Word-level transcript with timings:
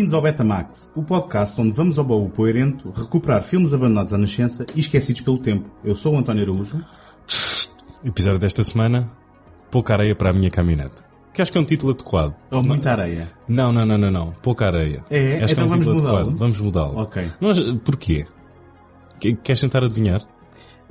Bem-vindos 0.00 0.14
ao 0.14 0.22
Betamax, 0.22 0.90
o 0.96 1.02
podcast 1.02 1.60
onde 1.60 1.72
vamos 1.72 1.98
ao 1.98 2.04
baú 2.06 2.30
poerento 2.30 2.90
recuperar 2.90 3.42
filmes 3.42 3.74
abandonados 3.74 4.14
à 4.14 4.16
nascença 4.16 4.64
e 4.74 4.80
esquecidos 4.80 5.20
pelo 5.20 5.36
tempo. 5.38 5.68
Eu 5.84 5.94
sou 5.94 6.14
o 6.14 6.18
António 6.18 6.42
Araújo. 6.42 6.82
Episódio 8.02 8.38
desta 8.38 8.64
semana, 8.64 9.10
pouca 9.70 9.92
areia 9.92 10.16
para 10.16 10.30
a 10.30 10.32
minha 10.32 10.50
caminhonete. 10.50 11.02
Que 11.34 11.42
acho 11.42 11.52
que 11.52 11.58
é 11.58 11.60
um 11.60 11.66
título 11.66 11.92
adequado. 11.92 12.34
Ou 12.50 12.62
muita 12.62 12.92
areia. 12.92 13.30
Não, 13.46 13.70
não, 13.70 13.84
não, 13.84 13.98
não, 13.98 14.10
não. 14.10 14.32
Pouca 14.42 14.68
areia. 14.68 15.04
É? 15.10 15.44
Acho 15.44 15.48
que 15.48 15.52
Então 15.60 15.64
é 15.64 15.66
um 15.66 15.68
vamos 15.68 15.84
título 15.84 16.00
mudá-lo? 16.00 16.16
adequado. 16.16 16.38
Vamos 16.38 16.60
mudá-lo. 16.62 16.96
Ok. 16.98 17.30
Mas 17.38 17.60
porquê? 17.84 18.24
Que- 19.20 19.34
Queres 19.36 19.60
tentar 19.60 19.84
adivinhar? 19.84 20.22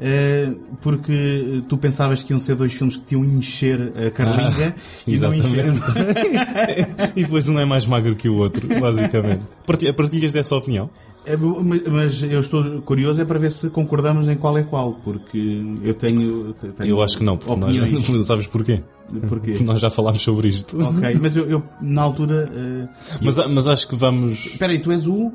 Eh, 0.01 0.53
porque 0.81 1.61
tu 1.67 1.77
pensavas 1.77 2.23
que 2.23 2.31
iam 2.31 2.39
ser 2.39 2.55
dois 2.55 2.73
filmes 2.73 2.95
que 2.97 3.03
te 3.03 3.13
iam 3.15 3.25
encher 3.25 3.91
a 3.97 4.09
carlinga 4.09 4.73
e 5.05 5.17
não 5.17 5.33
encheram. 5.33 5.75
e 7.15 7.23
depois 7.23 7.47
um 7.49 7.59
é 7.59 7.65
mais 7.65 7.85
magro 7.85 8.15
que 8.15 8.29
o 8.29 8.35
outro, 8.37 8.67
basicamente. 8.79 9.43
Partilha- 9.65 9.93
Partilhas 9.93 10.31
dessa 10.31 10.55
opinião? 10.55 10.89
É, 11.25 11.35
mas- 11.35 12.23
eu 12.23 12.39
estou 12.39 12.81
curioso 12.81 13.21
é 13.21 13.25
para 13.25 13.37
ver 13.37 13.51
se 13.51 13.69
concordamos 13.69 14.27
em 14.29 14.35
qual 14.37 14.57
é 14.57 14.63
qual, 14.63 14.93
porque 15.03 15.61
eu 15.83 15.93
tenho. 15.93 16.53
tenho 16.53 16.89
Eu 16.89 17.03
acho 17.03 17.17
que 17.17 17.23
não, 17.23 17.37
porque 17.37 17.51
opiniões. 17.53 18.07
nós, 18.09 18.25
sabes 18.25 18.47
porquê? 18.47 18.81
Porquê? 19.27 19.51
Porque 19.51 19.63
nós 19.63 19.81
já 19.81 19.89
falámos 19.89 20.21
sobre 20.21 20.47
isto. 20.47 20.81
Ok, 20.81 21.17
mas 21.21 21.35
eu, 21.35 21.45
eu, 21.49 21.63
na 21.81 22.01
altura. 22.03 22.49
eh, 22.55 22.87
Mas, 23.21 23.35
mas 23.49 23.67
acho 23.67 23.87
que 23.89 23.95
vamos. 23.95 24.45
Espera 24.45 24.71
aí, 24.71 24.79
tu 24.79 24.91
és 24.93 25.05
o 25.05 25.31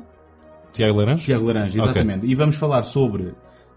Tiago 0.73 0.97
Laranja? 0.97 1.23
Tiago 1.23 1.45
Laranja, 1.45 1.77
exatamente. 1.77 2.25
E 2.25 2.33
vamos 2.33 2.55
falar 2.55 2.81
sobre 2.83 3.33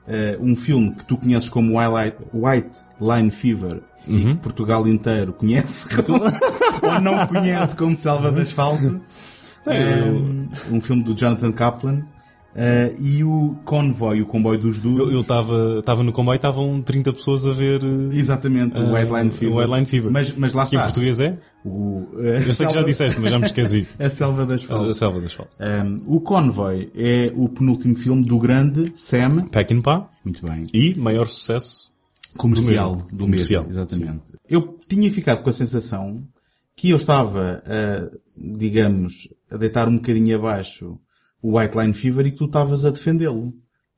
eh, 0.09 0.37
um 0.41 0.57
filme 0.57 0.93
que 0.95 1.05
tu 1.05 1.17
conheces 1.17 1.49
como 1.49 1.79
White, 1.79 2.17
White 2.33 2.79
Line 3.01 3.31
Fever 3.31 3.81
e 4.07 4.21
que 4.25 4.35
Portugal 4.37 4.89
inteiro 4.89 5.33
conhece 5.35 5.87
ou 6.83 7.01
não 7.01 7.27
conhece 7.27 7.77
como 7.77 7.95
Selva 7.95 8.33
de 8.33 8.41
Asfalto. 8.41 9.01
É, 9.67 10.01
eu- 10.01 10.25
Eh, 10.71 10.73
um 10.73 10.81
filme 10.81 11.03
do 11.03 11.15
Jonathan 11.15 11.53
Kaplan. 11.53 12.03
Eh, 12.57 12.95
e 12.99 13.23
o 13.23 13.55
Convoy, 13.65 14.21
o 14.23 14.27
comboio 14.27 14.59
dos 14.59 14.77
Eu 14.79 14.83
duros. 14.83 15.21
estava 15.21 16.03
no 16.03 16.13
comboio 16.13 16.35
e 16.35 16.37
estavam 16.37 16.81
30 16.83 17.13
pessoas 17.13 17.47
a 17.47 17.53
ver 17.53 17.83
eh, 17.85 18.17
Exatamente, 18.17 18.79
o 18.79 18.97
Ah, 18.97 19.01
White 19.01 19.13
Line 19.13 19.31
Fever. 19.31 19.55
o 19.55 19.59
White 19.61 19.73
Line 19.75 19.87
Fever. 19.87 20.11
Mas, 20.13 20.37
mas 20.37 20.53
lá 20.53 20.65
que 20.67 20.75
em 20.75 20.79
está. 20.79 20.85
português 20.89 21.21
é? 21.21 21.39
O, 21.65 22.07
eh, 22.19 22.39
Eu 22.49 22.55
sei 22.55 22.67
que 22.67 22.73
já 22.73 22.81
Selva- 22.81 22.87
disseste, 22.89 23.21
mas 23.21 23.31
já 23.31 23.39
me 23.39 23.47
esqueci. 23.47 23.87
A 23.99 24.11
Selva 24.11 24.47
de 24.47 24.53
A 24.53 24.55
Asfalto. 24.57 24.95
Selva 24.95 25.21
das 25.21 25.33
Falas. 25.33 25.53
Um, 25.61 26.17
o 26.17 26.21
Convoy 26.21 26.91
é 26.95 27.33
o 27.37 27.49
penúltimo 27.49 27.95
filme 27.95 28.25
do 28.25 28.39
grande 28.39 28.93
Sam. 28.95 29.47
Pá 29.83 30.09
Muito 30.25 30.45
bem. 30.47 30.67
e 30.73 30.95
maior 30.95 31.27
sucesso. 31.29 31.93
comercial 32.37 32.93
Do 32.97 32.97
mesmo. 33.03 33.17
do 33.19 33.25
Comercial, 33.25 33.63
mesmo, 33.65 33.79
exatamente. 33.81 34.21
Eu 34.49 34.79
tinha 34.89 35.11
ficado 35.11 35.43
com 35.43 35.51
a 35.51 35.53
sensação 35.53 36.23
que 36.75 36.91
eu 36.91 36.97
estava, 36.97 37.63
a, 37.67 38.09
digamos, 38.37 39.29
a 39.51 39.57
deitar 39.57 39.89
um 39.89 39.97
bocadinho 39.97 40.37
abaixo 40.37 40.99
o 41.43 41.59
White 41.59 41.77
Line 41.79 41.93
Fever 41.93 42.27
e 42.27 42.31
que 42.33 42.39
tu 42.39 42.45
estavas 42.47 42.85
a 42.85 42.91
defendê-lo. 42.91 43.53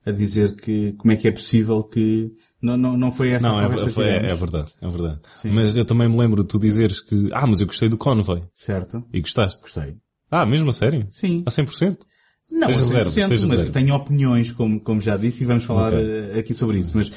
A 0.04 0.10
dizer 0.12 0.56
que 0.56 0.92
como 0.94 1.12
é 1.12 1.16
que 1.16 1.28
é 1.28 1.30
possível 1.30 1.82
que 1.84 2.32
não, 2.62 2.74
não, 2.74 2.96
não 2.96 3.12
foi 3.12 3.32
esta 3.32 3.46
Não, 3.46 3.58
a 3.58 3.64
é, 3.64 3.68
foi- 3.68 4.08
é, 4.08 4.30
é 4.30 4.34
verdade, 4.34 4.72
é 4.80 4.88
verdade. 4.88 5.18
Sim. 5.28 5.50
Mas 5.50 5.76
eu 5.76 5.84
também 5.84 6.08
me 6.08 6.16
lembro 6.16 6.42
de 6.42 6.48
tu 6.48 6.58
dizeres 6.58 7.02
que, 7.02 7.28
ah, 7.32 7.46
mas 7.46 7.60
eu 7.60 7.66
gostei 7.66 7.86
do 7.86 7.98
Convoy. 7.98 8.40
Certo? 8.54 9.04
E 9.12 9.20
gostaste. 9.20 9.60
Gostei. 9.60 9.96
Ah, 10.30 10.46
mesmo 10.46 10.70
a 10.70 10.72
sério? 10.72 11.06
Sim. 11.10 11.42
A 11.46 11.50
100%? 11.50 11.98
Não, 12.50 12.66
Tens 12.68 12.78
a 12.78 12.80
reservas, 12.80 13.12
100%, 13.14 13.14
tens 13.28 13.44
mas 13.44 13.50
reservas. 13.50 13.72
tenho 13.74 13.94
opiniões, 13.94 14.50
como, 14.52 14.80
como 14.80 15.00
já 15.02 15.18
disse, 15.18 15.44
e 15.44 15.46
vamos 15.46 15.64
falar 15.64 15.92
Ok. 15.92 16.00
eh, 16.34 16.38
aqui 16.38 16.54
sobre 16.54 16.78
isso. 16.78 16.96
Mas, 16.96 17.12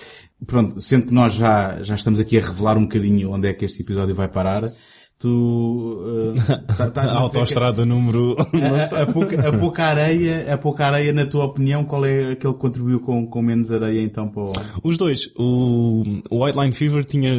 pronto, 0.45 0.79
sendo 0.81 1.07
que 1.07 1.13
nós 1.13 1.33
já, 1.35 1.81
já 1.81 1.95
estamos 1.95 2.19
aqui 2.19 2.37
a 2.37 2.41
revelar 2.41 2.77
um 2.77 2.83
bocadinho 2.83 3.31
onde 3.31 3.47
é 3.47 3.53
que 3.53 3.63
este 3.63 3.81
episódio 3.81 4.13
vai 4.13 4.27
parar, 4.27 4.69
tu, 5.23 6.33
tá- 6.77 6.87
estás-me 6.87 6.99
A 7.17 7.21
a 7.21 7.23
dizer 7.25 7.31
que- 7.31 7.37
autoestrada 7.37 7.85
número... 7.85 8.35
a, 8.37 9.01
a 9.03 9.05
pouca, 9.11 9.49
a 9.49 9.57
pouca 9.57 9.83
areia, 9.85 10.53
a 10.53 10.57
pouca 10.57 10.85
areia, 10.85 11.11
na 11.13 11.25
tua 11.25 11.45
opinião, 11.45 11.83
qual 11.85 12.05
é 12.05 12.31
aquele 12.33 12.53
que 12.53 12.59
contribuiu 12.59 12.99
com, 12.99 13.25
com 13.27 13.41
menos 13.41 13.71
areia 13.71 14.01
então 14.01 14.29
para 14.29 14.43
o... 14.43 14.51
Os 14.83 14.97
dois. 14.97 15.29
O, 15.37 16.03
o 16.29 16.45
White 16.45 16.59
Line 16.59 16.71
Fever 16.73 17.05
tinha, 17.05 17.31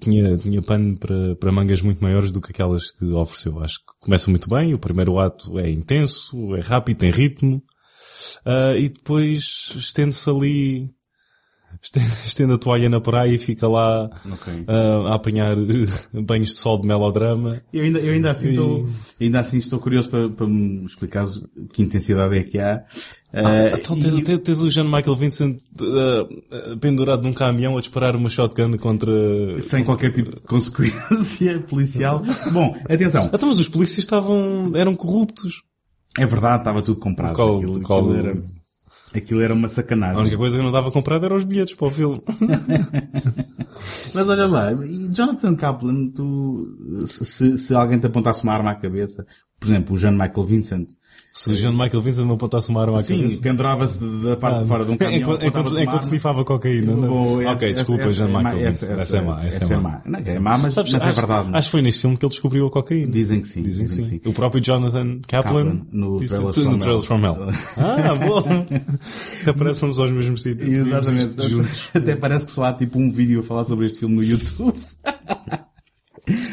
tinha, 0.00 0.36
tinha 0.36 0.62
pano 0.62 0.96
para, 0.98 1.36
para 1.36 1.52
mangas 1.52 1.80
muito 1.82 2.02
maiores 2.02 2.30
do 2.30 2.40
que 2.40 2.50
aquelas 2.50 2.90
que 2.90 3.04
ofereceu. 3.06 3.58
Acho 3.60 3.74
que 3.78 3.84
começa 4.04 4.30
muito 4.30 4.48
bem. 4.48 4.74
O 4.74 4.78
primeiro 4.78 5.18
ato 5.18 5.58
é 5.58 5.70
intenso, 5.70 6.54
é 6.56 6.60
rápido, 6.60 6.98
tem 6.98 7.10
ritmo. 7.10 7.62
Ah, 8.44 8.74
e 8.76 8.88
depois 8.88 9.42
estende-se 9.76 10.28
ali, 10.28 10.90
estende, 11.82 12.52
a 12.52 12.58
toalha 12.58 12.88
na 12.88 13.00
praia 13.00 13.32
e 13.34 13.38
fica 13.38 13.66
lá 13.68 14.10
Ok. 14.30 14.64
ah, 14.68 15.08
a 15.10 15.14
apanhar 15.14 15.56
banhos 16.24 16.50
de 16.50 16.56
sol 16.56 16.78
de 16.80 16.86
melodrama. 16.86 17.62
Eu 17.72 17.84
ainda, 17.84 17.98
eu 17.98 18.12
ainda 18.12 18.30
assim 18.30 18.48
E- 18.48 18.50
estou, 18.50 18.88
ainda 19.20 19.40
assim 19.40 19.58
estou 19.58 19.78
curioso 19.78 20.10
para, 20.10 20.28
para 20.28 20.46
me 20.46 20.84
explicar 20.84 21.26
que 21.72 21.82
intensidade 21.82 22.36
é 22.36 22.42
que 22.42 22.58
há. 22.58 22.82
Eh, 23.32 23.74
Então 23.78 23.98
tens, 23.98 24.14
e- 24.14 24.38
tens, 24.38 24.60
o 24.60 24.68
John 24.70 24.84
Michael 24.84 25.16
Vincent 25.16 25.58
ah, 25.80 26.26
ah, 26.52 26.76
pendurado 26.80 27.22
num 27.22 27.32
caminhão 27.32 27.76
a 27.78 27.80
disparar 27.80 28.14
uma 28.16 28.28
shotgun 28.28 28.76
contra... 28.76 29.12
sem 29.60 29.84
qualquer 29.84 30.12
tipo 30.12 30.34
de 30.34 30.42
consequência 30.42 31.60
policial. 31.68 32.22
Bom, 32.52 32.76
atenção. 32.88 33.30
Então, 33.32 33.48
mas 33.48 33.58
os 33.58 33.68
polícias 33.68 33.98
estavam, 34.00 34.72
eram 34.74 34.94
corruptos. 34.94 35.62
É 36.18 36.26
verdade, 36.26 36.58
estava 36.62 36.82
tudo 36.82 36.98
comprado. 36.98 37.36
Qual- 37.36 37.56
aquilo, 37.56 37.76
aquilo 37.80 38.16
era, 38.16 38.42
aquilo 39.14 39.40
era 39.42 39.54
uma 39.54 39.66
A 39.66 39.70
sacanagem. 39.70 40.20
única 40.22 40.36
coisa 40.36 40.56
que 40.56 40.62
não 40.62 40.72
dava 40.72 40.90
comprado 40.90 41.24
eram 41.24 41.36
os 41.36 41.44
bilhetes 41.44 41.74
para 41.74 41.88
o 41.88 41.90
filme. 41.90 42.22
Mas 44.14 44.28
olha 44.28 44.46
lá, 44.46 44.72
e 44.72 45.08
Jonathan 45.12 45.54
Kaplan, 45.54 46.08
tu, 46.08 46.66
se, 47.06 47.56
se 47.56 47.74
alguém 47.74 47.98
te 47.98 48.06
apontasse 48.06 48.42
uma 48.44 48.52
arma 48.52 48.70
à 48.72 48.74
cabeça, 48.74 49.26
por 49.58 49.66
exemplo, 49.68 49.94
o 49.94 49.98
John 49.98 50.12
Michael 50.12 50.44
Vincent, 50.44 50.88
Se 51.32 51.48
o 51.48 51.54
John 51.54 51.70
Michael 51.72 52.02
Vincent 52.02 52.26
me 52.26 52.32
apontasse 52.32 52.68
uma 52.70 52.82
arma 52.82 52.98
à 52.98 53.02
sim, 53.02 53.18
cabeça. 53.18 53.40
pendurava-se 53.40 53.98
da 54.04 54.36
parte 54.36 54.62
de 54.62 54.66
fora 54.68 54.84
de 54.84 54.90
um 54.90 54.96
caminhão. 54.96 55.20
enquanto, 55.22 55.44
enquanto, 55.46 55.78
enquanto 55.80 56.02
snifava 56.02 56.44
cocaína. 56.44 56.96
não? 56.96 57.08
Bom, 57.08 57.40
essa- 57.42 57.52
ok, 57.52 57.72
desculpa, 57.72 58.02
essa 58.02 58.12
John 58.14 58.24
é 58.24 58.36
Michael 58.36 58.58
essa- 58.66 58.86
Vincent. 58.86 58.98
essa- 59.00 59.16
é 59.16 59.20
má, 59.20 59.44
essa 59.44 59.64
é 59.64 59.72
é 59.72 59.76
má. 59.80 60.02
Não, 60.04 60.18
é 60.18 60.38
má, 60.40 60.58
mas- 60.58 60.74
Sabes, 60.74 60.92
mas 60.92 61.02
é 61.02 61.06
acho- 61.08 61.16
verdade. 61.16 61.48
Acho 61.52 61.68
que 61.68 61.72
foi 61.72 61.82
neste 61.82 62.00
filme 62.00 62.16
que 62.16 62.24
ele 62.24 62.30
descobriu 62.30 62.66
a 62.66 62.70
cocaína. 62.70 63.12
Dizem 63.12 63.40
que 63.40 63.46
sim, 63.48 63.62
Dizem 63.62 63.86
que 63.86 63.90
dizem 63.92 64.04
sim. 64.06 64.18
que 64.18 64.24
sim. 64.24 64.30
O 64.30 64.32
próprio 64.34 64.60
Jonathan 64.60 65.20
Kaplan. 65.28 65.64
Kaplan, 65.78 65.86
no 65.92 66.16
Trailers 66.18 66.56
no 66.56 67.02
from 67.02 67.24
Hell. 67.24 67.36
Ah, 67.76 68.14
boa. 68.16 68.42
Até 69.42 69.52
parece 69.52 69.74
que 69.76 69.80
somos 69.80 69.98
aos 70.00 70.10
mesmos 70.10 70.42
sítios. 70.42 70.68
Exatamente. 70.68 71.48
Juntos. 71.48 71.88
Até 71.94 72.16
parece 72.16 72.46
que 72.46 72.52
só 72.52 72.64
há 72.64 72.72
tipo 72.72 72.98
um 72.98 73.10
vídeo 73.12 73.38
a 73.38 73.42
falar 73.44 73.64
sobre 73.64 73.86
este 73.86 74.00
filme 74.00 74.16
no 74.16 74.22
YouTube. 74.24 74.74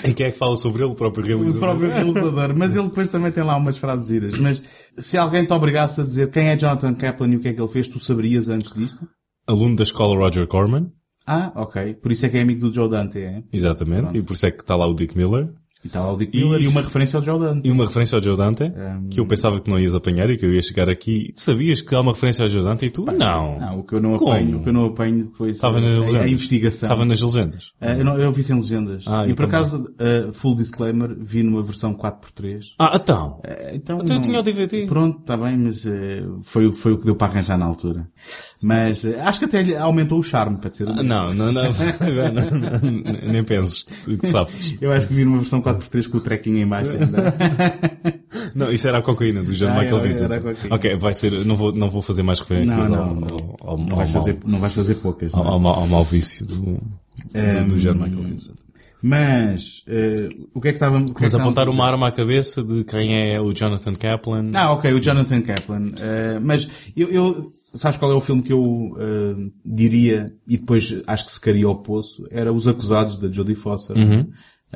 E 0.03 0.13
quem 0.13 0.25
é 0.27 0.31
que 0.31 0.37
fala 0.37 0.55
sobre 0.55 0.83
ele? 0.83 0.91
O 0.91 0.95
próprio 0.95 1.23
O 1.23 1.27
realizador. 1.27 1.59
próprio 1.59 1.89
realizador. 1.89 2.55
Mas 2.57 2.75
ele 2.75 2.87
depois 2.87 3.09
também 3.09 3.31
tem 3.31 3.43
lá 3.43 3.55
umas 3.57 3.77
frases 3.77 4.07
giras. 4.07 4.37
Mas 4.37 4.63
se 4.97 5.17
alguém 5.17 5.45
te 5.45 5.53
obrigasse 5.53 6.01
a 6.01 6.03
dizer 6.03 6.29
quem 6.29 6.49
é 6.49 6.57
Jonathan 6.57 6.93
Kaplan 6.93 7.29
e 7.29 7.35
o 7.35 7.39
que 7.39 7.47
é 7.49 7.53
que 7.53 7.61
ele 7.61 7.67
fez, 7.71 7.87
tu 7.87 7.99
saberias 7.99 8.49
antes 8.49 8.73
disto? 8.73 9.07
Aluno 9.47 9.75
da 9.75 9.83
escola 9.83 10.15
Roger 10.17 10.47
Corman. 10.47 10.91
Ah, 11.25 11.51
ok. 11.55 11.93
Por 11.95 12.11
isso 12.11 12.25
é 12.25 12.29
que 12.29 12.37
é 12.37 12.41
amigo 12.41 12.61
do 12.69 12.73
Joe 12.73 12.89
Dante, 12.89 13.19
é? 13.19 13.43
Exatamente. 13.51 14.17
E 14.17 14.21
por 14.21 14.33
isso 14.33 14.45
é 14.45 14.51
que 14.51 14.61
está 14.61 14.75
lá 14.75 14.87
o 14.87 14.93
Dick 14.93 15.17
Miller. 15.17 15.49
E 16.33 16.39
E- 16.63 16.67
uma 16.67 16.81
referência 16.81 17.17
ao 17.17 17.23
Joe 17.23 17.39
Dante. 17.39 17.67
E 17.67 17.71
uma 17.71 17.85
referência 17.85 18.17
ao 18.17 18.23
Joe 18.23 18.35
Dante, 18.37 18.71
que 19.09 19.19
eu 19.19 19.25
pensava 19.25 19.59
que 19.59 19.69
não 19.69 19.79
ias 19.79 19.95
apanhar 19.95 20.29
e 20.29 20.37
que 20.37 20.45
eu 20.45 20.53
ia 20.53 20.61
chegar 20.61 20.89
aqui. 20.89 21.31
Tu 21.35 21.41
sabias 21.41 21.81
que 21.81 21.93
há 21.95 22.01
uma 22.01 22.13
referência 22.13 22.43
ao 22.43 22.49
Joe 22.49 22.63
Dante 22.63 22.85
e 22.85 22.89
tu? 22.89 23.05
não. 23.05 23.59
Não, 23.59 23.79
o 23.79 23.83
que 23.83 23.93
eu 23.95 24.01
não 24.01 24.17
Como? 24.17 24.31
apanho, 24.31 24.57
o 24.59 24.63
que 24.63 24.69
eu 24.69 24.73
não 24.73 24.85
apanho 24.85 25.23
depois 25.25 25.55
Estava 25.55 25.79
nas 25.79 25.99
legendas. 25.99 26.21
a 26.21 26.27
investigação. 26.29 26.87
Estava 26.87 27.05
nas 27.05 27.21
legendas. 27.21 27.71
Ah, 27.81 27.93
eu, 27.93 28.03
não, 28.05 28.17
eu 28.17 28.31
vi 28.31 28.43
sem 28.43 28.55
legendas. 28.55 29.05
Ah, 29.07 29.25
e 29.25 29.29
eu 29.29 29.35
por 29.35 29.45
também. 29.45 29.59
acaso, 29.59 29.89
ah, 29.99 30.29
full 30.33 30.55
disclaimer, 30.55 31.15
vi 31.19 31.43
numa 31.43 31.61
versão 31.63 31.93
4x3. 31.93 32.73
Ah, 32.79 32.91
então. 32.95 33.41
Ah, 33.43 33.53
Então, 33.73 33.97
Então 33.97 34.15
eu 34.15 34.15
não- 34.15 34.21
tinha 34.21 34.39
o 34.39 34.43
DVD. 34.43 34.85
Pronto, 34.87 35.19
está 35.19 35.35
bem, 35.37 35.57
mas 35.57 35.83
foi, 36.43 36.67
o- 36.67 36.73
foi 36.73 36.93
o 36.93 36.97
que 36.97 37.05
deu 37.05 37.15
para 37.15 37.27
arranjar 37.31 37.57
na 37.57 37.65
altura. 37.65 38.07
Mas 38.61 39.05
acho 39.05 39.39
que 39.39 39.45
até 39.45 39.77
aumentou 39.77 40.19
o 40.19 40.23
charme, 40.23 40.57
para 40.57 40.69
dizer 40.69 40.87
Ah. 40.89 41.03
Não, 41.03 41.33
não, 41.33 41.51
não. 41.51 41.63
Não, 42.07 43.31
Nem 43.31 43.43
penses 43.43 43.83
que 44.19 44.27
sabes. 44.27 44.75
Eu 44.81 44.91
acho 44.91 45.07
que 45.07 45.13
vi 45.13 45.25
numa 45.25 45.37
versão 45.37 45.61
4x3 45.77 46.09
com 46.09 46.17
o 46.17 46.21
trekking 46.21 46.57
em 46.59 46.67
baixo 46.67 46.91
ainda. 46.97 47.33
Não, 48.55 48.71
isso 48.71 48.87
era 48.87 48.97
a 48.97 49.01
cocaína 49.01 49.43
do 49.43 49.53
John 49.53 49.69
Ah, 49.69 49.81
Michael 49.81 50.01
Vincent. 50.01 50.29
Ok, 50.71 50.95
vai 50.95 51.13
ser, 51.13 51.31
não 51.45 51.55
vou, 51.55 51.71
não 51.71 51.89
vou 51.89 52.01
fazer 52.01 52.23
mais 52.23 52.39
referências 52.39 52.89
Não, 52.89 52.99
ao, 53.03 53.15
não, 53.15 53.27
ao, 53.27 53.69
ao, 53.71 53.77
não, 53.77 53.89
ao 53.91 53.97
vais 53.97 54.11
mau- 54.11 54.21
fazer, 54.23 54.37
não 54.45 54.59
vais 54.59 54.73
fazer 54.73 54.95
poucas. 54.95 55.33
ao, 55.33 55.43
não 55.43 55.69
é? 55.69 55.73
ao 55.73 55.79
ao 55.81 55.87
mau 55.87 56.03
vício 56.03 56.45
do, 56.45 56.55
do, 56.55 56.81
Ehm, 57.33 57.67
do 57.67 57.77
John 57.77 57.93
Michael 57.95 58.23
Vincent. 58.23 58.55
Mas, 59.01 59.83
eh, 59.87 60.27
o 60.53 60.59
que 60.59 60.69
é 60.69 60.71
que 60.71 60.77
estava... 60.77 60.97
o 60.97 61.05
que 61.05 61.11
é 61.11 61.13
que 61.13 61.21
Mas 61.21 61.31
estávamos 61.31 61.53
apontar 61.57 61.69
uma 61.69 61.85
arma 61.85 62.07
à 62.07 62.11
cabeça 62.11 62.63
de 62.63 62.83
quem 62.83 63.31
é 63.33 63.39
o 63.39 63.53
Jonathan 63.53 63.93
Kaplan. 63.93 64.49
Ah, 64.55 64.71
ok, 64.73 64.91
o 64.91 64.99
Jonathan 64.99 65.41
Kaplan. 65.41 65.91
Eh, 65.99 66.39
mas 66.41 66.67
eu, 66.95 67.07
eu, 67.09 67.51
sabes 67.75 67.97
qual 67.99 68.11
é 68.11 68.15
o 68.15 68.21
filme 68.21 68.41
que 68.41 68.51
eu 68.51 68.95
eh, 68.99 69.49
diria, 69.63 70.33
e 70.47 70.57
depois 70.57 70.99
acho 71.05 71.25
que 71.25 71.31
se 71.31 71.39
caria 71.39 71.67
ao 71.67 71.75
poço, 71.83 72.25
era 72.31 72.51
Os 72.51 72.67
Acusados, 72.67 73.19
da 73.19 73.31
Jodie 73.31 73.55
Foster. 73.55 73.95
Eh, 73.97 74.25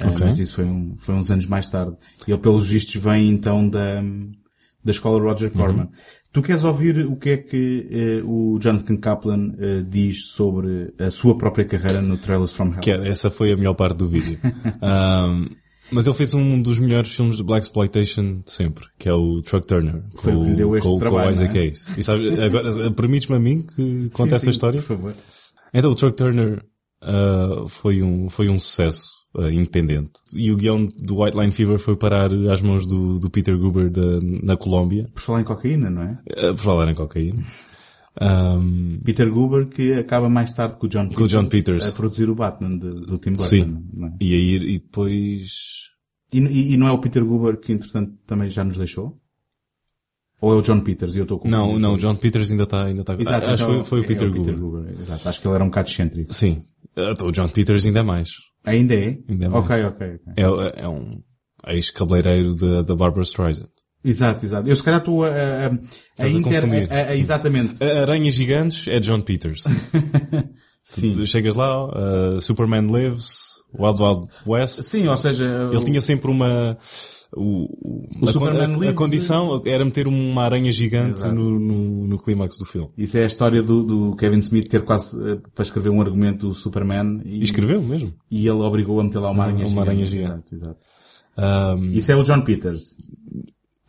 Uhum. 0.02 0.10
Ok. 0.12 0.26
Mas 0.26 0.40
isso 0.40 0.56
foi, 0.56 0.66
um, 0.66 0.96
foi 0.98 1.16
uns 1.16 1.30
anos 1.30 1.46
mais 1.48 1.68
tarde. 1.68 1.96
Ele, 2.28 2.38
pelos 2.38 2.68
vistos, 2.68 2.96
vem 2.96 3.30
então 3.30 3.68
da, 3.68 4.02
da 4.84 4.92
escola 4.92 5.22
Roger 5.22 5.52
Corman. 5.52 5.90
Tu 6.32 6.42
queres 6.42 6.64
ouvir 6.64 7.06
o 7.06 7.18
que 7.18 7.30
é 7.32 7.38
que 7.38 7.88
eh, 7.92 8.24
o 8.26 8.58
Jonathan 8.58 8.96
Kaplan 8.96 9.54
eh, 9.60 9.84
diz 9.86 10.28
sobre 10.28 10.94
a 10.98 11.12
sua 11.12 11.38
própria 11.38 11.66
carreira 11.66 12.02
no 12.02 12.18
Trailers 12.18 12.54
from 12.54 12.68
Hell? 12.72 12.80
Que 12.80 12.92
é- 12.92 13.08
essa 13.10 13.30
foi 13.30 13.52
a 13.52 13.58
melhor 13.58 13.74
parte 13.74 13.98
do 13.98 14.08
vídeo. 14.08 14.40
Ahm, 14.82 15.50
Mas 15.92 16.06
ele 16.06 16.16
fez 16.16 16.34
um 16.34 16.62
dos 16.62 16.80
melhores 16.80 17.14
filmes 17.14 17.36
de 17.36 17.44
Black 17.44 17.66
Exploitation 17.66 18.42
de 18.46 18.50
sempre, 18.52 18.86
que 18.98 19.10
é 19.10 19.14
o 19.14 19.42
Truck 19.42 19.68
Turner. 19.68 20.02
Foi 20.16 20.32
com, 20.32 20.40
o 20.40 20.44
que 20.46 20.50
lhe 20.52 20.56
deu 20.56 20.78
este 20.78 20.88
com, 20.88 20.98
trabalho, 21.00 21.24
com 21.24 21.28
o 21.28 21.32
Isaac 21.32 21.58
é? 21.58 21.62
Hayes. 21.64 21.86
E 21.98 22.02
sabe, 22.04 22.42
agora, 22.42 22.92
permites-me 22.92 23.36
a 23.36 23.40
mim 23.40 23.64
que 23.64 24.10
conte 24.14 24.30
Sim, 24.30 24.36
essa 24.36 24.46
sim, 24.46 24.52
história? 24.52 24.80
Por 24.82 24.88
favor. 24.88 25.14
Então, 25.74 25.92
o 25.92 25.96
Truck 25.96 26.16
Turner 26.16 26.64
uh, 27.04 27.68
foi, 27.68 28.02
um, 28.02 28.30
foi 28.30 28.48
um 28.48 28.58
sucesso 28.58 29.10
uh, 29.36 29.50
independente. 29.50 30.12
E 30.36 30.52
o 30.52 30.56
guião 30.58 30.88
do 30.98 31.22
White 31.22 31.38
Line 31.38 31.52
Fever 31.52 31.78
foi 31.80 31.96
parar 31.96 32.32
às 32.52 32.62
mãos 32.62 32.86
do, 32.88 33.20
do 33.20 33.30
Peter 33.30 33.58
Gruber 33.58 33.90
da, 33.90 34.20
na 34.44 34.56
Colômbia, 34.58 35.10
Por 35.14 35.22
falar 35.22 35.42
em 35.42 35.44
cocaína, 35.46 35.90
não 35.90 36.02
é? 36.04 36.12
uh, 36.50 36.56
por 36.56 36.64
falar 36.64 36.90
em 36.92 36.96
cocaína. 36.96 37.42
Um, 38.22 39.00
Peter 39.06 39.30
Guber 39.32 39.68
que 39.68 39.94
acaba 39.94 40.30
mais 40.30 40.52
tarde 40.52 40.78
com 40.78 40.86
o 40.86 40.90
John 40.90 41.08
Com 41.10 41.24
o 41.24 41.28
John 41.28 41.46
Peters. 41.46 41.88
a 41.88 41.96
produzir 41.96 42.30
o 42.30 42.36
Batman 42.36 42.78
de- 42.78 43.06
do 43.06 43.18
Tim 43.18 43.32
Burton. 43.32 43.44
Sim. 43.46 43.84
É? 44.04 44.24
e 44.24 44.34
aí, 44.34 44.56
e 44.76 44.80
depois... 44.80 45.42
E, 46.34 46.40
e- 46.40 46.74
e 46.74 46.78
não 46.78 46.88
é 46.88 46.92
o 46.92 46.98
Peter 47.00 47.24
Guber 47.24 47.58
que 47.58 47.72
entretanto 47.72 48.14
também 48.28 48.50
já 48.50 48.64
nos 48.66 48.78
deixou? 48.78 49.18
Ou 50.42 50.54
é 50.54 50.56
o 50.58 50.62
John 50.62 50.82
Peters 50.82 51.16
e 51.16 51.20
eu 51.20 51.24
estou 51.24 51.40
com 51.40 51.48
Não, 51.48 51.80
não, 51.80 51.94
o 51.94 51.98
John 51.98 52.16
Peters 52.16 52.52
ainda 52.52 52.64
está, 52.64 52.84
ainda 52.84 53.02
está, 53.02 53.14
Exato, 53.14 53.50
acho 53.50 53.64
então 53.64 53.76
foi, 53.76 53.84
foi 53.86 54.00
o 54.00 54.04
é 54.04 54.08
Peter 54.08 54.30
Gruber. 54.30 54.58
Guber, 54.58 54.94
Exato, 55.02 55.30
acho 55.30 55.40
que 55.42 55.48
ele 55.48 55.56
era 55.56 55.64
um 55.64 55.68
bocado 55.68 55.90
excêntrico. 55.90 56.34
Sim. 56.34 56.64
Então, 56.98 57.28
o 57.28 57.32
John 57.32 57.48
Peters 57.48 57.86
ainda 57.86 58.00
é 58.00 58.04
mais. 58.04 58.30
Ainda 58.66 58.94
é? 58.96 59.18
Ainda 59.30 59.46
é 59.46 59.50
mais. 59.50 59.64
ok, 59.66 59.84
ok, 59.86 60.08
ok. 60.16 60.34
É, 60.38 60.84
é 60.84 60.88
um 60.88 61.22
ex-cabeleireiro 61.68 62.56
da, 62.56 62.84
Barbara 62.96 63.24
Streisand. 63.24 63.70
Exato, 64.04 64.44
exato. 64.46 64.68
Eu 64.68 64.76
se 64.76 64.84
calhar 64.84 65.00
estou 65.00 65.24
a, 65.24 65.30
a, 65.30 66.24
a, 66.24 66.30
inter, 66.30 66.64
a- 66.92 66.96
a- 67.12 67.16
exatamente. 67.16 67.84
Aranhas 67.84 68.34
Gigantes 68.34 68.88
é 68.88 69.00
John 69.00 69.22
Peters. 69.22 69.64
Sim. 70.84 71.24
Chegas 71.26 71.54
lá, 71.56 71.86
uh, 71.86 72.42
Superman 72.42 72.88
Lives, 72.88 73.42
Wild 73.78 74.02
Wild 74.02 74.28
West. 74.48 74.82
Sim, 74.84 75.08
ou 75.08 75.18
seja, 75.18 75.46
Ele 75.46 75.78
o- 75.78 75.84
tinha 75.86 76.02
sempre 76.02 76.32
uma... 76.32 76.78
O, 77.34 77.64
o- 77.66 78.10
O 78.22 78.28
a, 78.28 78.32
Superman 78.32 78.88
a- 78.88 78.90
a, 78.90 78.94
condição 78.94 79.62
era 79.66 79.86
meter 79.86 80.06
uma 80.06 80.44
aranha 80.44 80.70
gigante 80.72 81.26
no, 81.30 81.58
no, 81.60 82.08
no 82.08 82.18
clímax 82.20 82.58
do 82.58 82.66
filme. 82.66 82.90
isso 82.98 83.18
é 83.18 83.24
a 83.24 83.26
história 83.28 83.64
do, 83.64 83.84
do 83.84 84.16
Kevin 84.18 84.40
Smith 84.40 84.68
ter 84.68 84.82
quase 84.84 85.18
eh, 85.32 85.38
para 85.56 85.64
escrever 85.64 85.90
um 85.90 86.02
argumento 86.02 86.50
do 86.50 86.54
Superman 86.54 87.22
e, 87.24 87.40
E 87.40 87.44
escreveu 87.44 87.82
mesmo. 87.82 88.14
e 88.30 88.42
ele 88.48 88.60
obrigou 88.62 89.00
a 89.00 89.04
meter 89.06 89.20
lá 89.20 89.32
uma 89.32 89.44
Uma- 89.44 89.44
aranha 89.46 89.66
uma 89.68 89.82
aranha 89.82 90.02
Exato, 90.04 90.56
exato. 90.56 90.78
Um, 91.38 91.92
Isso 91.94 92.12
é 92.12 92.16
o 92.18 92.24
John 92.24 92.42
Peters. 92.42 92.98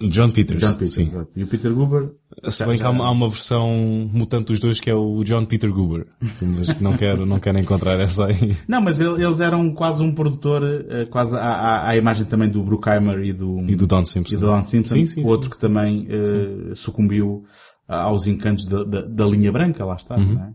John 0.09 0.31
Peters. 0.31 0.61
John 0.61 0.73
Peters, 0.73 0.95
sim. 0.95 1.03
exato. 1.03 1.29
E 1.37 1.43
o 1.43 1.47
Peter 1.47 1.73
Guber, 1.73 2.11
Se 2.49 2.65
bem 2.67 2.77
que 2.79 2.83
há 2.85 2.91
uma, 2.91 3.07
há 3.07 3.11
uma 3.11 3.29
versão 3.29 3.69
mutante 4.13 4.47
dos 4.47 4.59
dois 4.61 4.81
que 4.81 4.91
é 4.91 4.95
o 4.95 5.23
John 5.25 5.45
Peter 5.45 5.71
Goober. 5.73 6.07
Mas 6.41 6.73
que 6.73 6.83
não 6.83 6.95
quero, 6.97 7.25
não 7.27 7.39
quero 7.39 7.59
encontrar 7.59 7.99
essa 8.01 8.27
aí. 8.27 8.57
Não, 8.69 8.81
mas 8.81 9.01
ele- 9.01 9.23
eles 9.25 9.41
eram 9.41 9.73
quase 9.75 10.03
um 10.03 10.15
produtor, 10.15 10.63
eh, 10.65 11.05
quase 11.07 11.37
à, 11.37 11.87
à, 11.89 11.97
imagem 11.97 12.25
também 12.27 12.49
do 12.51 12.63
Bruckheimer 12.63 13.21
e 13.21 13.33
do, 13.33 13.61
E 13.69 13.77
do 13.77 13.87
Don 13.87 14.05
Simpson. 14.05 14.35
e 14.35 14.39
do 14.39 14.47
Don 14.47 14.65
Simpson, 14.65 14.95
Sim, 14.95 15.07
sim, 15.07 15.25
outro 15.27 15.45
sim. 15.47 15.51
que 15.51 15.59
também 15.59 16.07
eh, 16.09 16.75
sucumbiu 16.75 17.45
aos 17.89 18.27
encantos 18.27 18.67
da, 18.67 18.85
da, 18.85 19.03
da 19.03 19.27
linha 19.27 19.53
branca, 19.53 19.85
lá 19.85 19.97
está, 19.97 20.17
Uhum. 20.17 20.35
não 20.35 20.43
é? 20.45 20.51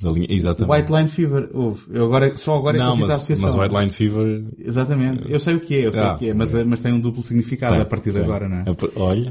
Da 0.00 0.10
linha, 0.10 0.26
exatamente. 0.30 0.72
White 0.72 0.92
Line 0.92 1.08
Fever, 1.08 1.50
houve. 1.52 1.80
Eu 1.90 2.04
agora, 2.04 2.36
só 2.36 2.56
agora 2.56 2.76
é 2.76 2.80
que 2.80 2.86
não, 2.86 2.92
eu 2.92 2.96
fiz 2.98 3.10
a 3.10 3.14
associação. 3.14 3.48
mas 3.48 3.56
White 3.56 3.74
Line 3.80 3.90
Fever... 3.90 4.44
Exatamente. 4.58 5.32
Eu 5.32 5.40
sei 5.40 5.54
o 5.56 5.60
que 5.60 5.74
é, 5.74 5.86
eu 5.86 5.92
sei 5.92 6.02
Ah, 6.02 6.14
o 6.14 6.18
que 6.18 6.28
é, 6.30 6.34
mas, 6.34 6.54
mas 6.64 6.80
tem 6.80 6.92
um 6.92 7.00
duplo 7.00 7.22
significado 7.22 7.72
tem, 7.74 7.82
a 7.82 7.84
partir 7.84 8.10
de 8.10 8.16
tem. 8.20 8.22
agora, 8.24 8.48
não 8.48 8.58
é? 8.58 8.64
É 8.66 8.74
Olha. 8.94 9.30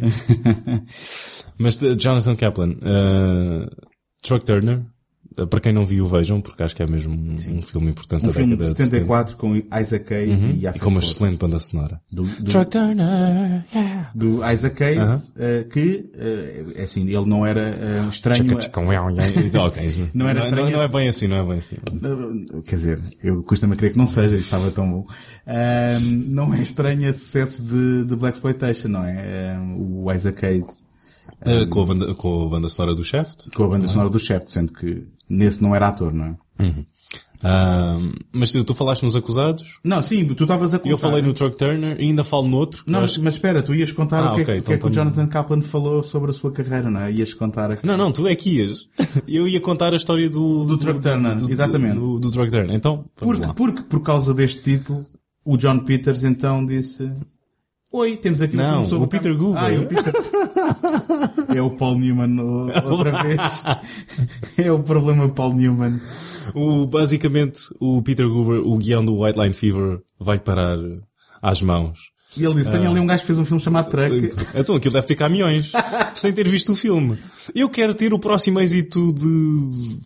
mas 1.58 1.78
de 1.78 1.96
Jonathan 1.96 2.36
Kaplan, 2.36 2.72
uh, 2.72 3.70
Truck 4.22 4.44
Turner, 4.46 4.80
uh, 4.80 4.86
para 5.46 5.60
quem 5.60 5.72
não 5.74 5.86
viu, 5.86 6.08
vejam, 6.08 6.42
porque 6.42 6.64
acho 6.64 6.76
que 6.76 6.82
é 6.82 6.88
mesmo 6.88 7.14
um, 7.14 7.36
um 7.58 7.62
filme 7.62 7.90
importante 7.92 8.24
Um 8.24 8.28
da 8.28 8.34
filme 8.34 8.56
de 8.56 8.64
década 8.64 8.84
74 8.86 9.36
com 9.38 9.56
Isaac 9.56 10.14
Hayes 10.14 10.42
Uhum. 10.42 10.50
e 10.50 10.54
E 10.54 10.62
Yafet 10.64 10.80
com 10.84 10.90
uma 10.90 11.02
Ford. 11.02 11.14
excelente 11.14 11.38
banda 11.40 11.60
sonora. 11.60 12.02
do, 12.12 12.24
do, 12.24 12.44
Truck 12.52 12.70
Turner, 12.72 13.64
yeah. 13.76 14.12
do 14.16 14.40
Isaac 14.52 14.84
Hayes, 14.84 15.34
eh, 15.38 15.64
que, 15.72 16.10
eh, 16.16 16.66
é 16.76 16.84
assim, 16.84 17.04
ele 17.08 17.26
não 17.26 17.46
era 17.46 17.62
eh, 17.70 18.08
estranho. 18.10 18.48
Não 20.14 20.28
era 20.28 20.40
não, 20.40 20.46
estranho 20.48 20.72
não 20.72 20.82
é 20.82 20.86
esse- 20.86 20.94
bem 20.94 21.08
assim, 21.10 21.28
não 21.28 21.38
é 21.38 21.44
bem 21.44 21.58
assim. 21.58 21.76
a- 21.78 22.62
Quer 22.62 22.76
dizer, 22.76 23.00
eu 23.24 23.44
custa-me 23.44 23.74
a 23.74 23.76
crer 23.76 23.92
que 23.92 23.98
não 23.98 24.06
seja, 24.08 24.36
isto 24.36 24.46
estava 24.46 24.72
tão 24.72 24.90
bom. 24.90 25.08
Não 26.28 26.54
é 26.54 26.62
estranho 26.62 27.08
esse 27.10 27.20
sucesso 27.20 27.64
de, 27.64 28.06
de 28.06 28.16
Black 28.16 28.36
Exploitation, 28.38 28.88
não 28.90 29.04
é? 29.06 29.58
O 29.78 30.12
Isaac 30.12 30.46
Hayes 30.46 30.86
Uh, 31.46 31.68
com, 31.68 31.82
a 31.82 31.86
banda, 31.86 32.14
com 32.16 32.44
a 32.44 32.50
banda 32.50 32.70
sonora 32.70 32.96
do 32.96 33.04
Shaft. 33.04 33.50
com 33.56 33.64
a 33.64 33.68
banda 33.68 33.88
sonora 33.88 34.10
do 34.10 34.20
Chef, 34.20 34.50
sendo 34.50 34.74
que 34.74 35.04
nesse 35.30 35.62
não 35.62 35.76
era 35.76 35.88
ator, 35.90 36.14
não 36.14 36.26
é? 36.26 36.36
Um, 37.44 38.14
mas 38.32 38.52
tu, 38.52 38.74
falaste 38.74 39.04
nos 39.04 39.16
acusados, 39.16 39.78
Não, 39.84 40.02
sim, 40.02 40.26
tu 40.26 40.44
estavas 40.44 40.74
a 40.74 40.80
contar. 40.80 40.90
eu 40.90 40.98
falei 40.98 41.22
no 41.22 41.34
Truck 41.34 41.56
Turner 41.56 41.96
e 42.00 42.06
ainda 42.06 42.24
falo 42.24 42.48
no 42.48 42.58
outro. 42.58 42.84
Não, 42.88 43.02
acho- 43.02 43.22
mas 43.22 43.36
espera, 43.36 43.62
tu 43.62 43.76
ias 43.76 43.92
contar 43.92 44.24
Ah, 44.24 44.32
o 44.32 44.36
que, 44.36 44.40
é 44.40 44.44
ok, 44.44 44.46
que- 44.46 44.52
o 44.52 44.54
que 44.56 44.60
então 44.60 44.74
é 44.74 44.78
que 44.80 44.88
o 44.88 44.90
Jonathan 44.90 45.28
Kaplan 45.28 45.62
falou 45.62 46.02
sobre 46.02 46.32
a 46.32 46.34
sua 46.34 46.52
carreira, 46.52 46.90
não 46.90 47.02
é? 47.02 47.12
Ias 47.12 47.36
contar. 47.36 47.78
Não, 47.84 47.96
não, 47.96 48.12
tu 48.12 48.28
é 48.28 48.36
que 48.36 48.58
ias. 48.58 48.88
Eu 49.28 49.48
ia 49.48 49.62
contar 49.62 49.94
a 49.94 49.98
história 49.98 50.28
do... 50.28 50.66
Do 50.66 50.78
Truck 50.80 51.00
Turner, 51.00 51.38
exatamente. 51.48 51.94
Do, 52.00 52.20
do 52.20 52.32
Truck 52.32 52.52
Turner. 52.52 52.76
Então, 52.76 53.06
Porque, 53.16 53.46
porque, 53.56 53.82
por 53.84 54.00
causa 54.02 54.34
deste 54.34 54.64
título, 54.64 55.06
o 55.46 55.58
John 55.58 55.78
Peters 55.80 56.24
então 56.24 56.66
disse... 56.66 57.08
Oi, 57.92 58.18
temos 58.18 58.42
aqui 58.42 58.56
um 58.56 58.58
Não, 58.58 58.70
filme 58.72 58.86
sobre 58.88 59.06
o 59.06 59.08
Peter 59.08 59.36
Goober. 59.38 59.64
Ah, 59.64 59.72
é 59.72 59.80
o 59.80 59.88
Peter... 59.88 60.14
é 61.56 61.62
o 61.62 61.70
Paul 61.72 61.98
Newman 61.98 62.42
outra 62.86 63.24
vez. 63.24 63.64
é 64.58 64.72
o 64.72 64.84
problema 64.84 65.30
Paul 65.30 65.54
Newman. 65.54 65.98
O, 66.54 66.86
basicamente, 66.86 67.60
o 67.80 68.02
Peter 68.02 68.28
Goober, 68.28 68.60
o 68.60 68.78
guião 68.78 69.06
do 69.06 69.22
White 69.24 69.40
Line 69.40 69.54
Fever, 69.54 70.00
vai 70.20 70.38
parar 70.38 70.78
às 71.42 71.62
mãos. 71.62 72.12
E 72.36 72.44
ele 72.44 72.56
disse, 72.56 72.70
tenho 72.72 72.92
ali 72.92 73.00
um 73.00 73.08
gajo 73.08 73.22
que 73.22 73.28
fez 73.28 73.40
um 73.40 73.46
filme 73.46 73.62
chamado 73.62 73.90
Truck. 73.90 74.34
Então 74.54 74.76
aquilo 74.76 74.94
deve 74.94 75.08
ter 75.08 75.16
caminhões, 75.16 75.72
sem 76.14 76.34
ter 76.34 76.48
visto 76.48 76.74
o 76.74 76.76
filme. 76.76 77.18
Eu 77.56 77.70
quero 77.70 77.94
ter 77.94 78.14
o 78.14 78.20
próximo 78.20 78.60
êxito 78.60 79.14
de... 79.14 80.00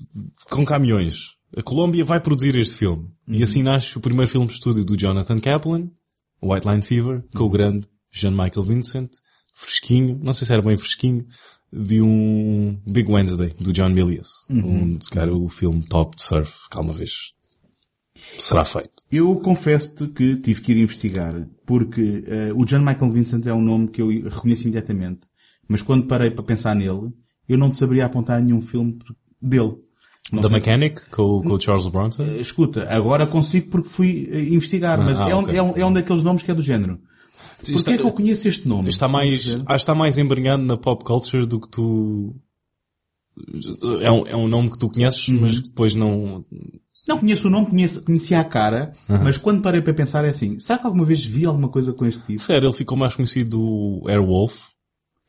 com 0.50 0.64
caminhões. 0.64 1.32
A 1.58 1.64
Colômbia 1.64 2.06
vai 2.06 2.20
produzir 2.20 2.56
este 2.56 2.76
filme. 2.76 3.10
E 3.28 3.42
assim 3.44 3.64
nasce 3.64 3.98
o 3.98 4.02
primeiro 4.02 4.32
filme 4.32 4.46
de 4.48 4.54
estúdio 4.54 4.86
do 4.86 4.96
Jonathan 4.96 5.40
Kaplan, 5.40 5.90
White 6.42 6.68
Line 6.68 6.82
Fever, 6.82 7.24
com 7.36 7.44
o 7.44 7.50
grande 7.50 7.88
Jean-Michael 8.12 8.64
Vincent, 8.64 9.10
fresquinho, 9.54 10.20
não 10.22 10.34
sei 10.34 10.48
se 10.48 10.54
era 10.54 10.62
bem 10.62 10.78
fresquinho, 10.78 11.26
de 11.72 12.02
um 12.02 12.78
Big 12.86 13.10
Wednesday, 13.10 13.54
do 13.60 13.72
John 13.72 13.90
Milius. 13.90 14.28
Um, 14.50 15.00
se 15.00 15.10
calhar, 15.10 15.34
o 15.34 15.48
filme 15.48 15.84
top 15.88 16.18
de 16.18 16.24
surf 16.24 16.68
alguma 16.72 16.94
vez 16.94 17.12
será 18.38 18.66
feito. 18.66 19.04
Eu 19.12 19.36
confesso-te 19.38 20.08
que 20.08 20.36
tive 20.38 20.62
que 20.62 20.72
ir 20.74 20.82
investigar, 20.82 21.48
porque 21.66 22.24
eh, 22.28 22.52
o 22.54 22.66
John 22.66 22.80
Michael 22.80 23.12
Vincent 23.12 23.46
é 23.46 23.54
um 23.54 23.62
nome 23.62 23.88
que 23.88 24.02
eu 24.02 24.10
reconheço 24.10 24.64
imediatamente. 24.64 25.22
Mas 25.68 25.82
quando 25.82 26.08
parei 26.08 26.30
para 26.30 26.44
pensar 26.44 26.76
nele, 26.76 27.14
eu 27.48 27.58
não 27.58 27.72
te 27.72 27.78
saberia 27.78 28.06
apontar 28.06 28.42
nenhum 28.42 28.62
filme 28.62 29.00
dele. 29.42 29.76
Sei- 30.40 30.50
Mechanic, 30.60 31.10
com, 31.10 31.24
o- 31.24 31.42
com 31.44 31.54
o 31.54 31.60
Charles 31.62 31.88
Bronson. 31.88 32.24
Eh, 32.24 32.40
Escuta, 32.42 32.88
agora 32.90 33.26
consigo 33.28 33.68
porque 33.70 33.90
fui 33.90 34.30
eh, 34.32 34.42
investigar, 34.54 34.98
mas 35.04 35.20
ah, 35.20 35.30
é, 35.30 35.36
um, 35.36 35.50
é, 35.50 35.62
um, 35.62 35.78
é 35.78 35.86
um 35.86 35.92
daqueles 35.94 36.24
nomes 36.24 36.44
que 36.44 36.52
é 36.52 36.54
do 36.54 36.62
género. 36.62 37.00
Porquê 37.58 37.76
Está- 37.76 37.92
é 37.94 37.98
que 37.98 38.04
eu 38.04 38.12
conheço 38.12 38.48
este 38.48 38.68
nome? 38.68 38.90
Está 38.90 39.08
mais, 39.08 39.48
acho 39.56 39.66
que 39.66 39.74
está 39.76 39.94
mais 39.96 40.18
embrenhado 40.18 40.64
na 40.64 40.78
pop 40.78 41.04
culture 41.04 41.46
do 41.46 41.60
que 41.60 41.70
tu, 41.70 42.36
é 44.02 44.12
um, 44.12 44.26
é 44.28 44.36
um 44.36 44.48
nome 44.48 44.72
que 44.72 44.78
tu 44.80 44.90
conheces, 44.90 45.28
mas 45.30 45.60
que 45.60 45.70
depois 45.70 45.94
não, 45.96 46.44
Não 47.08 47.18
conheço 47.18 47.48
o 47.48 47.52
nome, 47.52 47.68
conheço, 47.68 48.04
conhecia 48.04 48.40
a 48.40 48.44
cara, 48.44 48.94
mas 49.08 49.38
quando 49.38 49.62
parei 49.62 49.82
para 49.82 49.94
pensar 49.94 50.24
é 50.26 50.30
assim, 50.30 50.60
será 50.60 50.78
que 50.80 50.86
alguma 50.86 51.04
vez 51.06 51.24
vi 51.26 51.46
alguma 51.46 51.68
coisa 51.70 51.94
com 51.94 52.06
este 52.06 52.22
tipo? 52.26 52.42
sério, 52.42 52.68
ele 52.68 52.76
ficou 52.76 52.98
mais 52.98 53.16
conhecido 53.16 53.58
do 53.58 54.10
Airwolf. 54.10 54.71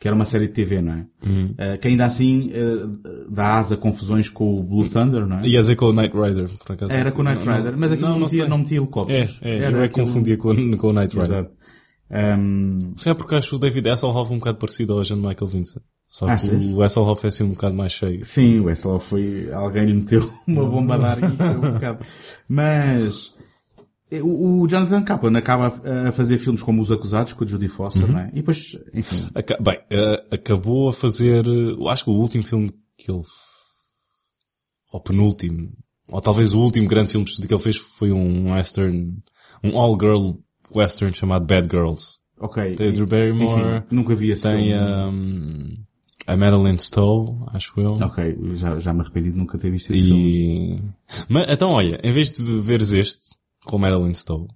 Que 0.02 0.08
era 0.08 0.16
uma 0.16 0.24
série 0.24 0.48
de 0.48 0.52
TV, 0.52 0.82
não 0.82 0.94
é? 0.94 1.06
Uhum. 1.24 1.54
Eh, 1.56 1.76
que 1.76 1.86
ainda 1.86 2.04
assim 2.06 2.50
eh, 2.52 2.86
dá 3.30 3.58
asa 3.58 3.76
a 3.76 3.78
confusões 3.78 4.28
com 4.28 4.58
o 4.58 4.60
Blue 4.60 4.88
Thunder, 4.88 5.24
não 5.28 5.38
é? 5.38 5.46
Ia 5.46 5.60
dizer 5.60 5.76
com 5.76 5.86
o 5.86 5.92
Knight 5.92 6.12
Rider, 6.12 6.48
por 6.66 6.72
acaso. 6.72 6.92
Era 6.92 7.12
com 7.12 7.20
o 7.22 7.24
Knight 7.24 7.46
Não, 7.46 7.54
Rider, 7.56 7.76
mas 7.78 7.92
aquilo 7.92 8.08
não, 8.08 8.18
não 8.18 8.26
metia, 8.26 8.48
não 8.48 8.58
metia 8.58 8.78
É, 8.78 8.80
helicópteros. 8.82 9.38
é, 9.42 9.58
Era 9.58 9.70
eu 9.76 9.82
é 9.84 9.88
que 9.88 9.92
aquilo- 10.00 10.06
confundia 10.08 10.36
com, 10.36 10.76
com 10.76 10.88
o 10.88 10.92
Knight 10.92 11.14
Rider. 11.14 11.30
Exato. 11.30 11.50
Ahm, 12.10 12.92
Se 12.96 13.08
é 13.10 13.14
porque 13.14 13.36
acho 13.36 13.54
o 13.56 13.58
David 13.60 13.88
Hasselhoff 13.88 14.32
um 14.32 14.38
bocado 14.38 14.58
parecido 14.58 14.92
ao 14.94 15.04
Jean 15.04 15.16
Michael 15.16 15.46
Vincent. 15.46 15.82
Só 16.08 16.26
que 16.26 16.32
Achas? 16.32 16.64
o 16.72 16.82
Hasselhoff 16.82 17.24
é 17.24 17.28
assim 17.28 17.44
um 17.44 17.50
bocado 17.52 17.74
mais 17.74 17.92
cheio. 17.92 18.24
sim, 18.24 18.58
o 18.60 18.68
SLO 18.70 18.98
foi, 18.98 19.50
alguém 19.52 19.86
lhe 19.86 19.94
meteu 19.94 20.28
uma 20.46 20.64
bomba 20.66 20.98
de 20.98 21.04
ar 21.04 21.18
e 21.22 21.24
um 21.26 21.72
bocado. 21.74 22.04
Mas, 22.48 23.34
o, 24.20 24.60
o 24.60 24.68
Jonathan 24.68 25.02
Kaplan 25.02 25.38
acaba 25.38 25.72
a, 25.84 26.08
a 26.08 26.12
fazer 26.12 26.36
filmes 26.38 26.62
como 26.62 26.82
Os 26.82 26.90
Acusados, 26.90 27.32
com 27.32 27.44
a 27.44 27.46
Judy 27.46 27.68
Foster, 27.68 28.04
Uhum. 28.04 28.12
não 28.12 28.18
é? 28.18 28.28
E 28.32 28.36
depois, 28.36 28.76
enfim, 28.92 29.28
Aca- 29.34 29.58
Bem, 29.62 29.78
eh, 29.90 30.24
acabou 30.30 30.88
a 30.88 30.92
fazer, 30.92 31.46
eh, 31.46 31.70
eu 31.78 31.88
acho 31.88 32.04
que 32.04 32.10
o 32.10 32.14
último 32.14 32.44
filme 32.44 32.70
que 32.98 33.10
ele, 33.10 33.22
ou 34.92 35.00
penúltimo, 35.00 35.72
ou 36.08 36.20
talvez 36.20 36.52
o 36.52 36.60
último 36.60 36.88
grande 36.88 37.10
filme 37.12 37.24
de 37.24 37.30
estúdio 37.30 37.48
que 37.48 37.54
ele 37.54 37.62
fez 37.62 37.76
foi 37.76 38.12
um 38.12 38.52
western, 38.52 39.16
um 39.64 39.78
all-girl 39.78 40.32
western 40.74 41.14
chamado 41.14 41.46
Bad 41.46 41.68
Girls. 41.70 42.18
ok. 42.38 42.74
Tem 42.76 42.88
a 42.88 42.92
Drew 42.92 43.06
Barrymore, 43.06 43.76
Enfim, 43.78 43.86
nunca 43.90 44.14
vi 44.14 44.30
esse 44.30 44.42
tem 44.42 44.70
filme. 44.70 44.84
um, 44.84 45.74
a 46.26 46.36
Madeline 46.36 46.78
Stowe, 46.78 47.44
acho 47.48 47.72
eu. 47.80 47.94
Ok, 47.94 48.38
já, 48.54 48.78
já 48.78 48.92
me 48.92 49.00
arrependi 49.00 49.30
de 49.32 49.38
nunca 49.38 49.58
ter 49.58 49.70
visto 49.70 49.92
esse 49.92 50.02
filme. 50.02 50.76
E... 50.76 50.82
Mas, 51.28 51.46
então 51.48 51.70
olha, 51.70 51.98
em 52.02 52.12
vez 52.12 52.30
de 52.30 52.42
veres 52.60 52.92
este, 52.92 53.36
com 53.64 53.78
Madeline 53.78 54.14
Stowe. 54.14 54.48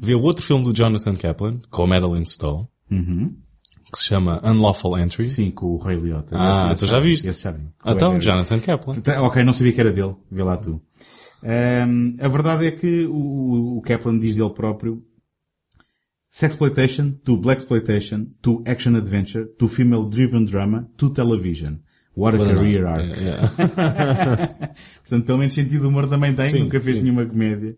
Vê 0.00 0.14
o 0.14 0.22
outro 0.22 0.44
filme 0.44 0.64
do 0.64 0.72
Jonathan 0.74 1.14
Kaplan, 1.16 1.60
com 1.70 1.86
Madeline 1.86 2.26
Stowe, 2.26 2.66
que 2.88 3.98
se 3.98 4.06
chama 4.06 4.40
Unlawful 4.44 4.98
Entry. 4.98 5.26
Sim, 5.28 5.50
com 5.50 5.66
o 5.66 5.76
Ray 5.76 5.96
Liotta. 5.98 6.34
Ah, 6.38 6.70
Esse- 6.72 6.80
tu 6.84 6.86
já 6.90 6.98
viste? 6.98 7.28
Esse 7.28 7.42
já 7.44 7.50
vi. 7.52 7.62
Então, 7.86 8.18
Jonathan 8.20 8.58
Kaplan. 8.60 8.94
Tá, 9.00 9.22
Ok, 9.22 9.42
não 9.44 9.52
sabia 9.52 9.72
que 9.72 9.80
era 9.80 9.92
dele. 9.92 10.14
Vê 10.30 10.42
lá 10.42 10.56
tu. 10.56 10.80
Ahm, 11.42 12.16
a 12.20 12.26
verdade 12.28 12.66
é 12.66 12.70
que 12.70 13.04
o, 13.06 13.76
o 13.78 13.82
Kaplan 13.82 14.18
diz 14.18 14.34
dele 14.34 14.50
próprio 14.50 15.02
Sexploitation 16.30 17.12
to 17.24 17.36
Blaxploitation 17.36 18.26
to 18.42 18.62
Action 18.66 18.96
Adventure 18.96 19.44
to 19.58 19.68
Female 19.68 20.08
Driven 20.08 20.44
Drama 20.46 20.88
to 20.96 21.10
Television. 21.10 21.74
What 22.16 22.36
a 22.36 22.44
career 22.44 22.86
arc. 22.86 23.04
É, 23.04 23.28
é. 23.28 24.70
Portanto, 25.02 25.26
pelo 25.26 25.38
menos 25.38 25.52
sentido 25.52 25.88
humor 25.88 26.08
também 26.08 26.32
tem. 26.34 26.46
Sim, 26.46 26.60
Nunca 26.60 26.80
fez 26.80 26.96
sim. 26.96 27.02
nenhuma 27.02 27.26
comédia. 27.26 27.76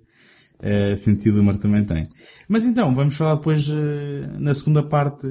Eh, 0.61 0.97
sentido 0.97 1.35
de 1.35 1.41
humor 1.41 1.59
também 1.59 1.85
tem. 1.85 2.09
Mas 2.49 2.65
então, 2.65 2.95
vamos 2.95 3.15
falar 3.15 3.37
depois 3.37 3.69
eh, 3.69 4.27
na 4.39 4.55
segunda 4.55 4.83
parte 4.83 5.29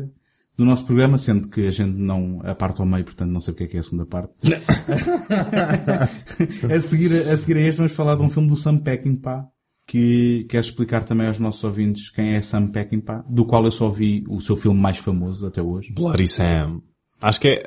do 0.58 0.64
nosso 0.64 0.86
programa, 0.86 1.18
sendo 1.18 1.50
que 1.50 1.68
a 1.68 1.72
gente 1.72 1.98
não, 1.98 2.40
a 2.44 2.56
parte 2.56 2.80
ao 2.80 2.88
meio, 2.88 3.04
portanto 3.04 3.30
não 3.30 3.42
sei 3.42 3.54
o 3.54 3.58
que 3.58 3.64
é 3.64 3.68
que 3.68 3.78
é 3.78 3.80
a 3.80 3.84
segunda 3.84 4.06
parte. 4.06 4.34
a, 6.72 6.82
seguir, 6.82 7.30
a, 7.30 7.38
seguir 7.38 7.58
a 7.58 7.62
este 7.62 7.78
vamos 7.78 7.92
falar 7.92 8.16
de 8.16 8.22
um 8.22 8.30
filme 8.30 8.48
do 8.48 8.56
Sam 8.56 8.78
Peckinpah, 8.78 9.48
que 9.86 10.46
quero 10.50 10.66
explicar 10.66 11.04
também 11.04 11.28
aos 11.28 11.40
nossos 11.40 11.64
ouvintes 11.64 12.10
quem 12.10 12.36
é 12.36 12.42
Sam 12.42 12.68
Peckinpah, 12.68 13.26
do 13.30 13.46
qual 13.46 13.66
eu 13.66 13.72
só 13.72 13.90
vi 13.90 14.24
o 14.30 14.40
seu 14.40 14.56
filme 14.56 14.82
mais 14.82 14.98
famoso 14.98 15.46
até 15.46 15.62
hoje. 15.62 15.94
Bloody 15.94 16.28
Sam. 16.28 16.82
Acho 17.22 17.42
que 17.42 17.48
é... 17.50 17.64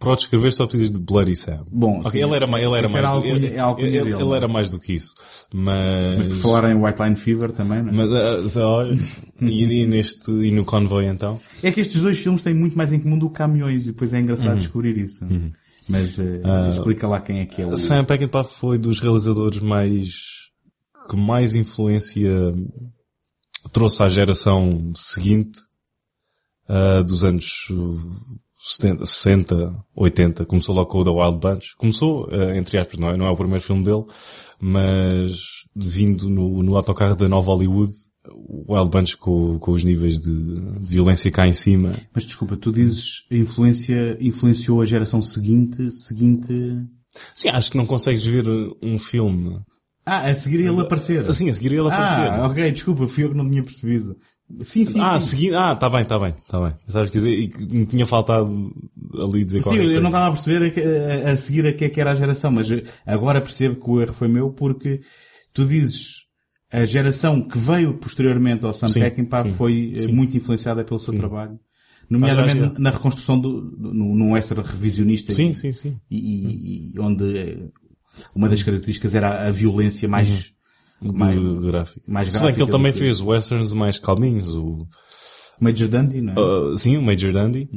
Para 0.00 0.12
o 0.12 0.16
descrever 0.16 0.50
só 0.50 0.66
precisas 0.66 0.90
de 0.90 0.98
Bloody 0.98 1.36
Sam. 1.36 1.62
Bom, 1.70 2.02
sim, 2.10 2.22
ele 2.22 2.34
era, 2.34 2.46
ele 2.46 2.74
era 2.74 2.88
mais... 2.88 2.94
era 2.94 3.16
ele, 3.18 3.46
é 3.48 3.60
ele- 3.78 3.90
dele, 3.90 4.12
ele 4.14 4.32
era 4.34 4.48
mais 4.48 4.70
do 4.70 4.80
que 4.80 4.94
isso. 4.94 5.12
Mas... 5.52 6.16
Mas 6.18 6.26
por 6.28 6.36
falar 6.36 6.70
em 6.70 6.74
White 6.74 7.02
Line 7.02 7.16
Fever 7.16 7.52
também, 7.52 7.82
não 7.82 7.90
é? 7.90 8.06
Mas, 8.08 8.56
ah, 8.56 8.66
olha, 8.66 8.98
e, 9.42 9.62
e 9.82 9.86
neste, 9.86 10.30
e 10.30 10.50
no 10.50 10.64
convoy 10.64 11.04
então? 11.04 11.38
É 11.62 11.70
que 11.70 11.80
estes 11.82 12.00
dois 12.00 12.18
filmes 12.18 12.42
têm 12.42 12.54
muito 12.54 12.78
mais 12.78 12.94
em 12.94 12.98
comum 12.98 13.18
do 13.18 13.28
que 13.28 13.36
caminhões 13.36 13.82
e 13.84 13.92
depois 13.92 14.14
é 14.14 14.20
engraçado 14.20 14.52
Uhum. 14.52 14.58
descobrir 14.58 14.96
isso. 14.96 15.22
Mas 15.86 16.18
eh, 16.18 16.40
explica 16.70 17.06
lá 17.06 17.20
quem 17.20 17.40
é 17.40 17.44
que 17.46 17.60
é 17.60 17.66
o... 17.66 17.76
Sam 17.76 18.04
Peckinpah 18.04 18.42
foi 18.44 18.78
dos 18.78 19.00
realizadores 19.00 19.60
mais, 19.60 20.14
que 21.10 21.16
mais 21.16 21.54
influência 21.54 22.30
trouxe 23.70 24.02
à 24.02 24.08
geração 24.08 24.92
seguinte, 24.94 25.58
ah, 26.68 27.02
dos 27.02 27.22
anos 27.24 27.68
uh, 27.70 28.16
70, 28.76 29.04
60, 29.06 29.74
80. 29.94 30.44
Começou 30.46 30.74
logo 30.74 30.88
com 30.88 30.98
o 30.98 31.04
The 31.04 31.10
Wild 31.10 31.38
Bunch. 31.38 31.74
Começou, 31.76 32.28
ah, 32.30 32.56
entre 32.56 32.78
aspas, 32.78 32.98
não 32.98 33.08
é, 33.10 33.16
não 33.16 33.26
é 33.26 33.30
o 33.30 33.36
primeiro 33.36 33.62
filme 33.62 33.84
dele, 33.84 34.04
mas 34.60 35.32
vindo 35.74 36.28
no, 36.28 36.62
no 36.62 36.76
autocarro 36.76 37.16
da 37.16 37.28
Nova 37.28 37.52
Hollywood, 37.52 37.92
o 38.32 38.74
Wild 38.74 38.90
Bunch 38.90 39.16
com, 39.16 39.58
com 39.58 39.72
os 39.72 39.82
níveis 39.82 40.20
de, 40.20 40.32
de 40.54 40.86
violência 40.86 41.30
cá 41.30 41.46
em 41.46 41.52
cima. 41.52 41.92
Mas 42.14 42.24
desculpa, 42.26 42.56
tu 42.56 42.70
dizes 42.70 43.24
a 43.30 43.34
influência, 43.34 44.16
influenciou 44.20 44.82
a 44.82 44.86
geração 44.86 45.22
seguinte, 45.22 45.90
seguinte... 45.92 46.52
Sim, 47.34 47.48
acho 47.48 47.70
que 47.72 47.76
não 47.76 47.86
consegues 47.86 48.24
ver 48.24 48.44
um 48.80 48.96
filme 48.98 49.58
Ah, 50.06 50.26
a 50.26 50.34
seguir 50.34 50.60
ele 50.60 50.80
aparecer. 50.80 51.26
assim, 51.26 51.48
a 51.50 51.52
seguir 51.52 51.72
ele 51.72 51.88
aparecer. 51.88 52.30
Ah, 52.30 52.46
ok, 52.46 52.70
desculpa, 52.70 53.06
fui 53.08 53.24
eu 53.24 53.30
que 53.30 53.36
não 53.36 53.48
tinha 53.50 53.62
percebido. 53.64 54.16
Sim, 54.62 54.84
sim, 54.84 55.00
Ah, 55.00 55.18
sim. 55.18 55.26
seguindo, 55.26 55.56
ah, 55.56 55.74
tá 55.76 55.88
bem, 55.88 56.04
tá 56.04 56.18
bem, 56.18 56.34
tá 56.48 56.60
bem. 56.60 56.74
Sabes 56.88 57.10
que 57.10 57.18
e 57.18 57.48
me 57.76 57.86
tinha 57.86 58.06
faltado 58.06 58.72
ali 59.18 59.44
dizer 59.44 59.62
Sim, 59.62 59.76
eu 59.76 59.84
coisa. 59.84 60.00
não 60.00 60.08
estava 60.08 60.26
a 60.26 60.30
perceber 60.32 60.82
a, 61.24 61.28
a- 61.28 61.32
a 61.32 61.36
seguir 61.36 61.66
a 61.66 61.72
que 61.72 61.84
é 61.84 61.88
que 61.88 62.00
era 62.00 62.10
a 62.10 62.14
geração, 62.14 62.50
mas 62.50 62.68
agora 63.06 63.40
percebo 63.40 63.76
que 63.76 63.90
o 63.90 64.00
erro 64.02 64.12
foi 64.12 64.28
meu 64.28 64.50
porque 64.50 65.00
tu 65.54 65.64
dizes 65.64 66.24
a 66.72 66.84
geração 66.84 67.40
que 67.42 67.58
veio 67.58 67.94
posteriormente 67.94 68.64
ao 68.64 68.72
Sam 68.72 68.88
Sim, 68.88 69.00
Peckinpah 69.00 69.44
sim, 69.44 69.52
foi 69.52 69.92
eh, 69.96 70.02
sim. 70.02 70.12
muito 70.12 70.36
influenciada 70.36 70.84
pelo 70.84 71.00
seu 71.00 71.14
trabalho. 71.14 71.58
Nomeadamente 72.08 72.80
na 72.80 72.90
reconstrução 72.90 73.38
do, 73.40 73.60
do, 73.70 73.94
num 73.94 74.36
extra 74.36 74.62
revisionista. 74.62 75.32
Sim, 75.32 75.50
e- 75.50 75.54
sim, 75.54 75.72
sim. 75.72 75.96
E, 76.10 76.92
e- 76.96 77.00
onde 77.00 77.38
eh, 77.38 77.58
uma 78.34 78.48
das 78.48 78.62
características 78.62 79.14
era 79.14 79.46
a 79.46 79.50
violência 79.50 80.08
mais, 80.08 80.52
mais 81.02 81.38
gráfico. 81.60 82.10
mais 82.10 82.32
Se 82.32 82.40
bem 82.42 82.52
que 82.54 82.62
ele 82.62 82.70
também 82.70 82.92
que- 82.92 82.98
fez 82.98 83.20
westerns 83.20 83.72
mais 83.72 83.98
calminhos. 83.98 84.54
O, 84.54 84.86
Major 85.62 85.88
Dundee, 85.88 86.22
não 86.22 86.32
é? 86.32 86.36
ah, 86.72 86.76
sim, 86.76 86.96
o 86.96 87.02
Major 87.02 87.32
Dandy. 87.34 87.68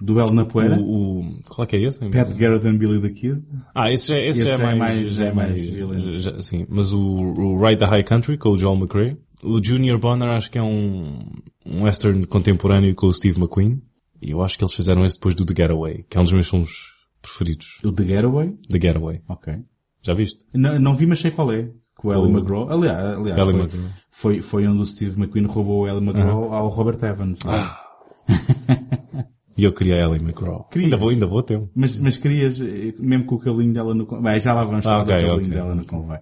Duelo 0.00 0.32
na 0.32 0.46
poeira. 0.46 0.76
O, 0.78 1.20
o, 1.20 1.36
qual 1.46 1.64
é 1.64 1.66
que 1.68 1.76
é 1.76 1.80
esse? 1.82 1.98
Pat 2.08 2.32
Garrett 2.34 2.66
and 2.66 2.78
Billy 2.78 2.98
the 3.00 3.10
Kid. 3.10 3.42
Ah, 3.74 3.92
esse 3.92 4.08
já, 4.08 4.18
esse 4.18 4.42
já 4.42 4.52
é 4.52 4.74
mais, 4.74 5.12
já 5.12 5.24
é 5.26 5.32
mais, 5.34 5.62
violento. 5.66 6.18
já- 6.18 6.40
sim. 6.40 6.64
Mas 6.68 6.92
o, 6.94 6.98
o 7.02 7.58
Ride 7.62 7.78
the 7.80 7.84
High 7.84 8.04
Country 8.04 8.38
com 8.38 8.48
o 8.50 8.56
Joel 8.56 8.76
McRae. 8.78 9.18
O 9.42 9.62
Junior 9.62 9.98
Bonner 9.98 10.28
acho 10.30 10.50
que 10.50 10.56
é 10.58 10.62
um, 10.62 11.18
um 11.66 11.82
western 11.82 12.26
contemporâneo 12.26 12.94
com 12.94 13.06
o 13.06 13.12
Steve 13.12 13.38
McQueen. 13.38 13.82
E 14.22 14.30
eu 14.30 14.42
acho 14.42 14.56
que 14.56 14.64
eles 14.64 14.74
fizeram 14.74 15.04
esse 15.04 15.16
depois 15.16 15.34
do 15.34 15.44
The 15.44 15.54
Getaway, 15.54 16.06
que 16.08 16.16
é 16.16 16.20
um 16.20 16.24
dos 16.24 16.32
meus 16.32 16.48
filmes 16.48 16.70
preferidos. 17.20 17.66
O 17.84 17.92
The 17.92 18.02
Getaway. 18.06 18.54
The 18.70 18.80
Getaway. 18.80 19.20
Ok. 19.28 19.52
Já 20.02 20.14
viste? 20.14 20.38
Não, 20.54 20.78
não 20.80 20.96
vi, 20.96 21.04
mas 21.04 21.18
sei 21.20 21.30
qual 21.32 21.52
é. 21.52 21.68
Com 21.96 22.08
o 22.08 22.12
Ellie 22.14 22.32
McGraw. 22.32 22.70
Aliás, 22.70 22.98
aliás 23.18 23.38
Ellie 23.38 23.52
foi, 23.52 23.60
McGraw. 23.62 23.90
foi, 24.10 24.42
foi 24.42 24.66
onde 24.66 24.82
o 24.82 24.86
Steve 24.86 25.18
McQueen 25.18 25.46
roubou 25.46 25.82
o 25.84 25.88
Ellie 25.88 26.02
McGraw 26.06 26.52
ao 26.52 26.68
Robert 26.68 27.02
Evans. 27.02 27.38
é? 27.46 27.48
Ah. 27.48 27.82
E 29.56 29.64
eu 29.64 29.72
queria 29.72 29.94
a 29.96 29.98
Ellie 30.00 30.20
McGraw. 30.22 30.64
Querias? 30.70 30.86
Ainda 30.92 30.96
vou, 30.98 31.08
ainda 31.08 31.26
vou 31.26 31.42
ter. 31.42 31.56
um. 31.58 31.68
Mas, 31.74 31.98
mas 31.98 32.18
querias, 32.18 32.60
eh, 32.60 32.92
mesmo 32.98 33.24
com 33.24 33.36
o 33.36 33.38
cabelinho 33.38 33.72
dela 33.72 33.94
no 33.94 34.04
con- 34.04 34.20
Bem, 34.20 34.38
já 34.38 34.52
lá 34.52 34.64
vamos 34.64 34.84
falar 34.84 34.98
Ah, 34.98 35.02
ok, 35.02 35.14
do 35.14 35.20
cabelinho 35.22 35.36
ok. 35.46 35.48
dela 35.54 35.74
no 35.74 35.86
convém. 35.86 36.18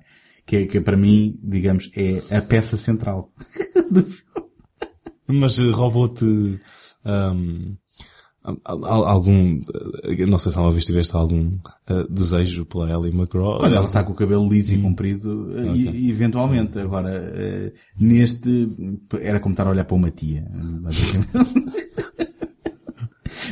Que, 0.47 0.57
é- 0.57 0.67
que 0.67 0.81
para 0.81 0.97
mim, 0.97 1.37
digamos, 1.43 1.91
é 1.97 2.37
a 2.37 2.41
peça 2.41 2.77
central. 2.77 3.33
Mas 5.27 5.59
eh, 5.59 5.71
roubou-te 5.71 6.61
al- 7.05 7.35
algum, 8.65 9.59
eh, 10.05 10.27
não 10.27 10.39
sei 10.39 10.53
se 10.53 10.59
alguma 10.59 10.73
vez 10.73 10.85
tiveste 10.85 11.17
algum 11.17 11.57
eh, 11.87 12.07
desejo 12.11 12.65
pela 12.67 12.91
Ellie 12.93 13.15
McGraw. 13.15 13.59
Quando 13.59 13.75
ela 13.75 13.85
está 13.87 14.05
com 14.05 14.13
o 14.13 14.15
cabelo 14.15 14.49
liso 14.49 14.75
e 14.75 14.79
comprido, 14.83 15.51
eh, 15.57 15.73
e, 15.77 16.11
eventualmente. 16.11 16.79
Agora, 16.79 17.11
eh, 17.11 17.73
neste, 17.99 18.69
era 19.21 19.41
como 19.41 19.55
estar 19.55 19.67
a 19.67 19.71
olhar 19.71 19.85
para 19.85 19.97
uma 19.97 20.11
tia. 20.11 20.47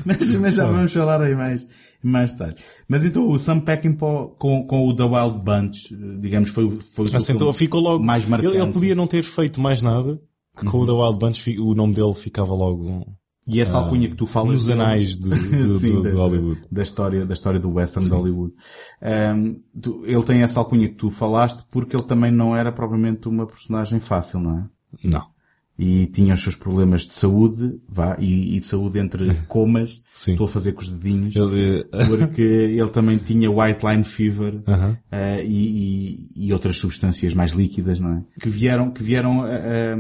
mas, 0.05 0.35
mas 0.37 0.55
já 0.55 0.67
vamos 0.67 0.93
falar 0.93 1.21
aí 1.23 1.35
mais, 1.35 1.67
mais 2.03 2.33
tarde. 2.33 2.63
Mas 2.89 3.05
então 3.05 3.29
o 3.29 3.39
Sam 3.39 3.61
Peckinpah 3.61 4.27
com, 4.39 4.67
com 4.67 4.89
o 4.89 4.95
The 4.97 5.05
Wild 5.05 5.39
Bunch, 5.45 5.95
eh, 5.95 6.19
digamos, 6.21 6.51
foi, 6.51 6.65
o- 6.65 6.81
foi 6.81 7.07
o 7.07 7.17
Assentou, 7.17 7.53
filme 7.53 7.59
ficou 7.59 7.81
logo. 7.81 8.05
mais 8.05 8.27
marcante. 8.27 8.55
Ele, 8.55 8.63
ele 8.63 8.73
podia 8.73 8.95
não 8.95 9.07
ter 9.07 9.23
feito 9.23 9.61
mais 9.61 9.81
nada, 9.83 10.21
que 10.57 10.65
com 10.67 10.79
o 10.81 10.87
The 10.87 10.93
Wild 10.93 11.19
Bunch 11.19 11.59
o 11.59 11.75
nome 11.75 11.95
dele 11.95 12.15
ficava 12.15 12.55
logo 12.55 13.07
E 13.47 13.61
essa 13.61 13.77
alcunha 13.79 14.09
que 14.09 14.15
tu 14.15 14.25
falas 14.25 14.53
nos 14.53 14.71
anais 14.71 15.19
de, 15.19 15.29
de, 15.31 15.79
Sim, 15.81 15.95
do- 15.95 16.03
da, 16.05 16.11
de 16.11 16.15
Hollywood. 16.17 16.61
da 16.71 16.83
história, 16.83 17.27
da 17.27 17.35
história 17.35 17.59
do 17.59 17.73
western 17.73 18.07
de 18.09 18.15
Hollywood. 18.15 18.55
Ahm, 19.01 19.57
tu- 19.81 20.03
ele 20.07 20.23
tem 20.23 20.43
essa 20.43 20.61
alcunha 20.61 20.89
que 20.89 20.95
tu 20.95 21.11
falaste 21.11 21.65
porque 21.71 21.97
ele 21.97 22.05
também 22.05 22.31
não 22.31 22.57
era 22.57 22.71
propriamente 22.71 23.29
uma 23.29 23.47
personagem 23.47 23.99
fácil, 23.99 24.39
não 24.41 24.59
é? 24.59 24.65
Não. 25.09 25.33
E 25.79 26.07
tinha 26.07 26.35
os 26.35 26.43
seus 26.43 26.55
problemas 26.55 27.03
de 27.03 27.15
saúde, 27.15 27.81
vá, 27.89 28.17
e, 28.21 28.57
e 28.57 28.61
de 28.61 28.67
saúde 28.67 28.99
entre 29.01 29.35
comas. 29.49 30.03
Sim. 30.13 30.33
Estou 30.33 30.45
a 30.45 30.49
fazer 30.49 30.73
com 30.73 30.83
os 30.83 30.89
dedinhos. 30.89 31.35
Ele, 31.35 31.85
eh, 31.93 32.07
Porque 32.07 32.43
ele 32.43 32.91
também 32.91 33.17
tinha 33.19 33.51
white 33.51 33.85
line 33.85 34.05
fever 34.05 34.63
Aham. 34.69 34.97
eh, 35.11 35.43
e, 35.45 36.27
e- 36.37 36.47
e 36.47 36.53
outras 36.53 36.77
substâncias 36.77 37.35
mais 37.35 37.53
líquidas, 37.53 37.99
não 37.99 38.13
é? 38.13 38.23
Que 38.41 38.49
vieram, 38.49 38.91
que 38.91 39.03
vieram 39.03 39.43
a, 39.43 39.47
a- 39.49 39.97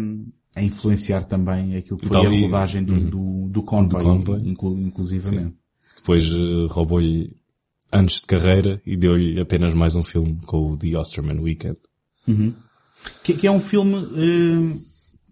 a 0.54 0.62
influenciar 0.62 1.24
também 1.24 1.76
aquilo 1.76 1.96
que 1.96 2.04
E 2.04 2.08
foi 2.08 2.22
tal, 2.22 2.30
a 2.30 2.34
e- 2.34 2.42
rodagem 2.42 2.84
do, 2.84 2.98
do, 3.00 3.48
do 3.48 3.62
Convoy, 3.62 4.00
Do 4.00 4.04
Convoy. 4.06 4.40
inclu- 4.48 4.78
inclusivamente. 4.78 5.54
depois 5.96 6.24
eh, 6.32 6.66
roubou-lhe 6.68 7.34
anos 7.90 8.14
de 8.20 8.22
carreira 8.26 8.80
e 8.86 8.96
deu-lhe 8.96 9.40
apenas 9.40 9.72
mais 9.74 9.94
um 9.96 10.02
filme 10.02 10.38
com 10.46 10.72
o 10.72 10.76
The 10.76 10.96
Osterman 10.98 11.38
Weekend. 11.40 11.78
Que, 13.22 13.34
que 13.34 13.46
é 13.46 13.50
um 13.50 13.58
filme, 13.60 13.96
eh, 13.96 14.78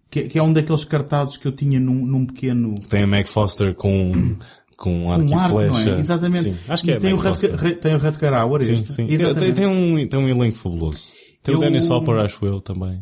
que, 0.09 0.23
que 0.27 0.37
é 0.39 0.43
um 0.43 0.51
daqueles 0.51 0.83
cartazes 0.85 1.37
que 1.37 1.47
eu 1.47 1.51
tinha 1.53 1.79
num, 1.79 2.05
num 2.05 2.25
pequeno, 2.25 2.75
Tem 2.89 3.03
a 3.03 3.07
Meg 3.07 3.27
Foster 3.29 3.73
com, 3.75 4.35
com 4.77 5.11
arco 5.11 5.23
um 5.25 5.29
e 5.29 5.33
arco, 5.33 5.49
flecha. 5.55 5.89
não 5.91 5.97
é? 5.97 5.99
Exatamente. 5.99 6.43
Sim, 6.43 6.57
acho 6.67 6.83
que 6.83 6.91
E 6.91 6.93
é 6.93 6.99
tem, 6.99 7.13
o 7.13 7.15
Meg 7.17 7.27
Rutger, 7.29 7.49
Foster. 7.51 7.69
Re- 7.69 7.75
tem 7.75 7.95
o 7.95 7.97
Rutger 7.97 8.33
Hauer, 8.33 8.61
Sim, 8.63 8.73
este. 8.73 8.91
sim. 8.93 9.07
Tem, 9.07 9.53
tem 9.53 9.67
um, 9.67 10.07
tem 10.07 10.19
um 10.19 10.27
elenco 10.27 10.57
fabuloso. 10.57 11.07
Tem 11.41 11.53
Eu- 11.53 11.59
o 11.59 11.61
Dennis 11.63 11.89
Hopper, 11.89 12.15
acho 12.17 12.45
eu, 12.45 12.59
também. 12.59 13.01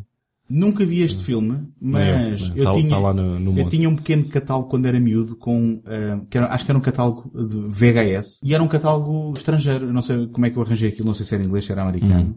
Nunca 0.50 0.84
vi 0.84 1.02
este 1.02 1.22
filme, 1.22 1.68
mas 1.80 2.48
eu, 2.50 2.56
eu, 2.56 2.64
Tá- 2.64 2.74
tinha, 2.74 2.88
tá 2.90 3.14
no- 3.14 3.38
no 3.38 3.58
eu 3.58 3.68
tinha 3.70 3.88
um 3.88 3.94
pequeno 3.94 4.24
catálogo 4.24 4.68
quando 4.68 4.86
era 4.86 4.98
miúdo 4.98 5.36
com, 5.36 5.80
eh, 5.86 6.18
que 6.28 6.36
era- 6.36 6.52
acho 6.52 6.64
que 6.64 6.70
era 6.72 6.78
um 6.78 6.82
catálogo 6.82 7.30
de 7.46 7.56
VHS 7.68 8.40
e 8.44 8.52
era 8.52 8.62
um 8.62 8.66
catálogo 8.68 9.32
estrangeiro. 9.36 9.86
Eu 9.86 9.92
não 9.92 10.02
sei 10.02 10.26
como 10.26 10.44
é 10.46 10.50
que 10.50 10.56
eu 10.56 10.62
arranjei 10.62 10.88
aquilo, 10.88 11.06
não 11.06 11.14
sei 11.14 11.24
se 11.24 11.34
era 11.34 11.44
inglês, 11.44 11.64
se 11.64 11.70
era 11.72 11.82
americano. 11.82 12.20
Uhum. 12.30 12.34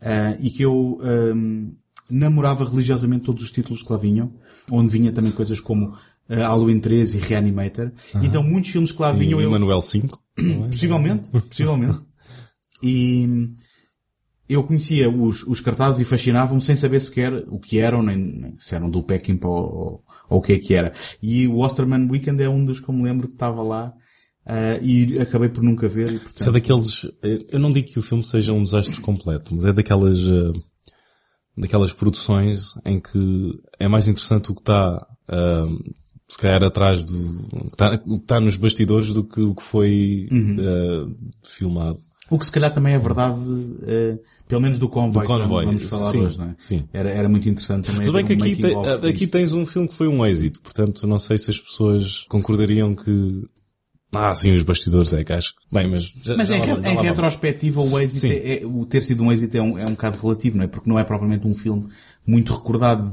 Eh, 0.00 0.38
e 0.42 0.50
que 0.50 0.62
eu 0.62 1.00
ehm, 1.02 1.72
namorava 2.08 2.64
religiosamente 2.64 3.24
todos 3.24 3.42
os 3.42 3.50
títulos 3.50 3.82
que 3.82 3.92
lá 3.92 3.98
vinham, 3.98 4.32
onde 4.70 4.88
vinha 4.90 5.10
também 5.12 5.32
coisas 5.32 5.58
como 5.58 5.92
eh, 6.28 6.36
Halloween 6.42 6.78
13 6.78 7.18
e 7.18 7.20
Reanimator. 7.20 7.90
Então 8.22 8.42
muitos 8.44 8.70
filmes 8.70 8.92
que 8.92 9.02
lá 9.02 9.10
vinham 9.10 9.40
E 9.40 9.44
eu, 9.44 9.50
Manuel 9.50 9.80
5. 9.80 10.18
não 10.38 10.66
é? 10.66 10.68
Possivelmente, 10.68 11.28
possivelmente. 11.30 11.98
E 12.82 13.28
eu 14.50 14.64
conhecia 14.64 15.08
os, 15.08 15.44
os 15.44 15.60
cartazes 15.60 16.00
e 16.00 16.04
fascinavam-me 16.04 16.60
sem 16.60 16.74
saber 16.74 17.00
sequer 17.00 17.32
o 17.48 17.60
que 17.60 17.78
eram, 17.78 18.02
nem, 18.02 18.16
nem 18.16 18.58
se 18.58 18.74
eram 18.74 18.90
do 18.90 19.00
Peckinpah 19.00 19.48
ou, 19.48 20.04
ou, 20.28 20.38
o 20.38 20.42
que 20.42 20.54
é 20.54 20.58
que 20.58 20.74
era. 20.74 20.92
E 21.22 21.46
o 21.46 21.58
Osterman 21.58 22.10
Weekend 22.10 22.42
é 22.42 22.48
um 22.48 22.64
dos 22.64 22.80
que 22.80 22.88
eu 22.88 22.94
me 22.94 23.04
lembro 23.04 23.28
que 23.28 23.34
estava 23.34 23.62
lá 23.62 23.94
uh, 24.44 24.82
e 24.84 25.20
acabei 25.20 25.48
por 25.48 25.62
nunca 25.62 25.86
ver. 25.86 26.08
E, 26.08 26.18
portanto... 26.18 26.36
Isso 26.36 26.48
é 26.48 26.52
daqueles, 26.52 27.06
eu 27.48 27.60
não 27.60 27.72
digo 27.72 27.88
que 27.88 28.00
o 28.00 28.02
filme 28.02 28.24
seja 28.24 28.52
um 28.52 28.64
desastre 28.64 29.00
completo, 29.00 29.54
mas 29.54 29.64
é 29.64 29.72
daquelas, 29.72 30.18
uh, 30.18 30.52
daquelas 31.56 31.92
produções 31.92 32.74
em 32.84 32.98
que 32.98 33.52
é 33.78 33.86
mais 33.86 34.08
interessante 34.08 34.50
o 34.50 34.54
que 34.54 34.62
está, 34.62 35.06
uh, 35.28 35.94
se 36.26 36.38
calhar 36.38 36.64
atrás 36.64 37.04
do, 37.04 37.46
o 37.52 37.68
que 37.68 37.74
está, 37.74 37.94
o 38.04 38.16
que 38.16 38.22
está 38.24 38.40
nos 38.40 38.56
bastidores 38.56 39.14
do 39.14 39.22
que 39.22 39.40
o 39.40 39.54
que 39.54 39.62
foi 39.62 40.28
uhum. 40.32 41.16
filmado. 41.44 41.98
O 42.30 42.38
que 42.38 42.46
se 42.46 42.52
calhar 42.52 42.72
também 42.72 42.94
é 42.94 42.98
verdade, 42.98 43.34
pelo 44.46 44.60
menos 44.60 44.78
do 44.78 44.88
Convoy, 44.88 45.22
do 45.22 45.28
convoy. 45.28 45.64
vamos 45.64 45.84
falar 45.84 46.12
sim, 46.12 46.20
hoje, 46.20 46.38
não 46.38 46.46
é? 46.46 46.54
Sim. 46.58 46.88
Era, 46.92 47.10
era 47.10 47.28
muito 47.28 47.48
interessante 47.48 47.86
também. 47.86 48.02
Tudo 48.02 48.14
bem 48.14 48.24
que 48.24 48.34
um 48.34 48.36
aqui, 48.36 49.00
te, 49.00 49.08
aqui 49.08 49.26
tens 49.26 49.52
um 49.52 49.66
filme 49.66 49.88
que 49.88 49.94
foi 49.94 50.06
um 50.06 50.24
êxito, 50.24 50.60
portanto 50.60 51.06
não 51.06 51.18
sei 51.18 51.36
se 51.38 51.50
as 51.50 51.58
pessoas 51.58 52.24
concordariam 52.28 52.94
que 52.94 53.44
ah, 54.12 54.34
sim, 54.34 54.52
os 54.52 54.62
bastidores 54.62 55.12
é 55.12 55.22
que 55.22 55.32
acho. 55.32 55.54
Bem, 55.72 55.86
mas. 55.86 56.02
Já, 56.02 56.36
mas 56.36 56.48
já 56.48 56.56
em, 56.56 56.60
lá, 56.60 56.90
em 56.92 56.96
retrospectiva, 56.96 57.80
o 57.80 57.98
êxito, 57.98 58.26
é, 58.26 58.62
é, 58.62 58.66
o 58.66 58.84
ter 58.84 59.02
sido 59.02 59.22
um 59.22 59.30
êxito 59.30 59.56
é 59.56 59.62
um, 59.62 59.78
é 59.78 59.84
um 59.84 59.90
bocado 59.90 60.18
relativo, 60.18 60.56
não 60.56 60.64
é? 60.64 60.66
Porque 60.66 60.90
não 60.90 60.98
é 60.98 61.04
propriamente 61.04 61.46
um 61.46 61.54
filme 61.54 61.88
muito 62.26 62.52
recordado, 62.52 63.12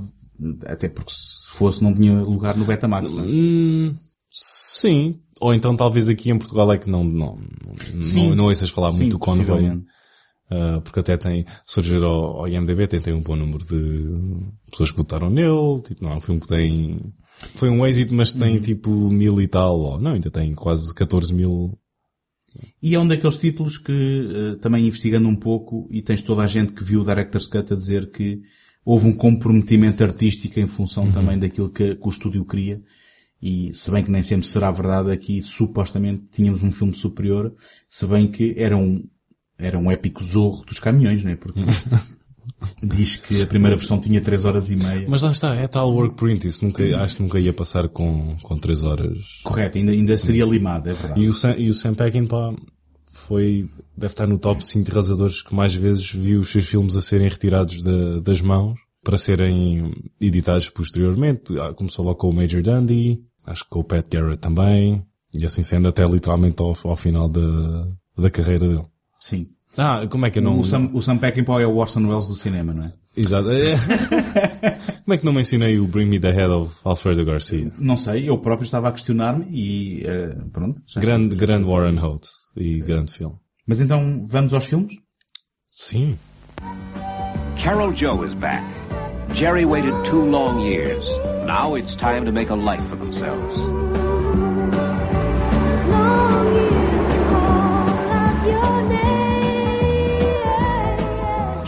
até 0.66 0.90
porque 0.90 1.12
se 1.12 1.50
fosse 1.52 1.84
não 1.84 1.94
tinha 1.94 2.14
lugar 2.14 2.58
no 2.58 2.66
Betamax, 2.66 3.14
não 3.14 3.24
é? 3.24 3.28
Hum, 3.28 3.96
sim. 4.30 5.20
Ou 5.40 5.54
então 5.54 5.76
talvez 5.76 6.10
aqui 6.10 6.32
em 6.32 6.38
Portugal 6.38 6.72
é 6.72 6.78
que 6.78 6.90
não, 6.90 7.04
não, 7.04 7.38
sim. 8.02 8.30
não, 8.30 8.36
não 8.36 8.46
ouças 8.46 8.70
falar 8.70 8.92
sim, 8.92 9.00
muito 9.00 9.12
do 9.12 9.20
Convoy. 9.20 9.70
Uh, 10.50 10.80
porque 10.82 11.02
até 11.02 11.18
tem, 11.18 11.46
surgir 11.66 12.02
ao, 12.02 12.40
ao 12.40 12.48
IMDB, 12.48 12.88
tem, 12.88 13.02
tem 13.02 13.14
um 13.14 13.22
bom 13.22 13.36
número 13.36 13.66
de 13.66 14.56
pessoas 14.72 14.92
que 14.92 14.98
votaram 14.98 15.30
nele, 15.30 15.82
tipo, 15.84 16.02
não 16.02 16.14
é 16.14 16.16
um 16.16 16.22
filme 16.22 16.40
que 16.40 16.48
tem 16.48 17.14
foi 17.38 17.70
um 17.70 17.86
êxito, 17.86 18.14
mas 18.14 18.32
tem 18.32 18.56
uhum. 18.56 18.62
tipo 18.62 18.92
mil 19.12 19.40
e 19.42 19.48
tal, 19.48 19.80
ou 19.80 20.00
não, 20.00 20.14
ainda 20.14 20.32
tem 20.32 20.54
quase 20.56 20.94
14 20.94 21.34
mil. 21.34 21.78
E 22.82 22.96
é 22.96 23.00
um 23.00 23.08
daqueles 23.08 23.38
títulos 23.38 23.78
que, 23.78 23.92
uh, 23.92 24.56
também 24.58 24.88
investigando 24.88 25.28
um 25.28 25.36
pouco, 25.36 25.88
e 25.92 26.02
tens 26.02 26.22
toda 26.22 26.42
a 26.42 26.48
gente 26.48 26.74
que 26.74 26.84
viu 26.84 27.02
o 27.02 27.06
Director's 27.06 27.48
Cut 27.48 27.74
a 27.74 27.76
dizer 27.76 28.12
que 28.12 28.42
houve 28.84 29.08
um 29.08 29.14
comprometimento 29.14 30.04
artístico 30.04 30.60
em 30.60 30.66
função 30.66 31.06
uhum. 31.06 31.12
também 31.12 31.38
daquilo 31.38 31.70
que, 31.70 31.96
que, 31.96 32.08
o 32.08 32.10
estúdio 32.10 32.46
queria. 32.46 32.82
E 33.42 33.72
se 33.74 33.92
bem 33.92 34.04
que 34.04 34.12
nem 34.12 34.24
sempre 34.24 34.48
será 34.48 34.72
verdade 34.72 35.12
aqui, 35.12 35.42
supostamente 35.42 36.30
tínhamos 36.32 36.64
um 36.64 36.72
filme 36.72 36.94
superior, 36.94 37.54
se 37.88 38.06
bem 38.08 38.28
que 38.28 38.56
era 38.58 38.76
um, 38.76 39.04
era 39.58 39.78
um 39.78 39.92
épico 39.92 40.24
zorro 40.24 40.66
dos 40.66 40.80
caminhões, 40.80 41.24
não 41.24 41.32
é? 41.32 41.36
Porque 41.36 41.60
Diz 42.82 43.18
que 43.18 43.42
a 43.42 43.48
primeira 43.48 43.76
versão 43.76 44.00
tinha 44.00 44.22
3 44.22 44.46
horas 44.46 44.72
e 44.72 44.76
meia. 44.76 45.06
Mas 45.08 45.22
lá 45.22 45.32
está, 45.32 45.54
é 45.56 45.68
tal 45.68 45.94
work 45.94 46.16
print, 46.16 46.48
isso 46.48 46.66
nunca, 46.66 46.84
acho 47.04 47.18
que 47.18 47.24
nunca 47.24 47.40
ia 47.40 47.54
passar 47.54 47.88
com, 47.90 48.36
com 48.42 48.58
3 48.58 48.84
horas. 48.84 49.18
Correto, 49.44 49.78
ainda, 49.78 49.92
ainda 49.92 50.18
seria 50.18 50.46
limado, 50.46 50.90
é 50.90 50.94
verdade. 50.94 51.22
E 51.22 51.28
o 51.28 51.34
Sam, 51.34 51.56
e 51.58 51.70
o 51.70 51.74
Sam 51.74 51.94
Peckinpah 51.94 52.56
foi, 53.12 53.70
deve 53.96 54.14
estar 54.14 54.26
no 54.26 54.40
top 54.40 54.66
5 54.66 54.86
de 54.86 54.92
realizadores 54.92 55.42
que 55.42 55.54
mais 55.54 55.76
vezes 55.76 56.10
viu 56.12 56.42
os 56.42 56.50
seus 56.50 56.66
filmes 56.66 56.96
a 56.96 57.02
serem 57.02 57.28
retirados 57.28 57.84
da, 57.84 58.20
das 58.20 58.42
mãos 58.42 58.80
para 59.04 59.18
serem 59.18 59.94
editados 60.20 60.70
posteriormente. 60.70 61.58
Ah, 61.60 61.74
começou 61.74 62.06
logo 62.06 62.18
com 62.18 62.30
o 62.30 62.36
Major 62.36 62.62
Dundee, 62.62 63.24
acho 63.48 63.64
que 63.64 63.70
com 63.70 63.80
o 63.80 63.84
Pat 63.84 64.06
Garrett 64.10 64.40
também, 64.40 65.04
e 65.34 65.46
assim 65.46 65.64
sendo 65.64 65.88
até 65.88 66.06
literalmente 66.06 66.62
ao, 66.62 66.78
ao 66.84 66.96
final 66.96 67.28
da, 67.28 67.88
da 68.18 68.30
carreira 68.30 68.68
dele. 68.68 68.86
Sim. 69.20 69.48
Ah, 69.78 70.06
como 70.10 70.26
é 70.26 70.30
que 70.30 70.40
eu 70.40 70.44
não... 70.44 70.60
O 70.60 70.66
Sam, 70.66 70.90
o 70.94 71.02
Sam 71.02 71.18
Peckinpah 71.18 71.62
é 71.62 71.66
o 71.66 71.76
Orson 71.76 72.08
Welles 72.08 72.28
do 72.28 72.36
cinema, 72.36 72.74
não 72.74 72.86
é? 72.86 72.94
Exato. 73.16 73.50
É. 73.52 73.76
como 75.04 75.14
é 75.14 75.18
que 75.18 75.26
não 75.26 75.34
mencionei 75.34 75.80
o 75.80 75.88
Bring 75.88 76.06
Me 76.06 76.20
the 76.20 76.32
Head 76.32 76.52
of 76.52 76.76
Alfredo 76.84 77.26
Garcia? 77.26 77.72
Não 77.80 77.98
sei, 77.98 78.30
eu 78.30 78.38
próprio 78.38 78.66
estava 78.66 78.90
a 78.90 78.92
questionar-me 78.92 79.46
e 79.52 80.04
uh, 80.06 80.50
pronto. 80.50 80.82
Grande, 80.96 81.36
grande 81.36 81.68
Warren 81.68 81.98
Holt 81.98 82.28
e 82.56 82.80
grande 82.80 83.12
filme. 83.12 83.36
Mas 83.66 83.82
então, 83.82 84.24
vamos 84.26 84.54
aos 84.54 84.66
filmes? 84.66 84.96
Sim. 85.72 86.18
Carol 87.62 87.94
Joe 87.96 88.26
is 88.26 88.34
back. 88.36 88.64
Jerry 89.34 89.66
waited 89.66 89.94
two 90.06 90.24
long 90.24 90.60
years. 90.62 91.06
Now 91.46 91.76
it's 91.76 91.96
time 91.96 92.26
to 92.26 92.32
make 92.32 92.50
a 92.50 92.56
life 92.56 92.92
themselves. 93.08 93.56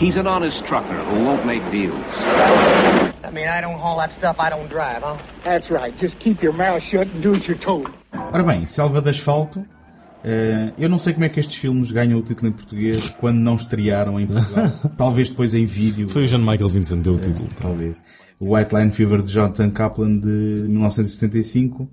He's 0.00 0.16
an 0.16 0.26
honest 0.26 0.64
trucker 0.64 0.96
who 1.04 1.24
won't 1.24 1.44
make 1.44 1.62
deals. 1.70 1.94
I 3.22 3.30
mean, 3.32 3.48
I 3.48 3.60
don't 3.60 3.78
haul 3.78 3.98
that 3.98 4.12
stuff, 4.12 4.40
I 4.40 4.50
don't 4.50 4.68
drive, 4.68 5.02
huh? 5.02 5.18
That's 5.44 5.70
right. 5.70 5.96
Just 5.96 6.18
keep 6.18 6.42
your 6.42 6.52
mouth 6.52 6.82
shut 6.82 7.06
and 7.08 7.22
do 7.22 7.34
as 7.34 7.46
you're 7.46 7.58
told. 7.58 7.90
Ora 8.12 8.42
bem, 8.42 8.66
Selva 8.66 9.00
de 9.00 9.10
Asfalto. 9.10 9.60
Uh, 10.22 10.72
eu 10.78 10.88
não 10.88 10.98
sei 10.98 11.14
como 11.14 11.24
é 11.24 11.28
que 11.30 11.40
estes 11.40 11.56
filmes 11.56 11.90
ganham 11.90 12.18
o 12.18 12.22
título 12.22 12.48
em 12.48 12.52
português 12.52 13.08
quando 13.20 13.38
não 13.38 13.56
estrearam 13.56 14.20
em 14.20 14.26
Portugal. 14.26 14.72
talvez 14.96 15.30
depois 15.30 15.54
em 15.54 15.64
vídeo. 15.64 16.08
Foi 16.08 16.24
o 16.24 16.26
John 16.26 16.38
Michael 16.38 16.68
Vincent 16.68 17.02
deu 17.02 17.14
o 17.14 17.18
título. 17.18 17.48
Uh, 17.48 17.54
talvez. 17.60 18.00
O 18.40 18.56
White 18.56 18.74
Line 18.74 18.90
Fever 18.90 19.22
de 19.22 19.32
Jonathan 19.32 19.70
Kaplan 19.70 20.18
de 20.18 20.26
1975. 20.26 21.82
Uh, 21.82 21.88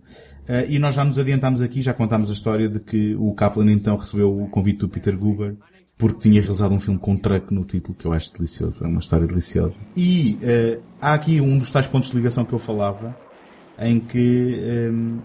eh, 0.47 0.65
e 0.69 0.79
nós 0.79 0.95
já 0.95 1.03
nos 1.03 1.19
adiantámos 1.19 1.61
aqui, 1.61 1.81
já 1.81 1.93
contámos 1.93 2.29
a 2.29 2.33
história 2.33 2.67
de 2.67 2.79
que 2.79 3.15
o 3.15 3.33
Kaplan 3.33 3.69
então 3.69 3.95
recebeu 3.97 4.41
o 4.41 4.47
convite 4.47 4.79
do 4.79 4.89
Peter 4.89 5.15
Guber 5.15 5.55
porque 5.97 6.29
tinha 6.29 6.39
realizado 6.39 6.73
um 6.73 6.79
filme 6.79 6.99
com 6.99 7.17
truck 7.17 7.51
no 7.53 7.65
título, 7.65 7.95
que 7.95 8.05
eu 8.05 8.13
acho 8.13 8.31
delicioso, 8.33 8.85
é 8.85 8.87
uma 8.87 8.99
história 8.99 9.25
deliciosa. 9.25 9.79
E 9.95 10.37
uh, 10.43 10.81
há 11.01 11.13
aqui 11.13 11.41
um 11.41 11.57
dos 11.57 11.71
tais 11.71 11.87
pontos 11.87 12.11
de 12.11 12.17
ligação 12.17 12.45
que 12.45 12.53
eu 12.53 12.59
falava, 12.59 13.17
em 13.79 13.99
que 13.99 14.89
um, 14.91 15.19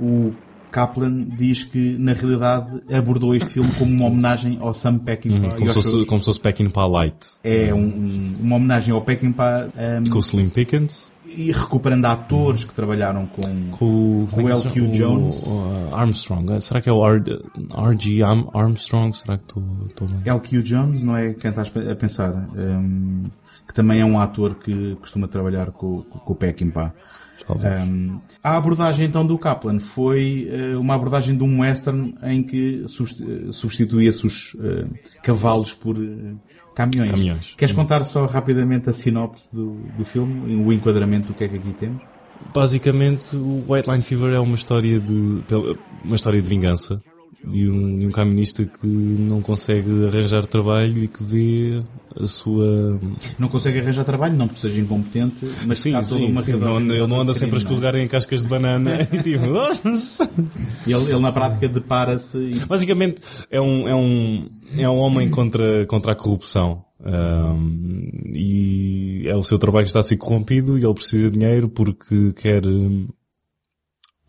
o 0.00 0.34
Kaplan 0.74 1.28
diz 1.36 1.62
que, 1.62 1.96
na 1.96 2.14
realidade, 2.14 2.82
abordou 2.92 3.32
este 3.36 3.54
filme 3.54 3.70
como 3.78 3.92
uma 3.92 4.06
homenagem 4.06 4.58
ao 4.60 4.74
Sam 4.74 4.98
Peckinpah. 4.98 5.54
Uhum, 5.54 5.58
como, 5.60 5.68
se 5.68 5.74
fosse, 5.74 6.04
como 6.06 6.20
se 6.20 6.26
fosse 6.26 6.40
Peckinpah 6.40 6.86
Light. 6.86 7.16
É 7.44 7.72
um, 7.72 7.78
um, 7.78 8.36
uma 8.40 8.56
homenagem 8.56 8.92
ao 8.92 9.00
Peckinpah. 9.00 9.68
Um, 9.68 10.10
com 10.10 10.18
o 10.18 10.20
Slim 10.20 10.50
Pickens 10.50 11.12
e 11.26 11.52
recuperando 11.52 12.04
atores 12.06 12.64
que 12.64 12.74
trabalharam 12.74 13.26
com, 13.26 13.70
com, 13.70 14.26
com 14.30 14.42
o 14.42 14.48
L.Q. 14.48 14.88
Jones. 14.88 15.46
O, 15.46 15.54
uh, 15.54 15.94
Armstrong. 15.94 16.52
Uh, 16.52 16.60
será 16.60 16.80
que 16.82 16.88
é 16.88 16.92
o 16.92 17.06
R.G. 17.06 18.22
Armstrong? 18.52 19.16
Será 19.16 19.38
que 19.38 19.44
estou 19.44 20.08
bem? 20.08 20.20
L.Q. 20.24 20.62
Jones, 20.62 21.02
não 21.04 21.16
é 21.16 21.34
quem 21.34 21.50
estás 21.50 21.72
a 21.88 21.94
pensar? 21.94 22.32
Um, 22.32 23.30
que 23.66 23.72
também 23.72 24.00
é 24.00 24.04
um 24.04 24.18
ator 24.18 24.56
que 24.56 24.96
costuma 25.00 25.28
trabalhar 25.28 25.70
com, 25.70 26.02
com 26.02 26.32
o 26.32 26.36
Peckinpah. 26.36 26.92
Um, 27.48 28.20
a 28.42 28.56
abordagem 28.56 29.06
então 29.06 29.26
do 29.26 29.38
Kaplan 29.38 29.78
foi 29.78 30.48
uh, 30.50 30.80
uma 30.80 30.94
abordagem 30.94 31.36
de 31.36 31.42
um 31.42 31.60
western 31.60 32.14
em 32.22 32.42
que 32.42 32.84
substituía-se 33.50 34.26
os 34.26 34.54
uh, 34.54 34.88
cavalos 35.22 35.74
por 35.74 35.98
uh, 35.98 36.38
caminhões. 36.74 37.10
caminhões. 37.10 37.54
Queres 37.56 37.74
contar 37.74 38.02
só 38.04 38.24
rapidamente 38.26 38.88
a 38.88 38.92
sinopse 38.92 39.54
do, 39.54 39.74
do 39.96 40.04
filme, 40.04 40.56
o 40.56 40.72
enquadramento 40.72 41.28
do 41.28 41.34
que 41.34 41.44
é 41.44 41.48
que 41.48 41.56
aqui 41.56 41.72
temos? 41.72 42.02
Basicamente, 42.54 43.36
o 43.36 43.64
White 43.68 43.90
Line 43.90 44.02
Fever 44.02 44.34
é 44.34 44.40
uma 44.40 44.54
história 44.54 44.98
de, 45.00 45.42
uma 46.04 46.16
história 46.16 46.40
de 46.40 46.48
vingança 46.48 47.02
de 47.46 47.68
um, 47.68 47.98
de 47.98 48.06
um 48.06 48.10
camionista 48.10 48.64
que 48.64 48.86
não 48.86 49.42
consegue 49.42 50.06
arranjar 50.06 50.46
trabalho 50.46 51.04
e 51.04 51.08
que 51.08 51.22
vê 51.22 51.82
a 52.16 52.26
sua... 52.26 52.98
Não 53.38 53.48
consegue 53.48 53.80
arranjar 53.80 54.04
trabalho, 54.04 54.36
não 54.36 54.46
porque 54.46 54.60
seja 54.60 54.80
incompetente, 54.80 55.46
mas 55.66 55.78
sim, 55.78 56.00
sim, 56.02 56.34
sim. 56.42 56.52
Não, 56.54 56.78
ele 56.78 57.06
não 57.06 57.20
anda 57.20 57.34
sempre 57.34 57.56
a 57.56 57.58
escorregar 57.58 57.96
em 57.96 58.06
cascas 58.08 58.42
de 58.42 58.48
banana 58.48 59.00
e 59.12 59.22
tipo... 59.22 59.44
ele, 60.86 61.10
ele 61.10 61.18
na 61.18 61.32
prática 61.32 61.68
depara-se... 61.68 62.38
E... 62.38 62.60
Basicamente 62.66 63.20
é 63.50 63.60
um, 63.60 63.88
é 63.88 63.94
um, 63.94 64.48
é 64.76 64.88
um 64.88 64.96
homem 64.96 65.28
contra, 65.30 65.86
contra 65.86 66.12
a 66.12 66.16
corrupção. 66.16 66.84
Um, 67.04 68.10
e 68.32 69.24
é 69.26 69.36
o 69.36 69.42
seu 69.42 69.58
trabalho 69.58 69.84
que 69.84 69.90
está 69.90 70.00
a 70.00 70.04
ser 70.04 70.16
corrompido 70.16 70.78
e 70.78 70.84
ele 70.84 70.94
precisa 70.94 71.30
de 71.30 71.38
dinheiro 71.38 71.68
porque 71.68 72.32
quer, 72.32 72.62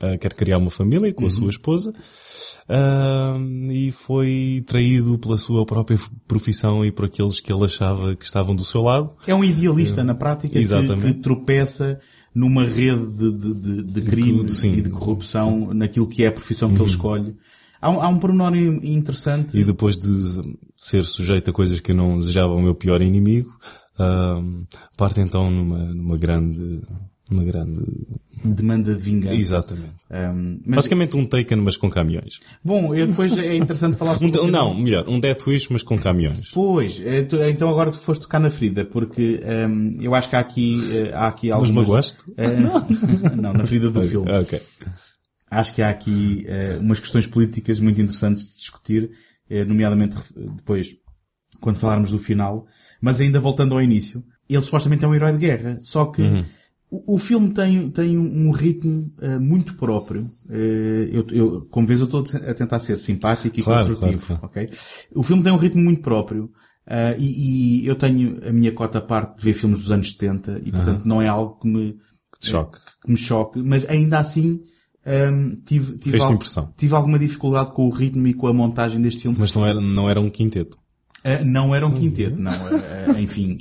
uh, 0.01 0.17
quer 0.19 0.33
criar 0.33 0.57
uma 0.57 0.71
família 0.71 1.13
com 1.13 1.23
a 1.23 1.25
uhum. 1.25 1.29
sua 1.29 1.49
esposa 1.49 1.93
uh, 2.69 3.71
e 3.71 3.91
foi 3.91 4.63
traído 4.65 5.17
pela 5.17 5.37
sua 5.37 5.65
própria 5.65 5.97
profissão 6.27 6.83
e 6.85 6.91
por 6.91 7.05
aqueles 7.05 7.39
que 7.39 7.51
ele 7.51 7.65
achava 7.65 8.15
que 8.15 8.25
estavam 8.25 8.55
do 8.55 8.65
seu 8.65 8.81
lado. 8.81 9.15
É 9.27 9.33
um 9.33 9.43
idealista 9.43 10.03
na 10.03 10.15
prática 10.15 10.59
que, 10.59 10.67
que, 10.67 11.13
tropeça 11.15 11.99
numa 12.33 12.65
rede 12.65 13.15
de, 13.15 13.31
de, 13.31 13.53
de, 13.53 13.83
de 13.83 14.01
crime 14.01 14.45
e 14.63 14.81
de 14.81 14.89
corrupção 14.89 15.69
sim. 15.69 15.77
naquilo 15.77 16.07
que 16.07 16.23
é 16.23 16.27
a 16.27 16.31
profissão 16.31 16.69
que 16.69 16.75
uhum. 16.75 16.81
ele 16.81 16.89
escolhe. 16.89 17.35
Há 17.81 17.89
um, 17.89 18.01
há 18.01 18.07
um 18.07 18.17
pormenor 18.17 18.55
interessante. 18.55 19.57
E 19.57 19.63
depois 19.63 19.95
de 19.95 20.09
ser 20.75 21.03
sujeito 21.05 21.49
a 21.49 21.53
coisas 21.53 21.79
que 21.79 21.91
eu 21.91 21.95
não 21.95 22.19
desejava 22.19 22.51
ao 22.51 22.61
meu 22.61 22.73
pior 22.73 23.01
inimigo, 23.01 23.51
uh, 23.99 24.65
parte 24.97 25.19
então 25.19 25.49
numa, 25.51 25.85
numa 25.93 26.17
grande 26.17 26.81
Uma 27.29 27.43
grande... 27.43 27.81
demanda 28.43 28.93
de 28.93 29.01
vingança. 29.01 29.33
Exatamente. 29.35 29.95
Um, 30.11 30.59
mas, 30.65 30.75
Basicamente 30.75 31.15
um 31.17 31.25
Taken, 31.25 31.57
mas 31.57 31.75
com 31.75 31.89
caminhões. 31.89 32.39
bom, 32.63 32.93
eu 32.93 33.07
depois 33.07 33.35
é 33.37 33.55
interessante 33.55 33.97
falar 33.97 34.11
Um, 34.21 34.27
sobre 34.27 34.41
final. 34.45 34.51
não, 34.73 34.79
melhor, 34.79 35.09
um 35.09 35.19
Death 35.19 35.47
Wish, 35.47 35.73
mas 35.73 35.81
com 35.81 35.97
caminhões. 35.97 36.51
Pois, 36.51 37.01
eh, 37.03 37.27
então 37.49 37.67
agora 37.69 37.89
tu 37.89 37.97
foste 37.97 38.21
tocar 38.21 38.39
na 38.39 38.49
ferida, 38.51 38.85
porque 38.85 39.41
hum, 39.67 39.97
eu 39.99 40.13
acho 40.13 40.29
que 40.29 40.35
há 40.35 40.39
aqui, 40.39 40.81
eh, 40.93 41.11
há 41.15 41.27
aqui 41.27 41.49
Mas 41.49 41.57
algumas... 41.59 41.87
magoaste? 41.87 42.23
Eh, 42.37 42.47
não, 43.35 43.53
na 43.53 43.63
ferida 43.65 43.89
do 43.89 44.01
filme. 44.07 44.31
Ok. 44.31 44.61
Acho 45.49 45.73
que 45.75 45.81
há 45.81 45.89
aqui 45.89 46.43
eh, 46.47 46.77
umas 46.79 46.99
questões 46.99 47.25
políticas 47.25 47.79
muito 47.79 47.99
interessantes 47.99 48.43
de 48.43 48.49
se 48.49 48.59
discutir, 48.61 49.09
eh, 49.49 49.63
nomeadamente 49.65 50.15
depois, 50.55 50.89
quando 51.59 51.77
falarmos 51.77 52.11
do 52.11 52.19
final. 52.19 52.67
Mas 53.01 53.19
ainda 53.21 53.39
voltando 53.39 53.73
ao 53.73 53.81
início, 53.81 54.23
ele 54.49 54.61
supostamente 54.61 55.03
é 55.03 55.07
um 55.07 55.15
herói 55.15 55.31
de 55.31 55.39
guerra, 55.39 55.79
só 55.81 56.05
que 56.05 56.21
o, 57.07 57.15
o 57.15 57.19
filme 57.19 57.51
tem, 57.53 57.89
tem 57.91 58.17
um 58.17 58.51
ritmo 58.51 59.11
eh, 59.21 59.37
muito 59.39 59.75
próprio. 59.75 60.29
Eh, 60.49 61.09
eu, 61.11 61.25
eu, 61.31 61.61
como 61.71 61.87
vês, 61.87 61.99
eu 61.99 62.05
estou 62.05 62.23
a 62.47 62.53
tentar 62.53 62.79
ser 62.79 62.97
simpático 62.97 63.59
e 63.59 63.63
Claro, 63.63 63.85
construtivo, 63.87 64.25
claro, 64.25 64.45
ok? 64.45 64.69
O 65.13 65.23
filme 65.23 65.43
tem 65.43 65.51
um 65.51 65.57
ritmo 65.57 65.81
muito 65.83 66.01
próprio. 66.01 66.51
ah, 66.87 67.15
e, 67.17 67.81
e 67.83 67.87
eu 67.87 67.95
tenho 67.95 68.39
a 68.47 68.51
minha 68.51 68.71
cota 68.71 68.99
à 68.99 69.01
parte 69.01 69.37
de 69.37 69.43
ver 69.43 69.53
filmes 69.53 69.79
dos 69.79 69.91
anos 69.91 70.11
70 70.11 70.61
e, 70.63 70.71
portanto, 70.71 71.05
não 71.05 71.21
é 71.21 71.27
algo 71.27 71.59
que 71.59 71.67
me, 71.67 71.93
Que 72.39 72.47
choque. 72.47 72.77
que 73.03 73.11
me 73.11 73.17
choque, 73.17 73.59
mas 73.61 73.87
ainda 73.89 74.19
assim 74.19 74.61
hum, 75.05 75.61
tive, 75.65 75.97
tive, 75.97 76.17
impressão. 76.17 76.73
tive 76.77 76.93
alguma 76.95 77.17
dificuldade 77.19 77.71
com 77.71 77.87
o 77.87 77.89
ritmo 77.89 78.27
e 78.27 78.33
com 78.33 78.47
a 78.47 78.53
montagem 78.53 79.01
deste 79.01 79.21
filme. 79.23 79.37
Mas 79.39 79.53
não 79.53 79.65
era, 79.65 79.79
não 79.81 80.09
era 80.09 80.19
um 80.21 80.29
quinteto. 80.29 80.77
Ah, 81.27 81.43
não 81.43 81.73
era 81.73 81.87
um 81.87 81.91
quinteto, 81.91 82.39
não. 82.39 82.51
Ah, 82.51 83.13
ah, 83.15 83.19
enfim, 83.19 83.57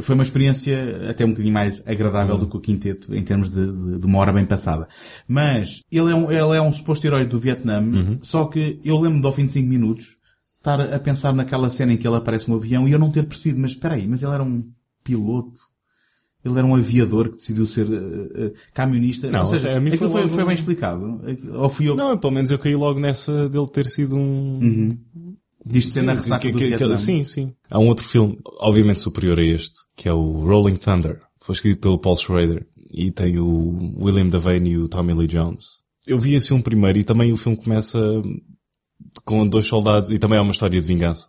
foi 0.00 0.14
uma 0.14 0.22
experiência 0.22 1.08
até 1.08 1.24
um 1.24 1.30
bocadinho 1.30 1.54
mais 1.54 1.82
agradável 1.86 2.36
do 2.36 2.46
que 2.46 2.56
o 2.56 2.60
quinteto 2.60 3.14
em 3.14 3.22
termos 3.22 3.48
de, 3.48 3.66
de, 3.66 3.98
de 3.98 4.06
uma 4.06 4.18
hora 4.18 4.30
bem 4.32 4.44
passada. 4.44 4.86
Mas 5.26 5.80
ele 5.90 6.10
é 6.12 6.14
um, 6.14 6.30
ele 6.30 6.56
é 6.56 6.60
um 6.62 6.70
suposto 6.70 7.06
herói 7.06 7.24
do 7.26 7.40
Vietnã, 7.40 7.82
só 8.22 8.44
que 8.44 8.78
eu 8.84 8.98
lembro-me 9.00 9.24
ao 9.24 9.32
fim 9.32 9.46
de 9.46 9.52
5 9.52 9.66
minutos 9.68 10.16
estar 10.58 10.78
a 10.80 10.98
pensar 10.98 11.32
naquela 11.32 11.70
cena 11.70 11.94
em 11.94 11.96
que 11.96 12.06
ele 12.06 12.16
aparece 12.16 12.48
no 12.50 12.56
avião 12.56 12.86
e 12.86 12.92
eu 12.92 12.98
não 12.98 13.10
ter 13.10 13.24
percebido, 13.24 13.58
mas 13.58 13.70
espera 13.70 13.94
aí, 13.94 14.06
mas 14.06 14.22
ele 14.22 14.34
era 14.34 14.42
um 14.44 14.62
piloto? 15.02 15.58
Ele 16.42 16.56
era 16.56 16.66
um 16.66 16.74
aviador 16.74 17.28
que 17.28 17.36
decidiu 17.36 17.66
ser 17.66 17.84
uh, 17.86 18.46
uh, 18.46 18.52
camionista. 18.72 19.30
Não, 19.30 19.40
Ou 19.40 19.46
seja, 19.46 19.76
a 19.76 19.80
mim 19.80 19.90
foi 19.90 20.08
foi, 20.08 20.22
logo- 20.22 20.32
foi 20.34 20.44
bem 20.46 20.54
explicado. 20.54 21.20
Ou 21.52 21.68
fui 21.68 21.86
eu 21.86 21.94
Não, 21.94 22.16
pelo 22.16 22.32
menos 22.32 22.50
eu 22.50 22.58
caí 22.58 22.74
logo 22.74 22.98
nessa 22.98 23.46
dele 23.50 23.68
ter 23.68 23.86
sido 23.90 24.16
um... 24.16 24.96
disto 25.64 25.92
ser 25.92 26.02
na 26.02 26.14
ressaca 26.14 26.40
que- 26.42 26.52
do 26.52 26.58
que- 26.58 26.76
que-. 26.76 26.96
Sim, 26.98 27.24
sim. 27.24 27.52
Há 27.70 27.78
um 27.78 27.88
outro 27.88 28.04
filme, 28.06 28.38
obviamente 28.60 29.00
superior 29.00 29.38
a 29.38 29.44
este, 29.44 29.74
que 29.96 30.08
é 30.08 30.12
o 30.12 30.44
Rolling 30.46 30.76
Thunder. 30.76 31.20
Foi 31.42 31.54
escrito 31.54 31.80
pelo 31.80 31.98
Paul 31.98 32.16
Schrader. 32.16 32.66
E 32.92 33.12
tem 33.12 33.38
o 33.38 33.94
William 34.02 34.28
Devane 34.28 34.70
e 34.70 34.78
o 34.78 34.88
Tommy 34.88 35.14
Lee 35.14 35.28
Jones. 35.28 35.64
Eu 36.06 36.18
vi 36.18 36.34
esse 36.34 36.48
filme 36.48 36.62
primeiro 36.62 36.98
e 36.98 37.04
também 37.04 37.30
o 37.32 37.36
filme 37.36 37.56
começa 37.56 37.98
com 39.24 39.46
dois 39.46 39.66
soldados, 39.66 40.10
e 40.10 40.18
também 40.18 40.38
é 40.38 40.42
uma 40.42 40.52
história 40.52 40.80
de 40.80 40.86
vingança. 40.86 41.28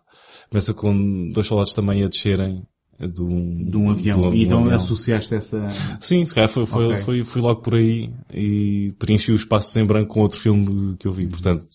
Começa 0.50 0.74
com 0.74 1.28
dois 1.28 1.46
soldados 1.46 1.72
também 1.72 2.02
a 2.04 2.08
descerem 2.08 2.66
de 3.00 3.22
um, 3.22 3.64
De 3.64 3.76
um 3.76 3.90
avião. 3.90 4.20
de 4.20 4.26
um- 4.26 4.30
um 4.30 4.34
e 4.34 4.44
então 4.44 4.58
avião. 4.60 4.74
associaste 4.76 5.34
essa... 5.34 5.68
Sim, 6.00 6.24
se 6.24 6.34
calhar 6.34 6.48
foi, 6.48 6.66
foi, 6.66 6.86
Ok. 6.86 6.96
foi, 6.98 7.24
fui 7.24 7.40
logo 7.42 7.60
por 7.62 7.74
aí 7.74 8.12
e 8.32 8.92
preenchi 8.98 9.32
os 9.32 9.40
espaços 9.40 9.74
em 9.76 9.84
branco 9.84 10.12
com 10.14 10.20
outro 10.20 10.38
filme 10.38 10.96
que 10.98 11.06
eu 11.08 11.12
vi. 11.12 11.26
Portanto, 11.26 11.66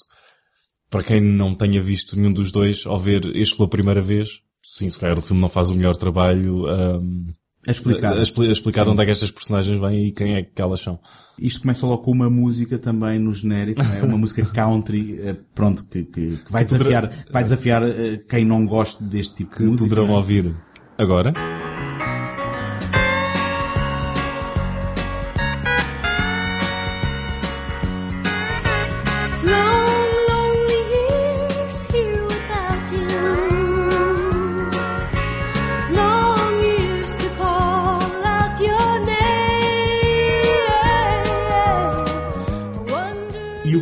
para 0.97 1.03
quem 1.07 1.21
não 1.21 1.53
tenha 1.55 1.81
visto 1.81 2.15
nenhum 2.17 2.31
dos 2.33 2.51
dois, 2.51 2.86
ao 2.86 2.99
ver 2.99 3.25
este 3.36 3.55
pela 3.55 3.69
primeira 3.69 4.01
vez, 4.01 4.41
sim, 4.62 4.89
se 4.89 4.99
calhar 4.99 5.17
o 5.17 5.21
filme 5.21 5.41
não 5.41 5.49
faz 5.49 5.69
o 5.69 5.75
melhor 5.75 5.95
trabalho 5.95 6.65
um, 6.65 7.27
A 7.67 7.71
explicar. 7.71 8.13
a, 8.15 8.19
a 8.19 8.21
explicar 8.21 8.83
de 8.86 8.89
onde 8.91 9.01
é 9.01 9.05
que 9.05 9.12
estas 9.12 9.31
personagens 9.31 9.79
vêm 9.79 10.07
e 10.07 10.12
quem 10.12 10.36
é 10.36 10.43
que 10.43 10.62
elas 10.62 10.79
são. 10.79 10.99
Isto 11.39 11.62
começa 11.62 11.86
logo 11.86 12.01
com 12.03 12.12
uma 12.12 12.29
música 12.29 12.77
também 12.79 13.19
no 13.19 13.31
genérico, 13.31 13.81
é? 13.81 14.03
uma 14.03 14.17
música 14.17 14.43
country, 14.45 15.19
eh, 15.21 15.36
pronto, 15.53 15.86
que, 15.86 16.03
que, 16.03 16.38
que 16.38 16.51
vai 16.51 16.65
Que 16.65 16.71
poderá- 16.77 17.01
desafiar, 17.01 17.25
vai 17.31 17.43
desafiar 17.43 17.83
eh, 17.83 18.17
quem 18.27 18.43
não 18.43 18.65
gosta 18.65 19.03
deste 19.03 19.36
tipo 19.36 19.51
de 19.51 19.57
Que 19.57 19.63
música. 19.63 19.89
poderão 19.89 20.07
é? 20.13 20.17
ouvir 20.17 20.55
agora. 20.97 21.33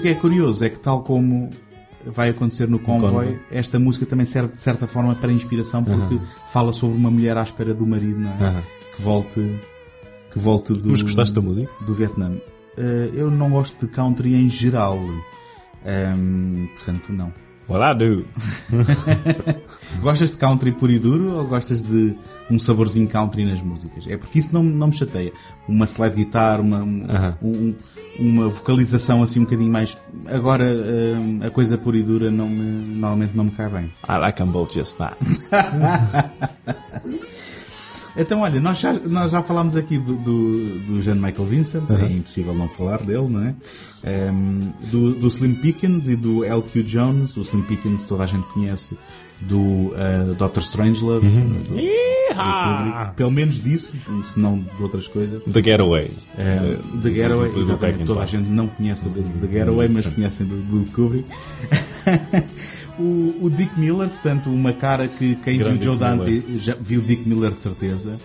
Que 0.05 0.09
é 0.09 0.13
curioso 0.13 0.63
é 0.63 0.69
que 0.69 0.77
tal 0.77 1.01
como 1.01 1.49
vai 2.05 2.29
acontecer 2.29 2.67
no 2.67 2.77
convoy, 2.77 3.39
esta 3.49 3.79
música 3.79 4.05
também 4.05 4.27
serve 4.27 4.53
de 4.53 4.61
certa 4.61 4.85
forma 4.85 5.15
para 5.15 5.31
inspiração 5.31 5.83
porque 5.83 6.21
fala 6.45 6.71
sobre 6.71 6.95
uma 6.95 7.09
mulher 7.09 7.35
à 7.35 7.41
espera 7.41 7.73
do 7.73 7.87
marido, 7.87 8.19
não 8.19 8.29
é? 8.29 8.43
Aham. 8.43 8.63
Que 8.95 9.01
volte, 9.01 9.59
que 10.31 10.37
volte 10.37 10.73
do, 10.73 10.89
Mas 10.91 11.01
gostaste 11.01 11.33
da 11.33 11.41
música? 11.41 11.71
do 11.87 11.93
Vietnã. 11.95 12.33
Eh, 12.77 13.09
eu 13.15 13.31
não 13.31 13.49
gosto 13.49 13.83
de 13.83 13.91
country 13.91 14.35
em 14.35 14.47
geral. 14.47 14.99
Ehm, 15.83 16.67
portanto, 16.75 17.11
não. 17.11 17.33
What 17.67 17.81
I 17.83 17.93
do. 17.97 18.25
Gostas 20.01 20.31
de 20.31 20.37
country 20.37 20.71
puro 20.71 20.91
e 20.91 20.99
duro 20.99 21.33
ou 21.37 21.45
gostas 21.47 21.81
de 21.81 22.15
um 22.51 22.59
saborzinho 22.59 23.07
country 23.07 23.43
nas 23.43 23.61
músicas? 23.61 24.05
É 24.07 24.17
porque 24.17 24.37
isso 24.39 24.53
não, 24.53 24.61
não 24.61 24.87
me 24.87 24.93
chateia. 24.93 25.33
Uma 25.67 25.85
slide 25.85 26.15
guitar, 26.15 26.61
uma, 26.61 26.83
um- 26.83 27.05
Aham. 27.09 27.37
um- 27.41 27.75
uma 28.19 28.49
vocalização 28.49 29.23
assim 29.23 29.39
um 29.39 29.43
bocadinho 29.45 29.71
mais... 29.71 29.97
Agora, 30.27 30.63
hum, 30.65 31.39
a 31.43 31.49
coisa 31.49 31.75
pura 31.77 31.97
e 31.97 32.03
dura 32.03 32.29
não 32.29 32.47
me, 32.47 32.63
normalmente 32.95 33.35
não 33.35 33.45
me 33.45 33.51
cai 33.51 33.67
bem. 33.69 33.85
I 34.07 34.17
like 34.19 34.37
them 34.37 34.51
both 34.51 34.71
just 34.73 34.95
fine. 34.95 35.15
Então, 38.17 38.41
olha, 38.41 38.59
nós 38.61 38.79
já, 38.79 38.93
nós 38.93 39.31
já 39.31 39.41
falámos 39.43 39.75
aqui 39.75 39.97
do, 39.97 40.13
do, 40.15 40.79
do 40.79 41.01
Jean 41.01 41.15
Michael 41.15 41.45
Vincent, 41.45 41.83
é 41.89 42.05
impossível 42.11 42.53
não 42.53 42.69
falar 42.69 43.01
dele, 43.01 43.27
não 43.27 43.41
é? 43.41 43.53
Ehm, 44.03 44.69
do, 44.91 45.13
do 45.15 45.27
Slim 45.27 45.55
Pickens 45.55 46.07
e 46.09 46.15
do 46.15 46.43
L.Q. 46.45 46.83
Jones. 46.83 47.35
O 47.35 47.41
Slim 47.41 47.63
Pickens 47.63 48.05
toda 48.05 48.23
a 48.23 48.27
gente 48.27 48.45
conhece 48.53 48.97
do 49.41 49.91
eh, 49.97 50.33
Dr. 50.37 50.59
Strangelove. 50.59 51.27
do- 51.27 51.75
do 52.35 52.41
Kubrick. 52.41 53.15
Pelo 53.15 53.31
menos 53.31 53.61
disso, 53.61 53.93
se 54.23 54.39
não 54.39 54.59
de 54.59 54.81
outras 54.83 55.07
coisas. 55.07 55.43
The 55.43 55.61
Getaway. 55.63 56.11
É, 56.37 56.77
Uh, 56.93 56.97
The 57.01 57.11
Getaway, 57.11 57.49
do- 57.49 57.53
do 57.55 57.61
exatamente. 57.61 58.03
Toda 58.05 58.21
a 58.21 58.25
gente 58.25 58.47
não 58.49 58.67
conhece 58.67 59.07
o 59.07 59.11
The, 59.11 59.21
The 59.21 59.47
Getaway, 59.53 59.89
mas 59.89 60.05
conhecem 60.07 60.45
do, 60.45 60.57
do 60.61 60.91
Kubrick. 60.91 61.25
o, 62.99 63.45
o 63.45 63.49
Dick 63.49 63.79
Miller, 63.79 64.09
portanto, 64.09 64.49
uma 64.49 64.73
cara 64.73 65.07
que 65.07 65.35
quem 65.35 65.57
viu 65.57 65.65
Grande 65.65 65.83
Joe 65.83 65.97
Dick 65.97 65.99
Dante 65.99 66.57
já 66.57 66.75
viu 66.75 67.01
Dick 67.01 67.27
Miller 67.27 67.51
de 67.51 67.61
certeza. 67.61 68.17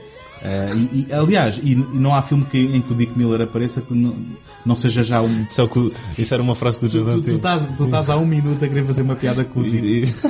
Eh, 0.43 0.73
e, 0.75 1.07
e, 1.09 1.13
aliás, 1.13 1.61
e, 1.63 1.73
e 1.73 1.77
não 1.99 2.15
há 2.15 2.23
filme 2.23 2.45
que- 2.51 2.59
em 2.59 2.81
que 2.81 2.93
o 2.93 2.97
Dick 2.97 3.17
Miller 3.19 3.43
apareça 3.43 3.81
que 3.83 3.93
não, 3.95 4.17
não 4.65 4.75
seja 4.75 5.03
já 5.05 5.21
um. 5.21 5.47
Só 5.51 5.67
que 5.67 5.93
isso 6.19 6.33
era 6.33 6.43
uma 6.43 6.55
frase 6.55 6.79
que 6.81 6.87
o 6.87 6.89
Tu, 6.89 6.97
Jordan 6.97 7.13
tu, 7.17 7.23
tu, 7.23 7.31
estás, 7.33 7.69
tu 7.77 7.85
estás 7.85 8.09
há 8.09 8.17
um 8.17 8.25
minuto 8.27 8.65
a 8.65 8.69
querer 8.69 8.85
fazer 8.85 9.03
uma 9.03 9.17
piada 9.17 9.45
com 9.45 9.61
o 9.61 9.63
Dick. 9.65 10.09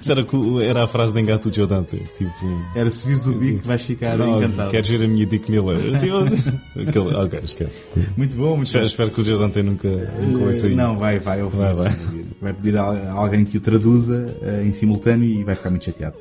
Isso 0.00 0.12
era, 0.12 0.24
era 0.64 0.84
a 0.84 0.88
frase 0.88 1.12
de 1.12 1.20
engato 1.20 1.50
do 1.50 1.54
Joe 1.54 1.66
Dante. 1.66 2.02
Tipo, 2.16 2.30
Era 2.74 2.90
se 2.90 3.06
vires 3.06 3.26
o 3.26 3.34
Dick, 3.38 3.66
vais 3.66 3.82
ficar 3.82 4.16
não, 4.16 4.38
encantado. 4.42 4.70
queres 4.70 4.88
ver 4.88 5.04
a 5.04 5.08
minha 5.08 5.26
Dick 5.26 5.50
Miller? 5.50 5.78
Tipo, 6.00 6.16
aquele, 6.80 7.14
ok, 7.16 7.40
esquece. 7.44 7.86
Muito 8.16 8.34
bom, 8.36 8.56
muito 8.56 8.64
Espero, 8.68 8.84
bom. 8.84 8.88
espero 8.88 9.10
que 9.10 9.20
o 9.20 9.24
Joe 9.24 9.38
Dante 9.38 9.62
nunca, 9.62 9.88
nunca 9.88 10.44
ouça 10.46 10.66
Eh, 10.66 10.70
isso. 10.70 10.76
Não, 10.76 10.96
vai, 10.96 11.18
vai. 11.18 11.42
Vai, 11.42 11.74
vai. 11.74 11.96
Vai 12.40 12.52
pedir 12.54 12.78
a 12.78 12.84
a 12.84 13.14
alguém 13.14 13.44
que 13.44 13.58
o 13.58 13.60
traduza 13.60 14.34
eh, 14.42 14.64
em 14.64 14.72
simultâneo 14.72 15.28
e 15.28 15.44
vai 15.44 15.54
ficar 15.54 15.68
muito 15.70 15.84
chateado. 15.84 16.16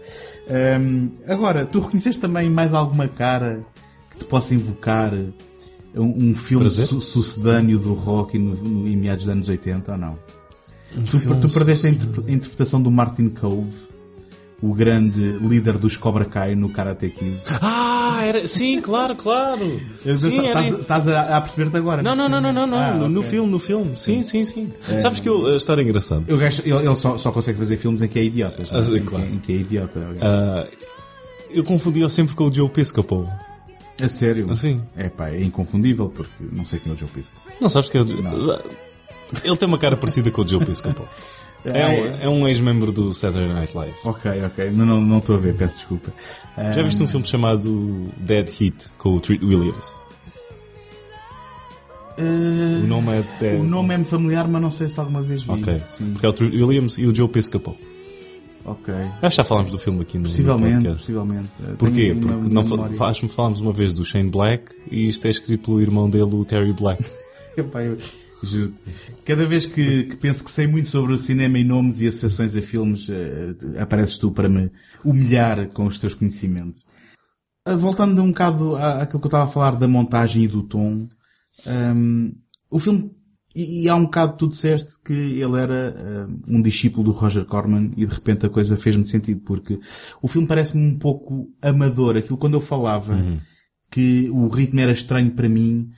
Ahm, 0.50 1.10
agora, 1.28 1.66
tu 1.66 1.80
reconheceste 1.80 2.20
também 2.20 2.50
mais 2.50 2.74
alguma 2.74 3.08
cara 3.08 3.64
que 4.10 4.18
te 4.18 4.26
possa 4.26 4.56
invocar 4.56 5.14
um, 5.96 6.30
um 6.30 6.36
filme 6.36 6.70
su 6.70 7.00
sucedâneo 7.02 7.78
do 7.78 7.94
rock 7.94 8.38
no, 8.38 8.56
no, 8.56 8.88
em 8.88 8.98
meados 8.98 9.26
dos 9.26 9.34
anos 9.34 9.50
80 9.50 9.92
ou 9.92 9.98
não? 9.98 10.20
Tu, 11.06 11.20
filme 11.20 11.40
tu 11.40 11.50
perdeste 11.50 11.88
a, 11.88 11.90
a 11.90 12.32
interpretação 12.32 12.82
do 12.82 12.90
Martin 12.90 13.30
Cove, 13.30 13.88
o 14.62 14.74
grande 14.74 15.34
líder 15.34 15.78
dos 15.78 15.96
Cobra 15.96 16.26
Kai 16.26 16.56
no 16.56 16.70
Karate 16.70 17.10
Kid. 17.10 17.40
Ah, 17.62 17.89
era, 18.22 18.48
sim, 18.48 18.80
claro, 18.82 19.16
claro. 19.16 19.82
Era- 20.06 20.14
Estás 20.16 20.74
estás 20.74 21.08
a, 21.08 21.38
a 21.38 21.42
perceber-te 21.42 21.78
agora? 21.78 22.02
Não, 22.04 22.16
não, 22.16 22.28
não, 22.30 22.42
não, 22.42 22.52
não, 22.54 22.68
não. 22.68 22.78
Ah, 22.78 22.94
no, 22.94 23.10
no 23.10 23.20
ok. 23.20 23.30
filme, 23.32 23.52
no 23.52 23.60
filme. 23.60 23.96
Sim, 23.96 24.22
sim, 24.22 24.44
sim. 24.44 24.70
Sabes 25.00 25.20
que 25.20 25.28
eu, 25.30 25.46
a 25.48 25.56
história 25.58 25.82
é 25.82 25.86
engraçada. 25.86 26.24
Eu 26.28 26.38
gajo- 26.38 26.62
ele 26.66 26.76
ele 26.88 26.96
só, 26.96 27.18
só 27.18 27.32
consegue 27.32 27.58
fazer 27.58 27.78
filmes 27.78 28.02
em 28.02 28.08
que 28.08 28.20
é 28.20 28.24
idiota. 28.24 28.64
Ah, 28.72 28.82
sim, 28.82 28.98
em, 28.98 29.06
claro. 29.06 29.26
em 29.26 29.40
que 29.40 29.52
é 29.54 29.56
idiota. 29.58 30.00
Ah, 30.22 30.68
eu 31.52 31.64
confundi-o 31.64 32.10
sempre 32.10 32.36
com 32.36 32.46
o 32.46 32.54
Joe 32.54 32.70
Piscopo. 32.70 33.28
a 34.02 34.08
sério? 34.08 34.52
Assim. 34.52 34.82
É 34.96 35.10
pá, 35.10 35.30
é 35.30 35.42
inconfundível 35.44 36.10
porque 36.10 36.32
não 36.52 36.64
sei 36.66 36.80
quem 36.80 36.92
é 36.92 36.96
o 36.96 36.98
Joe 36.98 37.10
Pisco. 37.10 37.36
Não 37.60 37.68
sabes 37.70 37.90
que 37.90 37.98
é 37.98 38.02
o... 38.02 38.06
Ele 39.44 39.56
tem 39.58 39.68
uma 39.68 39.78
cara 39.78 39.96
parecida 39.98 40.32
com 40.32 40.42
o 40.42 40.48
Joe 40.48 40.64
Piscopo. 40.66 41.08
É 41.66 41.86
um, 41.88 42.06
é 42.24 42.30
um 42.30 42.48
ex-membro 42.48 42.92
do 42.92 43.14
Saturday 43.14 43.54
Night 43.54 43.76
Live. 43.76 43.96
Ok, 44.06 44.32
ok. 44.46 44.72
Não 44.72 44.86
não- 44.86 45.02
não 45.02 45.18
estou 45.18 45.36
a 45.36 45.40
ver, 45.40 45.56
peço 45.56 45.76
desculpa. 45.78 46.14
Já 46.58 46.82
viste 46.82 47.04
um 47.04 47.08
filme 47.08 47.26
chamado 47.26 48.10
Dead 48.18 48.48
Heat 48.50 48.90
com 48.98 49.16
o 49.16 49.20
Treat 49.20 49.44
Williams? 49.44 49.96
Eh, 52.18 52.22
O 52.84 52.88
nome 52.88 53.12
é... 53.42 53.46
é... 53.46 53.56
o 53.56 53.64
nome 53.64 53.94
é-me 53.94 54.06
familiar, 54.06 54.48
mas 54.48 54.62
não 54.62 54.72
sei 54.72 54.88
se 54.88 55.00
alguma 55.00 55.22
vez 55.22 55.44
vi. 55.44 55.52
Ok. 55.52 55.82
Sim. 55.86 56.12
Porque 56.14 56.26
é 56.26 56.30
o 56.30 56.34
Tr- 56.34 56.44
Williams 56.54 56.98
e 56.98 57.06
o 57.06 57.16
Joe 57.16 57.28
Piscopo. 57.30 57.76
Ok. 58.66 58.94
Acho 58.94 59.20
que 59.22 59.36
já 59.38 59.44
falámos 59.44 59.72
do 59.72 59.80
filme 59.80 60.02
aqui 60.02 60.18
no, 60.18 60.24
no 60.24 60.30
Possivelmente, 60.30 60.74
podcast. 60.76 61.00
possivelmente. 61.00 61.50
Eh, 61.64 61.74
Porquê? 61.78 61.96
tenho 62.10 62.20
Porque 62.20 62.54
não 62.54 62.64
memória. 62.64 62.96
fa- 62.98 63.14
falámos 63.30 63.60
uma 63.62 63.72
vez 63.74 63.94
do 63.94 64.04
Shane 64.06 64.30
Black 64.30 64.72
e 64.92 65.08
isto 65.08 65.26
é 65.26 65.30
escrito 65.30 65.66
pelo 65.66 65.82
irmão 65.82 66.10
dele, 66.10 66.36
o 66.36 66.44
Terry 66.46 66.74
Black. 66.74 67.04
Epá, 67.58 67.82
eu 67.84 67.98
juro 68.44 68.74
Cada 69.26 69.46
vez 69.46 69.66
que, 69.66 70.04
que 70.06 70.16
penso 70.16 70.44
que 70.44 70.52
sei 70.52 70.66
muito 70.68 70.90
sobre 70.90 71.14
o 71.14 71.18
cinema 71.18 71.58
e 71.60 71.64
nomes 71.64 72.00
e 72.02 72.08
associações 72.08 72.56
a 72.56 72.62
filmes, 72.62 73.10
eh, 73.10 73.56
apareces 73.80 74.18
tu 74.18 74.32
para 74.32 74.50
me 74.50 74.72
humilhar 75.04 75.68
com 75.70 75.86
os 75.86 76.00
teus 76.00 76.14
conhecimentos. 76.14 76.84
Ah, 77.66 77.76
Voltando 77.76 78.22
um 78.24 78.30
bocado 78.30 78.76
à- 78.76 79.02
àquilo 79.04 79.20
que 79.20 79.26
eu 79.28 79.30
estava 79.30 79.44
a 79.46 79.48
falar 79.54 79.76
da 79.76 79.88
montagem 79.88 80.44
e 80.44 80.48
do 80.48 80.64
tom, 80.64 81.08
hum, 81.96 82.34
o 82.70 82.80
filme, 82.80 83.12
e, 83.56 83.84
e 83.84 83.90
há 83.90 83.96
um 83.96 84.04
bocado 84.06 84.38
tu 84.38 84.48
disseste 84.48 84.94
que 85.04 85.14
ele 85.14 85.60
era 85.60 86.28
hum, 86.28 86.42
um 86.58 86.62
discípulo 86.62 87.04
do 87.06 87.12
Roger 87.12 87.46
Corman 87.46 87.92
e 87.98 88.06
de 88.06 88.14
repente 88.16 88.46
a 88.46 88.50
coisa 88.50 88.78
fez-me 88.78 89.06
sentido, 89.06 89.42
porque 89.42 89.80
o 90.22 90.28
filme 90.28 90.48
parece-me 90.48 90.84
um 90.88 90.98
pouco 90.98 91.52
amador. 91.62 92.18
Aquilo 92.18 92.38
quando 92.38 92.54
eu 92.56 92.62
falava 92.62 93.16
que 93.92 94.30
o 94.32 94.48
ritmo 94.48 94.80
era 94.80 94.92
estranho 94.92 95.32
para 95.32 95.50
mim, 95.50 95.90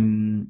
hum, 0.00 0.46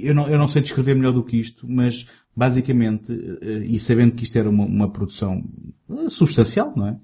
eu 0.00 0.14
não, 0.14 0.28
eu 0.28 0.38
não 0.38 0.48
sei 0.48 0.62
descrever 0.62 0.94
melhor 0.94 1.12
do 1.12 1.24
que 1.24 1.36
isto, 1.36 1.66
mas 1.68 2.06
basicamente, 2.34 3.12
eh, 3.42 3.64
e 3.66 3.78
sabendo 3.78 4.14
que 4.14 4.24
isto 4.24 4.38
era 4.38 4.48
uma, 4.48 4.64
uma 4.64 4.90
produção 4.90 5.42
eh, 5.90 6.08
substancial, 6.08 6.72
não 6.74 6.88
é? 6.88 6.96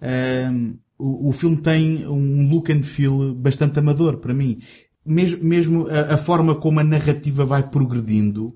Ahm, 0.00 0.74
o, 0.98 1.28
o 1.28 1.32
filme 1.32 1.56
tem 1.58 2.06
um 2.06 2.48
look 2.48 2.72
and 2.72 2.82
feel 2.82 3.34
bastante 3.34 3.78
amador 3.78 4.18
para 4.18 4.34
mim. 4.34 4.58
Mesmo, 5.04 5.44
mesmo 5.44 5.88
a, 5.88 6.14
a 6.14 6.16
forma 6.16 6.54
como 6.54 6.80
a 6.80 6.84
narrativa 6.84 7.44
vai 7.44 7.68
progredindo, 7.68 8.54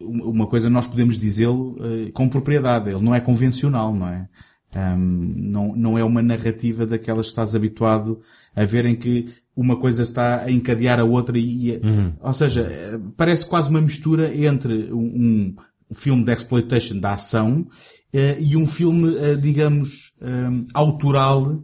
uma 0.00 0.46
coisa 0.46 0.68
nós 0.68 0.86
podemos 0.86 1.18
dizê-lo 1.18 1.76
eh, 1.80 2.10
com 2.12 2.28
propriedade. 2.28 2.90
Ele 2.90 3.02
não 3.02 3.14
é 3.14 3.20
convencional, 3.20 3.94
não 3.94 4.08
é? 4.08 4.28
Ahm, 4.74 5.34
não, 5.36 5.74
não 5.76 5.98
é 5.98 6.04
uma 6.04 6.22
narrativa 6.22 6.86
daquelas 6.86 7.26
que 7.26 7.32
estás 7.32 7.54
habituado 7.54 8.20
a 8.54 8.64
ver 8.64 8.84
em 8.86 8.96
que 8.96 9.32
uma 9.56 9.76
coisa 9.76 10.02
está 10.02 10.42
a 10.42 10.50
encadear 10.50 10.98
a 11.00 11.04
outra 11.04 11.38
e, 11.38 11.70
e- 11.70 11.80
ou 12.20 12.34
seja, 12.34 12.62
eh, 12.62 12.98
parece 13.16 13.46
quase 13.46 13.70
uma 13.70 13.80
mistura 13.80 14.34
entre 14.34 14.92
um, 14.92 15.54
um 15.90 15.94
filme 15.94 16.24
de 16.24 16.32
exploitation 16.32 16.98
da 16.98 17.12
ação 17.14 17.66
eh, 18.12 18.36
e 18.40 18.56
um 18.56 18.66
filme, 18.66 19.16
eh, 19.16 19.36
digamos, 19.36 20.12
autoral 20.72 21.62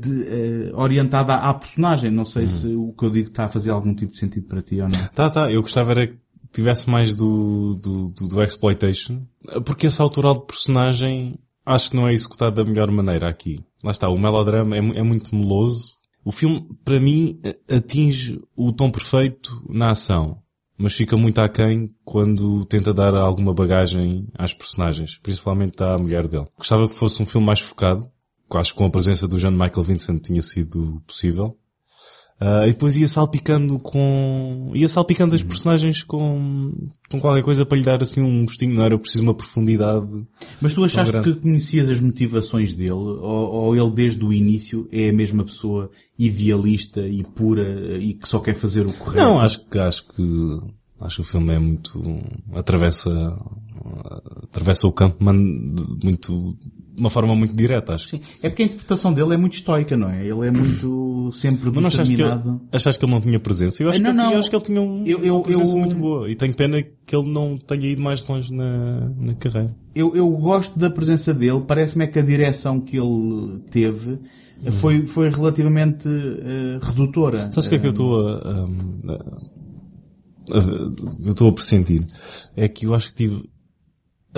de, 0.00 0.70
orientado 0.74 1.32
à, 1.32 1.48
à 1.50 1.54
personagem. 1.54 2.10
Não 2.10 2.24
sei 2.24 2.46
se 2.46 2.68
o 2.68 2.92
que 2.92 3.04
eu 3.04 3.10
digo 3.10 3.28
está 3.28 3.44
a 3.44 3.48
fazer 3.48 3.70
algum 3.70 3.94
tipo 3.94 4.12
de 4.12 4.18
sentido 4.18 4.46
para 4.46 4.62
ti 4.62 4.80
ou 4.80 4.88
não. 4.88 4.98
Tá, 5.14 5.28
tá. 5.30 5.50
Eu 5.50 5.62
gostava 5.62 5.92
era 5.92 6.06
que 6.06 6.16
tivesse 6.52 6.88
mais 6.88 7.14
do, 7.16 7.74
do, 7.74 8.10
do, 8.10 8.28
do 8.28 8.42
exploitation. 8.42 9.22
Porque 9.64 9.86
esse 9.88 10.00
autoral 10.00 10.34
de 10.40 10.46
personagem 10.46 11.38
acho 11.64 11.90
que 11.90 11.96
não 11.96 12.06
é 12.06 12.12
executado 12.12 12.56
da 12.56 12.64
melhor 12.64 12.90
maneira 12.90 13.28
aqui. 13.28 13.60
Lá 13.82 13.90
está, 13.90 14.08
o 14.08 14.16
melodrama 14.18 14.76
é, 14.76 14.78
é 14.78 15.02
muito 15.02 15.34
meloso. 15.34 15.95
O 16.26 16.32
filme, 16.32 16.68
para 16.84 16.98
mim, 16.98 17.40
atinge 17.70 18.42
o 18.56 18.72
tom 18.72 18.90
perfeito 18.90 19.62
na 19.68 19.92
ação. 19.92 20.42
Mas 20.76 20.94
fica 20.94 21.16
muito 21.16 21.38
aquém 21.38 21.94
quando 22.04 22.64
tenta 22.64 22.92
dar 22.92 23.14
alguma 23.14 23.54
bagagem 23.54 24.26
às 24.34 24.52
personagens. 24.52 25.20
Principalmente 25.22 25.80
à 25.84 25.96
mulher 25.96 26.26
dele. 26.26 26.46
Gostava 26.58 26.88
que 26.88 26.96
fosse 26.96 27.22
um 27.22 27.26
filme 27.26 27.46
mais 27.46 27.60
focado. 27.60 28.10
Acho 28.52 28.72
que 28.72 28.78
com 28.78 28.86
a 28.86 28.90
presença 28.90 29.28
do 29.28 29.38
John 29.38 29.52
Michael 29.52 29.84
Vincent 29.84 30.20
tinha 30.20 30.42
sido 30.42 31.00
possível. 31.06 31.56
Ah, 32.38 32.66
e 32.66 32.72
depois 32.72 32.96
ia 32.98 33.08
salpicando 33.08 33.78
com, 33.78 34.70
ia 34.74 34.88
salpicando 34.88 35.34
as 35.34 35.42
personagens 35.42 36.02
com, 36.02 36.70
com 37.10 37.18
qualquer 37.18 37.42
coisa 37.42 37.64
para 37.64 37.78
lhe 37.78 37.84
dar 37.84 38.02
assim 38.02 38.20
um 38.20 38.44
gostinho, 38.44 38.74
não 38.74 38.84
era 38.84 38.98
preciso 38.98 39.22
uma 39.22 39.32
profundidade. 39.32 40.26
Mas 40.60 40.74
tu 40.74 40.84
achaste 40.84 41.18
que 41.22 41.34
conhecias 41.34 41.88
as 41.88 41.98
motivações 41.98 42.74
dele, 42.74 42.90
ou, 42.90 43.22
ou 43.22 43.74
ele 43.76 43.90
desde 43.90 44.22
o 44.22 44.34
início 44.34 44.86
é 44.92 45.08
a 45.08 45.12
mesma 45.14 45.44
pessoa 45.44 45.90
idealista 46.18 47.00
e 47.00 47.24
pura 47.24 47.96
e 47.98 48.12
que 48.12 48.28
só 48.28 48.38
quer 48.38 48.54
fazer 48.54 48.84
o 48.86 48.92
correto? 48.92 49.26
Não, 49.26 49.40
acho 49.40 49.66
que, 49.66 49.78
acho 49.78 50.06
que, 50.08 50.60
acho 51.00 51.16
que 51.16 51.22
o 51.22 51.24
filme 51.24 51.54
é 51.54 51.58
muito, 51.58 52.20
atravessa, 52.52 53.38
atravessa 54.42 54.86
o 54.86 54.92
campo 54.92 55.24
muito, 55.24 56.54
de 56.96 57.00
uma 57.02 57.10
forma 57.10 57.34
muito 57.36 57.54
direta, 57.54 57.94
acho. 57.94 58.08
Sim. 58.08 58.20
É 58.42 58.48
porque 58.48 58.62
a 58.62 58.66
interpretação 58.66 59.12
dele 59.12 59.34
é 59.34 59.36
muito 59.36 59.52
estoica, 59.52 59.96
não 59.96 60.08
é? 60.08 60.20
Ele 60.26 60.46
é 60.46 60.50
muito 60.50 61.30
sempre 61.30 61.66
Mas 61.70 61.74
não 61.80 61.86
achaste 61.88 62.14
que, 62.16 62.22
ele, 62.22 62.28
determinado. 62.30 62.62
achaste 62.72 62.98
que 62.98 63.04
ele 63.04 63.12
não 63.12 63.20
tinha 63.20 63.38
presença? 63.38 63.82
Eu 63.82 63.90
acho, 63.90 64.00
Não, 64.00 64.04
que, 64.04 64.10
ele, 64.10 64.16
não. 64.22 64.28
tinha- 64.28 64.38
acho 64.38 64.50
que 64.50 64.56
ele 64.56 64.64
tinha 64.64 64.80
um- 64.80 65.04
Eu- 65.06 65.22
eu- 65.24 65.34
uma 65.36 65.42
presença 65.44 65.72
eu- 65.74 65.78
muito 65.78 65.96
boa. 65.96 66.30
E 66.30 66.34
tenho 66.34 66.54
pena 66.54 66.82
que 67.04 67.14
ele 67.14 67.30
não 67.30 67.58
tenha 67.58 67.86
ido 67.86 68.00
mais 68.00 68.26
longe 68.26 68.50
na, 68.52 69.10
na 69.18 69.34
carreira. 69.34 69.76
Eu, 69.94 70.16
eu 70.16 70.28
gosto 70.30 70.78
da 70.78 70.88
presença 70.88 71.34
dele, 71.34 71.62
parece-me 71.66 72.04
é 72.04 72.06
que 72.06 72.18
a 72.18 72.22
direção 72.22 72.80
que 72.80 72.96
ele 72.98 73.58
teve 73.70 74.18
foi, 74.72 75.06
foi 75.06 75.28
relativamente 75.28 76.08
eh, 76.08 76.78
redutora. 76.82 77.50
Sabes 77.52 77.66
o 77.66 77.68
que 77.68 77.74
é 77.74 77.78
que 77.78 77.86
eu 77.86 77.90
estou 77.90 78.26
a, 78.26 78.36
a- 78.36 79.12
a- 80.58 81.24
eu 81.24 81.32
estou 81.32 81.48
a 81.48 81.52
pressentir? 81.52 82.04
É 82.56 82.68
que 82.68 82.86
eu 82.86 82.94
acho 82.94 83.08
que 83.10 83.14
tive, 83.14 83.44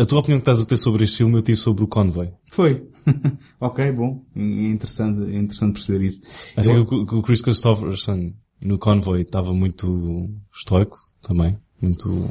a 0.00 0.06
tua 0.06 0.20
opinião 0.20 0.38
que 0.38 0.42
estás 0.42 0.60
a 0.60 0.64
ter 0.66 0.76
sobre 0.76 1.04
este 1.04 1.18
filme 1.18 1.34
eu 1.36 1.42
tive 1.42 1.58
sobre 1.58 1.84
o 1.84 1.88
Convoy. 1.88 2.30
Foi. 2.52 2.86
ok, 3.60 3.92
bom. 3.92 4.24
É 4.36 4.40
interessante, 4.40 5.22
é 5.34 5.38
interessante 5.38 5.72
perceber 5.74 6.04
isso. 6.06 6.22
Acho 6.56 6.70
Eu- 6.70 6.86
que 6.86 7.14
o- 7.14 7.22
Chris 7.22 7.40
Christopherson 7.42 8.32
no 8.62 8.78
Convoy 8.78 9.22
estava 9.22 9.52
muito 9.52 10.30
estoico 10.54 10.96
também. 11.22 11.56
Muito, 11.80 12.28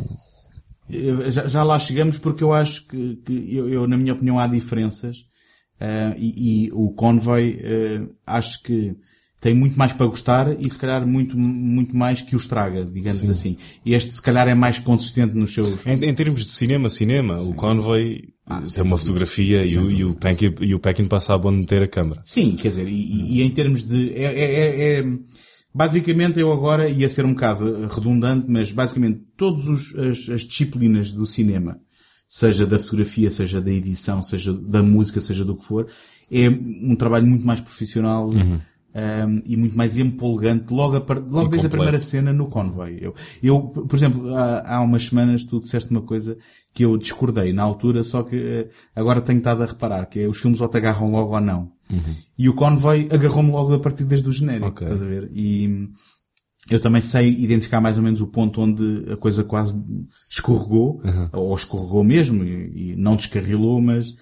Já, 1.29 1.47
já 1.47 1.63
lá 1.63 1.77
chegamos 1.79 2.17
porque 2.17 2.43
eu 2.43 2.53
acho 2.53 2.87
que, 2.87 3.15
que 3.17 3.55
eu, 3.55 3.67
eu, 3.69 3.87
na 3.87 3.97
minha 3.97 4.13
opinião, 4.13 4.39
há 4.39 4.47
diferenças. 4.47 5.25
eh, 5.79 6.15
e, 6.17 6.65
e 6.65 6.71
o 6.71 6.91
Convoy, 6.93 7.59
eh, 7.61 8.07
acho 8.25 8.63
que 8.63 8.95
tem 9.39 9.53
muito 9.53 9.77
mais 9.77 9.93
para 9.93 10.05
gostar 10.07 10.55
e 10.59 10.69
se 10.69 10.77
calhar 10.77 11.05
muito, 11.05 11.37
muito 11.37 11.95
mais 11.95 12.21
que 12.21 12.35
o 12.35 12.37
estraga, 12.37 12.83
digamos 12.83 13.29
assim. 13.29 13.55
E 13.85 13.93
este 13.93 14.11
se 14.13 14.21
calhar 14.21 14.47
é 14.47 14.55
mais 14.55 14.79
consistente 14.79 15.35
nos 15.35 15.53
seus... 15.53 15.85
em, 15.85 16.03
em 16.05 16.13
termos 16.13 16.39
de 16.41 16.49
cinema, 16.49 16.89
cinema, 16.89 17.39
o 17.39 17.53
Convoy 17.53 18.23
tem 18.73 18.83
uma 18.83 18.97
fotografia 18.97 19.63
e 19.65 19.77
o, 19.77 19.91
e 19.91 20.03
o 20.05 20.17
e 20.61 20.73
o 20.73 20.79
Pekin 20.79 21.05
passa 21.07 21.33
a 21.33 21.37
bom 21.37 21.51
meter 21.51 21.83
a 21.83 21.87
câmara. 21.87 22.21
Sim, 22.25 22.55
quer 22.55 22.69
dizer, 22.69 22.87
e, 22.87 23.37
e- 23.37 23.41
em 23.43 23.49
termos 23.51 23.83
de... 23.83 24.11
É, 24.13 24.23
é- 24.23 24.53
é- 24.53 24.99
é- 25.01 25.05
basicamente 25.73 26.39
eu 26.39 26.51
agora 26.51 26.89
ia 26.89 27.07
ser 27.07 27.23
um 27.25 27.33
bocado 27.33 27.87
redundante, 27.87 28.45
mas 28.49 28.71
basicamente 28.71 29.21
todas 29.37 29.67
as, 29.95 30.29
as 30.29 30.41
disciplinas 30.41 31.11
do 31.11 31.25
cinema, 31.25 31.79
seja 32.27 32.65
da 32.65 32.79
fotografia, 32.79 33.29
seja 33.29 33.61
da 33.61 33.71
edição, 33.71 34.23
seja 34.23 34.51
da 34.51 34.81
música, 34.81 35.21
seja 35.21 35.45
do 35.45 35.55
que 35.55 35.63
for, 35.63 35.87
é 36.31 36.49
um 36.49 36.95
trabalho 36.95 37.27
muito 37.27 37.45
mais 37.45 37.61
profissional 37.61 38.31
um, 38.97 39.41
e 39.45 39.55
muito 39.55 39.77
mais 39.77 39.97
empolgante 39.97 40.73
logo, 40.73 40.95
a 40.95 41.13
logo 41.29 41.49
desde 41.49 41.67
a 41.67 41.69
primeira 41.69 41.99
cena 41.99 42.33
no 42.33 42.47
Convoy. 42.47 42.97
Eu, 42.99 43.13
eu 43.43 43.61
por 43.61 43.95
exemplo, 43.95 44.35
há, 44.35 44.75
há 44.75 44.81
umas 44.81 45.05
semanas 45.05 45.45
tu 45.45 45.59
disseste 45.59 45.91
uma 45.91 46.01
coisa 46.01 46.37
que 46.73 46.83
eu 46.83 46.97
discordei 46.97 47.53
na 47.53 47.63
altura, 47.63 48.03
só 48.03 48.23
que 48.23 48.35
eh, 48.35 48.69
agora 48.95 49.21
tenho 49.21 49.37
estado 49.37 49.61
a 49.63 49.65
reparar, 49.67 50.05
que 50.07 50.19
é 50.19 50.27
os 50.27 50.37
filmes 50.39 50.61
ou 50.61 50.67
te 50.67 50.77
agarram 50.77 51.11
logo 51.11 51.33
ou 51.33 51.41
não. 51.41 51.71
E 52.37 52.49
o 52.49 52.53
Convoy 52.53 53.07
agarrou-me 53.11 53.51
logo 53.51 53.73
a 53.73 53.79
partir 53.79 54.03
desde 54.03 54.27
o 54.27 54.31
genérico, 54.31 54.67
Ok. 54.67 54.85
estás 54.85 55.03
a 55.03 55.05
ver? 55.05 55.29
E 55.33 55.89
eu 56.69 56.79
também 56.79 57.01
sei 57.01 57.29
identificar 57.29 57.79
mais 57.79 57.97
ou 57.97 58.03
menos 58.03 58.19
o 58.19 58.27
ponto 58.27 58.61
onde 58.61 59.05
a 59.11 59.15
coisa 59.15 59.43
quase 59.43 59.81
escorregou, 60.29 61.01
ou 61.31 61.55
escorregou 61.55 62.03
mesmo, 62.03 62.43
e, 62.43 62.91
e 62.91 62.95
não 62.95 63.15
descarrilou, 63.15 63.81
mas 63.81 64.13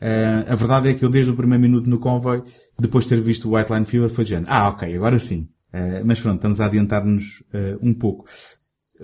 eh, 0.00 0.44
a 0.48 0.54
verdade 0.54 0.88
é 0.88 0.94
que 0.94 1.04
eu 1.04 1.08
desde 1.10 1.30
o 1.30 1.36
primeiro 1.36 1.60
minuto 1.62 1.88
no 1.88 1.98
Convoy, 1.98 2.42
depois 2.78 3.04
de 3.04 3.10
ter 3.10 3.20
visto 3.20 3.48
o 3.48 3.56
White 3.56 3.72
Line 3.72 3.86
Fever, 3.86 4.08
foi 4.08 4.24
de 4.24 4.30
género, 4.30 4.50
ah 4.50 4.68
ok, 4.68 4.96
agora 4.96 5.18
sim. 5.18 5.48
Eh, 5.72 6.02
mas 6.04 6.20
pronto, 6.20 6.36
estamos 6.36 6.60
a 6.60 6.66
adiantar-nos 6.66 7.42
eh, 7.52 7.76
um 7.82 7.92
pouco. 7.94 8.24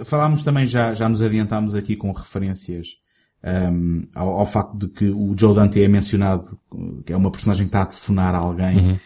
Falámos 0.04 0.42
também, 0.42 0.66
já, 0.66 0.92
já 0.94 1.08
nos 1.08 1.22
adiantámos 1.22 1.74
aqui 1.74 1.96
com 1.96 2.10
referências 2.12 2.88
um, 3.72 4.02
ao, 4.14 4.40
ao 4.40 4.46
facto 4.46 4.76
de 4.76 4.88
que 4.88 5.08
o 5.08 5.34
Joe 5.38 5.54
Dante 5.54 5.82
é 5.82 5.86
mencionado, 5.88 6.58
que 7.04 7.12
é 7.12 7.16
uma 7.16 7.30
personagem 7.30 7.64
que 7.64 7.68
está 7.68 7.82
a 7.82 7.86
telefonar 7.86 8.34
a 8.34 8.38
alguém, 8.38 8.98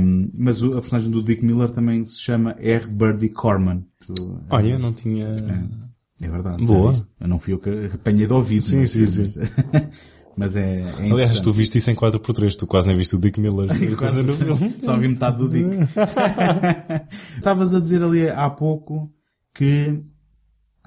Um, 0.00 0.30
mas 0.34 0.60
o- 0.62 0.72
a 0.76 0.80
personagem 0.80 1.08
do 1.10 1.22
Dick 1.22 1.44
Miller 1.44 1.70
também 1.70 2.04
se 2.04 2.18
chama 2.20 2.56
R. 2.58 2.88
Birdie 2.88 3.28
Corman. 3.28 3.84
Tu- 4.04 4.40
Olha, 4.50 4.76
não 4.78 4.92
tinha... 4.92 5.28
é 6.20 6.28
verdade. 6.28 6.64
Boa. 6.64 6.94
Eu 7.20 7.28
não 7.28 7.38
fui 7.38 7.52
eu 7.52 7.58
que 7.60 7.70
apanhei 7.94 8.26
de 8.26 8.32
ouvido. 8.32 8.62
Sim, 8.62 8.78
mas- 8.78 8.90
sim, 8.90 9.06
sim. 9.06 9.40
mas- 10.38 10.56
é, 10.56 10.80
é 10.80 11.10
Aliás, 11.12 11.40
tu 11.40 11.52
viste 11.52 11.78
isso 11.78 11.90
em 11.90 11.94
4x3, 11.94 12.56
tu 12.56 12.66
quase 12.66 12.88
nem 12.88 12.96
viste 12.96 13.16
o 13.16 13.18
Dick 13.18 13.40
Miller 13.40 13.68
Quase 13.96 14.22
no 14.22 14.34
filme. 14.34 14.74
Só 14.80 14.96
vi 14.96 15.08
metade 15.08 15.38
do 15.38 15.48
Dick. 15.48 15.66
Estavas 17.36 17.74
a 17.74 17.80
dizer 17.80 18.02
ali 18.02 18.28
há 18.28 18.48
pouco 18.50 19.10
que 19.54 20.00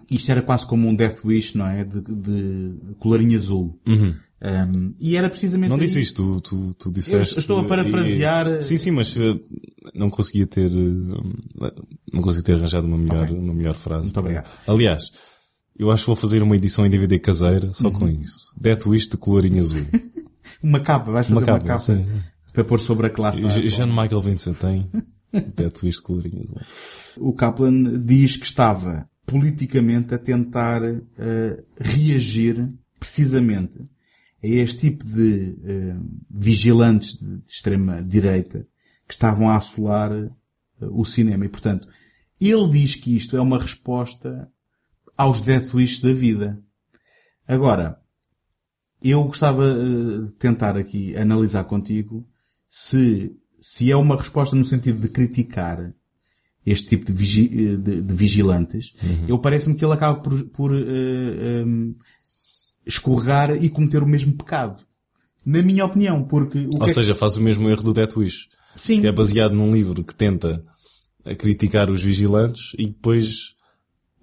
isto 0.09 0.31
era 0.31 0.41
quase 0.41 0.65
como 0.67 0.87
um 0.87 0.95
Death 0.95 1.23
Wish, 1.25 1.57
não 1.57 1.67
é? 1.67 1.83
De, 1.83 2.01
de 2.01 2.73
colarinho 2.99 3.37
azul. 3.37 3.79
Uhum. 3.87 4.13
Um, 4.43 4.95
e 4.99 5.15
era 5.15 5.29
precisamente. 5.29 5.69
Não 5.69 5.75
aí- 5.75 5.83
disse 5.85 6.01
isto, 6.01 6.41
tu, 6.41 6.41
tu, 6.41 6.73
tu 6.73 6.91
disseste... 6.91 7.35
Eu 7.35 7.39
estou 7.39 7.59
a 7.59 7.63
parafrasear- 7.63 8.47
e- 8.59 8.63
sim, 8.63 8.77
sim, 8.79 8.89
mas 8.91 9.15
eh, 9.15 9.35
não 9.93 10.09
conseguia 10.09 10.47
ter, 10.47 10.71
eh, 10.71 11.69
não 12.11 12.21
conseguia 12.23 12.45
ter 12.45 12.55
arranjado 12.55 12.87
uma 12.87 12.97
melhor, 12.97 13.25
Ok. 13.25 13.37
uma 13.37 13.53
melhor 13.53 13.75
frase. 13.75 14.05
Muito 14.05 14.19
obrigado. 14.19 14.49
Aliás, 14.67 15.03
eu 15.77 15.91
acho 15.91 16.03
que 16.03 16.07
vou 16.07 16.15
fazer 16.15 16.41
uma 16.43 16.55
edição 16.55 16.85
em 16.85 16.89
DVD 16.89 17.17
caseira 17.19 17.73
só 17.73 17.87
Uhum. 17.87 17.93
com 17.93 18.07
isso. 18.07 18.53
Death 18.59 18.85
Wish 18.85 19.09
de 19.09 19.17
colorinho 19.17 19.61
azul. 19.61 19.85
Uma 20.61 20.79
capa, 20.79 21.11
vais 21.11 21.27
fazer 21.27 21.33
Uma 21.33 21.41
uma 21.41 21.45
capa, 21.59 21.65
capa, 21.65 21.79
sim. 21.79 22.05
para 22.53 22.63
pôr 22.63 22.79
sobre 22.79 23.07
a 23.07 23.09
classe. 23.09 23.39
E 23.41 23.69
Jean 23.69 23.87
Michael 23.87 24.21
Vincent 24.21 24.57
tem 24.57 24.89
Death 25.55 25.81
Wish 25.83 25.97
de 25.97 26.03
colorinho 26.03 26.43
azul. 26.43 26.57
O 27.17 27.33
Kaplan 27.33 27.99
diz 28.03 28.37
que 28.37 28.45
estava 28.45 29.09
politicamente 29.25 30.13
a 30.13 30.17
tentar 30.19 30.83
eh, 30.83 31.63
reagir 31.79 32.69
precisamente 32.99 33.79
a 34.43 34.47
este 34.47 34.89
tipo 34.91 35.05
de 35.05 35.55
eh, 35.63 35.95
vigilantes 36.29 37.17
de 37.19 37.41
extrema 37.47 38.01
direita 38.03 38.67
que 39.07 39.13
estavam 39.13 39.49
a 39.49 39.55
assolar 39.55 40.11
eh, 40.11 40.29
o 40.91 41.05
cinema. 41.05 41.45
E, 41.45 41.49
portanto, 41.49 41.87
ele 42.39 42.67
diz 42.69 42.95
que 42.95 43.15
isto 43.15 43.37
é 43.37 43.41
uma 43.41 43.57
resposta 43.59 44.47
aos 45.17 45.41
Death 45.41 45.73
Wish 45.73 46.01
da 46.01 46.13
vida. 46.13 46.59
Agora, 47.47 47.97
eu 49.03 49.23
gostava 49.23 49.65
eh, 49.67 50.25
de 50.27 50.35
tentar 50.37 50.77
aqui 50.77 51.15
analisar 51.17 51.63
contigo 51.65 52.27
se, 52.69 53.31
se 53.59 53.91
é 53.91 53.95
uma 53.95 54.15
resposta 54.15 54.55
no 54.55 54.63
sentido 54.65 54.99
de 55.01 55.09
criticar 55.09 55.93
este 56.65 56.89
tipo 56.89 57.05
de, 57.05 57.11
vigi- 57.13 57.49
de- 57.77 58.01
de 58.01 58.13
vigilantes, 58.13 58.93
eu 59.27 59.39
parece-me 59.39 59.75
que 59.75 59.83
ele 59.83 59.93
acaba 59.95 60.21
por, 60.21 60.43
por 60.49 60.71
eh, 60.75 61.61
em, 61.65 61.95
escorregar 62.85 63.51
e 63.63 63.69
cometer 63.69 64.01
o 64.03 64.07
mesmo 64.07 64.33
pecado. 64.33 64.79
Na 65.43 65.61
minha 65.63 65.83
opinião, 65.85 66.23
porque 66.23 66.59
o 66.59 66.69
Ou 66.75 66.79
que 66.85 66.91
é- 66.91 66.93
seja, 66.93 67.15
faz 67.15 67.35
o 67.37 67.41
mesmo 67.41 67.67
erro 67.69 67.81
do 67.83 67.93
Death 67.93 68.15
Wish. 68.15 68.47
Sim. 68.77 69.01
Que 69.01 69.07
é 69.07 69.11
baseado 69.11 69.53
num 69.53 69.73
livro 69.73 70.03
que 70.03 70.13
tenta 70.15 70.63
criticar 71.37 71.89
os 71.89 72.01
vigilantes 72.01 72.73
e 72.77 72.87
depois 72.87 73.55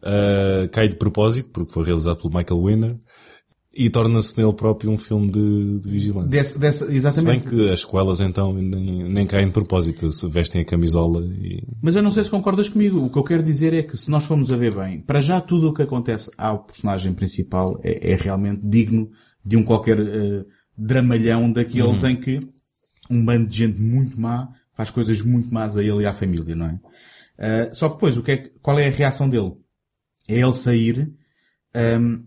ah, 0.03 0.69
cai 0.71 0.89
de 0.89 0.97
propósito, 0.97 1.51
porque 1.51 1.73
foi 1.73 1.85
realizado 1.85 2.17
pelo 2.17 2.35
Michael 2.35 2.63
Winner, 2.63 2.97
e 3.75 3.89
torna-se 3.91 4.37
nele 4.37 4.53
próprio 4.55 4.91
um 4.91 4.99
filme 4.99 5.31
de, 5.31 5.79
de 5.79 5.89
vigilante. 5.89 6.31
desse, 6.31 6.59
dessa, 6.59 6.85
Se 6.85 6.89
bem 6.89 6.97
exatamente. 6.97 7.49
que 7.49 7.71
as 7.71 7.81
escolas 7.81 8.21
então 8.21 8.53
nem, 8.53 9.05
nem 9.09 9.27
caem 9.27 9.47
de 9.47 9.53
propósito, 9.53 10.11
se 10.11 10.27
vestem 10.27 10.63
a 10.63 10.65
camisola 10.65 11.25
e... 11.25 11.63
Mas 11.81 11.95
eu 11.95 12.03
não 12.03 12.11
sei 12.11 12.25
se 12.25 12.31
concordas 12.31 12.69
comigo. 12.69 13.05
O 13.05 13.11
que 13.11 13.19
eu 13.19 13.23
quero 13.23 13.43
dizer 13.43 13.75
é 13.75 13.83
que 13.83 13.97
se 13.97 14.11
nós 14.11 14.25
formos 14.25 14.51
a 14.51 14.57
ver 14.57 14.75
bem, 14.75 15.01
para 15.03 15.21
já 15.21 15.41
tudo 15.41 15.69
o 15.69 15.75
que 15.75 15.83
acontece 15.83 16.29
ao 16.37 16.65
personagem 16.65 17.13
principal 17.15 17.79
é, 17.85 18.13
é 18.13 18.17
realmente 18.17 18.63
digno 18.65 19.11
de 19.45 19.57
um 19.57 19.63
qualquer 19.63 20.01
eh, 20.01 20.45
dramalhão 20.77 21.53
daqueles 21.53 22.03
em 22.03 22.17
que 22.17 22.41
um 23.09 23.25
bando 23.25 23.47
de 23.47 23.59
gente 23.59 23.81
muito 23.81 24.21
má 24.21 24.49
faz 24.75 24.91
coisas 24.91 25.21
muito 25.23 25.53
más 25.55 25.77
a 25.77 25.83
ele 25.83 26.03
e 26.03 26.07
à 26.07 26.13
família, 26.13 26.57
não 26.57 26.67
é? 26.67 26.81
Ah, 27.39 27.71
só 27.73 27.89
que 27.89 27.95
depois, 27.95 28.17
o 28.17 28.23
que 28.23 28.33
é, 28.33 28.51
qual 28.61 28.79
é 28.79 28.89
a 28.89 28.91
reação 28.91 29.29
dele? 29.29 29.53
É 30.29 30.39
ele 30.41 30.55
sair 30.55 31.11
ahm, 31.75 32.21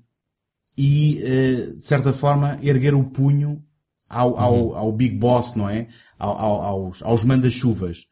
e, 0.78 1.22
eh, 1.24 1.74
de 1.78 1.86
certa 1.86 2.12
forma, 2.12 2.58
erguer 2.62 2.94
o 2.96 3.04
punho 3.04 3.62
ao, 4.10 4.38
ao, 4.40 4.76
ao 4.76 4.92
Big 4.92 5.16
Boss, 5.16 5.56
não 5.56 5.70
é? 5.70 5.88
Ao- 6.18 6.38
ao- 6.38 6.62
aos, 6.62 7.04
aos 7.04 7.24
manda-chuvas. 7.24 8.08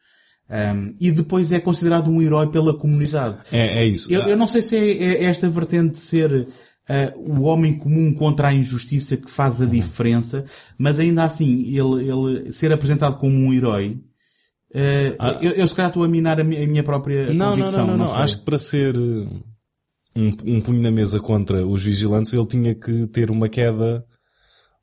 Um, 0.51 0.95
e 0.99 1.11
depois 1.11 1.51
é 1.51 1.59
considerado 1.59 2.09
um 2.09 2.21
herói 2.21 2.47
pela 2.49 2.73
comunidade. 2.77 3.37
É, 3.51 3.79
é 3.79 3.85
isso. 3.85 4.11
Eu, 4.11 4.21
eu 4.23 4.35
não 4.37 4.47
sei 4.47 4.61
se 4.63 4.75
é, 4.77 5.23
é 5.23 5.23
esta 5.25 5.47
vertente 5.47 5.91
de 5.93 5.99
ser 5.99 6.47
ah, 6.87 7.13
o 7.15 7.41
homem 7.43 7.77
comum 7.77 8.11
contra 8.15 8.47
a 8.47 8.53
injustiça 8.53 9.15
que 9.15 9.29
faz 9.29 9.61
a 9.61 9.65
Uhum. 9.65 9.69
diferença, 9.71 10.45
mas 10.77 10.99
ainda 10.99 11.23
assim, 11.23 11.63
ele, 11.67 12.09
ele 12.09 12.51
ser 12.51 12.71
apresentado 12.71 13.17
como 13.19 13.35
um 13.35 13.53
herói, 13.53 13.99
ah, 15.19 15.37
eu, 15.41 15.51
eu 15.51 15.67
se 15.67 15.75
calhar 15.75 15.89
estou 15.89 16.03
a 16.03 16.07
minar 16.07 16.39
a 16.39 16.43
mi- 16.43 16.57
a 16.61 16.67
minha 16.67 16.83
própria 16.83 17.31
Não, 17.33 17.51
não, 17.51 17.55
convicção. 17.57 17.87
não, 17.87 17.97
não, 17.97 18.05
não. 18.05 18.07
sei. 18.13 18.21
Acho 18.21 18.39
que 18.39 18.45
para 18.45 18.57
ser 18.57 18.97
uh, 18.97 19.29
um, 20.15 20.27
um 20.45 20.61
punho 20.61 20.81
na 20.81 20.91
mesa 20.91 21.19
contra 21.19 21.65
os 21.65 21.83
vigilantes, 21.83 22.33
ele 22.33 22.45
tinha 22.47 22.75
que 22.75 23.07
ter 23.07 23.29
uma 23.31 23.47
queda 23.49 24.05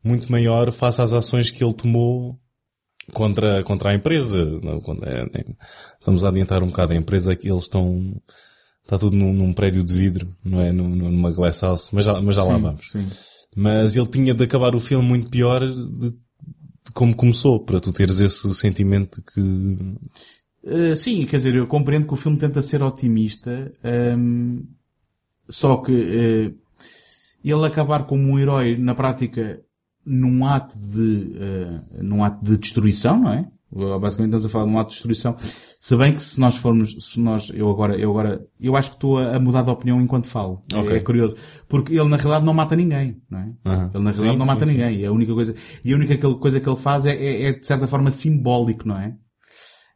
muito 0.02 0.30
maior 0.30 0.72
face 0.72 1.02
às 1.02 1.12
ações 1.12 1.50
que 1.50 1.64
ele 1.64 1.74
tomou 1.74 2.38
contra, 3.12 3.62
contra 3.64 3.90
a 3.90 3.94
empresa. 3.94 4.44
Não, 4.62 4.80
quando 4.80 5.04
é- 5.04 5.22
é- 5.34 5.44
estamos 5.98 6.24
a 6.24 6.28
adiantar 6.28 6.62
um 6.62 6.68
bocado 6.68 6.92
a 6.92 6.96
empresa 6.96 7.34
que 7.34 7.48
eles 7.50 7.64
estão, 7.64 8.20
está 8.84 8.96
tudo 8.98 9.16
num, 9.16 9.32
num 9.32 9.52
prédio 9.52 9.82
de 9.82 9.92
vidro, 9.94 10.34
não 10.48 10.60
é? 10.60 10.72
Num- 10.72 10.94
numa 10.94 11.32
glass 11.32 11.60
house, 11.62 11.90
mas 11.92 12.04
já, 12.04 12.20
mas 12.20 12.36
já 12.36 12.44
lá 12.44 12.56
Sim, 12.56 12.62
vamos. 12.62 12.88
sim. 12.90 13.06
Mas 13.56 13.96
ele 13.96 14.06
tinha 14.06 14.34
de 14.34 14.44
acabar 14.44 14.74
o 14.74 14.80
filme 14.80 15.06
muito 15.06 15.30
pior 15.30 15.60
de, 15.66 16.10
de 16.10 16.14
como 16.94 17.16
começou, 17.16 17.64
para 17.64 17.80
tu 17.80 17.92
teres 17.92 18.20
esse 18.20 18.54
sentimento 18.54 19.22
que, 19.22 19.40
Uh, 20.68 20.96
sim, 20.96 21.24
quer 21.26 21.36
dizer, 21.36 21.54
eu 21.54 21.64
compreendo 21.68 22.08
que 22.08 22.12
o 22.12 22.16
filme 22.16 22.36
tenta 22.38 22.60
ser 22.60 22.82
otimista, 22.82 23.72
um, 24.18 24.64
só 25.48 25.76
que 25.78 25.92
uh, 25.92 26.54
ele 27.44 27.66
acabar 27.66 28.04
como 28.06 28.22
um 28.22 28.38
herói 28.38 28.76
na 28.76 28.94
prática 28.94 29.60
num 30.04 30.46
ato 30.46 30.76
de 30.78 31.36
uh, 31.36 32.02
num 32.02 32.22
ato 32.22 32.44
de 32.44 32.56
destruição, 32.56 33.20
não 33.20 33.32
é? 33.32 33.48
Basicamente 34.00 34.30
estamos 34.34 34.46
a 34.46 34.48
falar 34.48 34.64
de 34.64 34.70
um 34.70 34.78
ato 34.78 34.88
de 34.88 34.94
destruição. 34.94 35.34
Se 35.38 35.96
bem 35.96 36.12
que 36.12 36.22
se 36.22 36.40
nós 36.40 36.56
formos, 36.56 36.96
se 37.00 37.20
nós, 37.20 37.50
eu 37.52 37.68
agora, 37.68 37.96
eu 37.96 38.10
agora, 38.10 38.46
eu 38.60 38.76
acho 38.76 38.90
que 38.90 38.96
estou 38.96 39.18
a, 39.18 39.38
mudar 39.38 39.62
de 39.62 39.70
opinião 39.70 40.00
enquanto 40.00 40.26
falo. 40.26 40.62
É- 40.72 40.76
Ok. 40.76 40.96
É, 40.96 41.00
curioso. 41.00 41.36
Porque 41.68 41.92
ele 41.92 42.08
na 42.08 42.16
realidade 42.16 42.44
não 42.46 42.54
mata 42.54 42.74
ninguém, 42.76 43.20
não 43.28 43.38
é? 43.40 43.52
Aham. 43.64 43.90
Ele 43.92 44.04
na 44.04 44.10
realidade 44.10 44.18
Sim, 44.18 44.26
não 44.38 44.46
sim, 44.46 44.52
mata 44.52 44.66
sim. 44.66 44.72
ninguém. 44.72 45.00
E 45.00 45.06
a 45.06 45.12
única 45.12 45.34
coisa, 45.34 45.54
e 45.84 45.92
a 45.92 45.96
única 45.96 46.16
coisa 46.36 46.60
que 46.60 46.68
ele 46.68 46.76
faz 46.76 47.06
é, 47.06 47.14
é, 47.14 47.42
é, 47.48 47.52
de 47.52 47.66
certa 47.66 47.86
forma 47.86 48.10
simbólico, 48.10 48.86
não 48.86 48.98
é? 48.98 49.14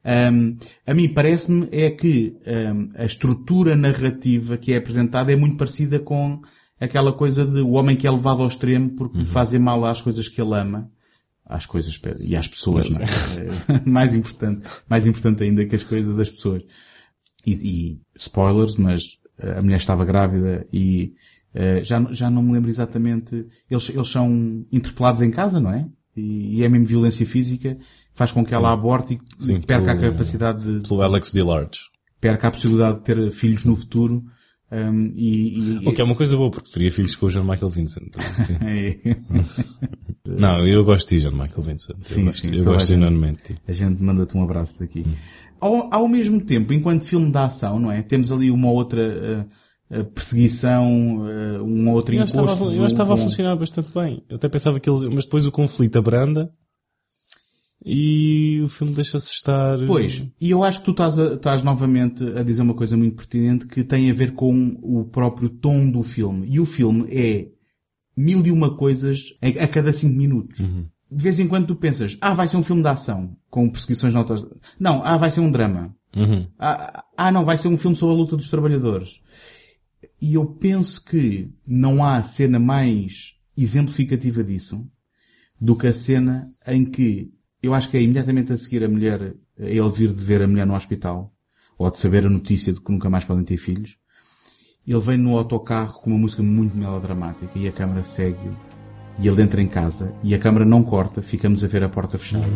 Um, 0.04 0.56
a 0.86 0.94
mim 0.94 1.08
parece-me 1.08 1.68
é 1.70 1.90
que 1.90 2.34
um, 2.46 2.88
a 2.94 3.04
estrutura 3.04 3.76
narrativa 3.76 4.56
que 4.56 4.72
é 4.72 4.76
apresentada 4.76 5.30
é 5.32 5.36
muito 5.36 5.56
parecida 5.56 5.98
com 5.98 6.40
aquela 6.80 7.12
coisa 7.12 7.44
de 7.44 7.60
o 7.60 7.72
homem 7.72 7.94
que 7.96 8.06
é 8.06 8.10
levado 8.10 8.40
ao 8.42 8.48
extremo 8.48 8.90
porque 8.90 9.18
Uhum. 9.18 9.26
fazem 9.26 9.60
mal 9.60 9.84
às 9.84 10.00
coisas 10.00 10.28
que 10.28 10.40
ele 10.40 10.54
ama. 10.54 10.90
Às 11.44 11.66
coisas 11.66 12.00
e 12.20 12.36
às 12.36 12.46
pessoas, 12.48 12.88
não 12.88 13.00
é? 13.00 13.06
Mais 13.84 14.14
importante, 14.14 14.68
mais 14.88 15.04
importante 15.06 15.42
ainda 15.42 15.66
que 15.66 15.74
as 15.74 15.82
coisas, 15.82 16.18
as 16.20 16.30
pessoas. 16.30 16.62
E, 17.44 17.52
e 17.52 18.00
spoilers, 18.16 18.76
mas 18.76 19.18
eh, 19.36 19.58
a 19.58 19.62
mulher 19.62 19.78
estava 19.78 20.04
grávida 20.04 20.64
e 20.72 21.12
eh, 21.52 21.82
já, 21.82 22.00
já 22.12 22.30
não 22.30 22.40
me 22.42 22.52
lembro 22.52 22.70
exatamente. 22.70 23.46
Eles, 23.68 23.88
eles 23.90 24.08
são 24.08 24.64
interpelados 24.70 25.22
em 25.22 25.30
casa, 25.32 25.58
não 25.58 25.72
é? 25.72 25.88
E, 26.16 26.58
e 26.58 26.62
é 26.64 26.68
mesmo 26.68 26.86
violência 26.86 27.26
física, 27.26 27.76
faz 28.20 28.32
com 28.32 28.44
que 28.44 28.54
ela 28.54 28.70
aborte 28.70 29.14
e 29.38 29.42
Sim, 29.42 29.60
perca 29.62 29.92
a 29.92 29.96
pelo- 29.96 30.12
capacidade 30.12 30.60
de, 30.82 30.86
pelo 30.86 31.00
Alex 31.00 31.32
DeLarge. 31.32 31.80
perca 32.20 32.48
a 32.48 32.50
possibilidade 32.50 32.98
de 32.98 33.04
ter 33.04 33.30
filhos 33.30 33.64
no 33.64 33.74
futuro. 33.74 34.22
um, 34.70 35.12
e, 35.16 35.80
e- 35.82 35.88
O 35.88 35.94
que 35.94 36.02
é 36.02 36.04
uma 36.04 36.14
coisa 36.14 36.36
boa, 36.36 36.50
porque 36.50 36.70
teria 36.70 36.92
filhos 36.92 37.16
com 37.16 37.24
o 37.26 37.30
John 37.30 37.44
Michael 37.44 37.70
Vincent. 37.70 38.12
é- 38.60 39.16
não, 40.28 40.66
eu 40.66 40.84
gosto 40.84 41.08
de 41.08 41.16
ti, 41.18 41.22
John 41.24 41.32
Michael 41.32 41.62
Vincent. 41.62 41.96
Sim, 42.02 42.20
eu 42.20 42.26
gosto, 42.26 42.40
sim, 42.46 42.54
eu 42.54 42.60
a 42.60 42.64
gosto 42.64 43.42
ti. 43.42 43.56
A 43.66 43.72
gente 43.72 44.02
manda-te 44.02 44.36
um 44.36 44.42
abraço 44.42 44.78
daqui. 44.80 45.06
Ao, 45.58 45.92
ao 45.94 46.06
mesmo 46.08 46.40
tempo, 46.42 46.72
enquanto 46.74 47.04
filme 47.06 47.30
de 47.30 47.38
ação, 47.38 47.78
não 47.80 47.90
é? 47.90 48.02
Temos 48.02 48.30
ali 48.30 48.50
uma 48.50 48.70
outra 48.70 49.46
eh, 49.90 50.02
perseguição, 50.04 51.26
eh, 51.28 51.60
um 51.62 51.90
outro 51.90 52.14
Eu 52.14 52.18
encosto. 52.22 52.38
estava, 52.44 52.64
eu 52.64 52.68
acho 52.68 52.76
que 52.76 52.82
um- 52.82 52.86
estava 52.86 53.14
a 53.14 53.16
funcionar 53.16 53.56
bastante 53.56 53.90
bem. 53.92 54.22
Eu 54.28 54.36
até 54.36 54.48
pensava 54.48 54.78
que 54.78 54.88
eles, 54.88 55.00
mas 55.12 55.24
depois 55.24 55.44
o 55.46 55.50
conflito 55.52 55.98
abranda 55.98 56.50
e 57.84 58.60
o 58.62 58.68
filme 58.68 58.92
deixa-se 58.94 59.30
estar. 59.32 59.78
Pois, 59.86 60.26
e 60.40 60.50
eu 60.50 60.62
acho 60.64 60.80
que 60.80 60.84
tu 60.86 60.90
estás, 60.90 61.18
a- 61.18 61.34
estás 61.34 61.62
novamente 61.62 62.22
a 62.36 62.42
dizer 62.42 62.62
uma 62.62 62.74
coisa 62.74 62.96
muito 62.96 63.16
pertinente 63.16 63.66
que 63.66 63.82
tem 63.82 64.10
a 64.10 64.14
ver 64.14 64.32
com 64.32 64.78
o 64.82 65.04
próprio 65.04 65.48
tom 65.48 65.90
do 65.90 66.02
filme. 66.02 66.46
E 66.50 66.60
o 66.60 66.66
filme 66.66 67.06
é 67.10 67.48
mil 68.16 68.44
e 68.46 68.50
uma 68.50 68.76
coisas 68.76 69.34
a, 69.40 69.66
cada 69.66 69.92
cinco 69.92 70.16
minutos. 70.16 70.58
De 70.58 71.22
vez 71.24 71.40
em 71.40 71.48
quando 71.48 71.66
tu 71.66 71.74
pensas, 71.74 72.16
ah, 72.20 72.34
vai 72.34 72.46
ser 72.46 72.56
um 72.56 72.62
filme 72.62 72.82
de 72.82 72.88
ação, 72.88 73.36
com 73.48 73.68
perseguições 73.68 74.14
notas. 74.14 74.44
Não, 74.78 75.02
ah, 75.04 75.16
vai 75.16 75.30
ser 75.30 75.40
um 75.40 75.50
drama. 75.50 75.94
Uhum. 76.14 76.46
Ah, 76.58 77.04
ah, 77.16 77.32
não, 77.32 77.44
vai 77.44 77.56
ser 77.56 77.68
um 77.68 77.76
filme 77.76 77.96
sobre 77.96 78.14
a 78.14 78.18
luta 78.18 78.36
dos 78.36 78.50
trabalhadores. 78.50 79.20
E 80.20 80.34
eu 80.34 80.44
penso 80.46 81.04
que 81.04 81.50
não 81.66 82.04
há 82.04 82.22
cena 82.22 82.60
mais 82.60 83.36
exemplificativa 83.56 84.44
disso 84.44 84.86
do 85.60 85.74
que 85.76 85.86
a 85.86 85.92
cena 85.92 86.46
em 86.66 86.84
que 86.84 87.32
eu 87.62 87.74
acho 87.74 87.90
que 87.90 87.96
é 87.96 88.02
imediatamente 88.02 88.52
a 88.52 88.56
seguir 88.56 88.84
a 88.84 88.88
mulher, 88.88 89.34
ele 89.58 89.90
vir 89.90 90.12
de 90.12 90.22
ver 90.22 90.42
a 90.42 90.48
mulher 90.48 90.66
no 90.66 90.74
hospital, 90.74 91.32
ou 91.78 91.90
de 91.90 91.98
saber 91.98 92.26
a 92.26 92.30
notícia 92.30 92.72
de 92.72 92.80
que 92.80 92.90
nunca 92.90 93.08
mais 93.08 93.24
podem 93.24 93.44
ter 93.44 93.56
filhos. 93.56 93.96
Ele 94.86 95.00
vem 95.00 95.18
no 95.18 95.36
autocarro 95.36 96.00
com 96.00 96.10
uma 96.10 96.18
música 96.18 96.42
muito 96.42 96.76
melodramática 96.76 97.50
e 97.58 97.68
a 97.68 97.72
câmara 97.72 98.02
segue-o 98.02 98.56
e 99.18 99.28
ele 99.28 99.42
entra 99.42 99.60
em 99.60 99.68
casa 99.68 100.14
e 100.22 100.34
a 100.34 100.38
câmara 100.38 100.64
não 100.64 100.82
corta, 100.82 101.20
ficamos 101.20 101.62
a 101.62 101.66
ver 101.66 101.84
a 101.84 101.88
porta 101.88 102.18
fechada. 102.18 102.48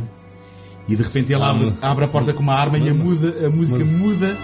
E 0.88 0.96
de 0.96 1.02
repente 1.02 1.32
ele 1.32 1.42
abre, 1.42 1.74
abre 1.80 2.04
a 2.04 2.08
porta 2.08 2.32
com 2.32 2.42
uma 2.42 2.54
arma 2.54 2.78
e 2.78 2.88
a, 2.88 2.94
muda, 2.94 3.46
a 3.46 3.50
música 3.50 3.84
muda. 3.84 4.36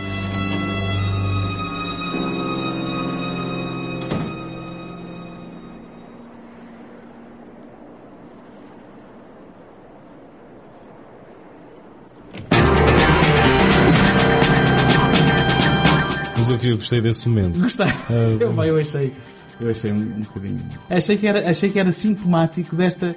Eu 16.71 16.77
gostei 16.77 17.01
desse 17.01 17.29
momento. 17.29 17.59
Gostei. 17.59 17.87
Ah, 17.87 18.37
eu, 18.41 18.53
pá, 18.55 18.67
eu 18.67 18.77
achei, 18.77 19.13
eu 19.61 19.71
achei 19.71 19.93
um, 19.93 19.97
um 19.97 20.21
bocadinho. 20.21 20.59
Achei 20.89 21.17
que 21.17 21.27
era, 21.27 21.49
achei 21.51 21.71
que 21.71 21.79
era 21.79 21.93
sintomático 21.93 22.75
desta. 22.77 23.17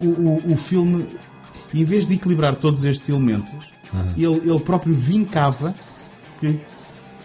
O, 0.00 0.06
o, 0.06 0.52
o 0.52 0.56
filme, 0.56 1.06
em 1.72 1.84
vez 1.84 2.06
de 2.06 2.14
equilibrar 2.14 2.56
todos 2.56 2.84
estes 2.84 3.08
elementos, 3.08 3.72
ele, 4.16 4.50
ele 4.50 4.60
próprio 4.60 4.94
vincava 4.94 5.74
que. 6.40 6.60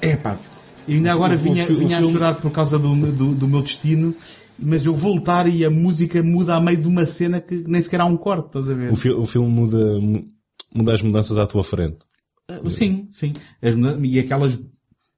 Epá, 0.02 0.40
e 0.88 0.96
ainda 0.96 1.12
agora 1.12 1.36
o- 1.36 1.38
vinha, 1.38 1.66
vinha 1.66 2.00
a 2.00 2.02
chorar 2.02 2.36
por 2.36 2.50
causa 2.52 2.80
do, 2.80 2.96
do, 3.12 3.36
do 3.36 3.48
meu 3.48 3.62
destino, 3.62 4.16
mas 4.58 4.86
eu 4.86 4.96
vou 4.96 5.14
lutar 5.16 5.48
e 5.48 5.64
a 5.66 5.70
música 5.70 6.24
muda 6.24 6.56
a 6.56 6.62
meio 6.62 6.78
de 6.78 6.88
uma 6.88 7.06
cena 7.06 7.40
que 7.40 7.64
nem 7.68 7.80
sequer 7.82 8.02
há 8.02 8.06
um 8.06 8.18
corte, 8.18 8.48
estás 8.48 8.70
a 8.70 8.74
ver? 8.74 8.92
O, 8.92 8.96
fi- 8.96 9.12
o 9.12 9.26
filme 9.26 9.48
muda, 9.50 10.00
mu- 10.00 10.26
muda 10.74 10.94
as 10.94 11.02
mudanças 11.04 11.38
à 11.38 11.46
tua 11.46 11.64
frente. 11.64 12.00
Uh, 12.50 12.70
Sim, 12.70 13.08
sim. 13.12 13.34
As 13.62 13.76
e 14.02 14.20
aquelas 14.20 14.60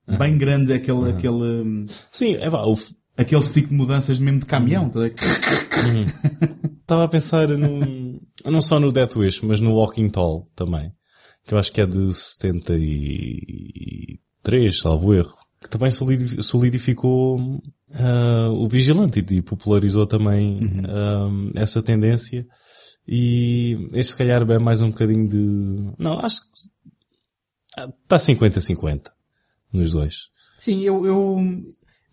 bem 0.07 0.37
grandes, 0.37 0.71
aquele, 0.71 1.09
aquele, 1.09 1.61
hum, 1.63 1.85
Sim, 2.11 2.35
é 2.35 2.49
pá, 2.49 2.63
o 2.65 2.77
aquele 3.17 3.43
stick 3.43 3.67
de 3.69 3.73
mudanças 3.75 4.19
mesmo 4.19 4.39
de 4.39 4.45
caminhão. 4.45 4.89
tá 4.89 4.99
estava 6.81 7.03
a 7.05 7.07
pensar 7.07 7.47
num, 7.49 8.19
não 8.45 8.61
só 8.61 8.79
no 8.79 8.91
Death 8.91 9.15
Wish, 9.15 9.45
mas 9.45 9.59
no 9.59 9.73
Walking 9.75 10.09
Tall 10.09 10.49
também. 10.55 10.91
Que 11.45 11.53
eu 11.53 11.57
acho 11.57 11.71
que 11.71 11.81
é 11.81 11.85
de 11.85 12.13
73, 12.13 14.79
salvo 14.79 15.13
erro. 15.13 15.33
Que 15.61 15.69
também 15.69 15.91
solidi- 15.91 16.41
solidificou 16.43 17.61
ah, 17.93 18.49
o 18.51 18.67
Vigilante 18.67 19.23
e 19.31 19.41
popularizou 19.41 20.05
também 20.07 20.59
ah, 20.87 21.29
essa 21.55 21.81
tendência. 21.83 22.45
E 23.07 23.89
este 23.93 24.11
se 24.13 24.17
calhar 24.17 24.49
é 24.49 24.59
mais 24.59 24.79
um 24.81 24.89
bocadinho 24.89 25.27
de... 25.27 25.93
Não, 25.99 26.19
acho 26.19 26.37
que 26.41 26.47
está 28.03 28.17
50-50 28.17 29.09
nos 29.73 29.91
dois. 29.91 30.29
Sim, 30.59 30.81
eu, 30.83 31.05
eu 31.05 31.37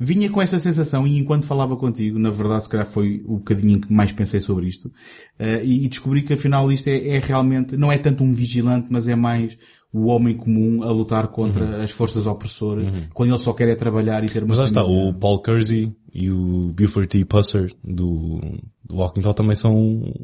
vinha 0.00 0.30
com 0.30 0.40
essa 0.40 0.58
sensação 0.58 1.06
e 1.06 1.18
enquanto 1.18 1.44
falava 1.44 1.76
contigo, 1.76 2.18
na 2.18 2.30
verdade, 2.30 2.64
se 2.64 2.70
calhar 2.70 2.86
foi 2.86 3.22
o 3.26 3.36
bocadinho 3.36 3.80
que 3.80 3.92
mais 3.92 4.10
pensei 4.10 4.40
sobre 4.40 4.66
isto, 4.66 4.90
eh, 5.38 5.60
e, 5.62 5.84
e 5.84 5.88
descobri 5.88 6.22
que 6.22 6.32
afinal 6.32 6.72
isto 6.72 6.88
é, 6.88 7.16
é 7.16 7.18
realmente, 7.20 7.76
não 7.76 7.92
é 7.92 7.98
tanto 7.98 8.24
um 8.24 8.32
vigilante, 8.32 8.86
mas 8.88 9.06
é 9.06 9.14
mais 9.14 9.58
o 9.92 10.06
homem 10.06 10.36
comum 10.36 10.82
a 10.82 10.90
lutar 10.90 11.28
contra 11.28 11.82
as 11.82 11.90
forças 11.90 12.26
opressoras, 12.26 12.88
quando 13.12 13.30
ele 13.30 13.38
só 13.38 13.52
quer 13.52 13.68
é 13.68 13.74
trabalhar 13.74 14.24
e 14.24 14.28
ter 14.28 14.42
uma 14.42 14.48
Mas 14.48 14.58
lá 14.58 14.64
está, 14.64 14.84
o 14.84 15.12
Paul 15.12 15.40
Kersey 15.40 15.92
e 16.14 16.30
o 16.30 16.72
Buford 16.74 17.08
T. 17.08 17.24
Pusser 17.24 17.72
do, 17.82 18.40
do 18.84 18.96
Walking 18.96 19.20
Tall 19.20 19.34
também 19.34 19.56
são 19.56 19.76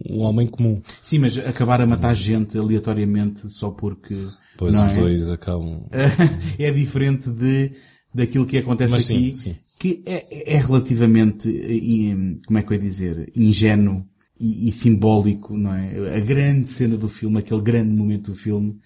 um 0.09 0.21
homem 0.21 0.47
comum. 0.47 0.81
Sim, 1.03 1.19
mas 1.19 1.37
acabar 1.39 1.81
a 1.81 1.87
matar 1.87 2.15
gente 2.15 2.57
aleatoriamente 2.57 3.51
só 3.51 3.71
porque... 3.71 4.17
Pois 4.57 4.75
não 4.75 4.87
os 4.87 4.93
é? 4.93 4.97
dois 5.01 5.29
acabam. 5.31 5.87
é 6.59 6.71
diferente 6.71 7.31
de, 7.31 7.73
daquilo 8.15 8.47
que 8.47 8.59
acontece 8.59 8.93
Mas 8.95 9.05
sim, 9.07 9.29
aqui, 9.29 9.37
sim. 9.37 9.57
que 9.79 10.03
é, 10.07 10.55
é 10.55 10.59
relativamente, 10.59 11.49
eh, 11.49 12.37
como 12.47 12.59
é 12.59 12.63
que 12.63 12.69
eu 12.73 12.75
ia 12.77 12.83
dizer, 12.83 13.33
ingênuo 13.35 14.05
e, 14.39 14.69
e 14.69 14.73
simbólico, 14.73 15.57
não 15.57 15.75
é? 15.75 16.17
A 16.17 16.21
grande 16.21 16.67
cena 16.69 16.97
do 16.97 17.09
filme, 17.09 17.39
aquele 17.39 17.61
grande 17.63 17.93
momento 17.93 18.31
do 18.33 18.37
filme, 18.37 18.79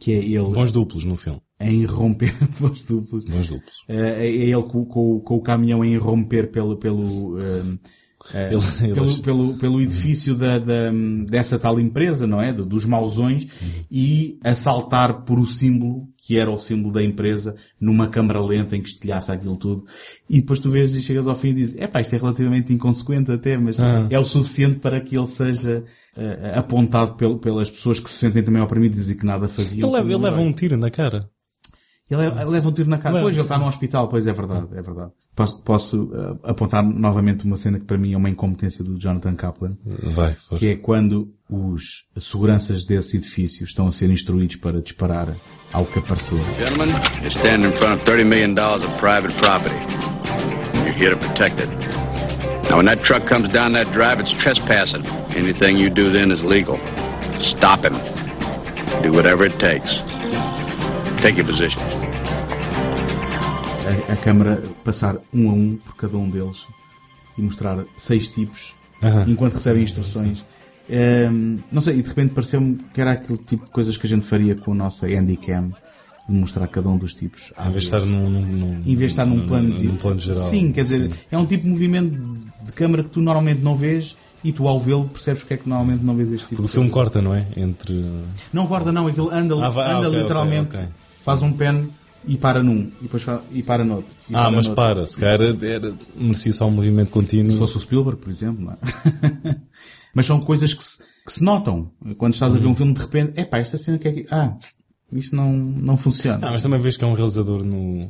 que 0.00 0.12
é 0.12 0.16
ele 0.24 0.38
Bons 0.52 0.72
duplos 0.72 1.04
no 1.04 1.16
filme. 1.16 1.40
em 1.60 1.84
romper 1.84 2.34
os 2.60 2.82
duplos. 2.84 3.24
Bons 3.24 3.46
duplos. 3.48 3.72
Eh, 3.88 4.26
É 4.26 4.30
ele 4.30 4.62
com, 4.64 4.84
com- 4.84 5.20
com 5.20 5.36
o 5.36 5.42
caminhão 5.42 5.84
em 5.84 5.96
romper 5.96 6.50
pelo, 6.50 6.76
pelo, 6.76 7.38
eh, 7.38 7.78
eh, 8.34 8.50
Ele- 8.52 8.92
pelo, 8.94 9.06
eles- 9.08 9.18
pelo, 9.20 9.54
pelo 9.54 9.80
edifício 9.80 10.34
da, 10.34 10.58
da- 10.58 10.90
dessa 11.26 11.58
tal 11.58 11.78
empresa, 11.80 12.26
não 12.26 12.40
é? 12.40 12.52
Do- 12.52 12.66
Dos 12.66 12.84
mausões 12.84 13.46
e 13.90 14.38
assaltar 14.42 15.22
por 15.24 15.38
o 15.38 15.46
símbolo, 15.46 16.08
que 16.18 16.36
era 16.38 16.50
o 16.50 16.58
símbolo 16.58 16.92
da 16.92 17.02
empresa, 17.02 17.54
numa 17.80 18.08
câmara 18.08 18.40
lenta 18.44 18.76
em 18.76 18.82
que 18.82 18.88
estilhaça 18.88 19.32
aquilo 19.32 19.56
tudo. 19.56 19.84
E 20.28 20.40
depois 20.40 20.58
tu 20.58 20.70
vês 20.70 20.94
e 20.94 21.00
chegas 21.02 21.26
ao 21.28 21.36
fim 21.36 21.48
e 21.50 21.54
dizes, 21.54 21.76
é 21.78 21.86
pá, 21.86 22.00
isto 22.00 22.14
é 22.14 22.18
relativamente 22.18 22.72
inconsequente 22.72 23.30
até, 23.30 23.56
mas 23.56 23.78
Ah. 23.78 24.06
é 24.10 24.18
o 24.18 24.24
suficiente 24.24 24.80
para 24.80 25.00
que 25.00 25.16
ele 25.16 25.28
seja 25.28 25.84
eh, 26.16 26.52
apontado 26.56 27.14
pel- 27.14 27.38
pelas 27.38 27.70
pessoas 27.70 28.00
que 28.00 28.08
se 28.10 28.16
sentem 28.16 28.42
também 28.42 28.60
oprimidas 28.62 29.08
e 29.10 29.14
que 29.14 29.24
nada 29.26 29.46
faziam. 29.48 29.88
Ele 29.88 29.96
leva, 29.98 30.12
ele 30.12 30.22
leva 30.24 30.36
herói. 30.38 30.48
um 30.48 30.52
tiro 30.52 30.76
na 30.76 30.90
cara. 30.90 31.28
Ele 32.08 32.20
leva, 32.20 32.44
leva 32.44 32.68
um 32.68 32.72
tiro 32.72 32.88
na 32.88 32.98
cara. 32.98 33.14
Leva. 33.16 33.24
Pois, 33.24 33.36
ele 33.36 33.42
está 33.42 33.58
no 33.58 33.66
hospital, 33.66 34.06
pois 34.08 34.26
é 34.28 34.32
verdade, 34.32 34.68
é 34.72 34.80
verdade. 34.82 35.10
Posso, 35.34 35.60
posso 35.62 36.10
eh, 36.14 36.50
apontar 36.50 36.82
novamente 36.82 37.44
uma 37.44 37.56
cena 37.56 37.80
que 37.80 37.84
para 37.84 37.98
mim 37.98 38.12
é 38.12 38.16
uma 38.16 38.30
incompetência 38.30 38.84
do 38.84 38.96
Jonathan 38.98 39.34
Kaplan, 39.34 39.76
Vai, 40.14 40.34
força. 40.34 40.56
que 40.56 40.68
é 40.68 40.76
quando 40.76 41.28
os 41.50 42.06
seguranças 42.18 42.84
desse 42.84 43.16
edifício 43.16 43.64
estão 43.64 43.88
a 43.88 43.92
ser 43.92 44.08
instruídos 44.10 44.56
para 44.56 44.80
disparar 44.80 45.34
ao 45.72 45.84
que 45.84 45.98
aparecer. 45.98 46.38
Gentlemen, 46.54 46.90
you 47.24 47.30
stand 47.40 47.66
in 47.66 47.76
front 47.76 48.00
of 48.00 48.06
$30 48.08 48.24
million 48.24 48.56
of 48.56 48.98
private 49.00 49.36
property. 49.40 49.74
You're 50.84 50.94
here 50.96 51.10
to 51.10 51.18
protect 51.18 51.58
it. 51.58 51.68
Now, 52.70 52.76
when 52.78 52.86
that 52.86 53.02
truck 53.04 53.28
comes 53.28 53.52
down 53.52 53.72
that 53.74 53.92
drive, 53.92 54.20
it's 54.20 54.32
trespassing. 54.42 55.04
Anything 55.36 55.76
you 55.76 55.90
do 55.90 56.12
then 56.12 56.30
is 56.30 56.42
legal. 56.44 56.78
Stop 57.58 57.84
him. 57.84 57.94
Do 59.02 59.12
whatever 59.12 59.44
it 59.44 59.58
takes. 59.58 59.90
Take 61.22 61.38
your 61.40 61.46
position. 61.46 61.80
A, 64.08 64.12
a 64.12 64.16
câmara 64.16 64.62
passar 64.84 65.16
um 65.32 65.50
a 65.50 65.52
um 65.52 65.76
por 65.84 65.96
cada 65.96 66.16
um 66.16 66.28
deles 66.28 66.66
e 67.36 67.42
mostrar 67.42 67.84
seis 67.96 68.28
tipos 68.28 68.74
Aham. 69.02 69.24
enquanto 69.28 69.54
recebem 69.54 69.82
instruções. 69.82 70.44
Ehm, 70.88 71.58
não 71.72 71.80
sei, 71.80 71.98
e 71.98 72.02
de 72.02 72.08
repente 72.08 72.32
pareceu-me 72.34 72.78
que 72.94 73.00
era 73.00 73.12
aquele 73.12 73.38
tipo 73.38 73.64
de 73.64 73.70
coisas 73.70 73.96
que 73.96 74.06
a 74.06 74.08
gente 74.08 74.24
faria 74.26 74.54
com 74.54 74.72
a 74.72 74.74
nossa 74.74 75.06
Handycam, 75.06 75.72
de 76.28 76.34
mostrar 76.34 76.66
cada 76.68 76.88
um 76.88 76.96
dos 76.98 77.14
tipos. 77.14 77.52
Em 77.58 77.70
vez 77.70 77.74
de 77.84 77.94
estar 77.94 78.00
num, 78.00 78.28
num, 78.30 78.42
num- 78.46 78.82
Em 78.84 78.94
vez 78.94 78.98
de 78.98 79.04
estar 79.06 79.24
num 79.26 79.46
plano, 79.46 79.76
de- 79.76 79.86
num 79.86 79.96
plano 79.96 80.20
geral. 80.20 80.40
Sim, 80.40 80.72
quer 80.72 80.82
dizer, 80.84 81.10
Sim. 81.12 81.20
é 81.30 81.38
um 81.38 81.46
tipo 81.46 81.64
de 81.64 81.68
movimento 81.70 82.16
de 82.64 82.72
câmara 82.72 83.02
que 83.04 83.10
tu 83.10 83.20
normalmente 83.20 83.62
não 83.62 83.74
vês 83.74 84.16
e 84.44 84.52
tu 84.52 84.66
ao 84.68 84.78
vê-lo 84.78 85.08
percebes 85.08 85.42
porque 85.42 85.54
é 85.54 85.56
que 85.56 85.68
normalmente 85.68 86.04
não 86.04 86.14
vês 86.16 86.30
este 86.32 86.48
tipo 86.48 86.62
Porque 86.62 86.66
o 86.66 86.68
filme 86.74 86.90
coisa. 86.90 87.10
corta, 87.10 87.22
não 87.22 87.34
é? 87.34 87.46
Entre... 87.56 88.04
Não 88.52 88.66
corta 88.66 88.92
não, 88.92 89.06
aquilo 89.08 89.30
anda, 89.32 89.54
Ah, 89.64 89.68
vai- 89.68 89.86
ah, 89.90 89.98
anda 89.98 90.08
ok, 90.08 90.20
literalmente, 90.20 90.76
ok, 90.76 90.80
ok. 90.80 91.05
Faz 91.26 91.42
um 91.42 91.52
pen 91.52 91.90
e 92.24 92.36
para 92.36 92.62
num, 92.62 92.90
e 93.00 93.02
depois 93.02 93.24
e 93.50 93.62
para 93.62 93.84
noutro. 93.84 94.14
e 94.28 94.34
Ah, 94.34 94.42
para 94.44 94.50
mas 94.52 94.66
noutro. 94.66 94.74
para, 94.74 95.06
se 95.06 95.18
calhar 95.18 95.42
era, 95.42 95.66
era, 95.66 95.94
merecia 96.14 96.52
só 96.52 96.66
um 96.66 96.70
movimento 96.70 97.10
contínuo. 97.10 97.52
Se 97.52 97.58
fosse 97.58 97.76
o 97.76 97.80
Spielberg, 97.80 98.20
por 98.20 98.30
exemplo, 98.30 98.64
não 98.64 98.72
é? 98.72 99.56
mas 100.14 100.24
são 100.24 100.38
coisas 100.40 100.72
que 100.72 100.82
se, 100.82 101.02
que 101.24 101.32
se 101.32 101.42
notam. 101.42 101.90
Quando 102.16 102.34
estás 102.34 102.54
a 102.54 102.58
ver 102.58 102.66
um 102.68 102.74
filme 102.74 102.94
de 102.94 103.00
repente, 103.00 103.32
é 103.36 103.44
pá, 103.44 103.58
esta 103.58 103.76
cena 103.76 103.98
que 103.98 104.08
é 104.08 104.12
que... 104.12 104.26
Ah, 104.30 104.56
isto 105.12 105.34
não, 105.36 105.52
não 105.52 105.96
funciona. 105.96 106.46
Ah, 106.46 106.50
mas 106.52 106.62
também 106.62 106.80
vês 106.80 106.96
que 106.96 107.04
é 107.04 107.06
um 107.06 107.12
realizador 107.12 107.62
no, 107.64 108.08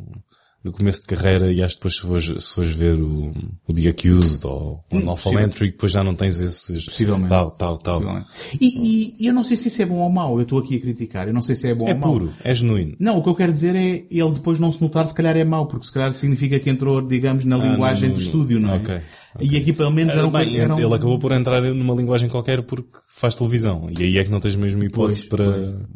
no 0.66 0.72
começo 0.72 1.00
de 1.00 1.06
carreira 1.06 1.52
e 1.52 1.62
acho 1.62 1.74
que 1.76 1.80
depois 1.80 1.94
se 1.96 2.00
fores, 2.02 2.44
se 2.44 2.54
fores 2.54 2.70
ver 2.72 3.00
o, 3.00 3.32
o 3.66 3.72
The 3.72 3.88
Accused 3.88 4.44
ou 4.46 4.80
o 4.90 4.96
Hum. 4.96 5.38
Entry, 5.40 5.70
depois 5.70 5.92
já 5.92 6.02
não 6.02 6.14
tens 6.14 6.40
esses... 6.40 6.84
Possivelmente. 6.86 7.28
Tal, 7.28 7.50
tal, 7.52 7.78
tal. 7.78 8.00
Possivelmente. 8.00 8.28
E, 8.60 9.14
e- 9.22 9.26
eu 9.26 9.32
não 9.32 9.44
sei 9.44 9.56
se 9.56 9.68
isso 9.68 9.80
é 9.82 9.86
bom 9.86 9.98
ou 9.98 10.10
mau. 10.10 10.36
Eu 10.38 10.42
estou 10.42 10.58
aqui 10.58 10.76
a 10.76 10.80
criticar. 10.80 11.28
Eu 11.28 11.34
não 11.34 11.42
sei 11.42 11.54
se 11.54 11.68
é 11.68 11.74
bom 11.74 11.86
É 11.88 11.92
ou 11.94 11.98
mau. 11.98 12.12
puro, 12.12 12.32
é 12.42 12.52
genuíno. 12.52 12.96
Não, 12.98 13.18
o 13.18 13.22
que 13.22 13.28
eu 13.28 13.34
quero 13.34 13.52
dizer 13.52 13.74
é 13.76 14.04
ele 14.10 14.32
depois 14.32 14.58
não 14.58 14.70
se 14.72 14.82
notar, 14.82 15.06
se 15.06 15.14
calhar 15.14 15.36
é 15.36 15.44
mau, 15.44 15.66
porque 15.66 15.86
se 15.86 15.92
calhar 15.92 16.12
significa 16.12 16.58
que 16.58 16.68
entrou, 16.68 17.00
digamos, 17.00 17.44
na 17.44 17.56
linguagem 17.56 18.08
no- 18.10 18.16
do 18.16 18.20
estúdio, 18.20 18.58
não 18.58 18.70
é? 18.72 18.76
ok, 18.76 19.00
E 19.40 19.56
aqui 19.56 19.72
pelo 19.72 19.90
menos 19.92 20.14
Ah, 20.14 20.18
eram, 20.18 20.30
bem, 20.30 20.56
eram... 20.58 20.78
ele 20.78 20.94
acabou 20.94 21.18
por 21.18 21.30
entrar 21.32 21.60
numa 21.62 21.94
linguagem 21.94 22.28
qualquer 22.28 22.62
porque 22.62 22.98
faz 23.08 23.34
televisão. 23.34 23.86
E 23.96 24.02
aí 24.02 24.18
é 24.18 24.24
que 24.24 24.30
não 24.30 24.40
tens 24.40 24.56
mesmo 24.56 24.82
hipótese 24.82 25.26
Pois, 25.28 25.28
para... 25.28 25.86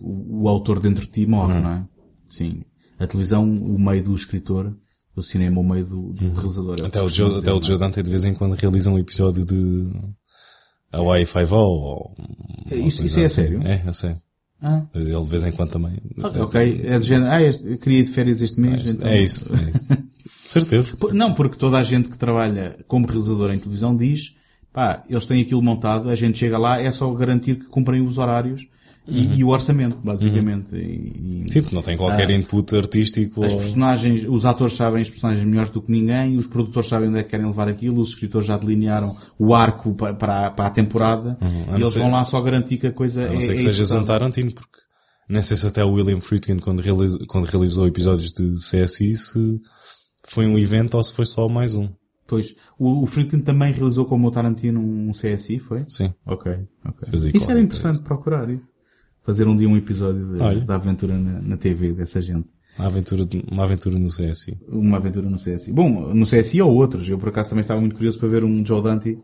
o, 0.00 0.42
o 0.44 0.48
autor 0.48 0.78
dentro 0.80 1.04
de 1.04 1.10
ti 1.10 1.26
morre, 1.26 1.58
não 1.60 1.72
é? 1.72 1.84
Sim. 2.28 2.60
A 3.00 3.06
televisão, 3.06 3.42
o 3.48 3.78
meio 3.80 4.04
do 4.04 4.14
escritor, 4.14 4.72
o 5.16 5.22
cinema, 5.22 5.60
o 5.60 5.64
meio 5.68 5.84
do, 5.86 6.12
do 6.12 6.32
realizador. 6.34 6.76
é 6.82 6.86
Até 6.86 7.02
o, 7.02 7.08
Joe, 7.08 7.38
até 7.38 7.52
o 7.52 7.62
Joe 7.62 7.78
Dante 7.78 8.02
de 8.02 8.10
vez 8.10 8.24
em 8.24 8.34
quando 8.34 8.54
realiza 8.54 8.90
um 8.90 8.98
episódio 8.98 9.44
de 9.44 9.90
Hawaii 10.92 11.24
Five-O 11.26 11.56
ou... 11.56 12.14
É, 12.70 12.76
isso- 12.76 13.04
isso 13.04 13.18
é 13.18 13.22
a 13.22 13.26
assim. 13.26 13.34
sério? 13.36 13.62
É, 13.64 13.82
é 13.86 13.92
sério. 13.92 14.20
Ah, 14.62 14.82
Ele 14.94 15.18
de 15.18 15.28
vez 15.28 15.42
em 15.44 15.52
quando 15.52 15.70
também. 15.70 15.96
ok. 16.22 16.82
É 16.84 16.98
do 16.98 17.04
género, 17.04 17.30
ah, 17.30 17.42
este, 17.42 17.78
queria 17.78 18.00
ir 18.00 18.04
de 18.04 18.10
férias 18.10 18.42
este 18.42 18.60
mês. 18.60 18.84
então... 18.84 19.08
É 19.08 19.22
isso. 19.22 19.52
É 19.54 19.56
isso. 19.70 20.02
Certeza. 20.46 20.96
Não, 21.14 21.32
porque 21.32 21.56
toda 21.56 21.78
a 21.78 21.82
gente 21.82 22.08
que 22.08 22.18
trabalha 22.18 22.76
como 22.86 23.06
realizador 23.06 23.52
em 23.54 23.58
televisão 23.58 23.96
diz, 23.96 24.36
pá, 24.72 25.02
eles 25.08 25.24
têm 25.24 25.40
aquilo 25.40 25.62
montado, 25.62 26.10
a 26.10 26.16
gente 26.16 26.38
chega 26.38 26.58
lá, 26.58 26.78
é 26.80 26.90
só 26.92 27.10
garantir 27.14 27.54
que 27.56 27.66
cumprem 27.66 28.04
os 28.06 28.18
horários 28.18 28.66
e, 29.08 29.38
e 29.40 29.44
o 29.44 29.48
orçamento, 29.48 29.98
basicamente. 30.04 30.74
E- 30.76 31.44
e- 31.46 31.52
Sim, 31.52 31.62
porque 31.62 31.74
não 31.74 31.82
tem 31.82 31.96
qualquer 31.96 32.28
Ah. 32.28 32.32
input 32.32 32.76
artístico. 32.76 33.44
As 33.44 33.52
ou- 33.52 33.58
personagens, 33.58 34.24
os 34.28 34.44
atores 34.44 34.74
sabem 34.74 35.02
as 35.02 35.08
personagens 35.10 35.44
melhores 35.44 35.70
do 35.70 35.82
que 35.82 35.90
ninguém, 35.90 36.36
os 36.36 36.46
produtores 36.46 36.88
sabem 36.88 37.08
onde 37.08 37.18
é 37.18 37.22
que 37.22 37.30
querem 37.30 37.46
levar 37.46 37.66
aquilo, 37.68 38.00
os 38.00 38.10
escritores 38.10 38.46
já 38.46 38.56
delinearam 38.56 39.16
o 39.38 39.54
arco 39.54 39.94
pa- 39.94 40.14
para, 40.14 40.46
a- 40.46 40.50
para 40.50 40.66
a 40.66 40.70
temporada 40.70 41.36
Uhum. 41.40 41.74
A 41.74 41.78
e 41.78 41.80
eles 41.82 41.92
ser- 41.92 41.98
vão 42.00 42.10
lá 42.10 42.24
só 42.24 42.40
garantir 42.40 42.78
que 42.78 42.86
a 42.86 42.92
coisa 42.92 43.22
A 43.22 43.26
é, 43.26 43.34
não 43.34 43.40
ser 43.40 43.54
que 43.54 43.60
é 43.60 43.64
sejas 43.64 43.78
um 43.78 43.82
executável. 43.96 44.06
Tarantino, 44.06 44.52
porque 44.54 44.78
nem 45.28 45.42
sei 45.42 45.56
se 45.56 45.66
até 45.66 45.84
o 45.84 45.92
William 45.92 46.20
Friedkin, 46.20 46.58
quando, 46.58 46.80
realiza- 46.80 47.18
quando 47.26 47.44
realizou 47.46 47.86
episódios 47.86 48.32
de 48.32 48.54
CSI, 48.56 49.14
se 49.14 49.60
foi 50.28 50.46
um 50.46 50.58
evento 50.58 50.96
ou 50.96 51.02
se 51.02 51.12
foi 51.12 51.24
só 51.26 51.48
mais 51.48 51.74
um. 51.74 51.88
Pois, 52.28 52.54
o, 52.78 53.02
o 53.02 53.06
Friedkin 53.08 53.40
também 53.40 53.72
realizou 53.72 54.04
como 54.04 54.28
o 54.28 54.30
Tarantino 54.30 54.78
um 54.80 55.10
CSI, 55.10 55.58
foi? 55.58 55.84
Sim. 55.88 56.14
Ok, 56.24 56.52
ok. 56.86 57.08
Fez 57.10 57.24
aí 57.24 57.32
Isso 57.34 57.50
era 57.50 57.60
interessante 57.60 58.02
procurar 58.02 58.48
isso. 58.48 58.68
Fazer 59.24 59.46
um 59.46 59.56
dia 59.56 59.68
um 59.68 59.76
episódio 59.76 60.32
de- 60.32 60.60
da 60.66 60.74
aventura 60.76 61.16
na, 61.16 61.40
na 61.40 61.56
TV 61.56 61.92
dessa 61.92 62.20
gente. 62.22 62.46
Uma 62.78 62.86
aventura, 62.88 63.24
uma 63.50 63.62
aventura 63.64 63.98
no 63.98 64.08
CSI. 64.08 64.56
Uma 64.68 64.96
aventura 64.96 65.28
no 65.28 65.36
CSI. 65.36 65.72
Bom, 65.72 66.14
no 66.14 66.24
CSI 66.24 66.62
ou 66.62 66.72
outros. 66.74 67.08
Eu 67.08 67.18
por 67.18 67.28
acaso 67.28 67.50
também 67.50 67.62
estava 67.62 67.80
muito 67.80 67.96
curioso 67.96 68.18
para 68.18 68.28
ver 68.28 68.44
um 68.44 68.64
Joe 68.64 68.82
Dante 68.82 69.18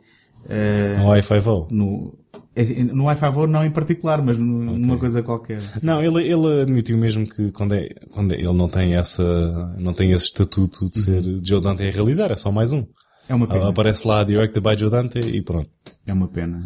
eh, 0.49 0.97
No 0.99 1.09
i5O. 1.11 1.69
no, 1.71 2.15
é- 2.55 2.85
no 2.85 3.05
Wi-Fi 3.05 3.47
não 3.49 3.65
em 3.65 3.71
particular, 3.71 4.23
mas 4.23 4.37
no- 4.37 4.77
numa 4.79 4.99
coisa 4.99 5.23
qualquer. 5.23 5.61
Não, 5.83 6.03
ele, 6.03 6.23
ele 6.31 6.63
admitiu 6.63 6.97
mesmo 6.99 7.27
que 7.27 7.51
quando 7.53 7.75
é, 7.75 7.89
quando 8.13 8.33
é- 8.33 8.37
ele 8.39 8.53
não 8.53 8.69
tem 8.69 8.95
essa, 8.95 9.75
não 9.79 9.93
tem 9.95 10.13
esse 10.13 10.27
estatuto 10.27 10.89
de 10.91 11.01
ser 11.01 11.23
Joe 11.43 11.61
Dante 11.61 11.83
a 11.83 11.91
realizar, 11.91 12.31
é 12.31 12.37
só 12.37 12.53
mais 12.53 12.71
um. 12.73 12.85
É 13.29 13.35
uma 13.35 13.47
pena. 13.49 13.69
Aparece 13.71 14.07
lá 14.07 14.23
directed 14.23 14.61
by 14.63 14.79
Joe 14.79 14.91
Dante 14.91 15.19
e 15.19 15.43
pronto. 15.43 15.69
É 16.07 16.13
uma 16.13 16.29
pena. 16.29 16.63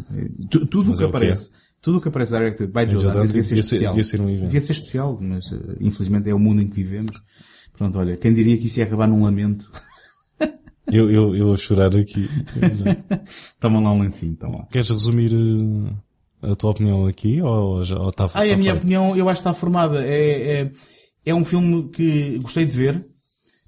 Tu- 0.51 0.67
tudo 0.67 0.93
o 0.93 0.97
que 0.97 1.03
é 1.03 1.07
o 1.07 1.11
que 1.11 1.17
aparece, 1.17 1.51
tudo 1.83 1.99
o 1.99 2.01
que 2.01 2.09
aparece 2.09 2.33
directed 2.33 2.67
by 2.73 2.91
Joe 2.91 3.05
Dante 3.05 3.29
devia 3.29 3.43
ser 3.45 3.59
especial. 3.59 3.93
devia 3.93 4.05
ser 4.05 4.21
um 4.21 4.29
evento. 4.31 4.47
Devia 4.47 4.61
ser 4.61 4.73
especial, 4.73 5.19
mas 5.21 5.51
eh, 5.53 5.77
infelizmente 5.81 6.29
é 6.29 6.35
o 6.35 6.39
mundo 6.39 6.61
em 6.63 6.69
que 6.69 6.75
vivemos. 6.77 7.13
Pronto, 7.77 7.99
olha, 7.99 8.17
quem 8.17 8.33
diria 8.33 8.59
que 8.59 8.67
isso 8.67 8.79
ia 8.79 8.85
acabar 8.85 9.07
num 9.09 9.23
lamento? 9.25 9.71
Eu, 10.93 11.09
eu, 11.09 11.37
eu 11.37 11.53
a 11.53 11.57
chorar 11.57 11.95
aqui. 11.97 12.29
Toma 13.61 13.81
lá 13.81 13.93
um 13.93 14.01
lencinho, 14.01 14.35
toma 14.35 14.59
lá. 14.59 14.67
Queres 14.73 14.91
resumir 14.91 15.31
eh, 16.43 16.51
a 16.51 16.55
tua 16.57 16.71
opinião 16.73 17.07
aqui 17.07 17.41
ou 17.41 17.85
já 17.85 17.97
ou 17.97 18.09
está 18.09 18.25
Ah, 18.35 18.39
e 18.39 18.41
a 18.41 18.45
está 18.47 18.57
minha 18.57 18.73
feito? 18.73 18.83
opinião, 18.83 19.17
eu 19.17 19.29
acho 19.29 19.41
que 19.41 19.49
está 19.49 19.55
formada. 19.55 20.05
É, 20.05 20.63
é, 20.63 20.73
é 21.27 21.35
um 21.35 21.45
filme 21.45 21.89
que 21.91 22.39
gostei 22.39 22.65
de 22.67 22.73
ver, 22.73 23.07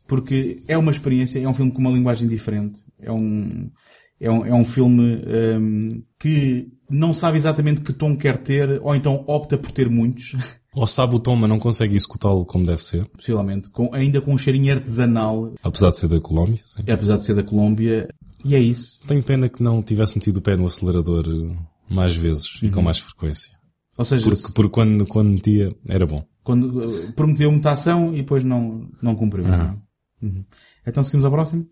porque 0.08 0.64
é 0.66 0.76
uma 0.76 0.90
experiência, 0.90 1.38
é 1.38 1.46
um 1.46 1.54
filme 1.54 1.70
com 1.70 1.78
uma 1.80 1.92
linguagem 1.92 2.26
diferente. 2.26 2.80
É 2.98 3.12
um, 3.12 3.70
é 4.18 4.28
um, 4.30 4.46
é 4.46 4.54
um 4.54 4.64
filme 4.64 5.22
hum, 5.60 6.02
que 6.18 6.72
não 6.92 7.12
sabe 7.14 7.36
exatamente 7.36 7.80
que 7.80 7.92
tom 7.92 8.16
quer 8.16 8.36
ter, 8.38 8.80
ou 8.82 8.94
então 8.94 9.24
opta 9.26 9.56
por 9.58 9.70
ter 9.70 9.88
muitos, 9.88 10.36
Ou 10.74 10.86
sabe 10.86 11.14
o 11.14 11.18
tom, 11.20 11.36
mas 11.36 11.50
não 11.50 11.58
consegue 11.58 11.94
executá-lo 11.94 12.46
como 12.46 12.64
deve 12.64 12.82
ser. 12.82 13.04
possivelmente, 13.08 13.68
com, 13.68 13.94
ainda 13.94 14.22
com 14.22 14.32
um 14.32 14.38
cheirinho 14.38 14.72
artesanal, 14.72 15.52
Apesar 15.62 15.90
de 15.90 15.98
ser 15.98 16.08
da 16.08 16.18
Colômbia. 16.18 16.60
Sim. 16.64 16.90
apesar 16.90 17.18
de 17.18 17.24
ser 17.24 17.34
da 17.34 17.42
Colômbia. 17.42 18.08
E 18.42 18.54
é 18.54 18.58
isso. 18.58 18.98
Tenho 19.06 19.22
pena 19.22 19.50
que 19.50 19.62
não 19.62 19.82
tivesse 19.82 20.16
metido 20.16 20.38
o 20.38 20.40
pé 20.40 20.56
no 20.56 20.66
acelerador 20.66 21.26
eh, 21.28 21.54
mais 21.94 22.16
vezes 22.16 22.58
e 22.62 22.70
com 22.70 22.80
mais 22.80 22.98
frequência. 22.98 23.52
Ou 23.98 24.04
seja, 24.06 24.24
Porque, 24.24 24.42
porque 24.54 24.70
quando, 24.72 25.06
quando 25.06 25.28
metia, 25.32 25.76
era 25.86 26.06
bom. 26.06 26.24
quando 26.42 26.80
uh, 26.80 27.12
prometeu 27.12 27.52
muita 27.52 27.72
ação 27.72 28.08
e 28.14 28.22
depois 28.22 28.42
não, 28.42 28.88
não 29.02 29.14
cumpriu. 29.14 29.46
não 29.46 29.54
é? 29.54 29.76
Uhum. 30.22 30.42
Então 30.86 31.04
seguimos 31.04 31.26
ao 31.26 31.30
próximo? 31.30 31.66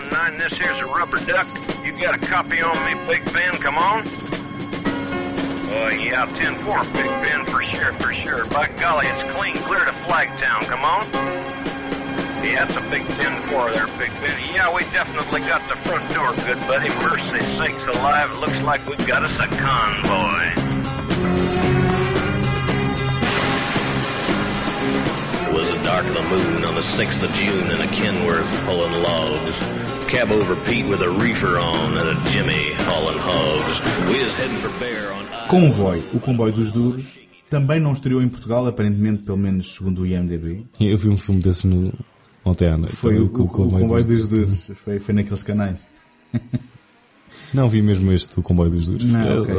19, 0.10 0.40
this 0.40 0.58
here's 0.58 0.80
a 0.80 0.86
rubber 0.86 1.20
duck. 1.26 1.48
You 1.84 1.92
got 2.00 2.16
a 2.16 2.18
copy 2.18 2.62
on 2.62 2.76
me, 2.86 2.94
Big 3.08 3.24
Ben? 3.34 3.54
Come 3.58 3.78
on. 3.78 4.08
Uh, 5.72 5.90
yeah, 5.90 6.28
10-4, 6.28 6.94
Big 6.94 7.06
Ben, 7.06 7.46
for 7.46 7.62
sure, 7.64 7.94
for 7.94 8.14
sure. 8.14 8.46
By 8.48 8.68
golly, 8.80 9.08
it's 9.08 9.32
clean 9.34 9.56
clear 9.58 9.86
to 9.86 9.92
Flagtown. 9.92 10.62
Come 10.64 10.84
on. 10.84 11.06
Yeah, 12.44 12.66
it's 12.66 12.76
a 12.76 12.82
big 12.90 13.04
10-4 13.04 13.74
there, 13.74 13.88
Big 13.98 14.12
Ben. 14.22 14.54
Yeah, 14.54 14.74
we 14.74 14.84
definitely 14.86 15.42
got 15.42 15.68
the 15.70 15.76
front 15.88 16.04
door 16.14 16.34
good, 16.46 16.60
buddy. 16.68 16.90
Mercy 17.06 17.40
sakes 17.58 17.86
alive, 17.88 18.38
looks 18.40 18.62
like 18.64 18.86
we've 18.88 19.08
got 19.08 19.24
us 19.24 19.40
a 19.40 19.48
convoy. 19.48 20.71
Was 25.54 25.68
the 25.70 25.84
dark 25.84 26.06
of 26.08 26.14
the 26.14 26.22
moon 26.24 26.64
on 26.66 26.76
the 26.76 26.82
6th 26.82 27.22
of 27.24 27.32
June 27.34 27.72
in 27.72 27.82
a 27.82 27.88
Kenworth 27.88 28.50
pulling 28.66 28.94
logs. 29.04 29.58
Cab 30.08 30.32
over 30.32 30.56
Pete 30.66 30.86
with 30.88 31.02
a 31.02 31.10
reefer 31.10 31.58
on 31.58 31.98
and 31.98 32.10
a 32.10 32.16
Jimmy 32.32 32.74
hauling 32.86 33.18
hogs. 33.20 33.80
We 34.10 34.24
was 34.24 34.34
heading 34.36 34.58
for 34.60 34.70
Bear 34.80 35.12
on 35.14 35.22
Convoy, 35.48 36.02
o 36.14 36.20
comboio 36.20 36.54
dos 36.54 36.72
duros, 36.72 37.22
também 37.50 37.80
não 37.80 37.92
estreou 37.94 38.22
em 38.22 38.30
Portugal, 38.30 38.66
aparentemente, 38.68 39.24
pelo 39.24 39.38
menos 39.38 39.74
segundo 39.76 40.02
o 40.04 40.06
IMDB. 40.06 40.66
Eu 40.80 40.98
vi 40.98 41.10
um 41.10 41.18
filme 41.18 41.42
desses 41.42 41.66
no, 41.66 41.92
ontem 42.46 42.68
à 42.70 42.78
noite. 42.78 42.96
Foi 42.96 43.20
o, 43.20 43.24
o, 43.26 43.42
o 43.44 43.48
comboio 43.48 44.06
dos- 44.06 44.28
dos 44.28 44.28
duros. 44.30 44.72
Foi, 44.84 45.00
foi 45.00 45.14
naqueles 45.14 45.44
canais. 45.44 45.86
Não 47.54 47.68
vi 47.70 47.82
mesmo 47.82 48.12
este, 48.12 48.40
o 48.40 48.42
comboio 48.44 48.70
dos 48.72 48.86
duros. 48.88 49.04
Não, 49.06 49.42
ok. 49.44 49.56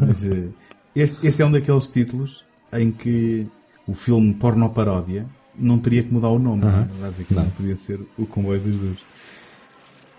Mas, 0.00 0.24
eh, 0.24 0.48
este, 0.96 1.26
este 1.26 1.42
é 1.42 1.46
um 1.46 1.50
daqueles 1.52 1.88
títulos 1.88 2.44
em 2.72 2.90
que 2.90 3.46
o 3.86 3.94
filme 3.94 4.32
porno 4.34 4.68
paródia 4.70 5.26
não 5.56 5.78
teria 5.78 6.02
que 6.02 6.12
mudar 6.12 6.28
o 6.28 6.38
nome. 6.38 6.64
é? 6.64 6.88
Basicamente, 7.00 7.44
Não. 7.46 7.50
podia 7.52 7.76
ser 7.76 8.00
o 8.18 8.26
comboio 8.26 8.60
dos 8.60 8.76
duros. 8.76 9.00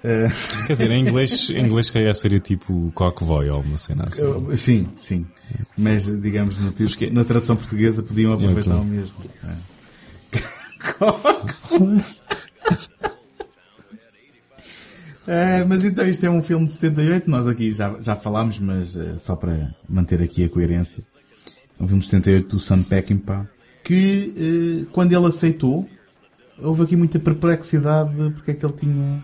Eh, 0.03 0.27
Quer 0.67 0.73
dizer, 0.73 0.91
em 0.91 1.01
inglês, 1.01 1.49
em 1.49 1.65
inglês 1.65 1.89
calhar 1.89 2.13
seria 2.15 2.39
tipo 2.39 2.91
cockvoy 2.93 3.49
ou 3.49 3.61
uma 3.61 3.77
cena 3.77 4.05
assim. 4.07 4.55
sim, 4.55 4.87
sim. 4.95 5.25
Mas, 5.77 6.05
digamos, 6.21 6.57
no 6.59 6.69
título- 6.71 6.95
que- 6.97 7.09
na 7.09 7.25
tradução 7.25 7.55
portuguesa 7.55 8.03
podiam 8.03 8.31
aproveitar 8.33 8.63
claro. 8.71 8.81
o 8.83 8.85
mesmo. 8.85 9.15
É. 9.43 9.55
Eh, 15.27 15.63
mas 15.67 15.83
então 15.83 16.07
isto 16.07 16.25
é 16.25 16.29
um 16.29 16.41
filme 16.41 16.65
de 16.67 16.73
78, 16.73 17.29
nós 17.29 17.47
aqui 17.47 17.71
já, 17.71 17.95
já 18.01 18.15
falámos, 18.15 18.59
mas 18.59 18.95
eh, 18.95 19.17
só 19.17 19.35
para 19.35 19.73
manter 19.89 20.21
aqui 20.21 20.43
a 20.43 20.49
coerência. 20.49 21.03
É 21.79 21.83
um 21.83 21.87
filme 21.87 22.01
de 22.01 22.07
78 22.09 22.47
do 22.55 22.59
Sam 22.59 22.83
Peckinpah, 22.83 23.47
que 23.85 24.83
eh, 24.85 24.89
quando 24.91 25.13
ele 25.13 25.27
aceitou, 25.27 25.87
houve 26.59 26.83
aqui 26.83 26.95
muita 26.97 27.19
perplexidade 27.19 28.13
de 28.15 28.31
porque 28.31 28.51
é 28.51 28.53
que 28.55 28.65
ele 28.65 28.73
tinha... 28.73 29.23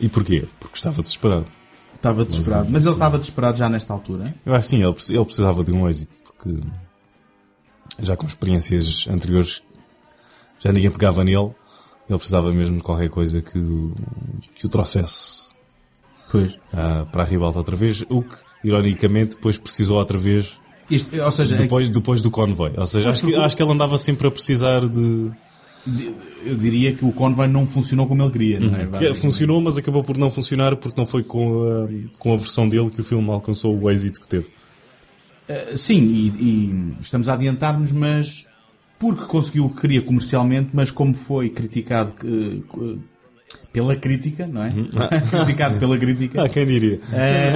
E 0.00 0.08
porquê? 0.08 0.48
Porque 0.58 0.76
estava 0.76 1.02
desesperado. 1.02 1.46
Estava 1.94 2.24
desesperado. 2.24 2.68
Mas 2.72 2.84
ele 2.86 2.94
estava 2.94 3.18
desesperado 3.18 3.58
já 3.58 3.68
nesta 3.68 3.92
altura. 3.92 4.34
Eu 4.46 4.54
acho 4.54 4.68
sim, 4.68 4.82
ele, 4.82 4.92
preci- 4.94 5.14
ele 5.14 5.24
precisava 5.26 5.62
de 5.62 5.70
um 5.70 5.86
êxito, 5.88 6.16
porque 6.24 6.58
já 8.00 8.16
com 8.16 8.26
experiências 8.26 9.06
anteriores 9.08 9.62
já 10.58 10.72
ninguém 10.72 10.90
pegava 10.90 11.22
nele, 11.22 11.50
ele 12.08 12.18
precisava 12.18 12.50
mesmo 12.52 12.78
de 12.78 12.82
qualquer 12.82 13.10
coisa 13.10 13.42
que, 13.42 13.58
o- 13.58 13.94
que 14.54 14.64
o 14.66 14.68
trouxesse 14.68 15.50
Pois. 16.30 16.58
ah, 16.72 17.06
para 17.12 17.22
a 17.22 17.26
ribalta 17.26 17.58
outra 17.58 17.76
vez, 17.76 18.02
o 18.08 18.22
que, 18.22 18.36
ironicamente, 18.64 19.34
depois 19.36 19.58
precisou 19.58 19.98
outra 19.98 20.16
vez 20.18 20.58
Isto, 20.90 21.16
ou 21.20 21.30
seja, 21.32 21.56
depois, 21.56 21.88
depois 21.88 22.20
do 22.20 22.30
convoy. 22.30 22.72
Ou 22.76 22.86
seja, 22.86 23.10
acho 23.10 23.24
que, 23.26 23.34
acho 23.34 23.56
que 23.56 23.62
ele 23.62 23.72
andava 23.72 23.96
sempre 23.98 24.26
a 24.26 24.30
precisar 24.30 24.88
de... 24.88 25.30
eu 26.44 26.56
diria 26.56 26.92
que 26.94 27.04
o 27.04 27.12
Convoy 27.12 27.46
não 27.48 27.66
funcionou 27.66 28.06
como 28.06 28.22
ele 28.22 28.30
queria, 28.30 28.60
não 28.60 28.68
é? 28.76 28.84
Basicamente. 28.86 29.20
funcionou, 29.20 29.60
mas 29.60 29.78
acabou 29.78 30.02
por 30.02 30.18
não 30.18 30.30
funcionar 30.30 30.76
porque 30.76 30.98
não 31.00 31.06
foi 31.06 31.22
com 31.22 31.62
a, 31.62 32.18
com 32.18 32.34
a 32.34 32.36
versão 32.36 32.68
dele 32.68 32.90
que 32.90 33.00
o 33.00 33.04
filme 33.04 33.30
alcançou 33.30 33.78
o 33.80 33.90
êxito 33.90 34.20
que 34.20 34.28
teve. 34.28 34.46
Uh, 35.48 35.76
Sim, 35.78 36.02
e, 36.02 36.26
e 36.38 36.94
estamos 37.00 37.28
a 37.28 37.34
adiantar-nos, 37.34 37.92
mas 37.92 38.46
porque 38.98 39.24
conseguiu 39.24 39.64
o 39.64 39.70
que 39.70 39.80
queria 39.80 40.02
comercialmente, 40.02 40.70
mas 40.74 40.90
como 40.90 41.14
foi 41.14 41.48
criticado 41.48 42.12
eh, 42.22 42.58
eh, 42.82 42.98
pela 43.72 43.96
crítica, 43.96 44.46
não 44.46 44.62
é? 44.62 44.70
criticado 45.30 45.78
pela 45.78 45.96
crítica, 45.96 46.42
Ah, 46.42 46.48
quem 46.50 46.66
diria? 46.66 47.00
eh, 47.10 47.54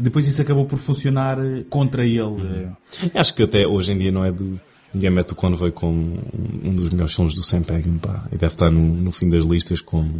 depois 0.00 0.26
isso 0.28 0.40
acabou 0.42 0.64
por 0.66 0.78
funcionar 0.78 1.38
eh, 1.38 1.64
contra 1.68 2.04
ele. 2.04 2.68
eh. 3.02 3.10
Acho 3.14 3.34
que 3.34 3.42
até 3.42 3.66
hoje 3.66 3.92
em 3.92 3.98
dia 3.98 4.10
não 4.12 4.24
é 4.24 4.32
de... 4.32 4.58
Ninguém 4.94 5.10
mete 5.10 5.32
o 5.32 5.34
Convoy 5.34 5.70
como 5.70 6.18
um 6.64 6.74
dos 6.74 6.88
melhores 6.90 7.14
filmes 7.14 7.34
do 7.34 7.42
Sam 7.42 7.62
Peckinpah. 7.62 8.26
E 8.32 8.38
deve 8.38 8.46
estar 8.46 8.70
no, 8.70 8.80
no 8.80 9.12
fim 9.12 9.28
das 9.28 9.44
listas 9.44 9.80
como... 9.82 10.10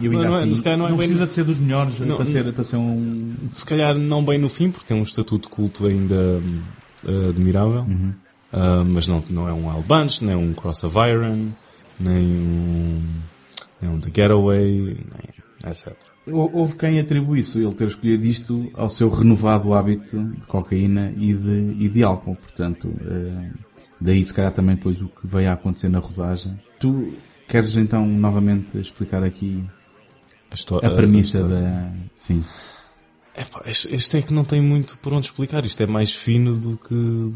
Eu 0.00 0.12
ainda 0.12 0.24
Não, 0.24 0.30
não 0.30 0.38
é- 0.38 0.42
assim, 0.44 0.54
se 0.54 0.62
calhar 0.62 0.78
não 0.78 0.86
é 0.86 0.88
bem- 0.90 0.98
precisa 0.98 1.26
de 1.26 1.32
ser 1.34 1.44
dos 1.44 1.60
melhores 1.60 2.00
eh, 2.00 2.04
Não, 2.06 2.16
para, 2.16 2.24
ser, 2.24 2.52
para 2.52 2.64
ser 2.64 2.76
um... 2.76 3.34
Se 3.52 3.66
calhar 3.66 3.94
não 3.96 4.24
bem 4.24 4.38
no 4.38 4.48
fim, 4.48 4.70
porque 4.70 4.86
tem 4.86 4.96
um 4.96 5.02
estatuto 5.02 5.48
de 5.48 5.54
culto 5.54 5.86
ainda 5.86 6.40
eh, 7.04 7.28
admirável. 7.30 7.84
Ah, 8.52 8.82
mas 8.86 9.06
não, 9.08 9.22
não 9.28 9.46
é 9.48 9.52
um 9.52 9.68
Al 9.68 9.82
Bunch, 9.82 10.24
nem 10.24 10.34
um 10.34 10.54
Cross 10.54 10.84
of 10.84 10.96
Iron, 10.98 11.48
nem 12.00 12.16
um, 12.26 13.02
nem 13.82 13.90
um 13.90 14.00
The 14.00 14.10
Getaway, 14.14 14.80
nem 14.82 15.70
etc. 15.70 15.92
Hou- 16.32 16.50
Houve 16.52 16.74
quem 16.76 16.98
atribui 17.00 17.40
isso, 17.40 17.58
ele 17.58 17.74
ter 17.74 17.88
escolhido 17.88 18.24
isto 18.26 18.70
ao 18.74 18.88
seu 18.88 19.08
renovado 19.10 19.72
hábito 19.74 20.18
de 20.24 20.46
cocaína 20.46 21.12
e 21.16 21.32
de, 21.34 21.76
e 21.78 21.88
de 21.88 22.02
álcool. 22.02 22.36
Portanto, 22.36 22.92
eh, 23.00 23.50
daí 24.00 24.24
se 24.24 24.32
calhar 24.34 24.52
também 24.52 24.76
depois 24.76 25.00
o 25.02 25.08
que 25.08 25.26
veio 25.26 25.50
a 25.50 25.52
acontecer 25.54 25.88
na 25.88 25.98
rodagem. 25.98 26.58
Tu 26.80 27.14
queres 27.46 27.76
então 27.76 28.06
novamente 28.06 28.78
explicar 28.78 29.22
aqui 29.22 29.64
A, 30.50 30.54
histó- 30.54 30.78
a 30.78 30.90
premissa 30.90 31.38
história. 31.38 31.60
da... 31.60 31.92
Sim. 32.14 32.44
Epá, 33.36 33.62
este, 33.66 34.16
é 34.18 34.22
que 34.22 34.34
não 34.34 34.44
tem 34.44 34.60
muito 34.60 34.98
por 34.98 35.12
onde 35.12 35.26
explicar. 35.26 35.64
Isto 35.64 35.82
é 35.82 35.86
mais 35.86 36.12
fino 36.12 36.56
do 36.58 36.76
que, 36.76 36.94
do, 36.94 37.30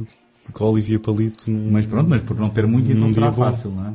do 0.47 0.53
que 0.53 0.62
a 0.62 0.66
Olivia 0.66 0.99
Palito. 0.99 1.49
num- 1.51 1.70
Mas 1.70 1.86
pronto, 1.86 2.09
mas 2.11 2.20
por 2.20 2.36
não 2.38 2.51
ter 2.51 2.66
muito 2.66 2.90
então 2.90 3.09
será 3.09 3.30
bom. 3.30 3.36
fácil, 3.45 3.70
não 3.70 3.86
é? 3.88 3.95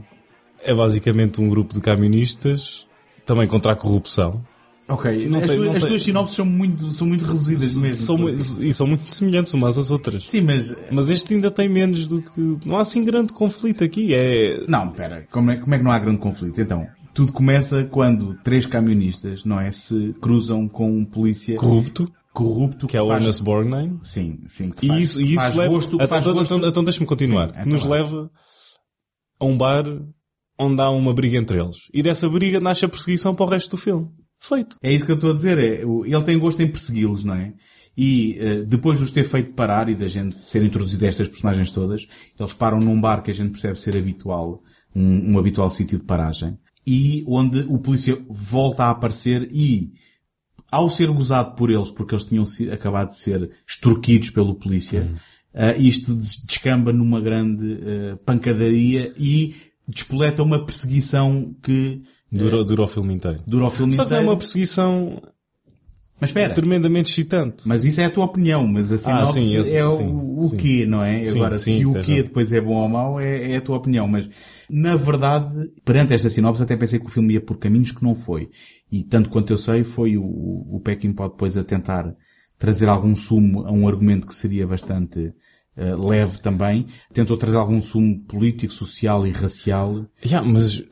É 0.64 0.74
basicamente 0.74 1.40
um 1.42 1.50
grupo 1.50 1.74
de 1.74 1.82
camionistas, 1.82 2.88
também 3.26 3.46
contra 3.48 3.74
a 3.74 3.76
corrupção. 3.76 4.42
Ok, 4.90 5.28
Não 5.28 5.40
as, 5.40 5.46
tem- 5.48 5.56
tuas, 5.58 5.68
não 5.70 5.76
as 5.76 5.84
tuas 5.84 6.04
sinopses 6.04 6.36
são 6.36 6.46
muito, 6.46 6.92
são 6.92 7.06
muito 7.08 7.26
reduzidas 7.26 7.76
mesmo. 7.76 8.04
São, 8.06 8.18
porque- 8.18 8.66
e 8.66 8.74
são 8.74 8.88
muito 8.88 9.10
semelhantes 9.12 9.54
umas 9.54 9.78
às 9.78 9.92
outras. 9.92 10.28
Sim, 10.28 10.42
mas... 10.42 10.76
Mas 10.90 11.10
este 11.10 11.34
ainda 11.34 11.52
tem 11.52 11.68
menos 11.68 12.08
do 12.08 12.22
que... 12.22 12.58
Não 12.66 12.78
há 12.78 12.82
assim 12.82 13.04
grande 13.04 13.34
conflito 13.34 13.84
aqui. 13.84 14.14
É... 14.14 14.66
Não, 14.68 14.88
pera, 14.90 15.28
como 15.30 15.52
é, 15.52 15.58
como 15.58 15.76
é 15.76 15.78
que 15.78 15.84
não 15.84 15.92
há 15.92 16.00
grande 16.00 16.20
conflito? 16.20 16.62
Então, 16.62 16.88
tudo 17.14 17.34
começa 17.34 17.84
quando 17.84 18.36
três 18.46 18.66
camionistas, 18.66 19.44
não 19.44 19.60
é, 19.60 19.72
se 19.74 20.16
cruzam 20.22 20.70
com 20.70 20.90
um 20.90 21.04
polícia 21.04 21.58
Corrupto. 21.58 22.10
corrupto 22.34 22.88
Que 22.88 22.96
é 22.96 23.02
o 23.02 23.08
faz... 23.08 23.24
Ernest 23.24 23.44
Borgnine. 23.44 24.00
Sim, 24.04 24.40
sim. 24.48 24.70
Que 24.70 24.86
E 24.86 24.90
faz, 24.90 25.02
isso, 25.04 25.20
e 25.20 25.24
isso 25.26 25.36
faz 25.36 25.56
leva... 25.58 25.74
gosto, 25.74 25.96
então, 25.96 26.08
faz 26.08 26.24
então, 26.24 26.34
gosto- 26.34 26.56
então, 26.56 26.70
então 26.70 26.84
deixa-me 26.86 27.06
continuar. 27.06 27.48
Sim, 27.50 27.62
que 27.64 27.70
nos 27.70 27.80
então 27.84 27.90
vai. 27.90 28.04
leva 28.04 28.32
a 29.40 29.46
um 29.46 29.58
bar 29.58 29.84
onde 30.58 30.82
há 30.82 30.90
uma 30.90 31.14
briga 31.14 31.38
entre 31.38 31.60
eles. 31.60 31.76
E 31.94 32.02
dessa 32.02 32.30
briga 32.30 32.60
nasce 32.62 32.86
a 32.86 32.90
perseguição 32.90 33.36
para 33.36 33.46
o 33.46 33.50
resto 33.50 33.72
do 33.72 33.78
filme. 33.78 34.08
Feito. 34.40 34.78
É 34.82 34.92
isso 34.94 35.06
que 35.06 35.12
eu 35.12 35.16
estou 35.16 35.32
a 35.32 35.36
dizer. 35.36 35.58
É, 35.58 35.82
ele 35.82 36.24
tem 36.24 36.38
gosto 36.40 36.62
em 36.62 36.68
persegui-los, 36.72 37.24
não 37.24 37.34
é? 37.36 37.54
E 37.98 38.38
eh, 38.40 38.62
depois 38.64 39.00
de 39.00 39.04
os 39.04 39.12
ter 39.12 39.24
feito 39.24 39.54
parar 39.54 39.90
e 39.90 39.96
da 39.96 40.08
gente 40.08 40.38
ser 40.38 40.64
introduzido 40.64 41.04
a 41.06 41.08
estas 41.08 41.28
personagens 41.28 41.72
todas, 41.72 42.08
eles 42.40 42.54
param 42.54 42.80
num 42.80 43.02
bar 43.02 43.24
que 43.24 43.32
a 43.32 43.34
gente 43.34 43.52
percebe 43.52 43.80
ser 43.80 43.98
habitual, 43.98 44.62
um, 44.96 45.34
um 45.34 45.40
habitual 45.40 45.70
sítio 45.72 45.98
de 45.98 46.06
paragem, 46.06 46.58
e 46.86 47.24
onde 47.28 47.62
o 47.68 47.80
polícia 47.80 48.16
volta 48.30 48.84
a 48.84 48.92
aparecer 48.92 49.48
e, 49.52 49.92
ao 50.72 50.92
ser 50.92 51.10
gozado 51.10 51.56
por 51.56 51.72
eles, 51.72 51.90
porque 51.90 52.14
eles 52.14 52.26
tinham 52.26 52.46
si- 52.46 52.70
acabado 52.70 53.10
de 53.10 53.18
ser 53.18 53.50
extorquidos 53.68 54.30
pelo 54.30 54.54
polícia, 54.54 55.12
eh, 55.52 55.76
isto 55.80 56.14
des- 56.14 56.46
descamba 56.46 56.94
numa 56.94 57.20
grande 57.20 57.80
eh, 57.82 58.16
pancadaria 58.24 59.12
e 59.18 59.56
despoleta 59.88 60.44
uma 60.44 60.64
perseguição 60.64 61.56
que 61.64 62.04
Dura, 62.32 62.64
dura 62.64 62.84
o 62.84 62.88
filme 62.88 63.14
inteiro. 63.14 63.40
dura 63.48 63.66
o 63.66 63.70
filme 63.70 63.94
Só 63.94 64.04
que 64.06 64.14
é 64.14 64.18
inteiro. 64.18 64.32
uma 64.32 64.38
perseguição 64.38 65.22
Mas 66.20 66.30
espera. 66.32 66.54
tremendamente 66.54 67.10
excitante. 67.12 67.68
Mas 67.68 67.86
isso 67.86 68.02
é 68.02 68.06
a 68.06 68.10
tua 68.10 68.26
opinião, 68.26 68.68
mas 68.68 68.92
a 68.92 68.98
sinopse 68.98 69.42
sim, 69.42 69.56
eu- 69.56 69.64
é 69.66 69.86
o, 69.86 69.92
sim, 69.92 70.18
o 70.22 70.48
sim. 70.50 70.58
quê, 70.58 70.86
não 70.86 71.04
é? 71.04 71.30
Agora, 71.30 71.58
se 71.60 71.86
o 71.86 71.94
quê 72.02 72.24
depois 72.24 72.52
é 72.52 72.60
bom 72.60 72.76
ou 72.76 72.90
mau, 72.90 73.20
é, 73.20 73.52
é 73.54 73.58
a 73.58 73.62
tua 73.62 73.78
opinião. 73.78 74.08
Mas, 74.08 74.30
na 74.70 74.96
verdade, 74.96 75.72
perante 75.86 76.14
esta 76.14 76.30
sinopse, 76.30 76.62
até 76.64 76.76
pensei 76.76 77.00
que 77.00 77.06
o 77.06 77.10
filme 77.10 77.36
ia 77.36 77.42
por 77.42 77.58
caminhos 77.58 77.92
que 77.92 78.04
não 78.04 78.14
foi. 78.16 78.50
E, 78.92 79.04
tanto 79.04 79.30
quanto 79.30 79.54
eu 79.54 79.58
sei, 79.58 79.84
foi 79.84 80.18
o, 80.18 80.24
o 80.24 80.82
Peckinpah 80.84 81.28
depois 81.30 81.56
a 81.56 81.64
tentar 81.64 82.14
trazer 82.58 82.90
algum 82.90 83.16
sumo 83.16 83.66
a 83.68 83.72
um 83.72 83.88
argumento 83.88 84.26
que 84.28 84.34
seria 84.34 84.66
bastante 84.66 85.32
eh, 85.78 85.96
leve 85.96 86.40
também. 86.42 86.88
Tentou 87.14 87.38
trazer 87.38 87.58
algum 87.58 87.80
sumo 87.80 88.20
político, 88.24 88.74
social 88.74 89.28
e 89.28 89.32
racial. 89.32 90.08
Yeah, 90.26 90.46
mas 90.46 90.84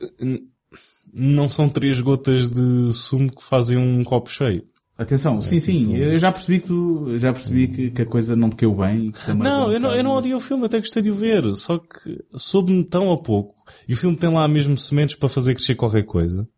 não 1.18 1.48
são 1.48 1.68
três 1.68 2.00
gotas 2.00 2.50
de 2.50 2.92
sumo 2.92 3.34
que 3.34 3.42
fazem 3.42 3.78
um 3.78 4.04
copo 4.04 4.30
cheio. 4.30 4.64
Atenção, 4.98 5.42
sim, 5.42 5.60
sim, 5.60 5.80
tipo- 5.80 5.96
eu 5.96 6.18
já 6.18 6.32
percebi 6.32 6.60
que 6.60 6.68
tu, 6.68 7.18
já 7.18 7.30
percebi 7.30 7.68
que, 7.68 7.90
que 7.90 8.02
a 8.02 8.06
coisa 8.06 8.34
não 8.34 8.48
te 8.48 8.56
caiu 8.56 8.74
bem. 8.74 9.12
Não, 9.36 9.70
eu 9.70 9.78
não, 9.78 9.94
eu 9.94 10.02
não 10.02 10.12
odiei 10.12 10.34
o 10.34 10.40
filme, 10.40 10.64
até 10.64 10.78
gostei 10.78 11.02
de 11.02 11.10
o 11.10 11.14
ver. 11.14 11.54
Só 11.54 11.78
que 11.78 12.24
soube-me 12.34 12.82
tão 12.84 13.12
a 13.12 13.18
pouco. 13.18 13.54
E 13.86 13.92
o 13.92 13.96
filme 13.96 14.16
tem 14.16 14.30
lá 14.32 14.48
mesmo 14.48 14.76
sementes 14.78 15.16
para 15.16 15.28
fazer 15.28 15.54
crescer 15.54 15.74
qualquer 15.74 16.02
coisa. 16.04 16.48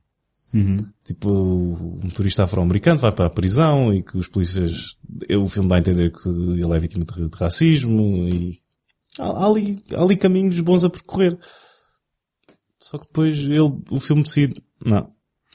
Uhum. 0.55 0.79
Tipo, 1.05 1.31
um 1.33 2.09
turista 2.09 2.45
afro-americano 2.45 2.99
vai 2.99 3.11
para 3.11 3.27
a 3.27 3.31
prisão 3.31 3.93
e 3.93 4.03
que 4.03 4.17
os 4.17 4.29
polícias... 4.29 4.97
O 5.37 5.49
filme 5.49 5.69
dá 5.69 5.75
a 5.75 5.81
entender 5.81 6.13
que 6.13 6.29
ele 6.29 6.73
é 6.73 6.79
vítima 6.79 7.05
de, 7.05 7.29
de 7.29 7.37
racismo 7.37 8.29
e... 8.29 8.59
Há, 9.19 9.27
há 9.27 9.47
ali, 9.47 9.83
há 9.93 10.01
ali 10.01 10.17
caminhos 10.17 10.61
bons 10.61 10.85
a 10.85 10.91
percorrer. 10.91 11.37
Só 12.81 12.99
que 12.99 13.07
depois 13.07 13.37
ele, 13.39 13.61
o 13.91 14.01
filme 14.01 14.23
decide... 14.23 14.63
Não. 14.85 15.11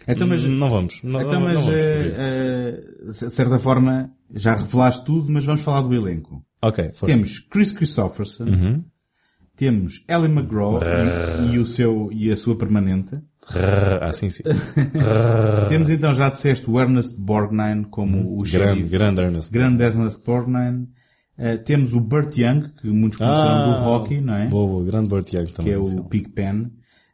Então, 0.08 0.28
mas, 0.28 0.44
não 0.46 0.70
vamos. 0.70 1.00
Não, 1.04 1.22
Então, 1.22 1.40
mas, 1.40 1.54
não 1.54 1.62
vamos 1.62 1.80
eh, 1.80 2.14
eh, 2.18 3.08
de 3.08 3.14
certa 3.30 3.58
forma, 3.60 4.12
já 4.34 4.56
revelaste 4.56 5.06
tudo, 5.06 5.32
mas 5.32 5.46
vamos 5.46 5.62
falar 5.62 5.82
do 5.82 5.94
elenco. 5.94 6.44
Ok, 6.62 6.92
força. 6.94 7.06
Temos 7.06 7.40
Chris 7.40 7.72
Christopherson, 7.72 8.44
Uhum. 8.46 8.84
temos 9.56 10.04
Ellie 10.10 10.30
McGraw 10.32 10.80
e, 10.84 11.54
e 11.54 11.60
o 11.60 11.66
seu, 11.66 12.10
e 12.12 12.32
a 12.32 12.36
sua 12.36 12.58
permanente. 12.58 13.18
Ah, 14.02 14.12
sim, 14.14 14.30
sim. 14.30 14.44
Temos 15.70 15.90
então, 15.90 16.14
já 16.14 16.30
disseste, 16.30 16.70
o 16.70 16.80
Ernest 16.80 17.20
Borgnine 17.20 17.86
como 17.86 18.18
o 18.18 18.22
Uhum. 18.32 18.38
grande, 18.40 18.48
xerife. 18.50 18.90
grande 18.90 19.22
Ernest. 19.22 19.52
Grande 19.52 19.84
Ernest 19.84 20.26
Borgnine. 20.26 20.88
Eh, 21.38 21.58
temos 21.58 21.94
o 21.94 22.00
Burt 22.00 22.38
Young, 22.38 22.70
que 22.82 22.88
muitos 22.90 23.18
conheceram 23.18 23.72
do 23.72 23.84
Rocky, 23.84 24.22
não 24.22 24.34
é? 24.36 24.46
Ah, 24.46 24.50
Boa, 24.50 24.68
boa, 24.68 24.84
grande 24.86 25.08
Burt 25.10 25.34
Young 25.34 25.46
também. 25.48 25.64
que 25.66 25.72
é 25.72 25.78
o 25.78 25.86
filme. 25.88 26.10
Pigpen. 26.10 26.72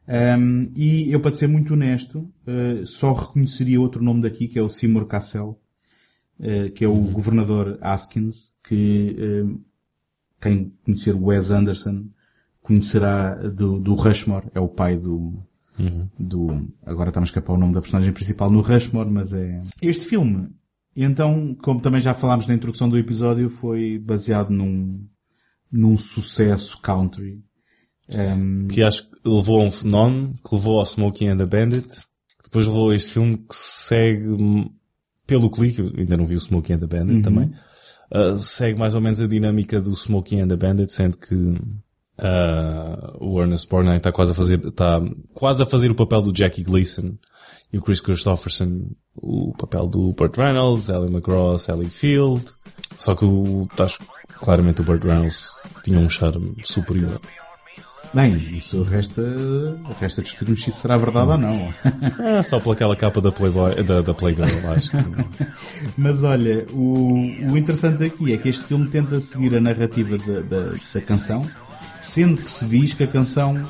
Um, 0.10 0.72
e 0.76 1.12
eu, 1.12 1.20
para 1.20 1.36
ser 1.36 1.46
muito 1.48 1.74
honesto, 1.74 2.20
uh, 2.48 2.84
só 2.86 3.14
reconheceria 3.14 3.80
outro 3.80 4.04
nome 4.04 4.24
daqui, 4.24 4.48
que 4.48 4.58
é 4.58 4.62
o 4.62 4.70
Seymour 4.70 5.06
Cassell, 5.06 5.60
uh, 6.40 6.72
que 6.74 6.84
é 6.84 6.88
o 6.88 6.94
Uhum. 6.94 7.12
governador 7.12 7.78
Askins, 7.80 8.54
que 8.68 9.16
uh, 9.46 9.62
quem 10.42 10.74
conhecer 10.84 11.14
o 11.14 11.26
Wes 11.26 11.52
Anderson 11.52 12.08
conhecerá 12.62 13.36
do, 13.36 13.80
do 13.80 13.94
Rushmore, 13.94 14.48
é 14.56 14.60
o 14.60 14.68
pai 14.68 14.98
do, 14.98 15.44
Uhum. 15.78 16.10
do, 16.20 16.68
agora 16.86 17.10
está-me 17.10 17.26
a 17.26 17.28
escapar 17.28 17.54
o 17.54 17.58
nome 17.58 17.74
da 17.74 17.82
personagem 17.82 18.12
principal 18.12 18.50
no 18.50 18.62
Rushmore, 18.62 19.10
mas 19.12 19.32
é... 19.32 19.62
Este 19.80 20.06
filme, 20.06 20.50
então, 20.96 21.56
como 21.62 21.80
também 21.82 22.02
já 22.02 22.16
falámos 22.16 22.48
na 22.48 22.56
introdução 22.56 22.90
do 22.90 22.98
episódio, 22.98 23.48
foi 23.48 24.00
baseado 24.00 24.50
num, 24.50 25.06
num 25.72 25.98
sucesso 25.98 26.82
country. 26.82 27.44
Um, 28.12 28.68
que 28.68 28.82
acho 28.82 29.04
que 29.04 29.10
levou 29.24 29.62
a 29.62 29.66
um 29.66 29.72
fenómeno, 29.72 30.34
que 30.44 30.56
levou 30.56 30.80
ao 30.80 30.86
Smokey 30.86 31.28
and 31.28 31.38
the 31.38 31.46
Bandit, 31.46 31.88
que 31.88 32.46
depois 32.46 32.66
levou 32.66 32.90
a 32.90 32.96
este 32.96 33.12
filme 33.12 33.38
que 33.38 33.56
segue, 33.56 34.26
pelo 35.28 35.50
clique, 35.50 35.84
ainda 35.96 36.18
não 36.18 36.26
vi 36.26 36.36
o 36.36 36.40
Smokey 36.40 36.74
and 36.74 36.80
the 36.80 36.88
Bandit 36.88 37.18
Uhum. 37.18 37.22
também, 37.22 37.52
uh, 38.12 38.38
segue 38.38 38.80
mais 38.80 38.96
ou 38.96 39.02
menos 39.02 39.22
a 39.22 39.28
dinâmica 39.28 39.80
do 39.80 39.96
Smokey 39.96 40.40
and 40.40 40.48
the 40.48 40.56
Bandit, 40.56 40.92
sendo 40.92 41.18
que 41.18 41.36
uh, 41.36 43.18
o 43.20 43.40
Ernest 43.40 43.70
Borgnine 43.70 43.98
está 43.98 44.12
quase 44.12 44.32
a 44.32 44.36
fazer, 44.36 44.66
está 44.66 45.00
quase 45.34 45.62
a 45.64 45.66
fazer 45.66 45.92
o 45.92 45.96
papel 45.96 46.22
do 46.24 46.36
Jackie 46.36 46.64
Gleason 46.64 47.14
e 47.72 47.78
o 47.78 47.82
Chris 47.82 48.02
Christopherson 48.02 48.90
o 49.16 49.54
papel 49.58 49.86
do 49.88 50.14
Burt 50.14 50.36
Reynolds, 50.38 50.90
Ellie 50.90 51.12
McGraw, 51.12 51.60
Sally 51.60 51.90
Field, 51.90 52.46
só 52.98 53.14
que 53.14 53.26
o, 53.26 53.68
acho 53.78 54.00
que 54.00 54.06
claramente 54.40 54.82
o 54.82 54.84
Burt 54.84 55.04
Reynolds 55.04 55.52
tinha 55.84 56.00
um 56.00 56.10
charme 56.10 56.56
superior. 56.64 57.20
Bem, 58.12 58.56
isso 58.58 58.82
resta, 58.82 59.22
resta 60.00 60.24
discutirmos 60.24 60.64
se 60.64 60.72
isso 60.72 60.80
será 60.80 60.98
verdade 60.98 61.32
ou 61.32 61.38
não. 61.38 61.74
É 62.20 62.42
só 62.42 62.60
pelaquela 62.60 62.96
capa 62.96 63.22
da 63.22 63.32
Playboy, 63.32 63.84
da, 63.84 64.02
da 64.02 64.14
Playgirl, 64.16 64.48
acho 64.76 64.90
que. 64.90 64.98
Mas 65.96 66.24
olha, 66.24 66.66
o, 66.72 67.14
o 67.52 67.58
interessante 67.58 68.04
aqui 68.04 68.34
é 68.34 68.38
que 68.38 68.50
este 68.50 68.66
filme 68.66 68.88
tenta 68.88 69.22
seguir 69.22 69.56
a 69.56 69.62
narrativa 69.62 70.18
da, 70.18 70.40
da, 70.40 70.74
da 70.92 71.02
canção, 71.02 71.48
sendo 72.02 72.38
que 72.38 72.50
se 72.50 72.66
diz 72.66 72.96
que 72.96 73.04
a 73.04 73.08
canção, 73.08 73.70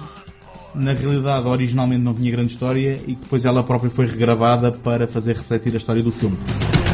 na 0.74 0.94
realidade, 0.94 1.46
originalmente 1.46 2.02
não 2.02 2.14
tinha 2.14 2.32
grande 2.32 2.54
história 2.54 2.96
e 3.06 3.16
que 3.16 3.22
depois 3.22 3.44
ela 3.44 3.62
própria 3.62 3.90
foi 3.90 4.08
regravada 4.08 4.72
para 4.72 5.06
fazer 5.06 5.36
refletir 5.36 5.74
a 5.74 5.78
história 5.78 6.02
do 6.02 6.14
filme. 6.14 6.38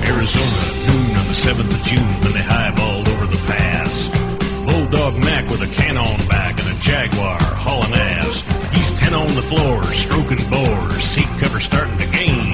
Arizona, 0.02 0.46
noon 0.88 1.20
on 1.20 1.26
the 1.28 1.34
7th 1.34 1.60
of 1.60 1.89
June, 1.89 2.04
when 2.24 2.34
they 2.34 2.41
highballed 2.41 3.08
over 3.08 3.28
the 3.28 3.38
pass. 3.46 4.10
Bulldog 4.66 5.20
Mac 5.24 5.48
with 5.48 5.62
a 5.62 5.68
can 5.68 5.96
on 5.98 6.18
back 6.28 6.35
Jaguar 6.86 7.42
hauling 7.42 7.94
ass. 7.94 8.44
He's 8.72 8.92
10 9.00 9.16
on 9.16 9.34
the 9.34 9.42
floor, 9.42 9.84
stroking 9.86 10.38
bores, 10.52 11.04
seat 11.04 11.26
cover 11.40 11.60
starting 11.60 11.98
to 11.98 12.06
gain. 12.12 12.52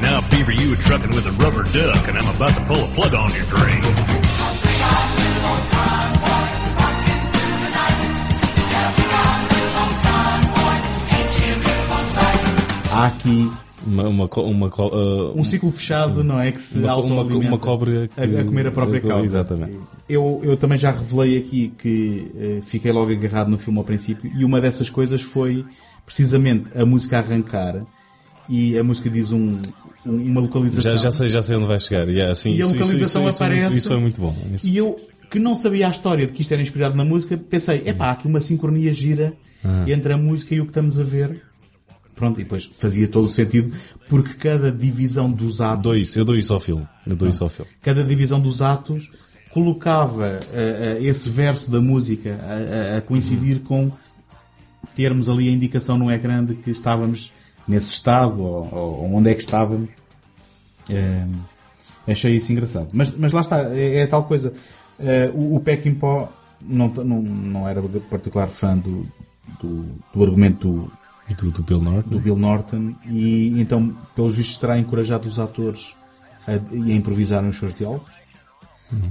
Now, 0.00 0.20
Beaver, 0.30 0.52
you 0.52 0.72
a 0.72 0.76
trucking 0.76 1.10
with 1.10 1.26
a 1.26 1.32
rubber 1.32 1.64
duck, 1.64 2.06
and 2.06 2.16
I'm 2.16 2.32
about 2.36 2.54
to 2.54 2.64
pull 2.64 2.78
a 2.78 2.86
plug 2.94 3.12
on 3.12 3.34
your 3.34 3.44
drain. 3.46 3.82
Aqui 12.92 13.61
Uma, 13.86 14.08
uma, 14.08 14.26
uma, 14.26 14.66
uh, 14.68 15.32
um 15.38 15.42
ciclo 15.44 15.70
fechado, 15.72 16.22
não 16.22 16.38
é? 16.40 16.52
Que 16.52 16.60
se 16.62 16.78
Uma 16.78 16.96
uma 16.96 17.22
uma 17.22 17.58
cobra 17.58 18.08
que- 18.08 18.20
a, 18.20 18.40
a 18.40 18.44
comer 18.44 18.66
a 18.68 18.70
própria 18.70 19.00
que- 19.00 19.08
causa. 19.08 19.24
exatamente. 19.24 19.72
Eu, 20.08 20.40
eu 20.44 20.56
também 20.56 20.78
já 20.78 20.90
revelei 20.90 21.38
aqui 21.38 21.72
que 21.78 22.30
eh, 22.38 22.58
fiquei 22.62 22.92
logo 22.92 23.10
agarrado 23.10 23.48
no 23.48 23.58
filme 23.58 23.78
ao 23.78 23.84
princípio 23.84 24.30
e 24.36 24.44
uma 24.44 24.60
dessas 24.60 24.88
coisas 24.88 25.20
foi 25.22 25.64
precisamente 26.06 26.70
a 26.76 26.84
música 26.84 27.18
arrancar 27.18 27.84
e 28.48 28.76
a 28.78 28.84
música 28.84 29.08
diz 29.08 29.32
um, 29.32 29.58
um- 30.06 30.16
uma 30.26 30.40
localização. 30.40 30.92
já, 30.96 30.96
já, 30.96 31.10
sei, 31.10 31.28
já 31.28 31.42
sei 31.42 31.56
onde 31.56 31.66
vai 31.66 31.80
chegar. 31.80 32.06
Yeah, 32.08 32.30
assim, 32.32 32.50
E 32.50 32.62
a 32.62 32.66
isso- 32.66 32.74
localização 32.76 32.96
isso, 32.98 33.06
isso, 33.06 33.18
é 33.18 33.20
muito- 33.46 33.54
aparece. 33.62 33.78
Isso 33.78 33.88
foi 33.88 33.98
muito 33.98 34.20
bom. 34.20 34.36
E 34.62 34.76
eu, 34.76 35.00
que 35.30 35.38
não 35.38 35.56
sabia 35.56 35.86
a 35.86 35.90
história 35.90 36.26
de 36.26 36.32
que 36.32 36.42
isto 36.42 36.52
era 36.52 36.60
inspirado 36.62 36.96
na 36.96 37.04
música, 37.04 37.36
pensei, 37.36 37.82
epá, 37.86 38.06
há 38.06 38.10
aqui 38.12 38.26
uma 38.28 38.40
sincronia 38.40 38.92
gira 38.92 39.32
Ah. 39.64 39.84
entre 39.88 40.12
a 40.12 40.16
música 40.16 40.54
e 40.54 40.60
o 40.60 40.64
que 40.64 40.70
estamos 40.70 40.98
a 41.00 41.02
ver. 41.04 41.40
Pronto, 42.22 42.38
e 42.40 42.44
depois 42.44 42.66
fazia 42.72 43.08
todo 43.08 43.24
o 43.24 43.28
sentido, 43.28 43.72
porque 44.08 44.34
cada 44.34 44.70
divisão 44.70 45.28
dos 45.28 45.60
atos, 45.60 45.82
Dou 45.82 45.96
isso, 45.96 46.16
eu 46.20 46.24
dou 46.24 46.36
isso 46.36 46.52
ao 46.54 46.60
filme. 46.60 46.86
Eu 47.04 47.16
dou 47.16 47.28
isso 47.28 47.42
ao 47.42 47.50
filme. 47.50 47.68
cada 47.82 48.04
divisão 48.04 48.38
dos 48.40 48.62
atos 48.62 49.10
colocava 49.50 50.38
eh, 50.52 50.98
eh, 51.00 51.04
esse 51.04 51.28
verso 51.28 51.68
da 51.68 51.80
música 51.80 52.38
a, 52.40 52.94
a- 52.94 52.98
a 52.98 53.00
coincidir 53.00 53.58
com 53.62 53.90
termos 54.94 55.28
ali 55.28 55.48
a 55.48 55.52
indicação 55.52 55.98
no 55.98 56.12
ecrã 56.12 56.44
de 56.44 56.54
que 56.54 56.70
estávamos 56.70 57.32
nesse 57.66 57.90
estado 57.92 58.40
ou, 58.40 58.72
ou 58.72 59.12
onde 59.14 59.28
é 59.30 59.34
que 59.34 59.40
estávamos. 59.40 59.90
Eh, 60.88 61.26
achei 62.06 62.36
isso 62.36 62.52
engraçado. 62.52 62.88
Mas, 62.92 63.16
mas 63.16 63.32
lá 63.32 63.40
está, 63.40 63.74
é, 63.76 63.96
é 63.98 64.06
tal 64.06 64.22
coisa. 64.24 64.52
O, 65.34 65.56
o 65.56 65.60
Peckinpah 65.60 66.28
não, 66.60 66.86
não, 66.88 67.20
não 67.20 67.68
era 67.68 67.82
particular 68.08 68.46
fã 68.48 68.78
do, 68.78 69.04
do, 69.60 69.84
do 70.14 70.22
argumento 70.22 70.88
do, 71.38 71.50
Do, 71.50 71.62
Bill 71.62 71.80
Norton. 71.80 72.10
do 72.10 72.20
Bill 72.20 72.36
Norton 72.36 72.94
e 73.08 73.60
então, 73.60 73.96
pelos 74.14 74.34
vistos, 74.36 74.58
terá 74.58 74.78
encorajado 74.78 75.26
os 75.28 75.38
atores 75.38 75.94
a, 76.46 76.52
a 76.52 76.92
improvisarem 76.92 77.48
os 77.50 77.56
seus 77.58 77.74
diálogos. 77.74 78.12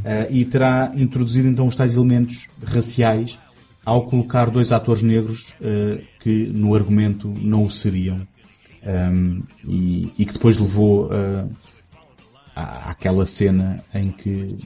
Ah, 0.05 0.27
e 0.29 0.45
terá 0.45 0.91
introduzido 0.95 1.47
então 1.47 1.65
os 1.65 1.75
tais 1.75 1.95
elementos 1.95 2.47
raciais 2.63 3.39
ao 3.83 4.05
colocar 4.05 4.51
dois 4.51 4.71
atores 4.71 5.01
negros 5.01 5.55
ah, 5.61 5.99
que 6.19 6.45
no 6.47 6.75
argumento 6.75 7.27
não 7.41 7.65
o 7.65 7.71
seriam. 7.71 8.27
Ahm, 8.83 9.41
e, 9.63 10.11
e 10.17 10.25
que 10.25 10.33
depois 10.33 10.57
levou 10.57 11.09
ah, 11.11 11.47
à- 12.55 12.91
àquela 12.91 13.25
cena 13.25 13.83
em 13.93 14.11
que 14.11 14.57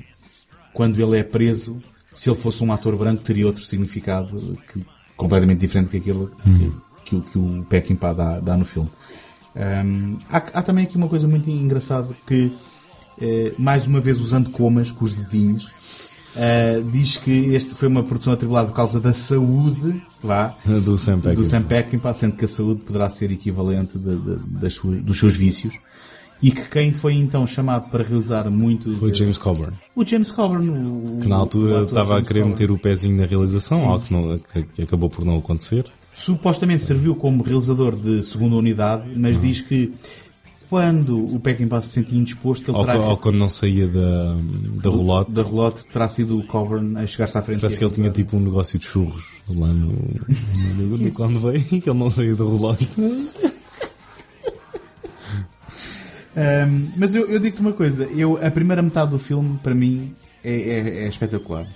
quando 0.73 1.01
ele 1.01 1.17
é 1.17 1.23
preso, 1.23 1.81
se 2.13 2.29
ele 2.29 2.37
fosse 2.39 2.61
um 2.63 2.71
ator 2.73 2.97
branco 2.97 3.23
teria 3.23 3.45
outro 3.45 3.63
significado 3.63 4.57
que, 4.71 4.85
completamente 5.15 5.59
diferente 5.59 5.89
que 5.89 5.97
aquilo 5.97 6.31
que, 6.43 6.71
que, 7.06 7.16
o- 7.16 7.22
que 7.22 7.38
o 7.38 7.66
Peckinpah 7.70 8.12
dá, 8.14 8.39
dá 8.41 8.58
no 8.58 8.66
filme. 8.66 8.89
Ahm, 9.56 10.18
há, 10.30 10.38
há 10.38 10.62
também 10.62 10.84
aqui 10.84 10.97
uma 10.97 11.08
coisa 11.08 11.28
muito 11.28 11.49
engraçada 11.49 12.10
que, 12.28 12.51
eh, 13.22 13.53
mais 13.58 13.88
uma 13.88 14.01
vez 14.01 14.20
usando 14.20 14.49
comas 14.49 14.91
com 14.91 15.06
os 15.06 15.14
dedinhos, 15.14 15.72
eh, 16.36 16.84
diz 16.91 17.16
que 17.18 17.32
este 17.56 17.74
foi 17.74 17.88
uma 17.88 18.03
produção 18.03 18.34
atribulada 18.34 18.68
por 18.68 18.76
causa 18.76 18.99
da 18.99 19.14
saúde, 19.14 20.01
vá, 20.22 20.58
Do 20.66 20.97
Sam 20.97 21.20
Peckinpah. 21.22 21.34
do 21.41 21.45
Sam 21.45 21.62
Peckinpah, 21.64 22.14
sendo 22.14 22.36
que 22.36 22.43
a 22.43 22.47
saúde 22.49 22.82
poderá 22.82 23.10
ser 23.10 23.32
equivalente 23.32 23.97
de- 23.97 24.18
de- 24.18 24.38
das 24.60 24.74
suas- 24.74 25.06
dos 25.06 25.18
seus 25.18 25.36
vícios. 25.38 25.80
E 26.41 26.51
que 26.51 26.68
quem 26.68 26.91
foi 26.91 27.14
então 27.14 27.47
chamado 27.47 27.89
para 27.89 28.03
realizar 28.03 28.49
muito... 28.51 28.93
Foi 28.97 29.14
James 29.14 29.38
Coburn. 29.38 29.72
O 29.95 30.06
James 30.06 30.30
Coburn. 30.32 30.70
O, 30.70 31.20
Que 31.22 31.30
na 31.30 31.38
altura 31.38 31.84
estava 31.86 32.18
a 32.18 32.22
querer 32.22 32.41
Coburn. 32.41 32.49
meter 32.62 32.72
o 32.72 32.78
pezinho 32.78 33.16
na 33.16 33.26
realização, 33.26 33.78
Sim. 33.80 33.86
algo 33.86 34.06
que, 34.06 34.14
não- 34.14 34.39
que 34.74 34.82
acabou 34.82 35.10
por 35.10 35.24
não 35.24 35.38
acontecer. 35.38 35.86
Supostamente 36.18 36.82
serviu 36.82 37.13
como 37.13 37.43
realizador 37.43 37.93
de 37.95 38.24
segunda 38.26 38.55
unidade, 38.55 39.03
mas 39.18 39.39
diz 39.39 39.59
que 39.59 39.93
quando 40.70 41.24
o 41.36 41.39
Peckinpah 41.41 41.82
se 41.82 41.89
sentia 41.89 42.18
indisposto, 42.18 42.72
ele 42.72 42.78
Ou, 42.78 42.86
terá... 42.86 42.99
ou 42.99 43.18
quando 43.18 43.36
não 43.36 43.49
saía 43.49 43.86
da, 43.88 44.34
da 44.82 44.89
relote. 44.89 45.32
da 45.32 45.43
relote 45.43 45.84
terá 45.91 46.07
sido 46.07 46.39
o 46.39 46.47
Coburn 46.47 46.97
a 46.97 47.05
chegar-se 47.05 47.38
à 47.38 47.41
frente. 47.41 47.59
Parece 47.59 47.78
que 47.80 47.84
ele 47.86 47.93
tinha 47.93 48.09
tipo 48.09 48.38
um 48.38 48.39
negócio 48.39 48.80
de 48.80 48.86
churros 48.86 49.26
lá 49.49 49.68
no, 49.68 49.91
no, 50.78 50.97
no 50.97 51.13
quando 51.13 51.39
veio 51.41 51.61
que 51.63 51.89
ele 51.89 51.99
não 51.99 52.09
saía 52.09 52.34
da 52.34 52.45
relote. 52.45 52.89
Ahm, 56.38 56.88
mas 56.97 57.13
eu, 57.16 57.30
eu 57.30 57.39
digo-te 57.39 57.61
uma 57.61 57.74
coisa, 57.74 58.05
eu, 58.05 58.38
a 58.45 58.51
primeira 58.51 58.82
metade 58.82 59.11
do 59.11 59.20
filme, 59.20 59.57
para 59.63 59.74
mim, 59.76 60.13
é, 60.43 60.53
é- 60.53 61.05
é 61.05 61.07
espetacular. 61.07 61.68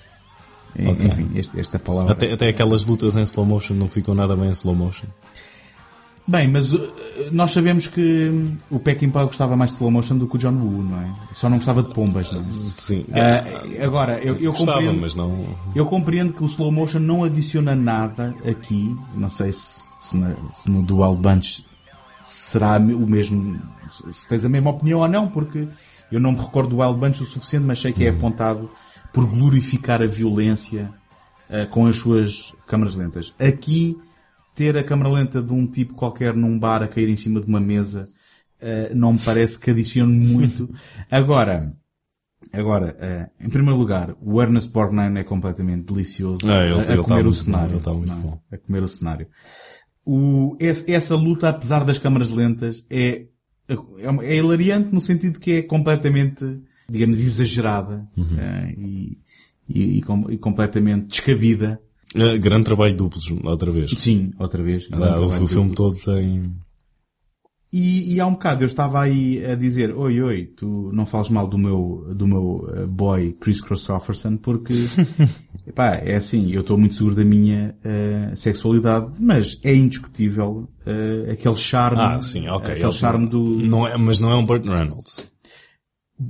É, 0.75 0.87
Ok. 0.89 1.05
Enfim, 1.07 1.31
este- 1.35 1.59
esta 1.59 1.79
palavra. 1.79 2.11
Até, 2.13 2.31
até 2.31 2.47
aquelas 2.49 2.83
lutas 2.85 3.15
em 3.15 3.23
slow 3.23 3.45
motion 3.45 3.73
não 3.73 3.87
ficam 3.87 4.13
nada 4.15 4.35
bem 4.35 4.47
em 4.49 4.51
slow 4.51 4.75
motion. 4.75 5.07
Bem, 6.27 6.47
mas 6.47 6.71
uh, 6.73 6.91
nós 7.31 7.49
sabemos 7.49 7.87
que 7.87 8.53
o 8.69 8.79
Peckinpah 8.79 9.23
gostava 9.25 9.55
mais 9.57 9.71
de 9.71 9.77
slow 9.77 9.89
motion 9.89 10.15
do 10.15 10.27
que 10.27 10.35
o 10.35 10.37
John 10.37 10.53
Woo, 10.53 10.83
não 10.83 11.01
é? 11.01 11.11
Só 11.33 11.49
não 11.49 11.57
gostava 11.57 11.81
de 11.81 11.91
pombas, 11.91 12.31
não 12.31 12.41
é? 12.41 12.45
Sim. 12.49 13.03
Ah, 13.13 13.83
agora, 13.83 14.19
eu, 14.19 14.35
eu 14.35 14.51
Gostava, 14.51 14.73
compreendo, 14.73 15.01
mas 15.01 15.15
não. 15.15 15.33
eu 15.73 15.87
compreendo 15.87 16.31
que 16.31 16.43
o 16.43 16.45
slow 16.45 16.71
motion 16.71 16.99
não 16.99 17.23
adiciona 17.23 17.75
nada 17.75 18.35
aqui. 18.47 18.95
Não 19.15 19.27
sei 19.29 19.51
se, 19.51 19.89
se, 19.99 20.17
na- 20.17 20.35
se 20.53 20.69
no 20.69 20.83
Dual 20.83 21.15
Bunch 21.15 21.65
será 22.21 22.77
o 22.77 23.07
mesmo, 23.07 23.59
se 23.89 24.29
tens 24.29 24.45
a 24.45 24.49
mesma 24.49 24.69
opinião 24.69 24.99
ou 24.99 25.07
não, 25.07 25.27
porque 25.27 25.67
eu 26.11 26.19
não 26.19 26.31
me 26.33 26.37
recordo 26.37 26.75
do 26.75 26.77
Wild 26.83 26.99
Bunch 26.99 27.23
o 27.23 27.25
suficiente, 27.25 27.65
mas 27.65 27.79
sei 27.81 27.91
que 27.91 28.05
é 28.05 28.09
apontado 28.09 28.69
por 29.13 29.25
glorificar 29.27 30.01
a 30.01 30.05
violência 30.07 30.91
ah, 31.49 31.65
com 31.67 31.85
as 31.87 31.97
suas 31.97 32.55
câmaras 32.67 32.95
lentas. 32.95 33.33
Aqui, 33.39 33.97
ter 34.55 34.77
a 34.77 34.83
câmara 34.83 35.09
lenta 35.09 35.41
de 35.41 35.53
um 35.53 35.65
tipo 35.67 35.93
qualquer 35.93 36.33
num 36.35 36.57
bar 36.59 36.83
a 36.83 36.87
cair 36.87 37.09
em 37.09 37.17
cima 37.17 37.39
de 37.39 37.47
uma 37.47 37.59
mesa 37.59 38.07
ah, 38.61 38.91
não 38.93 39.13
me 39.13 39.19
parece 39.19 39.57
que 39.59 39.71
adicione 39.71 40.13
muito. 40.13 40.69
Agora, 41.09 41.73
Agora, 42.53 42.95
eh, 42.99 43.29
em 43.41 43.49
primeiro 43.49 43.77
lugar, 43.77 44.15
o 44.21 44.41
Ernest 44.41 44.71
Borgnine 44.71 45.19
é 45.19 45.23
completamente 45.25 45.83
delicioso 45.91 46.49
Ah, 46.49 46.63
ele- 46.65 46.73
a, 46.73 46.89
a 46.89 46.93
ele 46.93 47.03
comer 47.03 47.27
o 47.27 47.33
cenário. 47.33 47.73
bom, 47.79 47.79
tá 47.79 47.93
não 48.15 48.41
é? 48.49 48.55
A 48.55 48.57
comer 48.57 48.81
o 48.81 48.87
cenário. 48.87 49.27
O, 50.05 50.55
esse- 50.59 50.89
essa 50.91 51.15
luta, 51.15 51.49
apesar 51.49 51.83
das 51.85 51.97
câmaras 51.97 52.29
lentas, 52.31 52.85
é, 52.89 53.25
é, 53.67 53.75
é 54.23 54.35
hilariante 54.37 54.91
no 54.93 55.01
sentido 55.01 55.37
que 55.37 55.51
é 55.51 55.61
completamente, 55.61 56.61
digamos, 56.89 57.17
exagerada 57.19 58.07
Uhum. 58.17 58.37
eh, 58.37 58.75
e, 58.77 59.17
e, 59.67 59.97
e 59.97 60.01
com- 60.01 60.29
e 60.31 60.37
completamente 60.37 61.07
descabida. 61.07 61.79
Ah, 62.15 62.37
grande 62.37 62.65
trabalho 62.65 62.95
duplos, 62.95 63.29
outra 63.43 63.69
vez. 63.71 63.91
Sim, 63.97 64.31
outra 64.39 64.63
vez. 64.63 64.87
Ah, 64.91 65.19
o, 65.21 65.47
filme 65.47 65.75
todo 65.75 65.95
tem. 65.99 66.51
E, 67.71 68.15
e 68.15 68.19
há 68.19 68.25
um 68.25 68.31
bocado 68.31 68.63
eu 68.63 68.65
estava 68.65 68.99
aí 68.99 69.45
a 69.45 69.53
dizer, 69.53 69.93
oi, 69.95 70.19
oi, 70.19 70.45
tu 70.57 70.89
não 70.91 71.05
fales 71.05 71.29
mal 71.29 71.47
do 71.47 71.55
meu, 71.55 72.03
do 72.15 72.25
meu 72.27 72.67
eh, 72.75 72.85
boy 72.87 73.31
Chris 73.39 73.61
Christopherson 73.61 74.37
porque, 74.37 74.73
epá, 75.67 75.97
é 75.97 76.15
assim, 76.15 76.51
eu 76.51 76.61
estou 76.61 76.79
muito 76.79 76.95
seguro 76.95 77.13
da 77.13 77.23
minha 77.23 77.75
eh, 77.83 78.31
sexualidade, 78.35 79.17
mas 79.21 79.59
é 79.63 79.75
indiscutível 79.75 80.67
eh, 80.83 81.29
aquele 81.33 81.57
charme, 81.57 82.01
Ah, 82.01 82.19
sim, 82.23 82.47
ok. 82.47 82.71
aquele 82.73 82.85
Ele- 82.87 82.91
charme 82.93 83.27
do, 83.27 83.39
Não 83.39 83.85
é, 83.87 83.95
mas 83.97 84.19
não 84.19 84.31
é 84.31 84.35
um 84.35 84.43
Burt 84.47 84.65
Reynolds. 84.65 85.27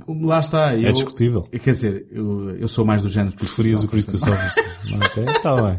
Lá 0.08 0.40
está, 0.40 0.74
eu, 0.76 0.88
É 0.88 0.92
discutível. 0.92 1.42
quer 1.50 1.72
dizer, 1.72 2.06
eu, 2.12 2.56
eu 2.56 2.68
sou 2.68 2.84
mais 2.84 3.02
do 3.02 3.08
género 3.08 3.32
que 3.36 3.44
Preferias 3.44 3.82
o 3.82 3.88
Chris 3.88 4.06
Christopherson. 4.06 4.60
ok, 5.04 5.24
está 5.24 5.54
bem. 5.56 5.78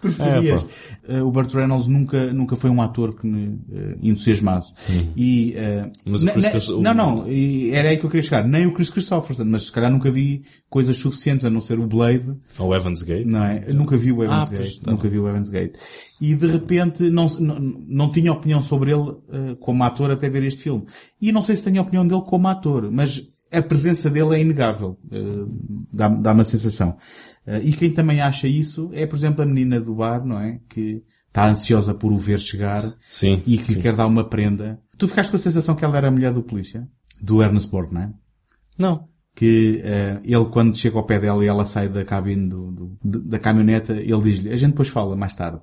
Preferias. 0.00 0.64
É. 1.08 1.16
Eh, 1.18 1.22
o 1.22 1.30
Burt 1.30 1.52
Reynolds 1.52 1.86
nunca, 1.86 2.32
nunca 2.32 2.56
foi 2.56 2.70
um 2.70 2.80
ator 2.80 3.14
que 3.14 3.26
me 3.26 3.58
eh, 3.72 3.96
entusiasmasse. 4.02 4.74
E, 5.16 5.54
eh, 5.56 5.90
Mas 6.04 6.22
o 6.22 6.24
ne- 6.26 6.32
Christ- 6.32 6.68
o- 6.70 6.80
Não, 6.80 6.94
não, 6.94 7.28
e 7.30 7.70
era 7.72 7.88
aí 7.90 7.96
que 7.98 8.04
eu 8.04 8.10
queria 8.10 8.22
chegar. 8.22 8.46
Nem 8.46 8.66
o 8.66 8.72
Chris 8.72 8.90
Christopherson, 8.90 9.44
mas 9.44 9.64
se 9.64 9.72
calhar 9.72 9.90
nunca 9.90 10.10
vi 10.10 10.42
coisas 10.68 10.96
suficientes, 10.96 11.44
a 11.44 11.50
não 11.50 11.60
ser 11.60 11.78
o 11.78 11.86
Blade, 11.86 12.34
Ou 12.58 12.74
Evans 12.74 13.02
Gate. 13.02 13.26
não 13.26 13.44
é? 13.44 13.64
Eu 13.66 13.74
nunca 13.74 13.96
vi 13.96 14.12
o 14.12 14.22
Evans 14.22 14.48
Ah, 14.48 14.56
Gate. 14.56 14.80
tá 14.80 14.90
nunca 14.90 15.08
vi 15.08 15.18
o 15.18 15.28
Evans 15.28 15.50
Gate. 15.50 15.76
E 16.20 16.34
de 16.34 16.46
repente 16.46 17.08
não, 17.10 17.26
não, 17.38 17.58
não 17.88 18.12
tinha 18.12 18.32
opinião 18.32 18.62
sobre 18.62 18.92
ele 18.92 19.14
eh, 19.32 19.56
como 19.60 19.82
ator 19.84 20.10
até 20.10 20.28
ver 20.28 20.44
este 20.44 20.62
filme. 20.62 20.84
E 21.20 21.32
não 21.32 21.42
sei 21.42 21.56
se 21.56 21.64
tenho 21.64 21.78
a 21.78 21.82
opinião 21.82 22.06
dele 22.06 22.22
como 22.26 22.46
ator, 22.48 22.90
mas 22.90 23.26
a 23.52 23.60
presença 23.62 24.08
dele 24.08 24.36
é 24.36 24.40
inegável. 24.40 24.96
Dá- 25.92 26.08
Dá-me 26.08 26.42
a 26.42 26.44
sensação. 26.44 26.96
Eh, 27.46 27.60
e 27.64 27.72
quem 27.72 27.92
também 27.92 28.20
acha 28.20 28.46
isso 28.46 28.90
é, 28.92 29.06
por 29.06 29.16
exemplo, 29.16 29.42
a 29.42 29.46
menina 29.46 29.80
do 29.80 29.94
bar, 29.94 30.24
não 30.24 30.38
é? 30.38 30.60
Que 30.68 31.02
está 31.28 31.48
ansiosa 31.48 31.94
por 31.94 32.12
o 32.12 32.18
ver 32.18 32.40
chegar 32.40 32.94
Sim. 33.08 33.42
e 33.46 33.56
que 33.58 33.68
lhe 33.68 33.74
sim. 33.76 33.80
quer 33.82 33.94
dar 33.94 34.06
uma 34.06 34.24
prenda. 34.24 34.80
Tu 34.98 35.06
ficaste 35.08 35.30
com 35.30 35.36
a 35.36 35.40
sensação 35.40 35.74
que 35.74 35.84
ela 35.84 35.96
era 35.96 36.08
a 36.08 36.10
mulher 36.10 36.32
do 36.32 36.42
polícia? 36.42 36.86
Do 37.20 37.42
Ernest 37.42 37.70
Borgnine? 37.70 38.14
Não. 38.78 39.08
que 39.34 39.80
eh, 39.84 40.20
ele 40.24 40.44
quando 40.46 40.76
chega 40.76 40.98
ao 40.98 41.04
pé 41.06 41.18
dela 41.20 41.42
e 41.44 41.48
ela 41.48 41.64
sai 41.64 41.88
da 41.88 42.04
cabine 42.04 42.48
do, 42.48 42.72
do- 43.02 43.20
da 43.22 43.38
caminhoneta, 43.38 43.92
ele 43.94 44.20
diz-lhe, 44.22 44.50
a 44.52 44.56
gente 44.56 44.70
depois 44.70 44.88
fala 44.88 45.14
mais 45.16 45.34
tarde. 45.34 45.60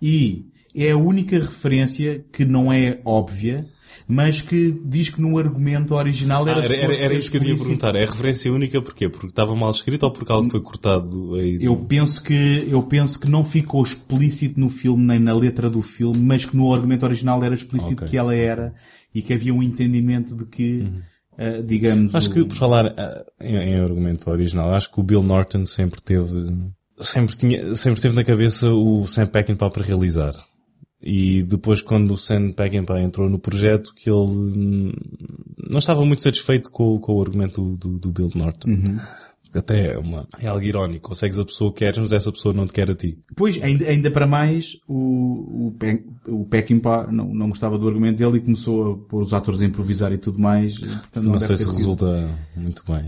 E 0.00 0.46
é 0.74 0.90
a 0.90 0.96
única 0.96 1.38
referência 1.38 2.24
que 2.32 2.44
não 2.44 2.72
é 2.72 2.98
óbvia, 3.04 3.66
mas 4.08 4.40
que 4.40 4.78
diz 4.84 5.10
que 5.10 5.20
no 5.20 5.38
argumento 5.38 5.94
original 5.94 6.46
era 6.48 6.60
Ah, 6.60 6.64
era, 6.64 6.74
era, 6.76 6.96
era 6.96 7.14
isso 7.14 7.30
que 7.30 7.36
eu 7.36 7.42
ia 7.42 7.46
explícito. 7.54 7.64
perguntar. 7.64 7.94
É 7.96 8.04
referência 8.04 8.52
única 8.52 8.80
porquê? 8.82 9.08
Porque 9.08 9.26
estava 9.26 9.54
mal 9.54 9.70
escrito 9.70 10.02
ou 10.04 10.10
porque 10.10 10.30
algo 10.32 10.48
foi 10.50 10.60
cortado 10.60 11.34
aí? 11.34 11.58
Eu 11.60 11.76
penso 11.76 12.22
que, 12.22 12.66
eu 12.70 12.82
penso 12.82 13.18
que 13.18 13.30
não 13.30 13.42
ficou 13.44 13.82
explícito 13.82 14.58
no 14.60 14.68
filme 14.68 15.04
nem 15.04 15.18
na 15.18 15.32
letra 15.34 15.68
do 15.70 15.82
filme, 15.82 16.18
mas 16.18 16.44
que 16.44 16.56
no 16.56 16.72
argumento 16.72 17.04
original 17.04 17.42
era 17.44 17.54
explícito 17.54 17.92
Ok. 17.92 18.08
que 18.08 18.16
ela 18.18 18.34
era 18.34 18.74
e 19.14 19.20
que 19.22 19.32
havia 19.34 19.52
um 19.54 19.62
entendimento 19.62 20.34
de 20.36 20.44
que, 20.46 20.88
eh, 21.36 21.62
digamos, 21.62 22.14
Acho 22.14 22.30
o- 22.30 22.32
que, 22.34 22.44
por 22.44 22.56
falar 22.56 22.86
ah, 22.96 23.24
em, 23.40 23.56
em 23.56 23.74
argumento 23.80 24.30
original, 24.30 24.72
acho 24.74 24.90
que 24.92 25.00
o 25.00 25.02
Bill 25.02 25.22
Norton 25.22 25.64
sempre 25.66 26.00
teve, 26.00 26.50
sempre 26.98 27.36
tinha, 27.36 27.74
sempre 27.74 28.00
teve 28.00 28.14
na 28.14 28.24
cabeça 28.24 28.70
o 28.70 29.06
Sam 29.06 29.26
Peckinpah 29.26 29.70
para 29.70 29.84
realizar. 29.84 30.32
E 31.02 31.42
depois 31.42 31.80
quando 31.82 32.12
o 32.12 32.16
Sam 32.16 32.50
Peckinpah 32.52 33.00
entrou 33.00 33.28
no 33.28 33.38
projeto, 33.38 33.92
que 33.94 34.08
ele 34.08 34.18
hum, 34.20 34.92
não 35.68 35.78
estava 35.78 36.04
muito 36.04 36.22
satisfeito 36.22 36.70
com, 36.70 36.98
com 37.00 37.14
o 37.14 37.20
argumento 37.20 37.60
do, 37.60 37.76
do, 37.76 37.98
do 37.98 38.10
Bill 38.12 38.30
Norton. 38.34 38.68
Porque 39.42 39.58
Até 39.58 39.92
é, 39.94 39.98
uma, 39.98 40.26
é 40.40 40.46
algo 40.46 40.64
irónico. 40.64 41.10
Consegues 41.10 41.38
a 41.38 41.44
pessoa 41.44 41.70
que 41.72 41.80
queres, 41.80 41.98
mas 41.98 42.12
essa 42.12 42.32
pessoa 42.32 42.54
não 42.54 42.66
te 42.66 42.72
quer 42.72 42.90
a 42.90 42.94
ti. 42.94 43.18
Pois, 43.36 43.62
ainda, 43.62 43.84
ainda 43.86 44.10
para 44.10 44.26
mais, 44.26 44.78
o, 44.88 45.66
o, 45.66 45.74
Pe- 45.78 46.06
o 46.26 46.46
Peckinpah 46.46 47.08
não, 47.12 47.34
não 47.34 47.48
gostava 47.50 47.76
do 47.76 47.86
argumento 47.86 48.16
dele 48.16 48.38
e 48.38 48.40
começou 48.40 48.92
a 48.92 48.96
pôr 49.10 49.22
os 49.22 49.34
atores 49.34 49.60
a 49.60 49.66
improvisar 49.66 50.10
e 50.12 50.16
tudo 50.16 50.38
mais. 50.38 50.78
portanto, 50.78 51.24
Não, 51.24 51.32
deve 51.32 51.46
sei 51.48 51.56
se 51.56 51.64
sido- 51.64 51.76
resulta 51.76 52.30
muito 52.56 52.82
bem. 52.86 53.04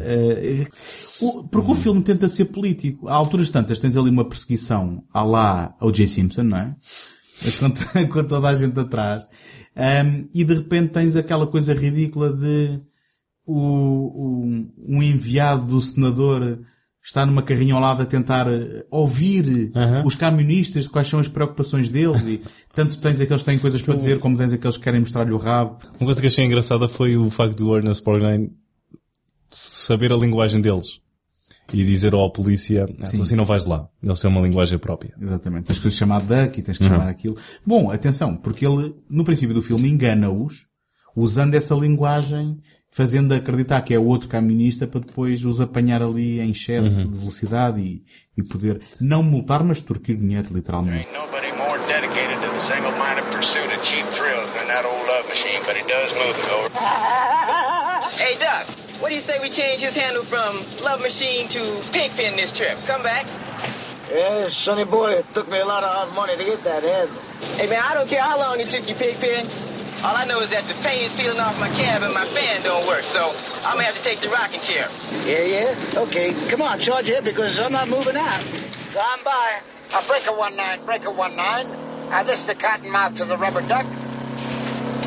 O- 1.22 1.44
porque 1.44 1.70
o 1.70 1.74
filme 1.74 2.02
tenta 2.02 2.28
ser 2.28 2.46
político. 2.46 3.08
Há 3.08 3.14
alturas 3.14 3.48
tantas 3.50 3.78
tens 3.78 3.96
ali 3.96 4.10
uma 4.10 4.24
perseguição 4.28 5.02
à 5.14 5.22
lá 5.22 5.74
ao 5.80 5.90
J. 5.90 6.06
Simpson, 6.08 6.42
não 6.42 6.58
é? 6.58 6.74
Com, 7.58 8.06
com 8.08 8.24
toda 8.24 8.48
a 8.48 8.54
gente 8.54 8.78
atrás. 8.78 9.26
Ahm, 9.76 10.26
e 10.34 10.44
de 10.44 10.54
repente 10.54 10.92
tens 10.92 11.16
aquela 11.16 11.46
coisa 11.46 11.74
ridícula 11.74 12.32
de 12.32 12.80
o, 13.46 13.56
o- 13.58 14.66
um 14.88 15.02
enviado 15.02 15.66
do 15.66 15.80
senador 15.82 16.60
está 17.02 17.26
numa 17.26 17.42
carrinha 17.42 17.74
ao 17.74 17.80
lado 17.80 18.02
a 18.02 18.06
tentar 18.06 18.46
eh, 18.48 18.86
ouvir 18.90 19.70
Aham. 19.74 20.02
os 20.06 20.14
camionistas, 20.14 20.88
quais 20.88 21.06
são 21.06 21.20
as 21.20 21.28
preocupações 21.28 21.90
deles 21.90 22.22
e 22.26 22.40
tanto 22.74 22.98
tens 22.98 23.20
aqueles 23.20 23.42
que 23.42 23.50
têm 23.50 23.58
coisas 23.58 23.82
para 23.82 23.94
dizer 23.94 24.18
como 24.20 24.38
tens 24.38 24.54
aqueles 24.54 24.78
que 24.78 24.84
querem 24.84 25.00
mostrar-lhe 25.00 25.32
o 25.32 25.36
rabo. 25.36 25.78
Uma 26.00 26.06
coisa 26.06 26.20
que 26.22 26.26
achei 26.28 26.46
engraçada 26.46 26.88
foi 26.88 27.16
o 27.18 27.28
facto 27.28 27.58
do 27.58 27.76
Ernest 27.76 28.02
Borgnine 28.02 28.50
saber 29.50 30.12
a 30.12 30.16
linguagem 30.16 30.60
deles. 30.62 30.98
E 31.72 31.84
dizer 31.84 32.12
ao 32.14 32.30
polícia, 32.30 32.84
ah, 33.00 33.06
tu 33.10 33.22
assim 33.22 33.34
não 33.36 33.44
vais 33.44 33.64
lá. 33.64 33.88
Deve 34.02 34.18
ser 34.18 34.26
uma 34.28 34.40
linguagem 34.40 34.78
própria. 34.78 35.14
Exatamente. 35.20 35.66
Tens 35.66 35.78
que 35.78 35.90
chamar 35.90 36.20
Duck 36.20 36.58
e 36.58 36.62
tens 36.62 36.76
que 36.78 36.84
Uhum. 36.84 36.90
chamar 36.90 37.08
aquilo. 37.08 37.36
Bom, 37.66 37.90
atenção, 37.90 38.36
porque 38.36 38.66
ele, 38.66 38.94
no 39.08 39.24
princípio 39.24 39.54
do 39.54 39.62
filme, 39.62 39.88
engana-os, 39.88 40.66
usando 41.16 41.54
essa 41.54 41.74
linguagem, 41.74 42.58
fazendo 42.90 43.32
acreditar 43.34 43.80
que 43.82 43.94
é 43.94 43.98
outro 43.98 44.28
camionista 44.28 44.86
para 44.86 45.00
depois 45.00 45.44
os 45.44 45.60
apanhar 45.60 46.02
ali 46.02 46.40
em 46.40 46.50
excesso 46.50 47.00
Uhum. 47.04 47.10
de 47.10 47.18
velocidade 47.18 47.80
e, 47.80 48.02
e 48.36 48.42
poder 48.42 48.80
não 49.00 49.22
multar, 49.22 49.64
mas 49.64 49.78
extorquir 49.78 50.16
dinheiro, 50.16 50.48
literalmente. 50.52 51.08
Nobody 51.12 51.50
more 51.56 51.78
dedicated 51.88 52.40
to 52.40 52.50
the 52.52 52.60
single-minded 52.60 53.24
pursuit 53.34 53.66
of 53.74 53.82
cheap 53.84 54.04
thrills 54.12 54.50
than 54.52 54.66
that 54.68 54.84
old 54.86 55.02
love 55.08 55.26
machine, 55.28 55.60
but 55.66 55.74
he 55.76 55.82
does 55.88 56.12
move 56.12 56.38
it 56.38 56.50
over. 56.52 56.70
Hey, 58.16 58.36
Doc, 58.38 58.66
what 59.00 59.08
do 59.08 59.14
you 59.14 59.20
say 59.20 59.38
we 59.40 59.48
change 59.48 59.80
his 59.80 59.94
handle 59.94 60.22
from 60.22 60.64
Love 60.82 61.00
Machine 61.00 61.48
to 61.48 61.82
Pigpen 61.92 62.36
this 62.36 62.52
trip? 62.52 62.78
Come 62.86 63.02
back. 63.02 63.26
Yeah, 64.10 64.48
sonny 64.48 64.84
boy, 64.84 65.12
it 65.12 65.34
took 65.34 65.48
me 65.48 65.58
a 65.58 65.64
lot 65.64 65.82
of 65.82 65.90
hard 65.90 66.14
money 66.14 66.36
to 66.36 66.44
get 66.44 66.62
that 66.64 66.82
handle. 66.82 67.16
Hey, 67.56 67.68
man, 67.68 67.82
I 67.84 67.94
don't 67.94 68.08
care 68.08 68.22
how 68.22 68.38
long 68.38 68.60
it 68.60 68.68
took 68.68 68.88
you, 68.88 68.94
Pigpen. 68.94 69.48
All 70.02 70.14
I 70.14 70.26
know 70.26 70.40
is 70.40 70.50
that 70.50 70.68
the 70.68 70.74
paint 70.74 71.04
is 71.04 71.12
peeling 71.18 71.40
off 71.40 71.58
my 71.58 71.70
cab 71.70 72.02
and 72.02 72.12
my 72.12 72.26
fan 72.26 72.62
don't 72.62 72.86
work, 72.86 73.02
so 73.02 73.34
I'm 73.64 73.72
gonna 73.74 73.84
have 73.84 73.96
to 73.96 74.02
take 74.02 74.20
the 74.20 74.28
rocking 74.28 74.60
chair. 74.60 74.88
Yeah, 75.24 75.42
yeah? 75.42 76.00
Okay, 76.02 76.34
come 76.50 76.60
on, 76.60 76.78
charge 76.78 77.08
it 77.08 77.24
because 77.24 77.58
I'm 77.58 77.72
not 77.72 77.88
moving 77.88 78.16
out. 78.16 78.44
Gone 78.92 79.24
by. 79.24 79.60
A 79.96 80.02
breaker 80.06 80.36
one 80.36 80.56
nine, 80.56 80.84
breaker 80.84 81.10
one 81.10 81.36
nine. 81.36 81.66
Uh, 82.10 82.22
this 82.22 82.40
is 82.40 82.46
the 82.46 82.54
cottonmouth 82.54 83.14
to 83.14 83.24
the 83.24 83.38
rubber 83.38 83.62
duck. 83.62 83.86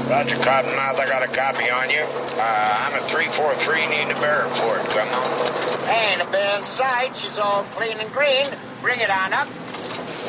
Roger 0.10 0.38
Cottonmouth, 0.38 0.96
I 0.96 1.06
got 1.06 1.22
a 1.22 1.28
copy 1.28 1.70
on 1.70 1.90
you. 1.90 2.00
Uh, 2.00 2.78
I'm 2.80 2.94
a 2.96 3.08
343, 3.10 3.88
needing 3.88 4.12
a 4.12 4.20
bearer 4.22 4.48
for 4.56 4.78
it. 4.78 4.90
Come 4.90 5.10
on. 5.10 5.90
Ain't 5.90 6.22
a 6.22 6.32
bear 6.32 6.58
in 6.58 6.64
sight. 6.64 7.18
She's 7.18 7.38
all 7.38 7.64
clean 7.72 8.00
and 8.00 8.10
green. 8.14 8.48
Bring 8.82 9.02
it 9.02 9.10
on 9.10 9.34
up. 9.34 9.50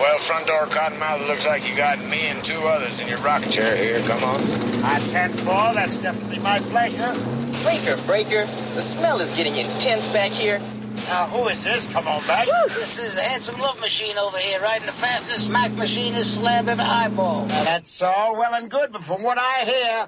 Well, 0.01 0.18
front 0.18 0.49
door 0.49 0.66
Cottonmouth, 0.66 1.29
looks 1.29 1.47
like 1.47 1.64
you 1.64 1.76
got 1.76 2.01
me 2.05 2.26
and 2.26 2.45
two 2.45 2.59
others 2.62 2.99
in 2.99 3.07
your 3.07 3.18
rocking 3.18 3.51
chair 3.51 3.76
here. 3.76 4.01
Come 4.01 4.24
on. 4.24 4.41
I 4.83 4.99
ten 5.11 5.31
four. 5.31 5.72
That's 5.74 5.97
definitely 5.97 6.41
my 6.41 6.59
pleasure. 6.59 7.14
Breaker, 7.62 7.97
breaker, 8.03 8.47
the 8.74 8.83
smell 8.83 9.20
is 9.20 9.31
getting 9.31 9.57
intense 9.57 10.09
back 10.09 10.33
here. 10.33 10.61
Now, 11.07 11.26
who 11.26 11.49
is 11.49 11.64
this? 11.64 11.86
Come 11.86 12.07
on 12.09 12.20
back. 12.26 12.46
This 12.68 12.99
is 12.99 13.16
a 13.16 13.22
handsome 13.22 13.59
love 13.59 13.78
machine 13.80 14.18
over 14.18 14.36
here, 14.38 14.61
riding 14.61 14.86
the 14.86 14.92
fastest 14.92 15.46
smack 15.46 15.72
machinist 15.72 16.34
slab 16.34 16.68
ever 16.68 16.82
eyeball. 16.82 17.46
Now, 17.46 17.64
that's 17.64 18.03
all 18.03 18.36
well 18.36 18.53
and 18.55 18.70
good, 18.70 18.92
but 18.92 19.03
from 19.05 19.22
what 19.22 19.38
I 19.38 19.64
hear, 19.64 20.07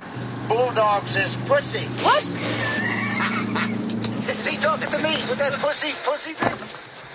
Bulldogs 0.48 1.16
is 1.16 1.36
pussy. 1.46 1.86
What? 2.04 2.22
is 4.28 4.46
he 4.46 4.56
talking 4.58 4.90
to 4.90 4.98
me 4.98 5.16
with 5.28 5.38
that 5.38 5.58
pussy, 5.60 5.92
pussy 6.04 6.34
thing? 6.34 6.56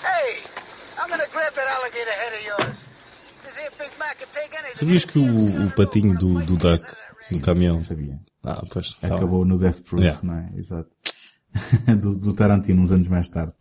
Hey, 0.03 0.39
I'm 0.99 1.07
gonna 1.09 1.27
grab 1.31 1.53
that 1.53 1.67
alligator 1.67 2.11
head 2.11 2.33
of 2.33 2.43
yours. 2.43 2.85
This 3.45 3.57
here 3.57 3.69
Big 3.77 3.91
Mac 3.99 4.17
can 4.17 4.27
take 4.31 4.51
anything. 4.57 4.75
Sabias 4.75 5.05
que 5.05 5.19
o, 5.19 5.67
o 5.67 5.71
patinho 5.71 6.17
do, 6.17 6.41
do 6.41 6.57
Duck, 6.57 6.83
do 7.31 7.39
caminhão... 7.41 7.77
Sabia. 7.79 8.17
Ah, 8.43 8.59
pois. 8.71 8.93
tá 8.95 9.07
Acabou 9.15 9.45
no 9.45 9.57
Death 9.59 9.83
Proof, 9.83 10.01
Yeah. 10.03 10.19
não 10.23 10.33
é? 10.35 10.49
Exato. 10.57 10.89
do, 12.01 12.15
do 12.15 12.33
Tarantino, 12.33 12.81
uns 12.81 12.91
anos 12.91 13.07
mais 13.07 13.27
tarde. 13.29 13.53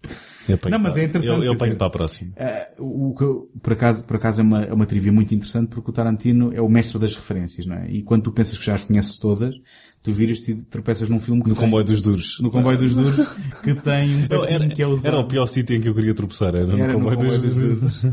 Não, 0.71 0.79
mas 0.79 0.97
é 0.97 1.05
interessante. 1.05 1.39
Eu, 1.39 1.45
eu 1.45 1.53
apanho 1.53 1.71
dizer, 1.71 1.79
para 1.79 1.87
a 1.87 1.91
próxima. 1.91 2.33
eh, 2.37 2.69
o 2.79 3.15
que 3.17 3.59
por 3.61 3.73
acaso, 3.73 4.05
por 4.05 4.17
acaso 4.17 4.41
é 4.41 4.45
uma, 4.45 4.63
é 4.65 4.73
uma 4.75 4.85
trivia 4.85 5.11
muito 5.13 5.35
interessante 5.35 5.69
porque 5.69 5.91
o 5.91 5.93
Tarantino 5.95 6.53
é 6.53 6.61
o 6.61 6.69
mestre 6.69 6.99
das 6.99 7.15
referências, 7.15 7.65
não 7.67 7.77
é? 7.77 7.91
E 7.91 8.03
quando 8.03 8.25
tu 8.25 8.33
pensas 8.33 8.59
que 8.59 8.65
já 8.67 8.75
as 8.75 8.85
conheces 8.85 9.17
todas, 9.17 9.55
tu 10.03 10.13
viras-te 10.13 10.51
e 10.51 10.65
tropeças 10.65 11.09
num 11.09 11.19
filme 11.21 11.43
que 11.43 11.49
No 11.49 11.55
tem- 11.55 11.65
comboio 11.65 11.85
dos 11.85 12.03
duros. 12.03 12.39
no 12.41 12.51
comboio 12.51 12.77
dos 12.77 12.95
duros 12.95 13.27
que 13.63 13.75
tem 13.75 14.17
um 14.17 14.27
Eu- 14.29 14.45
Era, 14.45 14.69
que 14.69 14.83
é 14.83 14.87
usado. 14.87 15.07
era 15.07 15.19
o 15.21 15.25
pior 15.27 15.47
sítio 15.47 15.77
em 15.77 15.81
que 15.81 15.89
eu 15.89 15.95
queria 15.95 16.15
tropeçar, 16.15 16.55
era, 16.55 16.73
Era 16.79 16.93
no 16.93 16.99
comboio, 16.99 17.17
dos, 17.17 17.55
duros. 17.55 18.05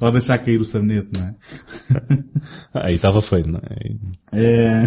Ou 0.00 0.12
deixar 0.12 0.36
cair 0.38 0.60
o 0.60 0.64
sabonete, 0.66 1.08
não 1.18 1.28
é? 1.28 1.34
Aí 2.86 2.96
estava 2.96 3.22
feio, 3.22 3.46
não 3.46 3.60
é? 3.60 3.90
Eh, 4.34 4.84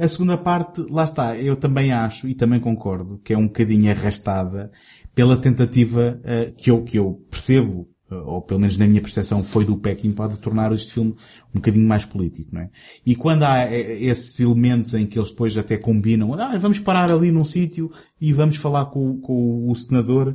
A 0.00 0.08
segunda 0.08 0.38
parte, 0.38 0.80
lá 0.88 1.04
está, 1.04 1.36
eu 1.36 1.54
também 1.56 1.92
acho 1.92 2.26
e 2.26 2.34
também 2.34 2.58
concordo 2.58 3.20
que 3.22 3.34
é 3.34 3.36
um 3.36 3.46
bocadinho 3.46 3.90
arrastada 3.90 4.72
pela 5.14 5.36
tentativa 5.36 6.18
eh, 6.24 6.54
que, 6.56 6.70
eu, 6.70 6.82
que 6.82 6.98
eu 6.98 7.22
percebo, 7.30 7.86
eh, 8.10 8.14
ou 8.14 8.40
pelo 8.40 8.60
menos 8.60 8.78
na 8.78 8.86
minha 8.86 9.02
percepção 9.02 9.42
foi 9.42 9.62
do 9.62 9.76
Peckinpah, 9.76 10.28
de 10.28 10.38
tornar 10.38 10.72
este 10.72 10.94
filme 10.94 11.10
um 11.54 11.58
bocadinho 11.58 11.86
mais 11.86 12.06
político, 12.06 12.48
não 12.50 12.62
é? 12.62 12.70
E 13.04 13.14
quando 13.14 13.42
há 13.42 13.64
eh, 13.70 14.02
esses 14.02 14.40
elementos 14.40 14.94
em 14.94 15.06
que 15.06 15.18
eles 15.18 15.32
depois 15.32 15.58
até 15.58 15.76
combinam, 15.76 16.32
ah, 16.32 16.56
vamos 16.56 16.78
parar 16.78 17.12
ali 17.12 17.30
num 17.30 17.44
sítio 17.44 17.90
e 18.18 18.32
vamos 18.32 18.56
falar 18.56 18.86
com, 18.86 19.20
com 19.20 19.70
o 19.70 19.76
senador, 19.76 20.34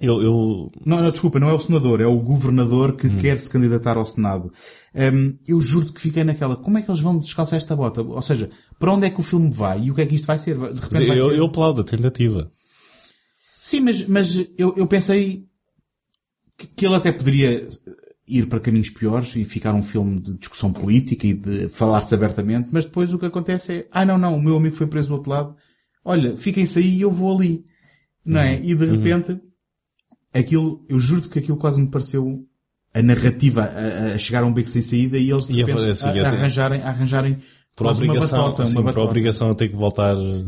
Eu, 0.00 0.20
eu, 0.20 0.72
não, 0.84 1.00
não, 1.00 1.10
desculpa, 1.10 1.40
não 1.40 1.48
é 1.48 1.54
o 1.54 1.58
senador, 1.58 2.02
é 2.02 2.06
o 2.06 2.20
governador 2.20 2.96
que 2.96 3.08
quer 3.16 3.38
se 3.40 3.48
candidatar 3.48 3.96
ao 3.96 4.04
Senado. 4.04 4.52
Hum, 4.94 5.38
eu 5.46 5.58
juro 5.60 5.90
que 5.92 6.00
fiquei 6.00 6.22
naquela, 6.22 6.54
como 6.54 6.76
é 6.76 6.82
que 6.82 6.90
eles 6.90 7.00
vão 7.00 7.18
descalçar 7.18 7.56
esta 7.56 7.74
bota? 7.74 8.02
Ou 8.02 8.20
seja, 8.20 8.50
para 8.78 8.92
onde 8.92 9.06
é 9.06 9.10
que 9.10 9.20
o 9.20 9.22
filme 9.22 9.50
vai 9.50 9.84
e 9.84 9.90
o 9.90 9.94
que 9.94 10.02
é 10.02 10.06
que 10.06 10.14
isto 10.14 10.26
vai 10.26 10.38
ser? 10.38 10.54
De 10.56 10.80
repente 10.80 11.06
vai 11.06 11.18
eu, 11.18 11.30
ser... 11.30 11.38
eu 11.38 11.46
aplaudo 11.46 11.80
a 11.80 11.84
tentativa. 11.84 12.50
Sim, 13.58 13.80
mas, 13.80 14.06
mas 14.06 14.36
eu, 14.58 14.74
eu 14.76 14.86
pensei 14.86 15.46
que, 16.58 16.66
que 16.66 16.86
ele 16.86 16.94
até 16.94 17.10
poderia 17.10 17.66
ir 18.28 18.46
para 18.48 18.60
caminhos 18.60 18.90
piores 18.90 19.34
e 19.34 19.44
ficar 19.44 19.72
um 19.72 19.82
filme 19.82 20.20
de 20.20 20.34
discussão 20.34 20.72
política 20.72 21.26
e 21.26 21.32
de 21.32 21.68
falar-se 21.68 22.14
abertamente, 22.14 22.68
mas 22.70 22.84
depois 22.84 23.14
o 23.14 23.18
que 23.18 23.26
acontece 23.26 23.72
é, 23.72 23.88
ah 23.90 24.04
não, 24.04 24.18
não, 24.18 24.34
o 24.34 24.42
meu 24.42 24.56
amigo 24.56 24.74
foi 24.74 24.86
preso 24.86 25.08
do 25.08 25.14
outro 25.14 25.30
lado, 25.30 25.56
olha, 26.04 26.36
fiquem-se 26.36 26.80
aí 26.80 26.96
e 26.96 27.00
eu 27.00 27.10
vou 27.10 27.36
ali. 27.36 27.64
Não 28.26 28.40
é? 28.40 28.60
E 28.60 28.74
de 28.74 28.86
repente, 28.86 29.40
aquilo, 30.38 30.84
eu 30.88 30.98
juro 30.98 31.22
que 31.28 31.38
aquilo 31.38 31.56
quase 31.56 31.80
me 31.80 31.88
pareceu 31.88 32.44
a 32.94 33.02
narrativa 33.02 33.62
a, 33.64 34.14
a 34.14 34.18
chegar 34.18 34.42
a 34.42 34.46
um 34.46 34.52
beco 34.52 34.68
sem 34.68 34.82
saída 34.82 35.18
e 35.18 35.30
eles 35.30 35.46
de 35.46 35.52
E 35.54 35.64
repente, 35.64 35.90
assim, 35.90 36.08
a, 36.20 36.24
a 36.24 36.28
arranjarem, 36.28 36.82
a 36.82 36.88
arranjarem 36.88 37.36
Por 37.74 37.84
quase 37.84 38.02
uma 38.02 38.12
obrigação, 38.12 38.38
batota, 38.42 38.62
assim, 38.62 38.78
uma 38.78 38.92
por 38.92 39.00
obrigação 39.02 39.50
a 39.50 39.54
ter 39.54 39.68
que 39.68 39.76
voltar 39.76 40.16
eh, 40.16 40.44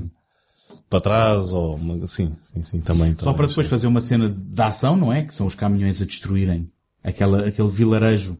para 0.89 1.01
trás, 1.01 1.53
ou 1.53 1.77
uma, 1.77 2.07
sim, 2.07 2.33
sim, 2.41 2.63
sim, 2.63 2.81
também. 2.81 3.15
Só 3.19 3.33
para 3.35 3.47
depois 3.47 3.67
fazer 3.69 3.87
uma 3.87 4.01
cena 4.01 4.29
de 4.31 4.63
ação, 4.63 4.97
não 4.97 5.13
é? 5.13 5.23
Que 5.25 5.35
são 5.35 5.47
os 5.47 5.55
caminhões 5.55 6.01
a 6.01 6.05
destruírem 6.07 6.71
aquela, 7.05 7.47
aquele 7.47 7.69
vilarejo 7.69 8.39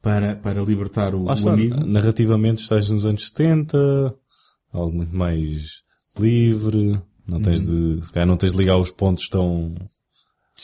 para, 0.00 0.34
para 0.36 0.62
libertar 0.62 1.14
o, 1.14 1.24
Lá 1.24 1.32
o 1.32 1.34
está, 1.34 1.52
amigo. 1.52 1.84
narrativamente 1.84 2.62
estás 2.62 2.88
nos 2.88 3.04
anos 3.06 3.28
70, 3.28 4.14
algo 4.72 4.96
muito 4.96 5.14
mais 5.14 5.82
livre, 6.18 6.98
não 7.26 7.40
tens 7.40 7.68
Uhum. 7.68 7.98
de, 8.00 8.06
se 8.06 8.12
calhar 8.12 8.26
não 8.26 8.36
tens 8.36 8.52
de 8.52 8.58
ligar 8.58 8.78
os 8.78 8.90
pontos 8.90 9.28
tão... 9.28 9.74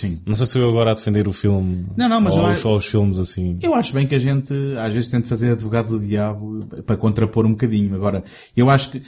Sim. 0.01 0.23
Não 0.25 0.37
sei 0.37 0.47
se 0.47 0.57
eu 0.57 0.69
agora 0.69 0.93
a 0.93 0.95
defender 0.95 1.27
o 1.27 1.33
filme, 1.33 1.87
Não, 1.97 2.09
não, 2.09 2.21
mas 2.21 2.35
ou 2.35 2.39
eu 2.41 2.45
os, 2.45 2.51
acho- 2.59 2.69
ou 2.69 2.77
os 2.77 2.87
filmes 2.87 3.19
assim. 3.19 3.59
Eu 3.61 3.75
acho 3.75 3.93
bem 3.93 4.07
que 4.07 4.15
a 4.15 4.19
gente 4.19 4.55
às 4.79 4.95
vezes 4.95 5.11
tenta 5.11 5.27
fazer 5.27 5.51
advogado 5.51 5.99
do 5.99 6.07
diabo 6.07 6.65
para 6.87 6.97
contrapor 6.97 7.45
um 7.45 7.51
bocadinho. 7.51 7.93
Agora, 7.97 8.23
eu 8.57 8.71
acho 8.71 8.93
que 8.93 9.03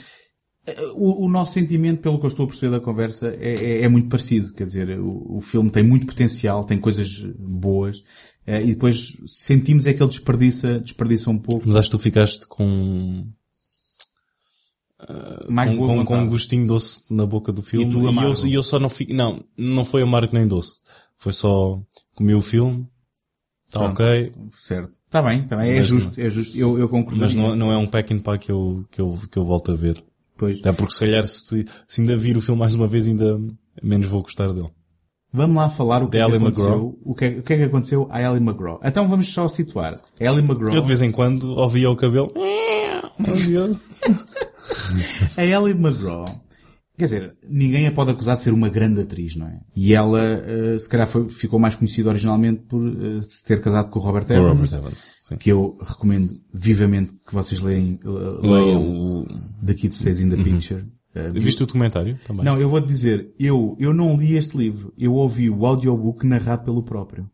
eh, 0.67 0.75
o, 0.93 1.25
o 1.27 1.29
nosso 1.29 1.53
sentimento, 1.53 2.01
pelo 2.01 2.19
que 2.19 2.25
eu 2.25 2.27
estou 2.27 2.43
a 2.43 2.47
perceber 2.49 2.71
da 2.77 2.83
conversa, 2.83 3.29
é, 3.39 3.53
é- 3.55 3.81
é 3.83 3.87
muito 3.87 4.09
parecido. 4.09 4.51
Quer 4.53 4.65
dizer, 4.65 4.99
o, 4.99 5.37
o 5.37 5.39
filme 5.39 5.69
tem 5.69 5.81
muito 5.81 6.05
potencial, 6.05 6.65
tem 6.65 6.77
coisas 6.77 7.23
boas, 7.39 8.03
eh, 8.45 8.61
e 8.61 8.67
depois 8.67 9.13
sentimos 9.27 9.87
é 9.87 9.93
que 9.93 10.03
ele 10.03 10.09
desperdiça, 10.09 10.77
desperdiça 10.81 11.29
um 11.29 11.37
pouco. 11.39 11.63
Mas 11.67 11.77
acho 11.77 11.89
que 11.89 11.95
tu 11.97 12.01
ficaste 12.03 12.45
com... 12.49 13.25
eh, 15.07 15.45
Mais 15.49 15.71
com, 15.71 15.77
com, 15.77 16.05
com 16.05 16.17
um 16.17 16.27
gostinho 16.27 16.67
doce 16.67 17.03
na 17.13 17.25
boca 17.25 17.51
do 17.51 17.61
filme. 17.61 17.85
E 17.85 17.89
tu 17.89 18.07
amargo. 18.07 18.33
eu, 18.33 18.47
e 18.47 18.53
eu 18.53 18.63
só 18.63 18.79
não 18.79 18.89
fico, 18.89 19.13
não, 19.13 19.43
não 19.57 19.85
foi 19.85 20.01
amargo 20.01 20.33
nem 20.33 20.47
doce. 20.47 20.81
Foi 21.17 21.33
só 21.33 21.79
comi 22.15 22.33
o 22.33 22.41
filme, 22.41 22.87
está 23.67 23.79
Pronto. 23.79 24.01
ok, 24.01 24.31
Certo. 24.57 24.91
Está 25.05 25.21
bem, 25.21 25.41
está 25.41 25.57
bem. 25.57 25.71
É 25.71 25.77
Mas 25.77 25.87
justo, 25.87 26.19
é 26.19 26.29
justo. 26.29 26.57
Eu, 26.57 26.79
eu 26.79 26.89
concordo. 26.89 27.19
mas 27.19 27.33
não, 27.33 27.55
não 27.55 27.71
é 27.71 27.77
um 27.77 27.87
pack 27.87 28.13
in 28.13 28.19
pá 28.19 28.37
que 28.37 28.51
eu, 28.51 28.85
que 28.89 29.01
eu, 29.01 29.17
que 29.31 29.37
eu 29.37 29.45
volto 29.45 29.71
a 29.71 29.75
ver. 29.75 30.03
Pois. 30.37 30.59
Até 30.59 30.71
porque 30.71 30.93
se 30.93 30.99
calhar 31.01 31.27
se, 31.27 31.65
se 31.87 32.01
ainda 32.01 32.17
vir 32.17 32.37
o 32.37 32.41
filme 32.41 32.59
mais 32.59 32.73
uma 32.73 32.87
vez 32.87 33.07
ainda 33.07 33.39
menos 33.83 34.07
vou 34.07 34.21
gostar 34.23 34.51
dele. 34.53 34.69
Vamos 35.33 35.55
lá 35.55 35.69
falar 35.69 36.03
o 36.03 36.09
que, 36.09 36.17
é 36.17 36.27
que 36.27 36.35
aconteceu. 36.35 36.65
McGraw. 36.65 36.99
O 37.05 37.15
que, 37.15 37.25
é, 37.25 37.29
o 37.29 37.43
que 37.43 37.53
é 37.53 37.57
que 37.57 37.63
aconteceu 37.63 38.07
a 38.11 38.21
Ellie 38.21 38.41
McGraw? 38.41 38.79
Então 38.83 39.07
vamos 39.07 39.31
só 39.31 39.47
situar. 39.47 39.93
A 40.19 40.23
Ellie 40.23 40.43
McGraw. 40.43 40.73
Eu 40.73 40.81
de 40.81 40.87
vez 40.87 41.01
em 41.01 41.11
quando 41.11 41.51
ouvia 41.53 41.89
o 41.89 41.95
cabelo. 41.95 42.33
A 45.37 45.43
Ellie 45.45 45.73
McGraw. 45.73 46.25
Quer 46.97 47.05
dizer, 47.05 47.37
ninguém 47.49 47.87
a 47.87 47.91
pode 47.91 48.11
acusar 48.11 48.35
de 48.35 48.43
ser 48.43 48.51
uma 48.53 48.69
grande 48.69 49.01
atriz, 49.01 49.35
não 49.35 49.47
é? 49.47 49.59
E 49.75 49.93
ela, 49.93 50.21
eh, 50.21 50.77
se 50.77 50.87
calhar 50.87 51.07
foi- 51.07 51.27
ficou 51.29 51.57
mais 51.59 51.75
conhecida 51.75 52.09
originalmente 52.09 52.61
por 52.67 52.85
eh, 52.87 53.21
se 53.23 53.43
ter 53.43 53.59
casado 53.59 53.89
com 53.89 53.97
o 53.97 54.01
Robert 54.03 54.25
Evans. 54.29 54.71
Robert 54.73 54.73
Evans, 54.85 55.15
que 55.39 55.49
eu 55.51 55.77
recomendo 55.81 56.29
vivamente 56.53 57.13
que 57.25 57.33
vocês 57.33 57.59
eh, 57.59 57.63
leiam 58.47 59.21
O- 59.21 59.27
The 59.65 59.73
Kid 59.73 59.95
Stays 59.95 60.19
in 60.19 60.29
the 60.29 60.43
Picture. 60.43 60.85
Eh, 61.15 61.31
Viste 61.31 61.63
o 61.63 61.65
documentário 61.65 62.19
também? 62.27 62.45
Não, 62.45 62.59
eu 62.61 62.69
vou-te 62.69 62.87
dizer, 62.87 63.33
eu, 63.39 63.75
eu 63.79 63.93
não 63.93 64.15
li 64.15 64.37
este 64.37 64.55
livro. 64.55 64.93
Eu 64.97 65.13
ouvi 65.15 65.49
o 65.49 65.65
audiobook 65.65 66.25
narrado 66.27 66.65
pelo 66.65 66.83
próprio. 66.83 67.27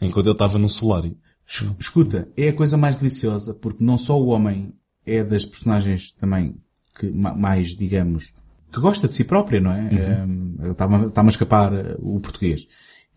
Enquanto 0.00 0.26
ele 0.26 0.32
estava 0.32 0.58
no 0.58 0.68
solário. 0.68 1.16
Es- 1.46 1.66
Escuta, 1.80 2.28
é 2.36 2.50
a 2.50 2.52
coisa 2.52 2.76
mais 2.76 2.96
deliciosa, 2.96 3.52
porque 3.52 3.82
não 3.82 3.98
só 3.98 4.20
o 4.20 4.26
homem 4.28 4.74
é 5.04 5.24
das 5.24 5.44
personagens 5.44 6.12
também 6.12 6.54
que 6.98 7.10
ma- 7.10 7.34
mais, 7.34 7.68
digamos, 7.76 8.34
que 8.72 8.80
gosta 8.80 9.06
de 9.08 9.14
si 9.14 9.24
própria, 9.24 9.60
não 9.60 9.72
é? 9.72 9.88
Um, 10.24 10.70
Está-me 10.72 11.06
está-me 11.06 11.28
a 11.28 11.30
escapar 11.30 11.72
uh, 11.72 11.96
o 12.16 12.20
português. 12.20 12.66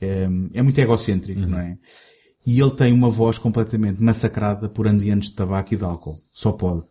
Um, 0.01 0.49
é 0.53 0.61
muito 0.61 0.79
egocêntrico, 0.79 1.41
não 1.41 1.59
é? 1.59 1.77
E 2.45 2.59
ele 2.59 2.71
tem 2.71 2.91
uma 2.93 3.09
voz 3.09 3.38
completamente 3.38 4.01
massacrada 4.01 4.67
por 4.69 4.88
anos 4.88 5.03
e 5.03 5.09
anos 5.11 5.25
de 5.25 5.34
tabaco 5.36 5.73
e 5.73 5.77
de 5.77 5.84
álcool. 5.84 6.17
Só 6.34 6.51
pode. 6.51 6.86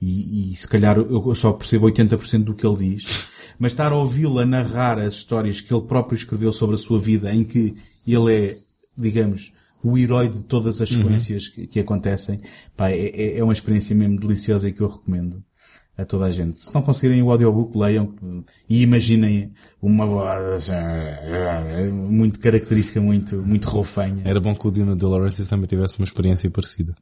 E, 0.00 0.52
e 0.52 0.54
se 0.56 0.68
calhar 0.68 0.96
eu 0.98 1.34
só 1.34 1.52
percebo 1.52 1.86
80% 1.90 2.44
do 2.44 2.54
que 2.54 2.64
ele 2.66 2.94
diz. 2.94 3.28
Mas 3.58 3.72
estar 3.72 3.90
a 3.90 3.96
ouvi-lo 3.96 4.38
a 4.38 4.46
narrar 4.46 4.98
as 5.00 5.14
histórias 5.16 5.60
que 5.60 5.74
ele 5.74 5.82
próprio 5.86 6.16
escreveu 6.16 6.52
sobre 6.52 6.76
a 6.76 6.78
sua 6.78 6.98
vida, 7.00 7.34
em 7.34 7.42
que 7.44 7.74
ele 8.06 8.32
é, 8.32 8.56
digamos, 8.96 9.52
o 9.82 9.98
herói 9.98 10.28
de 10.28 10.44
todas 10.44 10.80
as 10.80 10.88
sequências 11.02 11.48
que, 11.48 11.66
que 11.66 11.80
acontecem, 11.80 12.40
pá, 12.76 12.90
é, 12.90 13.06
é- 13.08 13.38
é 13.38 13.42
uma 13.44 13.52
experiência 13.52 13.96
mesmo 13.96 14.18
deliciosa 14.20 14.68
e 14.68 14.72
que 14.72 14.80
eu 14.80 14.88
recomendo 14.88 15.42
a 15.98 16.04
toda 16.04 16.26
a 16.26 16.30
gente. 16.30 16.56
Se 16.56 16.72
não 16.74 16.80
conseguirem 16.80 17.22
o 17.22 17.30
audiobook, 17.30 17.76
leiam 17.76 18.14
e 18.68 18.82
imaginem 18.82 19.52
uma 19.82 20.06
voz 20.06 20.70
eh, 20.70 21.88
muito 21.92 22.38
característica, 22.40 23.00
muito, 23.00 23.36
muito 23.36 23.68
rofanha. 23.68 24.22
Era 24.24 24.40
bom 24.40 24.54
que 24.54 24.66
o 24.66 24.70
Dino 24.70 24.96
De 24.96 25.04
Laurentiis 25.04 25.48
também 25.48 25.66
tivesse 25.66 25.98
uma 25.98 26.04
experiência 26.04 26.48
parecida. 26.50 26.94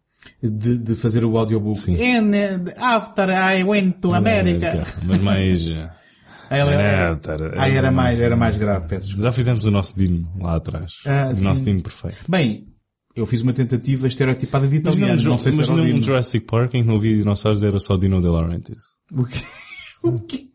De, 0.43 0.77
de 0.79 0.97
fazer 0.97 1.25
o 1.25 1.37
audiobook. 1.39 1.89
And 2.03 2.31
uh, 2.31 2.73
after 2.79 3.29
I 3.29 3.63
went 3.63 4.01
to 4.01 4.13
America. 4.15 4.83
Mas 5.05 5.21
mais... 5.21 5.69
eh, 5.71 5.91
Ah, 6.49 6.57
ela- 6.59 6.73
era- 6.75 7.21
era- 7.27 7.55
Ah, 7.61 7.69
era 7.69 7.91
mais, 7.91 8.21
era 8.21 8.37
mais 8.37 8.57
grave, 8.57 8.87
peço 8.87 9.07
desculpa. 9.07 9.29
Já 9.29 9.33
fizemos 9.33 9.65
o 9.65 9.71
nosso 9.71 9.97
Dino 9.99 10.29
lá 10.39 10.55
atrás. 10.57 10.93
Ah, 11.05 11.31
o 11.33 11.37
sim. 11.37 11.43
nosso 11.45 11.65
Dino 11.65 11.83
perfeito. 11.83 12.19
Bem, 12.29 12.69
eu 13.17 13.25
fiz 13.27 13.41
uma 13.41 13.53
tentativa 13.53 14.07
estereotipada 14.07 14.69
de 14.69 14.77
Imagina 14.77 14.95
italianos, 14.95 15.25
um, 15.25 15.31
não 15.31 15.39
sei 15.39 15.53
se 15.53 15.63
era 15.63 15.73
imagina 15.73 15.95
o 15.95 15.99
um. 15.99 16.03
Jurassic 16.03 16.47
Park 16.47 16.75
em 16.75 16.83
que 16.83 16.89
não 16.89 16.97
havia 16.97 17.17
dinossauros 17.17 17.63
era 17.63 17.79
só 17.79 17.97
Dino 17.97 18.21
De 18.21 18.29
Laurentiis. 18.29 18.83
O 19.11 19.25
quê? 19.25 19.41
O 20.03 20.21
quê? 20.21 20.47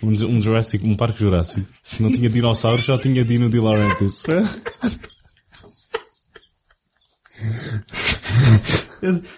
Um, 0.00 0.08
um 0.08 0.40
Jurassic, 0.40 0.86
um 0.86 0.96
parque 0.96 1.18
Jurássico. 1.18 1.66
Se 1.82 2.02
não 2.02 2.10
tinha 2.10 2.30
dinossauros, 2.30 2.84
só 2.84 2.96
tinha 2.96 3.24
Dino 3.24 3.50
De 3.50 3.58
Laurentiis. 3.58 4.22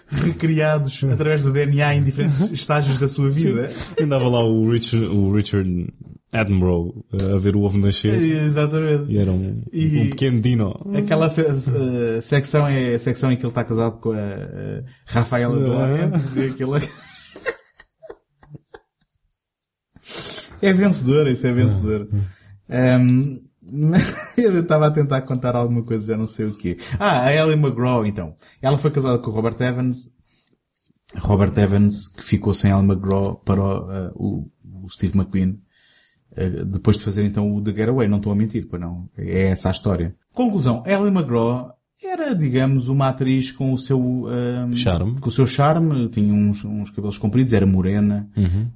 Recriados 0.08 1.02
através 1.04 1.42
do 1.42 1.52
DNA 1.52 1.94
em 1.96 2.02
diferentes 2.02 2.40
estágios 2.52 2.98
da 2.98 3.08
sua 3.08 3.30
vida. 3.30 3.70
Andava 4.00 4.28
lá 4.28 4.42
o 4.44 4.70
Richard, 4.70 5.06
o 5.06 5.32
Richard 5.34 5.86
Attenborough 6.32 7.04
eh, 7.12 7.32
a 7.34 7.36
ver 7.38 7.56
o 7.56 7.62
ovo 7.62 7.76
nascer. 7.78 8.14
Exatamente. 8.22 9.12
E 9.12 9.18
era 9.18 9.30
um, 9.32 9.62
E- 9.72 10.00
um 10.02 10.10
pequeno 10.10 10.40
Dino. 10.40 10.74
Aquela 10.96 11.28
se- 11.28 11.58
se- 11.60 12.22
secção 12.22 12.66
é 12.68 12.94
a 12.94 12.98
secção 12.98 13.32
em 13.32 13.36
que 13.36 13.42
ele 13.42 13.50
está 13.50 13.64
casado 13.64 13.98
com 13.98 14.12
a, 14.12 14.16
a 14.18 14.82
Rafaela 15.06 15.56
e 16.36 16.44
aquilo 16.46 16.76
é... 16.76 16.80
É 20.62 20.72
vencedor, 20.72 21.26
isso 21.26 21.46
é 21.46 21.52
vencedor. 21.52 22.06
Ahm, 22.68 23.38
eu 24.36 24.60
estava 24.60 24.86
a 24.86 24.90
tentar 24.90 25.22
contar 25.22 25.54
alguma 25.56 25.82
coisa, 25.82 26.06
já 26.06 26.16
não 26.16 26.26
sei 26.26 26.46
o 26.46 26.54
quê. 26.56 26.78
Ah, 26.98 27.22
a 27.26 27.32
Ellie 27.34 27.54
McGraw, 27.56 28.04
então. 28.06 28.34
Ela 28.60 28.76
foi 28.78 28.90
casada 28.90 29.18
com 29.18 29.30
o 29.30 29.34
Robert 29.34 29.56
Evans. 29.60 30.10
Robert 31.16 31.52
Evans, 31.58 32.08
que 32.08 32.22
ficou 32.22 32.54
sem 32.54 32.70
Ellie 32.70 32.84
McGraw 32.86 33.36
para 33.36 33.60
o, 33.60 33.90
ah, 33.90 34.12
o- 34.14 34.50
o 34.84 34.88
Steve 34.90 35.16
McQueen. 35.18 35.60
Uh, 36.32 36.64
depois 36.64 36.96
de 36.96 37.02
fazer 37.04 37.24
então 37.24 37.52
o 37.56 37.60
The 37.60 37.72
Getaway, 37.72 38.06
não 38.06 38.18
estou 38.18 38.32
a 38.32 38.36
mentir, 38.36 38.68
pois 38.70 38.80
não. 38.80 39.08
É 39.18 39.48
essa 39.48 39.68
a 39.68 39.72
história. 39.72 40.14
Conclusão, 40.32 40.84
Ellie 40.86 41.08
McGraw 41.10 41.72
era, 42.00 42.34
digamos, 42.34 42.86
uma 42.88 43.08
atriz 43.08 43.50
com 43.50 43.72
o 43.72 43.78
seu 43.78 44.00
um, 44.00 44.72
Charme. 44.72 45.18
com 45.20 45.28
o 45.28 45.32
seu 45.32 45.44
charme, 45.46 46.08
tinha 46.08 46.32
uns, 46.32 46.64
uns 46.64 46.88
cabelos 46.90 47.18
compridos, 47.18 47.52
era 47.52 47.66
morena, 47.66 48.30
Uhum. 48.36 48.70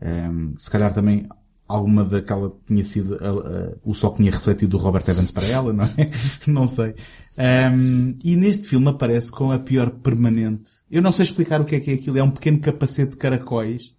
um, 0.52 0.54
se 0.58 0.68
calhar 0.68 0.92
também 0.92 1.28
alguma 1.66 2.04
daquela 2.04 2.52
tinha 2.66 2.84
sido 2.84 3.14
uh, 3.16 3.38
uh, 3.38 3.80
o 3.84 3.94
sol 3.94 4.10
que 4.12 4.18
tinha 4.18 4.30
refletido 4.30 4.76
do 4.76 4.82
Robert 4.82 5.04
Evans 5.08 5.30
para 5.30 5.46
ela, 5.46 5.72
não 5.72 5.84
é? 5.84 6.10
não 6.46 6.66
sei. 6.66 6.94
Um, 7.36 8.16
e 8.22 8.36
neste 8.36 8.66
filme 8.66 8.88
aparece 8.88 9.30
com 9.30 9.50
a 9.50 9.58
pior 9.58 9.90
permanente. 9.90 10.70
Eu 10.90 11.02
não 11.02 11.10
sei 11.10 11.24
explicar 11.24 11.60
o 11.60 11.64
que 11.64 11.76
é 11.76 11.80
que 11.80 11.90
é 11.90 11.94
aquilo. 11.94 12.18
É 12.18 12.22
um 12.22 12.30
pequeno 12.30 12.60
capacete 12.60 13.12
de 13.12 13.16
caracóis. 13.16 13.94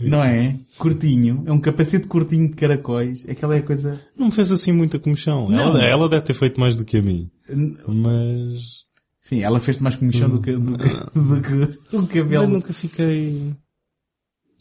Não 0.00 0.22
é? 0.22 0.58
Curtinho. 0.78 1.44
É 1.46 1.52
um 1.52 1.60
capacete 1.60 2.06
curtinho 2.06 2.48
de 2.48 2.56
caracóis. 2.56 3.24
Aquela 3.28 3.54
é 3.54 3.58
a 3.58 3.62
coisa... 3.62 4.00
Não 4.16 4.26
me 4.26 4.32
fez 4.32 4.50
assim 4.50 4.72
muita 4.72 4.98
comichão. 4.98 5.48
Não. 5.48 5.58
Ela, 5.58 5.84
ela 5.84 6.08
deve 6.08 6.24
ter 6.24 6.34
feito 6.34 6.58
mais 6.58 6.74
do 6.74 6.84
que 6.84 6.96
a 6.96 7.02
mim. 7.02 7.30
Mas... 7.86 8.82
Sim, 9.20 9.42
ela 9.42 9.60
fez-te 9.60 9.82
mais 9.82 9.94
comichão 9.94 10.28
do 10.28 10.40
que, 10.40 10.52
do 10.52 10.76
que, 10.76 11.96
do 11.96 12.06
que 12.06 12.20
o 12.20 12.22
cabelo. 12.24 12.44
Mas 12.44 12.52
nunca 12.52 12.72
fiquei... 12.72 13.54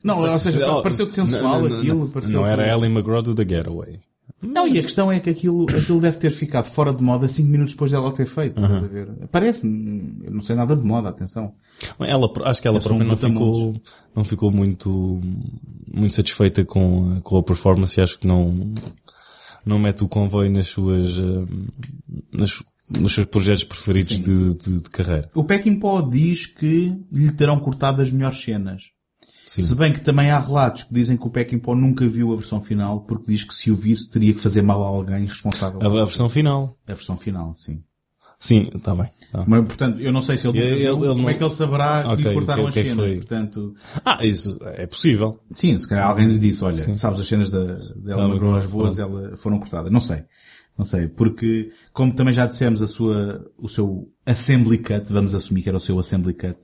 Não, 0.03 0.21
ou 0.31 0.39
seja, 0.39 0.69
Oh, 0.71 0.81
pareceu-te 0.81 1.13
sensual 1.13 1.61
não, 1.61 1.69
não, 1.69 1.77
aquilo. 1.79 1.99
Não, 1.99 2.07
pareceu 2.09 2.39
não 2.41 2.47
era 2.47 2.67
Ellie 2.67 2.89
McGraw 2.91 3.21
do 3.21 3.35
The 3.35 3.45
Getaway. 3.47 3.99
Não, 4.41 4.67
e 4.67 4.79
a 4.79 4.81
questão 4.81 5.11
é 5.11 5.19
que 5.19 5.29
aquilo, 5.29 5.67
aquilo 5.69 6.01
deve 6.01 6.17
ter 6.17 6.31
ficado 6.31 6.65
fora 6.65 6.91
de 6.91 7.03
moda 7.03 7.27
5 7.27 7.47
minutos 7.47 7.73
depois 7.73 7.91
dela 7.91 8.11
ter 8.11 8.25
feito. 8.25 8.63
a 8.63 8.67
ver? 8.79 9.07
Parece-me, 9.31 10.19
eu 10.23 10.31
não 10.31 10.41
sei 10.41 10.55
nada 10.55 10.75
de 10.75 10.83
moda, 10.83 11.09
atenção. 11.09 11.53
Ela, 11.99 12.27
acho 12.45 12.59
que 12.61 12.67
ela 12.67 12.77
Eu 12.77 12.81
um 12.81 12.83
própria 12.83 13.07
não 13.07 13.17
ficou, 13.17 13.81
não 14.15 14.23
ficou 14.23 14.51
muito, 14.51 15.21
muito 15.93 16.15
satisfeita 16.15 16.65
com, 16.65 17.13
a- 17.17 17.21
com 17.21 17.37
a 17.37 17.43
performance 17.43 17.99
e 17.99 18.03
acho 18.03 18.17
que 18.17 18.25
não, 18.25 18.73
não 19.63 19.77
mete 19.77 20.03
o 20.03 20.07
convoio 20.07 20.49
nas 20.49 20.67
suas, 20.69 21.09
eh, 21.19 21.45
nas, 22.33 22.63
nos 22.89 23.13
seus 23.13 23.27
projetos 23.27 23.63
preferidos 23.63 24.17
de, 24.17 24.55
de, 24.55 24.81
de 24.81 24.89
carreira. 24.89 25.29
O 25.35 25.43
Peckinpah 25.43 26.01
diz 26.09 26.47
que 26.47 26.97
lhe 27.11 27.31
terão 27.31 27.59
cortado 27.59 28.01
as 28.01 28.11
melhores 28.11 28.41
cenas. 28.41 28.85
Sim. 29.53 29.63
Se 29.65 29.75
bem 29.75 29.91
que 29.91 29.99
também 29.99 30.31
há 30.31 30.39
relatos 30.39 30.83
que 30.85 30.93
dizem 30.93 31.17
que 31.17 31.27
o 31.27 31.29
Peckinpah 31.29 31.75
nunca 31.75 32.07
viu 32.07 32.31
a 32.31 32.37
versão 32.37 32.61
final 32.61 33.01
porque 33.01 33.29
diz 33.29 33.43
que 33.43 33.53
se 33.53 33.69
o 33.69 33.75
visse 33.75 34.09
teria 34.09 34.33
que 34.33 34.39
fazer 34.39 34.61
mal 34.61 34.81
a 34.81 34.87
alguém 34.87 35.25
responsável. 35.25 35.81
A, 35.81 35.85
a 35.87 36.05
versão 36.05 36.29
final. 36.29 36.77
A 36.87 36.93
versão 36.93 37.17
final, 37.17 37.53
sim. 37.55 37.83
Sim, 38.39 38.71
está 38.73 38.95
bem. 38.95 39.09
tá. 39.29 39.43
Mas, 39.45 39.65
portanto, 39.65 39.99
eu 39.99 40.11
não 40.13 40.21
sei 40.21 40.37
se 40.37 40.47
ele, 40.47 40.57
Ele- 40.57 40.83
ele- 40.85 40.89
como 41.09 41.15
não- 41.23 41.29
é 41.29 41.33
que 41.33 41.43
ele 41.43 41.51
saberá 41.51 42.01
que 42.03 42.09
Ok, 42.13 42.23
lhe 42.25 42.33
cortaram 42.33 42.63
o 42.63 42.63
que- 42.63 42.69
as 42.69 42.73
que 42.75 42.79
é 42.79 42.83
que 42.83 42.89
cenas. 42.91 43.09
foi? 43.09 43.17
Portanto, 43.17 43.75
Ah, 44.05 44.25
isso 44.25 44.57
é 44.63 44.87
possível. 44.87 45.39
sim, 45.53 45.77
se 45.77 45.87
calhar 45.87 46.07
alguém 46.09 46.27
lhe 46.29 46.39
disse, 46.39 46.63
olha, 46.63 46.95
sabes 46.95 47.19
as 47.19 47.27
cenas 47.27 47.51
da, 47.51 47.61
dela 47.97 48.27
McGraw, 48.29 48.55
as 48.55 48.65
boas, 48.65 48.97
ela, 48.97 49.35
foram 49.35 49.59
cortadas. 49.59 49.91
Não 49.91 49.99
sei. 49.99 50.23
Não 50.77 50.85
sei. 50.85 51.07
Porque, 51.09 51.69
como 51.93 52.15
também 52.15 52.33
já 52.33 52.47
dissemos, 52.47 52.81
a 52.81 52.87
sua, 52.87 53.45
o 53.59 53.67
seu 53.67 54.09
assembly 54.25 54.77
cut, 54.77 55.11
vamos 55.11 55.35
assumir 55.35 55.61
que 55.61 55.69
era 55.69 55.77
o 55.77 55.81
seu 55.81 55.99
assembly 55.99 56.33
cut, 56.33 56.57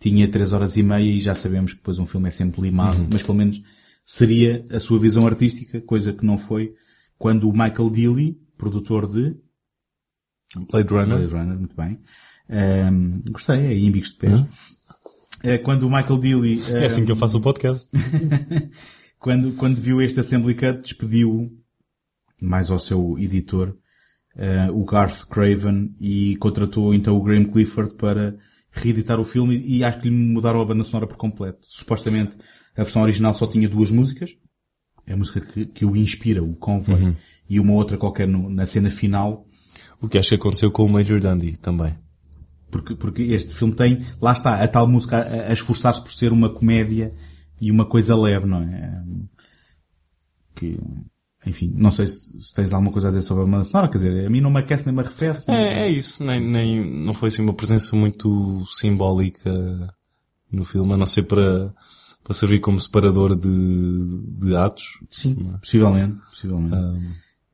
tinha 0.00 0.26
três 0.26 0.52
horas 0.52 0.76
e 0.76 0.82
meia 0.82 1.04
e 1.04 1.20
já 1.20 1.34
sabemos 1.34 1.72
que 1.72 1.78
depois 1.78 1.98
um 1.98 2.06
filme 2.06 2.26
é 2.28 2.30
sempre 2.30 2.62
limado, 2.62 2.98
Uhum. 3.02 3.08
mas 3.12 3.22
pelo 3.22 3.36
menos 3.38 3.62
seria 4.04 4.66
a 4.70 4.80
sua 4.80 4.98
visão 4.98 5.26
artística, 5.26 5.80
coisa 5.82 6.12
que 6.12 6.24
não 6.24 6.36
foi 6.38 6.74
quando 7.18 7.48
o 7.48 7.52
Michael 7.52 7.90
Dealey, 7.90 8.38
produtor 8.56 9.06
de 9.06 9.36
Blade 10.70 10.92
Runner. 10.92 11.18
Blade 11.18 11.32
Runner, 11.32 11.58
muito 11.58 11.76
bem. 11.76 12.00
Ahm, 12.48 13.20
gostei, 13.30 13.56
é 13.56 13.68
aí 13.68 13.86
em 13.86 13.90
bicos 13.90 14.10
de 14.10 14.16
pés. 14.16 14.44
Eh, 15.44 15.58
quando 15.58 15.84
o 15.84 15.90
Michael 15.90 16.18
Dealey... 16.18 16.60
É 16.72 16.86
assim 16.86 17.04
que 17.04 17.10
eu 17.12 17.14
ahm, 17.14 17.20
faço 17.20 17.38
o 17.38 17.40
podcast. 17.42 17.88
quando, 19.20 19.52
quando 19.52 19.76
viu 19.80 20.00
este 20.02 20.18
Assembly 20.20 20.54
Cut, 20.54 20.80
despediu 20.80 21.52
mais 22.40 22.70
ao 22.70 22.78
seu 22.78 23.18
editor, 23.18 23.76
eh, 24.34 24.70
o 24.72 24.84
Garth 24.84 25.26
Craven, 25.28 25.94
e 26.00 26.36
contratou 26.36 26.94
então 26.94 27.16
o 27.16 27.22
Graham 27.22 27.44
Clifford 27.44 27.94
para 27.94 28.36
reeditar 28.72 29.18
o 29.20 29.24
filme 29.24 29.62
e 29.66 29.82
acho 29.84 30.00
que 30.00 30.08
lhe 30.08 30.14
mudaram 30.14 30.60
a 30.60 30.64
banda 30.64 30.84
sonora 30.84 31.06
por 31.06 31.16
completo. 31.16 31.58
Supostamente 31.62 32.36
a 32.76 32.82
versão 32.82 33.02
original 33.02 33.34
só 33.34 33.46
tinha 33.46 33.68
duas 33.68 33.90
músicas. 33.90 34.36
A 35.08 35.16
música 35.16 35.40
que, 35.40 35.66
que 35.66 35.84
o 35.84 35.96
inspira, 35.96 36.42
o 36.42 36.54
Convoy, 36.54 36.94
Uhum. 37.02 37.14
e 37.48 37.58
uma 37.58 37.72
outra 37.72 37.96
qualquer 37.98 38.28
no- 38.28 38.48
na 38.48 38.64
cena 38.66 38.90
final. 38.90 39.46
O 40.00 40.08
que 40.08 40.18
acho 40.18 40.28
que 40.28 40.34
aconteceu 40.36 40.70
com 40.70 40.84
o 40.84 40.88
Major 40.88 41.18
Dundee 41.20 41.56
também. 41.56 41.96
Porque, 42.70 42.94
porque 42.94 43.22
este 43.22 43.52
filme 43.54 43.74
tem, 43.74 43.98
lá 44.20 44.32
está, 44.32 44.62
a 44.62 44.68
tal 44.68 44.86
música 44.86 45.18
a, 45.18 45.48
a 45.50 45.52
esforçar-se 45.52 46.00
por 46.00 46.12
ser 46.12 46.32
uma 46.32 46.48
comédia 46.54 47.12
e 47.60 47.70
uma 47.72 47.84
coisa 47.84 48.14
leve, 48.16 48.46
não 48.46 48.62
é? 48.62 49.02
Que, 50.54 50.78
enfim, 51.46 51.72
não 51.74 51.90
sei 51.90 52.06
se, 52.06 52.38
se 52.40 52.54
tens 52.54 52.72
alguma 52.72 52.92
coisa 52.92 53.08
a 53.08 53.10
dizer 53.10 53.22
sobre 53.22 53.44
a 53.44 53.46
banda 53.46 53.64
sonora, 53.64 53.88
quer 53.90 53.98
dizer, 53.98 54.26
a 54.26 54.30
mim 54.30 54.40
não 54.40 54.50
me 54.50 54.58
aquece 54.60 54.84
nem 54.86 54.94
me 54.94 55.00
arrefece. 55.00 55.44
mas- 55.48 55.56
É, 55.56 55.84
é 55.84 55.88
isso. 55.90 56.22
Nem, 56.22 56.40
nem, 56.40 57.04
não 57.04 57.14
foi 57.14 57.28
assim 57.30 57.42
uma 57.42 57.54
presença 57.54 57.96
muito 57.96 58.62
simbólica 58.70 59.50
no 60.52 60.64
filme, 60.64 60.92
a 60.92 60.96
não 60.96 61.06
ser 61.06 61.22
para, 61.22 61.72
para 62.22 62.34
servir 62.34 62.60
como 62.60 62.78
separador 62.80 63.34
de, 63.36 63.48
de 64.38 64.54
atos. 64.56 64.84
Sim, 65.08 65.34
possivelmente, 65.60 66.18
possivelmente. 66.30 66.76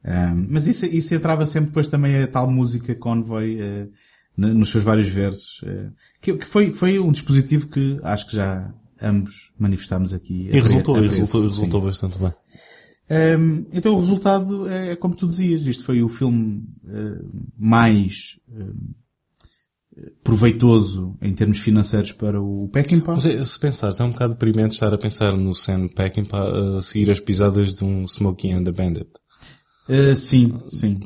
Um, 0.04 0.46
mas 0.50 0.66
isso, 0.66 0.86
isso 0.86 1.14
entrava 1.14 1.44
sempre 1.46 1.68
depois 1.68 1.88
também 1.88 2.22
a 2.22 2.26
tal 2.28 2.50
música 2.50 2.94
Convoy, 2.94 3.56
n- 3.58 4.54
nos 4.54 4.70
seus 4.70 4.84
vários 4.84 5.08
versos, 5.08 5.60
eh, 5.64 5.88
que, 6.20 6.34
que 6.34 6.44
foi, 6.44 6.72
foi 6.72 6.98
um 7.00 7.10
dispositivo 7.10 7.66
que 7.68 7.98
acho 8.04 8.28
que 8.28 8.36
já 8.36 8.72
ambos 9.02 9.52
manifestámos 9.58 10.12
aqui. 10.14 10.48
E 10.52 10.60
resultou, 10.60 11.02
e 11.02 11.08
resultou, 11.08 11.42
sim. 11.42 11.48
resultou 11.48 11.80
bastante 11.80 12.18
bem. 12.18 12.32
Um, 13.08 13.66
então 13.72 13.94
o 13.94 14.00
resultado 14.00 14.68
é 14.68 14.96
como 14.96 15.14
tu 15.14 15.28
dizias, 15.28 15.64
isto 15.66 15.84
foi 15.84 16.02
o 16.02 16.08
filme 16.08 16.64
uh, 16.84 17.48
mais 17.56 18.40
um, 18.48 18.94
proveitoso 20.24 21.16
em 21.22 21.32
termos 21.32 21.60
financeiros 21.60 22.12
para 22.12 22.40
o 22.40 22.68
Peckinpah. 22.72 23.14
Mas 23.14 23.26
é, 23.26 23.42
se 23.42 23.58
pensares, 23.58 24.00
é 24.00 24.04
um 24.04 24.10
bocado 24.10 24.34
deprimente 24.34 24.74
estar 24.74 24.92
a 24.92 24.98
pensar 24.98 25.36
no 25.36 25.54
Sam 25.54 25.88
Peckinpah 25.88 26.78
a 26.78 26.82
seguir 26.82 27.10
as 27.10 27.20
pisadas 27.20 27.76
de 27.76 27.84
um 27.84 28.06
Smokey 28.06 28.50
and 28.50 28.64
the 28.64 28.72
Bandit. 28.72 29.10
Uh, 29.88 30.16
sim, 30.16 30.58
sim. 30.66 30.98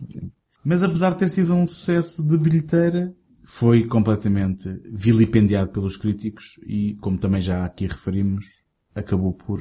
Mas 0.64 0.82
apesar 0.82 1.10
de 1.10 1.18
ter 1.18 1.28
sido 1.28 1.54
um 1.54 1.66
sucesso 1.66 2.22
de 2.22 2.36
bilheteira, 2.38 3.14
foi 3.44 3.84
completamente 3.86 4.68
vilipendiado 4.90 5.70
pelos 5.70 5.96
críticos 5.96 6.58
e, 6.66 6.94
como 7.00 7.18
também 7.18 7.40
já 7.40 7.64
aqui 7.64 7.86
referimos, 7.86 8.46
acabou 8.94 9.32
por 9.32 9.60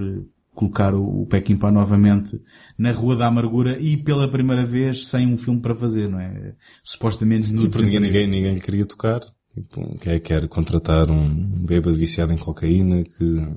colocar 0.60 0.94
o, 0.94 1.22
o 1.22 1.26
Peckinpah 1.26 1.72
novamente 1.72 2.40
na 2.78 2.92
Rua 2.92 3.16
da 3.16 3.28
Amargura 3.28 3.80
e 3.80 3.96
pela 3.96 4.28
primeira 4.28 4.66
vez 4.66 5.08
sem 5.08 5.26
um 5.28 5.38
filme 5.38 5.62
para 5.62 5.74
fazer, 5.74 6.10
não 6.10 6.20
é? 6.20 6.54
Supostamente 6.84 7.50
no 7.52 7.58
Sim, 7.58 7.70
ninguém, 7.86 8.00
ninguém, 8.02 8.28
ninguém 8.28 8.60
queria 8.60 8.86
tocar. 8.86 9.22
Tipo, 9.54 9.98
quer, 10.00 10.20
quer 10.20 10.48
contratar 10.48 11.10
um 11.10 11.28
bêbado 11.66 11.96
viciado 11.96 12.34
em 12.34 12.38
cocaína 12.38 13.04
que 13.04 13.48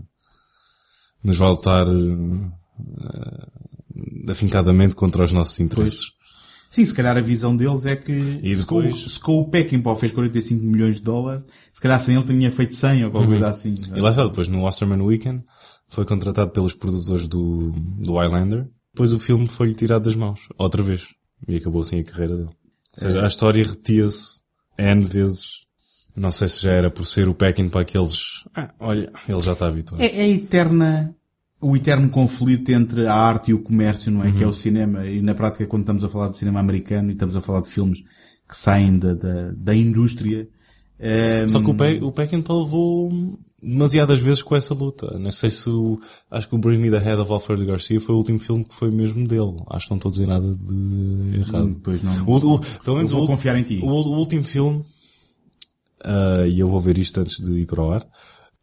nos 1.24 1.36
vai 1.36 1.50
lutar 1.50 1.86
eh, 1.88 4.30
afincadamente 4.30 4.94
contra 4.94 5.24
os 5.24 5.32
nossos 5.32 5.59
interesses. 5.61 6.12
Sim, 6.70 6.86
se 6.86 6.94
calhar 6.94 7.18
a 7.18 7.20
visão 7.20 7.55
deles 7.55 7.84
é 7.84 7.94
que 7.94 8.12
E 8.42 8.55
se, 8.55 8.64
com, 8.64 8.80
depois- 8.80 9.12
se 9.12 9.20
com 9.20 9.40
o 9.40 9.50
Peckinpah 9.50 9.94
fez 9.94 10.11
45 10.12 10.64
milhões 10.64 10.96
de 10.96 11.03
dólares, 11.03 11.42
se 11.70 11.80
calhar 11.80 12.00
sem 12.00 12.14
ele 12.16 12.24
tinha 12.24 12.50
feito 12.50 12.74
100 12.74 13.05
ou 13.05 13.11
qualquer 13.11 13.28
coisa 13.28 13.48
assim. 13.48 13.74
é? 13.92 13.98
E 13.98 14.00
lá 14.00 14.09
está, 14.11 14.24
depois 14.24 14.48
no 14.48 14.64
Osterman 14.64 15.03
Weekend 15.03 15.44
foi 15.93 16.07
contratado 16.07 16.51
pelos 16.51 16.72
produtores 16.72 17.26
do, 17.26 17.70
do 17.70 18.14
Highlander. 18.14 18.66
Depois 18.95 19.12
o 19.12 19.20
filme 19.20 19.47
foi-lhe 19.47 19.74
tirado 19.74 20.05
das 20.05 20.16
mãos. 20.16 20.49
Outra 20.59 20.82
vez. 20.82 21.09
E 21.47 21.57
acabou 21.57 21.82
assim 21.82 22.01
a 22.01 22.05
carreira 22.05 22.34
dele. 22.36 22.49
Ou 22.49 23.01
seja, 23.01 23.18
É. 23.18 23.24
a 23.24 23.26
história 23.26 23.62
repetia-se 23.62 24.40
N 24.78 25.05
vezes. 25.05 25.62
Não 26.16 26.30
sei 26.30 26.49
se 26.49 26.62
já 26.62 26.72
era 26.72 26.90
por 26.90 27.07
ser 27.07 27.28
o 27.28 27.34
Peckin 27.34 27.68
para 27.68 27.82
aqueles... 27.82 28.45
Ah, 28.55 28.70
olha, 28.80 29.12
ele 29.28 29.40
já 29.40 29.53
está 29.53 29.66
habituado. 29.66 30.01
É, 30.03 30.07
é 30.07 30.28
eterna, 30.30 31.14
o 31.61 31.76
eterno 31.76 32.09
conflito 32.09 32.70
entre 32.70 33.07
a 33.07 33.14
arte 33.14 33.51
e 33.51 33.55
o 33.55 33.62
comércio, 33.62 34.11
não 34.11 34.24
é? 34.24 34.28
Uhum. 34.28 34.34
Que 34.34 34.45
é 34.45 34.47
o 34.47 34.53
cinema. 34.53 35.07
E 35.07 35.20
na 35.20 35.34
prática, 35.34 35.66
quando 35.66 35.82
estamos 35.82 36.05
a 36.05 36.09
falar 36.09 36.28
de 36.28 36.38
cinema 36.38 36.61
americano 36.61 37.11
e 37.11 37.12
estamos 37.12 37.36
a 37.36 37.40
falar 37.43 37.61
de 37.61 37.68
filmes 37.68 38.01
que 38.49 38.57
saem 38.57 38.99
da, 38.99 39.14
da, 39.14 39.53
da 39.55 39.74
indústria, 39.74 40.49
ehm, 40.99 41.49
Só 41.49 41.61
que 41.61 41.70
o, 41.70 41.74
Pe 41.74 42.01
o 42.03 42.12
Peckinpah 42.12 42.55
levou 42.55 43.11
demasiadas 43.62 44.18
vezes 44.18 44.42
com 44.42 44.56
essa 44.56 44.74
luta. 44.74 45.18
Não 45.18 45.30
sei 45.30 45.50
se 45.50 45.70
o, 45.70 46.00
acho 46.30 46.48
que 46.48 46.54
o 46.54 46.58
Bring 46.58 46.78
Me 46.78 46.90
the 46.90 46.98
Head 46.98 47.20
of 47.20 47.32
Alfredo 47.32 47.64
Garcia 47.64 48.00
foi 48.00 48.14
o 48.14 48.18
último 48.18 48.38
filme 48.38 48.64
que 48.64 48.74
foi 48.74 48.90
mesmo 48.90 49.26
dele. 49.26 49.56
Acho 49.70 49.86
que 49.86 49.90
não 49.92 49.96
estou 49.98 50.08
a 50.08 50.12
dizer 50.12 50.26
nada 50.26 50.54
de 50.54 51.38
errado. 51.38 51.66
Hum, 51.66 51.80
pois 51.82 52.02
não. 52.02 52.24
O, 52.26 52.36
o, 52.36 52.60
pelo 52.82 52.96
menos 52.96 53.10
Eu 53.10 53.18
vou 53.18 53.24
o, 53.24 53.28
confiar 53.28 53.56
em 53.56 53.62
ti. 53.62 53.80
O, 53.82 53.86
o 53.86 54.18
último 54.18 54.44
filme, 54.44 54.82
ah, 56.04 56.46
e 56.46 56.58
eu 56.58 56.68
vou 56.68 56.80
ver 56.80 56.98
isto 56.98 57.20
antes 57.20 57.38
de 57.38 57.52
ir 57.60 57.66
para 57.66 57.82
o 57.82 57.90
ar, 57.90 58.06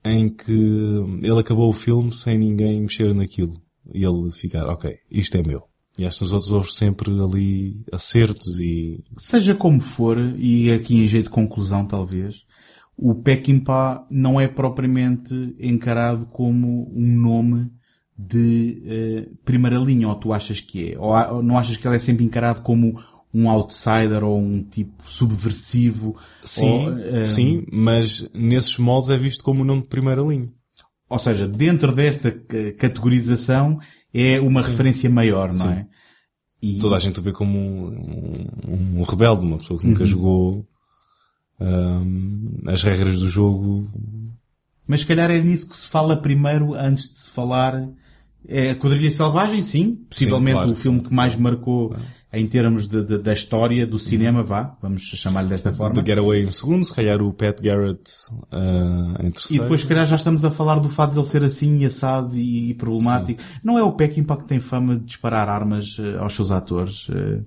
em 0.03 0.29
que 0.29 0.51
ele 0.51 1.39
acabou 1.39 1.69
o 1.69 1.73
filme 1.73 2.13
sem 2.13 2.37
ninguém 2.37 2.81
mexer 2.81 3.13
naquilo. 3.13 3.53
E 3.93 4.03
ele 4.03 4.31
ficar, 4.31 4.67
ok, 4.67 4.93
isto 5.09 5.37
é 5.37 5.43
meu. 5.43 5.63
E 5.97 6.05
acho 6.05 6.19
que 6.19 6.23
nos 6.23 6.33
outros 6.33 6.51
houve 6.51 6.71
sempre 6.71 7.11
ali 7.11 7.83
acertos 7.91 8.59
e 8.61 9.03
Seja 9.17 9.53
como 9.53 9.81
for, 9.81 10.17
e 10.37 10.71
aqui 10.71 10.95
em 10.95 11.07
jeito 11.07 11.25
de 11.25 11.31
conclusão 11.31 11.85
talvez, 11.85 12.45
o 13.01 13.15
Peckinpah 13.15 14.05
não 14.09 14.39
é 14.39 14.47
propriamente 14.47 15.55
encarado 15.59 16.25
como 16.25 16.91
um 16.93 17.15
nome 17.21 17.71
de 18.17 18.83
eh, 18.85 19.29
primeira 19.45 19.77
linha, 19.77 20.09
ou 20.09 20.15
tu 20.15 20.33
achas 20.33 20.59
que 20.59 20.91
é? 20.91 20.99
Ou, 20.99 21.35
ou 21.35 21.41
não 21.43 21.57
achas 21.57 21.77
que 21.77 21.87
ele 21.87 21.95
é 21.95 21.99
sempre 21.99 22.25
encarado 22.25 22.61
como 22.61 22.99
um 23.33 23.49
outsider 23.49 24.23
ou 24.23 24.37
um 24.37 24.61
tipo 24.63 25.09
subversivo? 25.09 26.17
Sim, 26.43 26.65
ou, 26.89 26.99
eh, 26.99 27.25
sim, 27.25 27.65
mas 27.71 28.27
nesses 28.33 28.77
moldes 28.77 29.09
é 29.09 29.17
visto 29.17 29.43
como 29.43 29.61
o 29.61 29.65
nome 29.65 29.83
de 29.83 29.87
primeira 29.87 30.21
linha. 30.21 30.49
Ou 31.09 31.17
seja, 31.17 31.47
dentro 31.47 31.93
desta 31.95 32.29
ca- 32.31 32.73
categorização 32.77 33.79
é 34.13 34.39
uma 34.41 34.61
referência 34.61 35.09
maior, 35.09 35.53
não 35.53 35.67
Sim. 35.67 35.69
é? 35.71 35.85
E- 36.61 36.77
Toda 36.79 36.97
a 36.97 36.99
gente 36.99 37.19
o 37.19 37.23
vê 37.23 37.31
como 37.31 37.57
um, 37.57 38.47
um- 38.67 38.99
um 38.99 39.03
rebelde, 39.03 39.45
uma 39.45 39.57
pessoa 39.57 39.79
que 39.79 39.87
nunca 39.87 40.01
Uhum. 40.01 40.05
jogou 40.05 40.65
ahm, 41.59 42.59
as 42.67 42.83
regras 42.83 43.19
do 43.19 43.29
jogo. 43.29 43.87
Mas 44.87 45.01
se 45.01 45.05
calhar 45.05 45.29
é 45.29 45.39
nisso 45.39 45.69
que 45.69 45.77
se 45.77 45.87
fala 45.87 46.17
primeiro 46.17 46.73
antes 46.73 47.11
de 47.11 47.19
se 47.19 47.29
falar. 47.31 47.87
É 48.47 48.71
a 48.71 48.75
Quadrilha 48.75 49.11
Selvagem, 49.11 49.61
sim. 49.61 49.99
Possivelmente 50.09 50.53
claro. 50.55 50.71
o 50.71 50.75
filme 50.75 51.01
que 51.01 51.13
mais 51.13 51.35
marcou 51.35 51.93
em 52.31 52.47
termos 52.47 52.87
de- 52.87 53.03
de- 53.05 53.17
da 53.19 53.33
história 53.33 53.85
do 53.85 53.99
cinema, 53.99 54.41
vá. 54.41 54.77
Vamos 54.81 55.03
chamar-lhe 55.03 55.49
desta 55.49 55.71
forma. 55.73 55.93
The 56.01 56.09
Getaway 56.11 56.43
em 56.45 56.49
segundo, 56.51 56.85
se 56.85 56.93
calhar 56.95 57.21
o 57.21 57.33
Pat 57.33 57.61
Garrett 57.61 57.99
ah, 58.49 59.17
em 59.21 59.27
E 59.27 59.31
terceiro. 59.31 59.63
depois, 59.63 59.81
se 59.81 59.87
calhar, 59.87 60.05
já 60.05 60.15
estamos 60.15 60.43
a 60.45 60.49
falar 60.49 60.79
do 60.79 60.87
fato 60.89 61.11
de 61.11 61.19
ele 61.19 61.27
ser 61.27 61.43
assim 61.43 61.79
e 61.79 61.85
assado 61.85 62.35
e, 62.37 62.69
e 62.71 62.73
problemático. 62.75 63.41
Não 63.61 63.77
é 63.77 63.83
o 63.83 63.91
Peckinpah 63.91 64.37
que 64.37 64.45
tem 64.47 64.59
fama 64.59 64.95
de 64.97 65.03
disparar 65.03 65.49
armas 65.49 65.97
eh, 65.99 66.17
aos 66.17 66.33
seus 66.33 66.49
atores. 66.49 67.07
eh, 67.11 67.41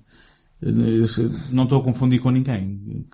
eh, 0.63 1.31
não 1.51 1.65
estou 1.65 1.81
a 1.81 1.83
confundir 1.83 2.21
com 2.21 2.31
ninguém. 2.31 3.07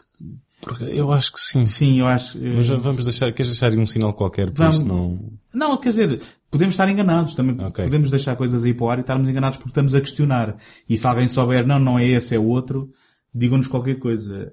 Porque 0.60 0.84
eu 0.84 1.12
acho 1.12 1.32
que 1.32 1.40
sim. 1.40 1.66
Sim, 1.66 2.00
eu 2.00 2.06
acho. 2.06 2.36
eh, 2.38 2.54
Mas 2.56 2.66
vamos 2.68 3.04
deixar, 3.04 3.32
queres 3.32 3.50
deixar 3.52 3.72
um 3.78 3.86
sinal 3.86 4.12
qualquer 4.12 4.50
para 4.50 4.70
Vamos. 4.70 4.82
não... 4.86 5.18
Não, 5.54 5.76
quer 5.76 5.88
dizer, 5.90 6.20
podemos 6.50 6.74
estar 6.74 6.88
enganados 6.88 7.34
também. 7.34 7.54
Podemos 7.56 8.10
deixar 8.10 8.36
coisas 8.36 8.64
aí 8.64 8.74
para 8.74 8.84
o 8.86 8.90
ar 8.90 8.98
e 8.98 9.00
estarmos 9.00 9.28
enganados 9.28 9.56
porque 9.58 9.70
estamos 9.70 9.94
a 9.94 10.00
questionar. 10.00 10.56
E 10.88 10.96
se 10.98 11.06
alguém 11.06 11.28
souber, 11.28 11.66
não, 11.66 11.78
não 11.78 11.98
é 11.98 12.06
esse, 12.06 12.34
é 12.34 12.38
outro, 12.38 12.90
digam-nos 13.34 13.66
qualquer 13.68 13.98
coisa. 13.98 14.52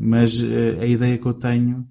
Mas 0.00 0.40
eh, 0.42 0.78
a 0.80 0.86
ideia 0.86 1.16
que 1.18 1.26
eu 1.26 1.34
tenho 1.34 1.86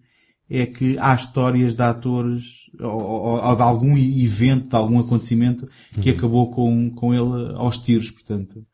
é 0.49 0.65
que 0.65 0.97
há 0.99 1.13
histórias 1.15 1.73
de 1.75 1.81
atores 1.83 2.69
ou, 2.79 2.89
ou- 3.01 3.43
ou 3.43 3.55
de 3.55 3.61
algum 3.61 3.97
evento, 3.97 4.69
de 4.69 4.75
algum 4.75 4.99
acontecimento 4.99 5.67
que 5.99 6.11
Uhum. 6.11 6.17
acabou 6.17 6.51
com, 6.51 6.89
com 6.91 7.13
ele 7.13 7.53
aos 7.55 7.77
tiros, 7.79 8.11
portanto. 8.11 8.65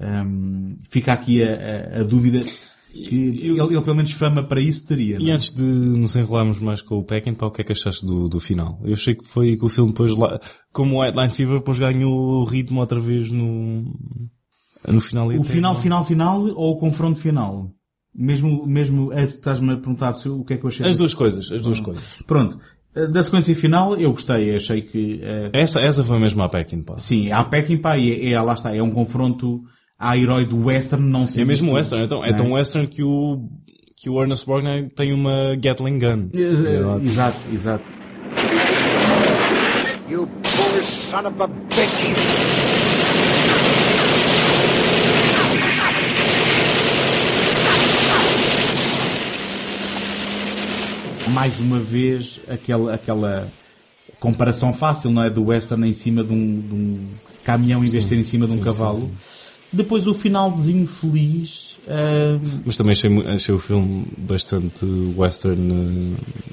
hum, 0.00 0.76
fica 0.88 1.12
aqui 1.12 1.42
a, 1.42 1.96
a- 1.96 2.00
a 2.00 2.02
dúvida 2.04 2.40
que 2.92 3.14
ele, 3.14 3.58
ele 3.58 3.80
pelo 3.80 3.96
menos 3.96 4.12
fama 4.12 4.42
para 4.42 4.60
isso 4.60 4.86
teria. 4.86 5.18
não 5.18 5.26
E 5.26 5.30
é? 5.30 5.34
antes 5.34 5.52
de 5.52 5.62
nos 5.62 6.14
enrolarmos 6.16 6.58
mais 6.58 6.82
com 6.82 6.96
o 6.98 7.04
Peckinpah, 7.04 7.46
o 7.46 7.50
que 7.50 7.62
é 7.62 7.64
que 7.64 7.72
achaste 7.72 8.04
do, 8.04 8.28
do 8.28 8.40
final? 8.40 8.80
Eu 8.84 8.92
achei 8.94 9.14
que 9.14 9.24
foi 9.26 9.56
que 9.56 9.64
o 9.64 9.68
filme 9.68 9.90
depois 9.92 10.14
lá, 10.16 10.38
como 10.72 10.96
o 10.96 11.02
White 11.02 11.16
Line 11.18 11.30
Fever, 11.30 11.58
depois 11.58 11.78
ganhou 11.78 12.12
o 12.12 12.44
ritmo 12.44 12.80
outra 12.80 12.98
vez 13.00 13.30
no, 13.30 13.84
no 14.88 15.00
final. 15.00 15.28
O 15.28 15.44
final, 15.44 15.74
final, 15.74 16.04
final 16.04 16.40
ou 16.42 16.72
o 16.72 16.78
confronto 16.78 17.18
final? 17.18 17.70
Mesmo, 18.14 18.66
mesmo, 18.66 19.12
eh, 19.12 19.22
estás-me 19.22 19.72
a 19.72 19.76
perguntar 19.76 20.12
se, 20.14 20.28
o 20.28 20.42
que 20.44 20.54
é 20.54 20.56
que 20.56 20.64
eu 20.64 20.68
achei. 20.68 20.86
As 20.86 20.96
duas 20.96 21.14
coisas, 21.14 21.50
as 21.52 21.62
duas 21.62 21.78
Ah. 21.80 21.84
coisas. 21.84 22.04
Pronto. 22.26 22.58
Eh, 22.94 23.06
Da 23.06 23.22
sequência 23.22 23.54
final, 23.54 23.94
eu 23.96 24.10
gostei, 24.10 24.56
achei 24.56 24.82
que... 24.82 25.20
eh, 25.22 25.50
Essa, 25.52 25.80
essa 25.80 26.02
foi 26.02 26.18
mesmo 26.18 26.42
a 26.42 26.48
Peckinpah. 26.48 26.98
Sim, 26.98 27.30
há 27.30 27.44
Peckinpah 27.44 27.96
e 27.96 28.10
é, 28.10 28.32
é, 28.32 28.40
lá 28.42 28.54
está, 28.54 28.74
é 28.74 28.82
um 28.82 28.90
confronto 28.90 29.62
à 30.00 30.16
herói 30.16 30.46
do 30.46 30.64
western, 30.64 31.06
não 31.06 31.26
sei 31.26 31.42
É 31.42 31.44
mesmo 31.44 31.74
western, 31.74 32.06
então, 32.06 32.24
é 32.24 32.32
tão 32.32 32.52
western 32.52 32.88
que 32.88 33.02
o, 33.02 33.46
que 33.94 34.08
o 34.08 34.20
Ernest 34.20 34.46
Borgnine 34.46 34.88
tem 34.88 35.12
uma 35.12 35.54
Gatling 35.56 35.98
Gun. 35.98 36.30
Eh, 36.34 37.06
Exato, 37.06 37.38
exato. 37.52 37.84
You 40.08 40.26
poor 40.42 40.82
son 40.82 41.26
of 41.26 41.40
a 41.42 41.46
bitch! 41.46 42.14
mais 51.28 51.60
uma 51.60 51.78
vez 51.78 52.40
aquela, 52.48 52.94
aquela 52.94 53.48
comparação 54.18 54.72
fácil, 54.74 55.10
não 55.10 55.22
é? 55.22 55.30
Do 55.30 55.44
western 55.46 55.88
em 55.88 55.92
cima 55.92 56.24
de 56.24 56.32
um, 56.32 56.60
de 56.60 56.74
um 56.74 57.08
caminhão 57.44 57.84
em 57.84 57.88
vez 57.88 58.02
de 58.02 58.08
ser 58.08 58.16
em 58.16 58.24
cima 58.24 58.46
de 58.46 58.52
um 58.52 58.56
sim, 58.56 58.62
cavalo. 58.62 59.00
sim, 59.00 59.10
Depois 59.72 60.06
o 60.08 60.14
finalzinho 60.14 60.86
feliz. 60.86 61.78
ah, 61.86 62.38
Mas 62.64 62.76
também 62.76 62.92
achei, 62.92 63.26
achei 63.28 63.54
o 63.54 63.58
filme 63.58 64.06
bastante 64.18 64.84
western. 65.16 66.16
eh, 66.16 66.50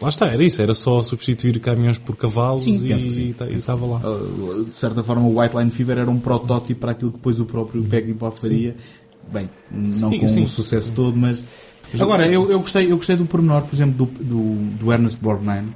Lá 0.00 0.08
está, 0.08 0.26
era 0.28 0.44
isso, 0.44 0.62
era 0.62 0.74
só 0.74 1.02
substituir 1.02 1.58
caminhões 1.58 1.98
por 1.98 2.14
cavalos 2.16 2.62
Sim, 2.62 2.76
e 2.86 2.98
sim. 3.00 3.30
e 3.30 3.34
ta- 3.34 3.48
e 3.50 3.54
estava 3.56 3.84
lá. 3.84 3.98
Uh, 3.98 4.64
de 4.66 4.76
certa 4.78 5.02
forma 5.02 5.26
o 5.26 5.40
White 5.40 5.56
Line 5.56 5.72
Fever 5.72 5.98
era 5.98 6.08
um 6.10 6.20
protótipo 6.20 6.80
para 6.80 6.92
aquilo 6.92 7.10
que 7.10 7.16
depois 7.16 7.40
o 7.40 7.44
próprio 7.44 7.82
Peckinpah 7.82 8.30
faria. 8.30 8.76
Bem, 9.32 9.50
não 9.70 10.10
Sim, 10.10 10.20
com 10.20 10.26
sim. 10.28 10.44
o 10.44 10.48
sucesso 10.48 10.92
todo, 10.94 11.16
mas... 11.16 11.42
Agora, 11.98 12.26
eu, 12.28 12.48
eu, 12.50 12.60
gostei, 12.60 12.90
eu 12.92 12.96
gostei 12.96 13.16
do 13.16 13.26
pormenor, 13.26 13.62
por 13.62 13.74
exemplo, 13.74 14.06
do, 14.06 14.24
do, 14.24 14.54
do 14.78 14.92
Ernest 14.92 15.18
Borgnine, 15.20 15.74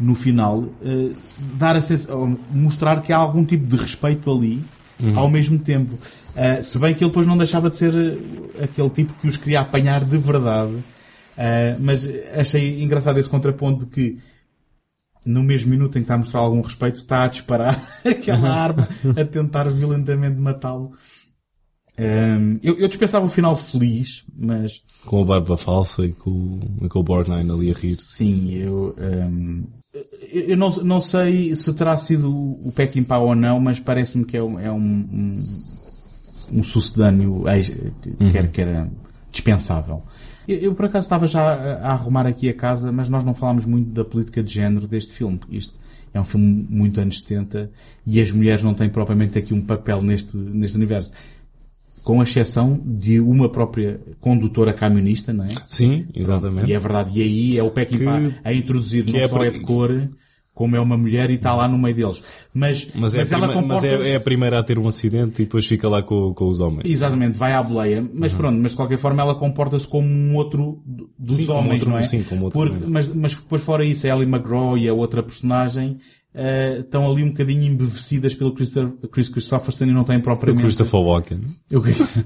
no 0.00 0.14
final, 0.14 0.60
uh, 0.60 1.14
dar 1.54 1.76
a 1.76 1.80
sens- 1.82 2.08
uh, 2.08 2.38
mostrar 2.50 3.02
que 3.02 3.12
há 3.12 3.18
algum 3.18 3.44
tipo 3.44 3.66
de 3.66 3.76
respeito 3.76 4.30
ali, 4.32 4.64
Uhum. 5.00 5.18
ao 5.18 5.30
mesmo 5.30 5.58
tempo. 5.58 5.94
Uh, 5.94 6.62
se 6.62 6.78
bem 6.78 6.94
que 6.94 7.04
ele 7.04 7.10
depois 7.10 7.26
não 7.26 7.36
deixava 7.36 7.70
de 7.70 7.76
ser 7.76 7.94
uh, 7.94 8.64
aquele 8.64 8.90
tipo 8.90 9.12
que 9.14 9.28
os 9.28 9.36
queria 9.36 9.60
apanhar 9.60 10.04
de 10.04 10.18
verdade. 10.18 10.72
Uh, 10.72 11.76
mas 11.78 12.08
achei 12.34 12.82
engraçado 12.82 13.18
esse 13.18 13.28
contraponto 13.28 13.84
de 13.84 13.90
que 13.90 14.18
no 15.24 15.42
mesmo 15.42 15.70
minuto 15.70 15.96
em 15.96 16.00
que 16.00 16.04
está 16.04 16.14
a 16.14 16.18
mostrar 16.18 16.40
algum 16.40 16.60
respeito, 16.60 16.96
está 16.96 17.24
a 17.24 17.28
disparar 17.28 17.80
aquela 18.04 18.48
arma, 18.48 18.88
a 19.16 19.24
tentar 19.24 19.68
violentamente 19.68 20.38
matá-lo. 20.38 20.92
Um, 21.98 22.60
eu, 22.62 22.78
eu 22.78 22.88
dispensava 22.88 23.26
o 23.26 23.28
final 23.28 23.56
feliz, 23.56 24.24
mas 24.36 24.82
Com 25.04 25.22
a 25.22 25.24
barba 25.24 25.56
falsa 25.56 26.06
e 26.06 26.12
com, 26.12 26.60
e 26.80 26.88
com 26.88 27.00
o 27.00 27.02
Borgnine 27.02 27.50
ali 27.50 27.70
a 27.72 27.74
rir. 27.74 27.96
sim, 27.96 28.54
eu, 28.54 28.94
um, 28.96 29.64
eu 30.32 30.56
não, 30.56 30.70
não 30.70 31.00
sei 31.00 31.54
se 31.56 31.72
terá 31.74 31.96
sido 31.96 32.30
o 32.30 32.72
Peckinpah 32.74 33.18
ou 33.18 33.34
não, 33.34 33.60
mas 33.60 33.80
parece-me 33.80 34.24
que 34.24 34.36
é 34.36 34.42
um, 34.42 34.58
é 34.58 34.70
um, 34.70 34.76
um, 34.76 35.62
um 36.52 36.62
sucedâneo 36.62 37.44
que, 38.00 38.30
que 38.30 38.38
era, 38.38 38.48
que 38.48 38.60
era 38.60 38.90
dispensável. 39.30 40.02
Eu, 40.46 40.56
eu, 40.58 40.74
por 40.74 40.86
acaso 40.86 41.04
estava 41.04 41.26
já 41.26 41.42
a, 41.42 41.88
a 41.88 41.92
arrumar 41.92 42.26
aqui 42.26 42.48
a 42.48 42.54
casa, 42.54 42.90
mas 42.90 43.08
nós 43.08 43.24
não 43.24 43.34
falámos 43.34 43.64
muito 43.64 43.90
da 43.90 44.04
política 44.04 44.42
de 44.42 44.52
género 44.52 44.86
deste 44.86 45.12
filme, 45.12 45.36
porque 45.36 45.56
isto 45.56 45.74
é 46.12 46.20
um 46.20 46.24
filme 46.24 46.66
muito 46.70 47.00
anos 47.00 47.20
70 47.20 47.70
e 48.06 48.20
as 48.20 48.32
mulheres 48.32 48.62
não 48.62 48.74
têm 48.74 48.88
propriamente 48.88 49.38
aqui 49.38 49.52
um 49.52 49.60
papel 49.60 50.02
neste, 50.02 50.36
neste 50.36 50.76
universo. 50.76 51.12
Com 52.02 52.22
exceção 52.22 52.80
de 52.84 53.20
uma 53.20 53.48
própria 53.48 54.00
condutora 54.20 54.72
camionista, 54.72 55.32
não 55.32 55.44
é? 55.44 55.48
Sim, 55.66 56.06
exatamente. 56.14 56.70
E 56.70 56.74
é 56.74 56.78
verdade. 56.78 57.18
E 57.18 57.22
aí 57.22 57.58
é 57.58 57.62
o 57.62 57.70
Peckinpah 57.70 58.20
a 58.44 58.52
introduzir, 58.52 59.04
que 59.04 59.12
não 59.12 59.20
é 59.20 59.28
só 59.28 59.44
é 59.44 59.50
de 59.50 59.60
cor, 59.60 60.08
como 60.54 60.74
é 60.74 60.80
uma 60.80 60.96
mulher 60.98 61.30
e 61.30 61.34
está 61.34 61.54
lá 61.54 61.68
no 61.68 61.78
meio 61.78 61.94
deles. 61.94 62.20
Mas, 62.52 62.88
Mas, 62.94 63.14
é, 63.14 63.18
a 63.22 63.36
ela 63.38 63.46
prima- 63.48 63.62
mas 63.62 63.84
é, 63.84 64.10
é 64.12 64.16
a 64.16 64.20
primeira 64.20 64.58
a 64.58 64.62
ter 64.64 64.76
um 64.78 64.88
acidente 64.88 65.42
e 65.42 65.44
depois 65.44 65.64
fica 65.66 65.88
lá 65.88 66.02
com, 66.02 66.34
com 66.34 66.48
os 66.48 66.58
homens. 66.58 66.82
Exatamente, 66.90 67.38
vai 67.38 67.52
à 67.52 67.62
boleia. 67.62 68.04
Mas 68.12 68.34
pronto, 68.34 68.58
mas 68.60 68.72
de 68.72 68.76
qualquer 68.76 68.98
forma 68.98 69.22
ela 69.22 69.34
comporta-se 69.36 69.86
como 69.86 70.08
um 70.08 70.34
outro 70.34 70.82
do- 70.84 71.08
dos 71.16 71.36
Sim, 71.36 71.46
como 71.46 71.58
homens, 71.60 71.74
outro- 71.82 71.90
não 71.90 71.98
é? 71.98 72.02
sim, 72.02 72.22
como 72.24 72.44
outro 72.46 72.58
Por- 72.58 72.88
mas, 72.88 73.06
mas 73.14 73.34
depois 73.34 73.62
fora 73.62 73.84
isso, 73.84 74.04
a 74.06 74.10
Ellie 74.10 74.26
McGraw 74.26 74.76
e 74.76 74.88
a 74.88 74.92
outra 74.94 75.22
personagem 75.22 75.98
eh, 76.34 76.78
estão 76.80 77.10
ali 77.10 77.22
um 77.22 77.28
bocadinho 77.28 77.64
embevecidas 77.64 78.34
pelo 78.34 78.54
Christopher, 78.54 79.08
Chris 79.10 79.28
Christopherson 79.28 79.84
e 79.86 79.92
não 79.92 80.04
têm 80.04 80.18
O 80.18 80.22
propriamente... 80.22 80.64
Christopher 80.64 81.00
Walken. 81.00 81.40
O 81.72 81.80
Chris- 81.80 81.98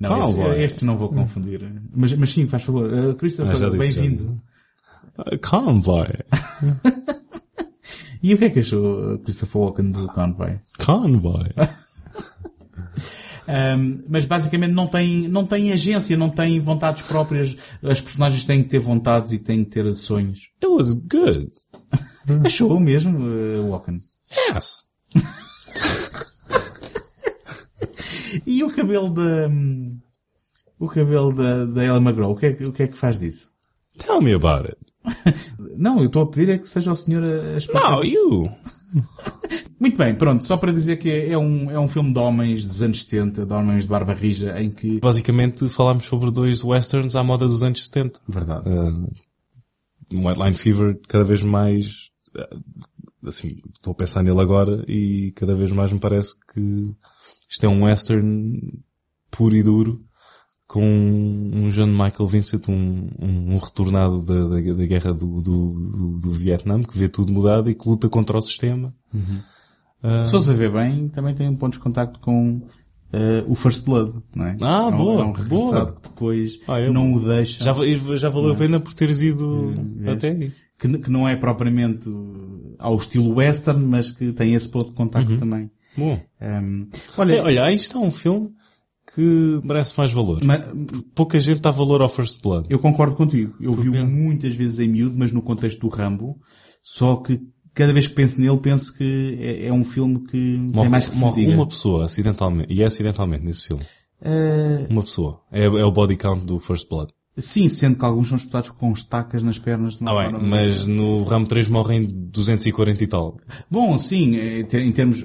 não, 0.00 0.20
estes, 0.22 0.34
Cowboy. 0.34 0.62
estes 0.62 0.82
não 0.82 0.96
vou 0.98 1.08
confundir. 1.08 1.60
Mas, 1.94 2.12
mas 2.14 2.30
sim, 2.30 2.46
faz 2.46 2.62
favor. 2.62 2.92
Uh, 2.92 3.14
Christopher, 3.14 3.64
Ah, 3.64 3.70
bem-vindo. 3.70 4.40
Uh, 5.18 5.38
Convoy. 5.46 6.06
E 8.20 8.34
o 8.34 8.38
que 8.38 8.46
é 8.46 8.50
que 8.50 8.58
achou 8.58 9.14
uh, 9.14 9.18
Christopher 9.20 9.60
Walken 9.62 9.92
do 9.92 10.08
Convoy? 10.08 10.58
Convoy. 10.84 11.50
Um, 13.48 14.02
mas 14.06 14.26
basicamente 14.26 14.72
não 14.74 14.86
tem, 14.86 15.26
não 15.26 15.46
tem 15.46 15.72
agência, 15.72 16.18
não 16.18 16.28
tem 16.28 16.60
vontades 16.60 17.00
próprias. 17.00 17.56
As 17.82 17.98
personagens 17.98 18.44
têm 18.44 18.62
que 18.62 18.68
ter 18.68 18.78
vontades 18.78 19.32
e 19.32 19.38
têm 19.38 19.64
que 19.64 19.70
ter 19.70 19.90
sonhos. 19.96 20.50
It 20.62 20.66
was 20.66 20.92
good. 20.92 21.50
Achou 22.44 22.78
mesmo, 22.80 23.18
uh, 23.18 23.68
Walken? 23.70 24.00
Yes. 24.50 24.86
E 28.46 28.62
o 28.62 28.70
cabelo 28.70 29.08
da, 29.10 29.48
hum, 29.48 29.98
o 30.78 30.86
cabelo 30.86 31.32
da, 31.32 31.64
da 31.64 31.82
Ella 31.84 31.98
McGraw, 31.98 32.30
o 32.32 32.36
que, 32.36 32.46
é, 32.46 32.52
que- 32.52 32.64
o 32.64 32.72
que 32.72 32.82
é 32.82 32.86
que 32.86 32.96
faz 32.96 33.18
disso? 33.18 33.50
Tell 33.98 34.20
me 34.20 34.34
about 34.34 34.68
it. 34.68 34.78
Não, 35.76 35.98
eu 36.00 36.06
estou 36.06 36.22
a 36.22 36.26
pedir 36.26 36.50
é 36.50 36.58
que 36.58 36.68
seja 36.68 36.92
o 36.92 36.96
senhor 36.96 37.24
a, 37.24 37.54
a 37.54 37.56
explicar. 37.56 37.90
No, 37.92 38.04
you. 38.04 38.50
Muito 39.80 39.96
bem, 39.96 40.14
pronto, 40.14 40.44
só 40.44 40.56
para 40.56 40.72
dizer 40.72 40.96
que 40.98 41.08
é 41.10 41.38
um, 41.38 41.70
é 41.70 41.78
um 41.78 41.86
filme 41.88 42.12
de 42.12 42.18
homens 42.18 42.66
dos 42.66 42.82
anos 42.82 43.02
70, 43.04 43.46
de 43.46 43.52
homens 43.52 43.84
de 43.84 43.88
barba 43.88 44.12
rija, 44.12 44.60
em 44.60 44.70
que... 44.70 44.98
Basicamente 45.00 45.68
falámos 45.68 46.04
sobre 46.04 46.30
dois 46.30 46.64
westerns 46.64 47.14
à 47.14 47.22
moda 47.22 47.46
dos 47.46 47.62
anos 47.62 47.84
70. 47.86 48.20
Verdade. 48.28 48.68
Uh, 48.68 49.08
White 50.12 50.40
Line 50.40 50.54
Fever 50.54 50.98
cada 51.06 51.22
vez 51.24 51.42
mais, 51.42 52.10
assim, 53.26 53.56
estou 53.74 53.92
a 53.92 53.94
pensar 53.94 54.22
nele 54.22 54.40
agora 54.40 54.84
e 54.88 55.32
cada 55.36 55.54
vez 55.54 55.72
mais 55.72 55.92
me 55.92 55.98
parece 55.98 56.34
que 56.52 56.94
isto 57.50 57.64
é 57.64 57.68
um 57.68 57.84
western 57.84 58.60
puro 59.30 59.56
e 59.56 59.62
duro 59.62 60.04
com 60.66 60.84
um 60.84 61.70
John 61.70 61.86
Michael 61.86 62.26
Vincent, 62.26 62.68
um, 62.68 63.08
um, 63.18 63.54
um 63.54 63.56
retornado 63.56 64.20
da, 64.22 64.34
da, 64.48 64.74
da 64.74 64.86
guerra 64.86 65.14
do, 65.14 65.40
do, 65.40 66.18
do, 66.20 66.30
Vietnã, 66.30 66.82
que 66.82 66.96
vê 66.98 67.08
tudo 67.08 67.32
mudado 67.32 67.70
e 67.70 67.74
que 67.74 67.88
luta 67.88 68.06
contra 68.08 68.36
o 68.36 68.42
sistema. 68.42 68.94
Uh, 69.14 70.24
Se 70.26 70.32
você 70.32 70.52
vê 70.52 70.68
bem, 70.68 71.08
também 71.08 71.34
tem 71.34 71.48
um 71.48 71.56
ponto 71.56 71.72
de 71.72 71.78
contacto 71.78 72.20
com 72.20 72.56
uh, 72.58 72.68
o 73.50 73.54
First 73.54 73.82
Blood, 73.86 74.12
não 74.36 74.44
é? 74.44 74.56
Ah, 74.60 74.82
é 74.82 74.94
um, 74.94 74.96
boa, 74.98 75.22
é 75.22 75.24
um 75.24 75.32
boa. 75.32 75.92
que 75.92 76.02
depois 76.02 76.60
Ah, 76.68 76.80
eu- 76.80 76.92
não 76.92 77.14
o 77.14 77.20
deixa. 77.26 77.64
já, 77.64 77.72
já 78.16 78.28
valeu 78.28 78.48
Não 78.48 78.54
a 78.54 78.56
é? 78.56 78.58
pena 78.58 78.78
por 78.78 78.92
teres 78.92 79.22
ido 79.22 79.72
até 80.06 80.32
aí. 80.32 80.52
Que, 80.78 80.98
que 80.98 81.10
não 81.10 81.28
é 81.28 81.34
propriamente 81.34 82.08
ao 82.78 82.96
estilo 82.96 83.34
western, 83.34 83.84
mas 83.84 84.12
que 84.12 84.32
tem 84.32 84.54
esse 84.54 84.68
ponto 84.68 84.90
de 84.90 84.96
contacto 84.96 85.32
Uhum. 85.32 85.38
também. 85.38 85.70
Bom. 85.96 86.20
Um, 86.40 86.88
Olha, 87.16 87.42
olha, 87.42 87.64
aí 87.64 87.74
está 87.74 87.98
um 87.98 88.10
filme 88.12 88.50
que 89.14 89.60
merece 89.64 89.92
mais 89.98 90.12
valor. 90.12 90.40
mas, 90.44 90.64
Pouca 91.14 91.40
gente 91.40 91.60
dá 91.60 91.70
valor 91.72 92.00
ao 92.02 92.08
First 92.08 92.40
Blood. 92.42 92.66
eu 92.70 92.78
concordo 92.78 93.16
contigo. 93.16 93.54
Eu 93.60 93.72
vi-o 93.72 94.06
muitas 94.06 94.54
vezes 94.54 94.78
em 94.78 94.86
miúdo, 94.88 95.16
mas 95.18 95.32
no 95.32 95.42
contexto 95.42 95.80
do 95.80 95.88
Rambo. 95.88 96.38
Só 96.82 97.16
que 97.16 97.40
cada 97.74 97.92
vez 97.92 98.06
que 98.06 98.14
penso 98.14 98.40
nele, 98.40 98.58
penso 98.58 98.94
que 98.96 99.36
é, 99.40 99.66
é 99.66 99.72
um 99.72 99.82
filme 99.82 100.20
que 100.20 100.30
tem 100.30 100.70
Morre, 100.72 100.88
mais 100.88 101.08
que 101.08 101.14
se 101.14 101.20
morre 101.20 101.46
uma 101.52 101.66
pessoa 101.66 102.04
acidentalmente, 102.04 102.72
e 102.72 102.82
é 102.82 102.86
acidentalmente 102.86 103.44
nesse 103.44 103.66
filme. 103.66 103.82
Eh, 104.20 104.86
Uma 104.90 105.02
pessoa. 105.02 105.40
É, 105.50 105.64
é 105.64 105.84
o 105.84 105.90
body 105.92 106.16
count 106.16 106.44
do 106.44 106.58
First 106.58 106.88
Blood. 106.88 107.12
Sim, 107.38 107.68
sendo 107.68 107.96
que 107.98 108.04
alguns 108.04 108.28
são 108.28 108.36
espetados 108.36 108.70
com 108.70 108.92
estacas 108.92 109.42
nas 109.42 109.58
pernas. 109.58 109.96
de 109.96 110.02
uma 110.02 110.12
Ah 110.12 110.22
bem, 110.22 110.30
forma- 110.32 110.46
mas 110.48 110.86
no 110.86 111.22
Ramo 111.24 111.46
3 111.46 111.68
morrem 111.68 112.04
240 112.06 113.04
e 113.04 113.06
tal. 113.06 113.38
Bom, 113.70 113.96
sim, 113.98 114.36
é, 114.36 114.60
em 114.60 114.92
termos, 114.92 115.24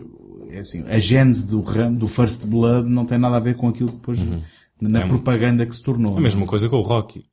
é 0.49 0.59
assim, 0.59 0.83
a 0.87 0.99
gênese 0.99 1.47
do, 1.47 1.61
ram- 1.61 1.93
do 1.93 2.07
First 2.07 2.45
Blood 2.45 2.89
não 2.89 3.05
tem 3.05 3.17
nada 3.17 3.37
a 3.37 3.39
ver 3.39 3.55
com 3.55 3.67
aquilo 3.67 3.89
que 3.89 3.95
depois, 3.97 4.19
na 4.81 5.01
É 5.01 5.07
propaganda 5.07 5.65
que 5.65 5.75
se 5.75 5.81
tornou. 5.83 6.17
A 6.17 6.21
mesma 6.21 6.45
coisa 6.45 6.69
com 6.69 6.77
o 6.77 6.81
Rocky. 6.81 7.25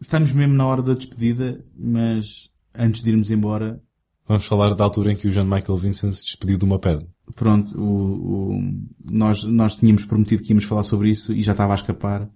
Estamos 0.00 0.32
mesmo 0.32 0.54
na 0.54 0.66
hora 0.66 0.82
da 0.82 0.94
despedida, 0.94 1.64
mas 1.78 2.48
antes 2.74 3.02
de 3.02 3.10
irmos 3.10 3.30
embora, 3.30 3.80
Vamos 4.26 4.46
falar 4.46 4.74
da 4.74 4.82
altura 4.82 5.12
em 5.12 5.16
que 5.16 5.28
o 5.28 5.30
John 5.30 5.44
Michael 5.44 5.76
Vincent 5.76 6.14
se 6.14 6.24
despediu 6.24 6.56
de 6.56 6.64
uma 6.64 6.78
perna. 6.78 7.06
pronto, 7.36 7.78
o, 7.78 8.54
o- 8.56 8.72
nós, 9.10 9.44
nós 9.44 9.76
tínhamos 9.76 10.06
prometido 10.06 10.42
que 10.42 10.50
íamos 10.50 10.64
falar 10.64 10.82
sobre 10.82 11.10
isso 11.10 11.32
e 11.34 11.42
já 11.42 11.52
estava 11.52 11.72
a 11.72 11.76
escapar. 11.76 12.26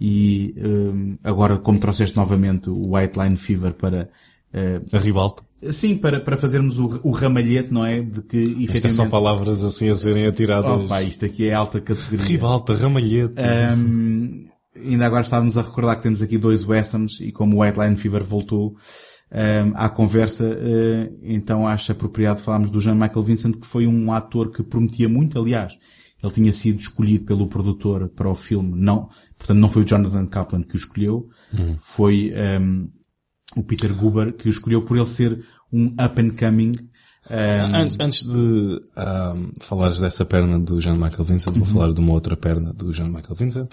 E 0.00 0.54
hum, 0.58 1.16
agora, 1.22 1.58
como 1.58 1.78
trouxeste 1.78 2.16
novamente 2.16 2.68
o 2.70 2.94
White 2.96 3.18
Line 3.18 3.36
Fever 3.36 3.72
para... 3.74 4.08
eh, 4.52 4.80
A 4.92 4.98
ribalta. 4.98 5.42
sim, 5.70 5.96
para, 5.96 6.18
para 6.20 6.36
fazermos 6.36 6.78
o, 6.78 7.00
o 7.04 7.12
ramalhete, 7.12 7.72
não 7.72 7.86
é? 7.86 8.00
De 8.00 8.20
que, 8.22 8.36
efetivamente... 8.36 8.94
são 8.94 9.08
palavras 9.08 9.62
assim 9.62 9.88
a 9.88 9.94
serem 9.94 10.26
atiradas. 10.26 10.70
Opa, 10.70 11.02
isto 11.02 11.24
aqui 11.24 11.48
é 11.48 11.54
alta 11.54 11.80
categoria. 11.80 12.26
Ribalta, 12.26 12.74
ramalhete. 12.74 13.34
Um, 13.76 14.46
ainda 14.74 15.06
agora 15.06 15.22
estávamos 15.22 15.56
a 15.56 15.62
recordar 15.62 15.96
que 15.96 16.02
temos 16.02 16.20
aqui 16.20 16.36
dois 16.36 16.66
westerns 16.66 17.20
e 17.20 17.30
como 17.30 17.56
o 17.58 17.62
White 17.62 17.78
Line 17.78 17.96
Fever 17.96 18.24
voltou 18.24 18.74
um, 19.30 19.72
à 19.74 19.88
conversa, 19.88 20.44
uh, 20.44 21.18
então 21.22 21.66
acho 21.66 21.92
apropriado 21.92 22.40
falarmos 22.40 22.70
do 22.70 22.80
Jean 22.80 22.94
Michael 22.94 23.22
Vincent, 23.22 23.54
que 23.56 23.66
foi 23.66 23.86
um 23.86 24.12
ator 24.12 24.50
que 24.50 24.62
prometia 24.62 25.08
muito, 25.08 25.38
aliás. 25.38 25.74
Ele 26.22 26.32
tinha 26.32 26.52
sido 26.52 26.78
escolhido 26.80 27.24
pelo 27.24 27.48
produtor 27.48 28.08
para 28.08 28.28
o 28.30 28.34
filme, 28.34 28.72
não, 28.80 29.08
portanto 29.36 29.58
não 29.58 29.68
foi 29.68 29.82
o 29.82 29.86
Jonathan 29.86 30.26
Kaplan 30.26 30.62
que 30.62 30.74
o 30.74 30.76
escolheu, 30.76 31.28
Uhum. 31.52 31.76
foi 31.78 32.32
um, 32.60 32.88
o 33.56 33.62
Peter 33.64 33.92
Guber 33.94 34.32
que 34.34 34.46
o 34.48 34.50
escolheu 34.50 34.82
por 34.84 34.96
ele 34.96 35.06
ser 35.06 35.44
um 35.72 35.86
up 35.86 36.20
and 36.20 36.30
coming 36.38 36.72
um, 37.30 37.74
Antes, 37.76 37.96
antes 38.00 38.24
de 38.24 38.80
ahm, 38.96 39.50
falares 39.60 40.00
dessa 40.00 40.24
perna 40.24 40.58
do 40.58 40.80
John 40.80 40.94
Michael 40.96 41.24
Vincent, 41.24 41.54
vou 41.54 41.62
Uhum. 41.66 41.72
falar 41.72 41.92
de 41.92 42.00
uma 42.00 42.12
outra 42.12 42.36
perna 42.36 42.72
do 42.72 42.92
John 42.92 43.08
Michael 43.08 43.34
Vincent. 43.36 43.70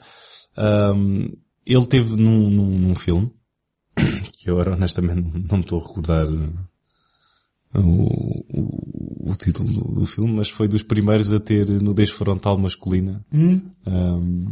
Ahm, 0.57 1.29
ele 1.65 1.85
teve 1.87 2.15
num, 2.15 2.49
num, 2.49 2.79
num 2.79 2.95
filme, 2.95 3.31
que 4.37 4.49
eu 4.49 4.53
agora 4.59 4.75
honestamente 4.75 5.21
não 5.49 5.57
me 5.57 5.63
estou 5.63 5.79
a 5.79 5.87
recordar 5.87 6.27
o, 7.75 8.43
o, 8.49 9.31
o 9.31 9.35
título 9.37 9.71
do, 9.71 9.99
do 10.01 10.05
filme, 10.05 10.33
mas 10.33 10.49
foi 10.49 10.67
dos 10.67 10.81
primeiros 10.81 11.31
a 11.31 11.39
ter 11.39 11.69
nudez 11.81 12.09
frontal 12.09 12.57
masculina 12.57 13.23
Hum. 13.31 13.61
ahm, 13.85 14.45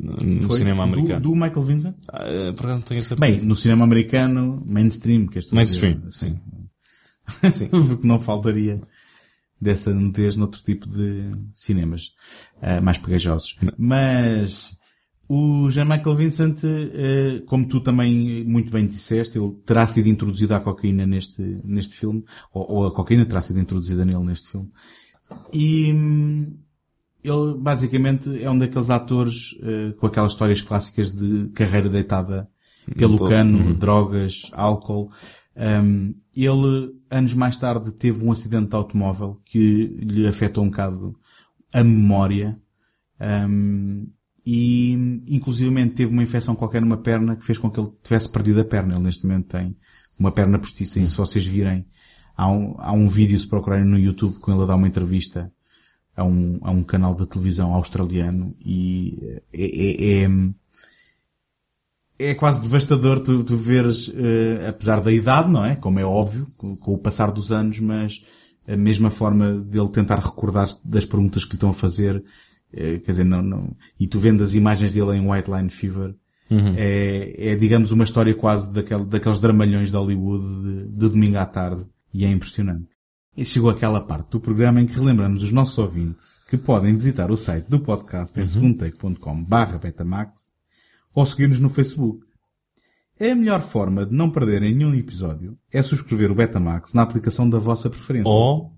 no 0.00 0.42
Foi 0.44 0.58
cinema 0.58 0.86
do- 0.86 0.92
americano. 0.92 1.20
Do, 1.20 1.34
Michael 1.34 1.62
Vincent? 1.64 1.94
Ah, 2.08 2.52
por 2.56 2.64
acaso 2.66 2.80
não 2.80 2.82
tenho 2.82 3.00
a 3.00 3.02
certeza. 3.02 3.32
Bem, 3.38 3.44
no 3.46 3.54
cinema 3.56 3.84
americano, 3.84 4.62
mainstream, 4.66 5.26
que 5.26 5.38
estou 5.38 5.56
a 5.56 5.60
Mainstream, 5.60 6.00
dizer, 6.00 6.12
sim. 6.12 6.40
Porque 7.70 8.06
não 8.06 8.18
faltaria 8.18 8.80
dessa 9.60 9.92
nudez 9.92 10.36
noutro 10.36 10.62
tipo 10.62 10.88
de 10.88 11.32
cinemas 11.52 12.12
ah, 12.62 12.80
mais 12.80 12.96
pegajosos. 12.96 13.58
Mas 13.76 14.77
o 15.28 15.68
Jean-Michael 15.70 16.16
Vincent, 16.16 16.64
eh, 16.64 17.42
como 17.46 17.68
tu 17.68 17.80
também 17.80 18.44
muito 18.44 18.72
bem 18.72 18.86
disseste, 18.86 19.38
ele 19.38 19.52
terá 19.66 19.86
sido 19.86 20.08
introduzido 20.08 20.54
à 20.54 20.60
cocaína 20.60 21.06
neste, 21.06 21.42
neste 21.64 21.96
filme, 21.96 22.24
ou, 22.52 22.70
ou 22.70 22.86
a 22.86 22.94
cocaína 22.94 23.26
terá 23.26 23.40
sido 23.40 23.60
introduzida 23.60 24.04
nele 24.04 24.24
neste 24.24 24.50
filme. 24.50 24.70
E 25.52 25.92
hum, 25.92 26.56
ele 27.22 27.54
basicamente 27.58 28.42
é 28.42 28.50
um 28.50 28.58
daqueles 28.58 28.88
atores 28.88 29.58
eh, 29.62 29.92
com 29.98 30.06
aquelas 30.06 30.32
histórias 30.32 30.62
clássicas 30.62 31.10
de 31.10 31.48
carreira 31.48 31.88
deitada 31.88 32.48
pelo 32.96 33.22
Uhum. 33.22 33.28
cano, 33.28 33.74
drogas, 33.74 34.50
álcool. 34.52 35.10
Um, 35.54 36.14
ele, 36.34 36.94
anos 37.10 37.34
mais 37.34 37.58
tarde, 37.58 37.92
teve 37.92 38.24
um 38.24 38.30
acidente 38.32 38.68
de 38.68 38.76
automóvel 38.76 39.40
que 39.44 39.88
lhe 39.98 40.26
afetou 40.26 40.64
um 40.64 40.70
bocado 40.70 41.18
a 41.72 41.82
memória. 41.82 42.58
Um, 43.20 44.08
e, 44.50 44.94
inclusivamente, 45.28 45.96
teve 45.96 46.10
uma 46.10 46.22
infecção 46.22 46.56
qualquer 46.56 46.80
numa 46.80 46.96
perna 46.96 47.36
que 47.36 47.44
fez 47.44 47.58
com 47.58 47.70
que 47.70 47.78
ele 47.78 47.90
tivesse 48.02 48.32
perdido 48.32 48.62
a 48.62 48.64
perna. 48.64 48.94
Ele, 48.94 49.04
neste 49.04 49.26
momento, 49.26 49.48
tem 49.48 49.76
uma 50.18 50.32
perna 50.32 50.58
postiça. 50.58 50.98
E 50.98 51.06
se 51.06 51.14
vocês 51.14 51.46
virem, 51.46 51.84
há 52.34 52.50
um, 52.50 52.74
há 52.78 52.90
um 52.92 53.06
vídeo, 53.08 53.38
se 53.38 53.46
procurarem 53.46 53.84
no 53.84 53.98
YouTube, 53.98 54.38
com 54.38 54.50
ele 54.50 54.62
a 54.62 54.64
dar 54.64 54.76
uma 54.76 54.88
entrevista 54.88 55.52
a 56.16 56.24
um, 56.24 56.58
a 56.62 56.70
um 56.70 56.82
canal 56.82 57.14
de 57.14 57.26
televisão 57.26 57.74
australiano 57.74 58.56
e 58.64 59.18
é, 59.52 60.22
é, 60.22 60.24
é, 60.24 60.30
é 62.30 62.34
quase 62.34 62.62
devastador 62.62 63.20
tu, 63.20 63.44
tu 63.44 63.54
veres, 63.54 64.10
eh, 64.16 64.66
apesar 64.66 65.02
da 65.02 65.12
idade, 65.12 65.50
não 65.50 65.62
é? 65.62 65.76
Como 65.76 66.00
é 66.00 66.04
óbvio, 66.06 66.46
com, 66.56 66.74
com 66.74 66.94
o 66.94 66.98
passar 66.98 67.30
dos 67.30 67.52
anos, 67.52 67.80
mas 67.80 68.24
a 68.66 68.78
mesma 68.78 69.10
forma 69.10 69.58
dele 69.58 69.90
tentar 69.90 70.20
recordar-se 70.20 70.80
das 70.88 71.04
perguntas 71.04 71.44
que 71.44 71.50
lhe 71.50 71.56
estão 71.56 71.68
a 71.68 71.74
fazer, 71.74 72.16
eh, 72.16 72.22
quer 72.72 73.10
dizer, 73.12 73.24
não, 73.24 73.42
não, 73.42 73.76
e 73.98 74.06
tu 74.06 74.18
vendo 74.18 74.42
as 74.42 74.54
imagens 74.54 74.92
dele 74.94 75.16
em 75.16 75.30
White 75.30 75.50
Line 75.50 75.70
Fever, 75.70 76.14
Uhum. 76.50 76.74
é, 76.78 77.50
é, 77.50 77.56
digamos, 77.56 77.92
uma 77.92 78.04
história 78.04 78.34
quase 78.34 78.72
daquele, 78.72 79.04
daqueles 79.04 79.38
dramalhões 79.38 79.90
de 79.90 79.96
Hollywood 79.98 80.62
de, 80.62 80.84
de 80.92 81.08
domingo 81.10 81.36
à 81.36 81.44
tarde, 81.44 81.84
e 82.12 82.24
é 82.24 82.28
impressionante. 82.28 82.88
E 83.36 83.44
chegou 83.44 83.68
aquela 83.68 84.00
parte 84.00 84.30
do 84.30 84.40
programa 84.40 84.80
em 84.80 84.86
que 84.86 84.94
relembramos 84.94 85.42
os 85.42 85.52
nossos 85.52 85.76
ouvintes 85.76 86.26
que 86.48 86.56
podem 86.56 86.94
visitar 86.94 87.30
o 87.30 87.36
site 87.36 87.66
do 87.68 87.78
podcast 87.78 88.40
em 88.40 88.46
segundotake.com 88.46 89.44
barra 89.44 89.76
betamax 89.76 90.50
ou 91.14 91.26
seguir-nos 91.26 91.60
no 91.60 91.68
Facebook. 91.68 92.24
A 93.20 93.34
melhor 93.34 93.60
forma 93.60 94.06
de 94.06 94.14
não 94.14 94.30
perderem 94.30 94.74
nenhum 94.74 94.94
episódio 94.94 95.58
é 95.70 95.82
subscrever 95.82 96.30
o 96.30 96.34
Betamax 96.34 96.94
na 96.94 97.02
aplicação 97.02 97.50
da 97.50 97.58
vossa 97.58 97.90
preferência. 97.90 98.28
Ou 98.30 98.72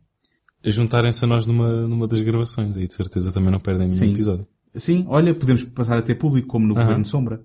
juntarem-se 0.65 1.24
a 1.24 1.28
nós 1.28 1.47
numa, 1.47 1.87
numa 1.87 2.07
das 2.07 2.20
gravações. 2.23 2.77
Aí 2.77 2.87
de 2.87 2.95
certeza 2.95 3.32
também 3.32 3.51
não 3.51 3.61
perdem 3.61 3.89
nenhum 3.89 3.99
Sim. 3.99 4.12
episódio. 4.12 4.47
Sim, 4.77 5.05
olha, 5.09 5.35
podemos 5.35 5.65
passar 5.65 5.99
a 5.99 6.03
ter 6.03 6.15
público 6.15 6.47
como 6.49 6.66
no 6.66 6.74
Aham. 6.74 6.82
Governo 6.85 7.05
Sombra. 7.05 7.41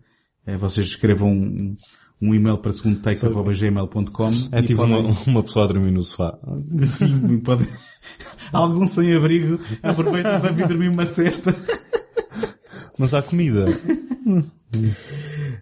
É, 0.45 0.55
vocês 0.57 0.85
escrevam 0.87 1.31
um, 1.31 1.75
um 2.21 2.35
e-mail 2.35 2.57
para 2.59 2.71
segundotake.gmail.com 2.71 4.31
É 4.51 4.61
tipo 4.61 4.81
podem- 4.81 4.95
uma, 4.97 5.15
uma 5.27 5.43
pessoa 5.43 5.65
a 5.65 5.67
dormir 5.67 5.91
no 5.91 6.03
sofá. 6.03 6.37
Sim, 6.85 7.39
pode... 7.43 7.67
Algum 8.53 8.85
sem 8.85 9.15
abrigo 9.15 9.59
aproveita 9.81 10.39
para 10.39 10.51
vir 10.51 10.67
dormir 10.67 10.89
uma 10.89 11.05
cesta. 11.07 11.55
Mas 12.99 13.13
há 13.13 13.21
comida. 13.23 13.65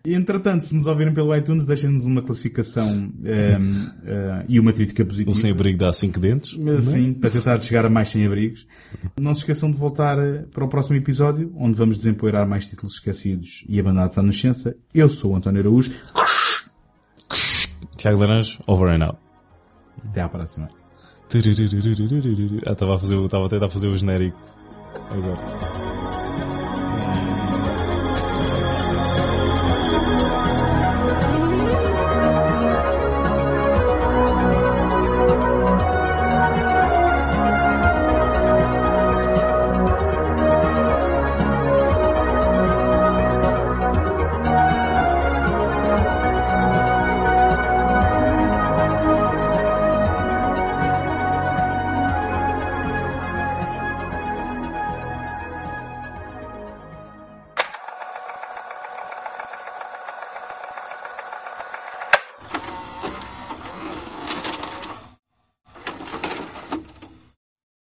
E 0.06 0.16
entretanto, 0.16 0.66
se 0.66 0.76
nos 0.76 0.86
ouvirem 0.86 1.14
pelo 1.14 1.34
iTunes, 1.34 1.66
deixem-nos 1.66 2.04
uma 2.04 2.22
classificação 2.22 3.10
ehm, 3.24 3.88
eh, 4.06 4.46
e 4.50 4.60
uma 4.60 4.74
crítica 4.74 5.06
positiva. 5.06 5.32
Um 5.32 5.36
sem-abrigo 5.36 5.78
dá 5.78 5.94
cinco 5.94 6.20
dentes. 6.20 6.58
Eh, 6.60 6.82
Sim, 6.82 7.14
para 7.14 7.30
tentar 7.30 7.62
chegar 7.62 7.86
a 7.86 7.90
mais 7.90 8.10
sem-abrigos. 8.10 8.68
Não 9.18 9.34
se 9.34 9.42
esqueçam 9.42 9.72
de 9.72 9.78
voltar 9.78 10.20
eh, 10.20 10.44
para 10.54 10.66
o 10.66 10.68
próximo 10.68 10.98
episódio, 10.98 11.54
onde 11.56 11.78
vamos 11.78 11.96
desempoeirar 11.96 12.46
mais 12.46 12.68
títulos 12.68 12.96
esquecidos 12.96 13.64
e 13.70 13.80
abandonados 13.80 14.18
à 14.18 14.22
nascença. 14.22 14.76
Eu 14.94 15.08
sou 15.08 15.32
o 15.32 15.36
António 15.38 15.62
Araújo. 15.62 15.94
Tiago 17.96 18.20
Laranjo, 18.20 18.60
over 18.68 18.90
and 18.90 19.06
out. 19.06 19.18
Até 20.10 20.20
à 20.20 20.28
próxima. 20.28 20.68
Ah, 22.66 22.72
estava 22.74 22.96
a 22.96 23.00
fazer, 23.00 23.16
estava 23.24 23.46
a 23.46 23.50
tentar 23.50 23.70
fazer 23.70 23.88
o 23.88 23.98
genérico. 23.98 24.38
Agora. 25.10 25.83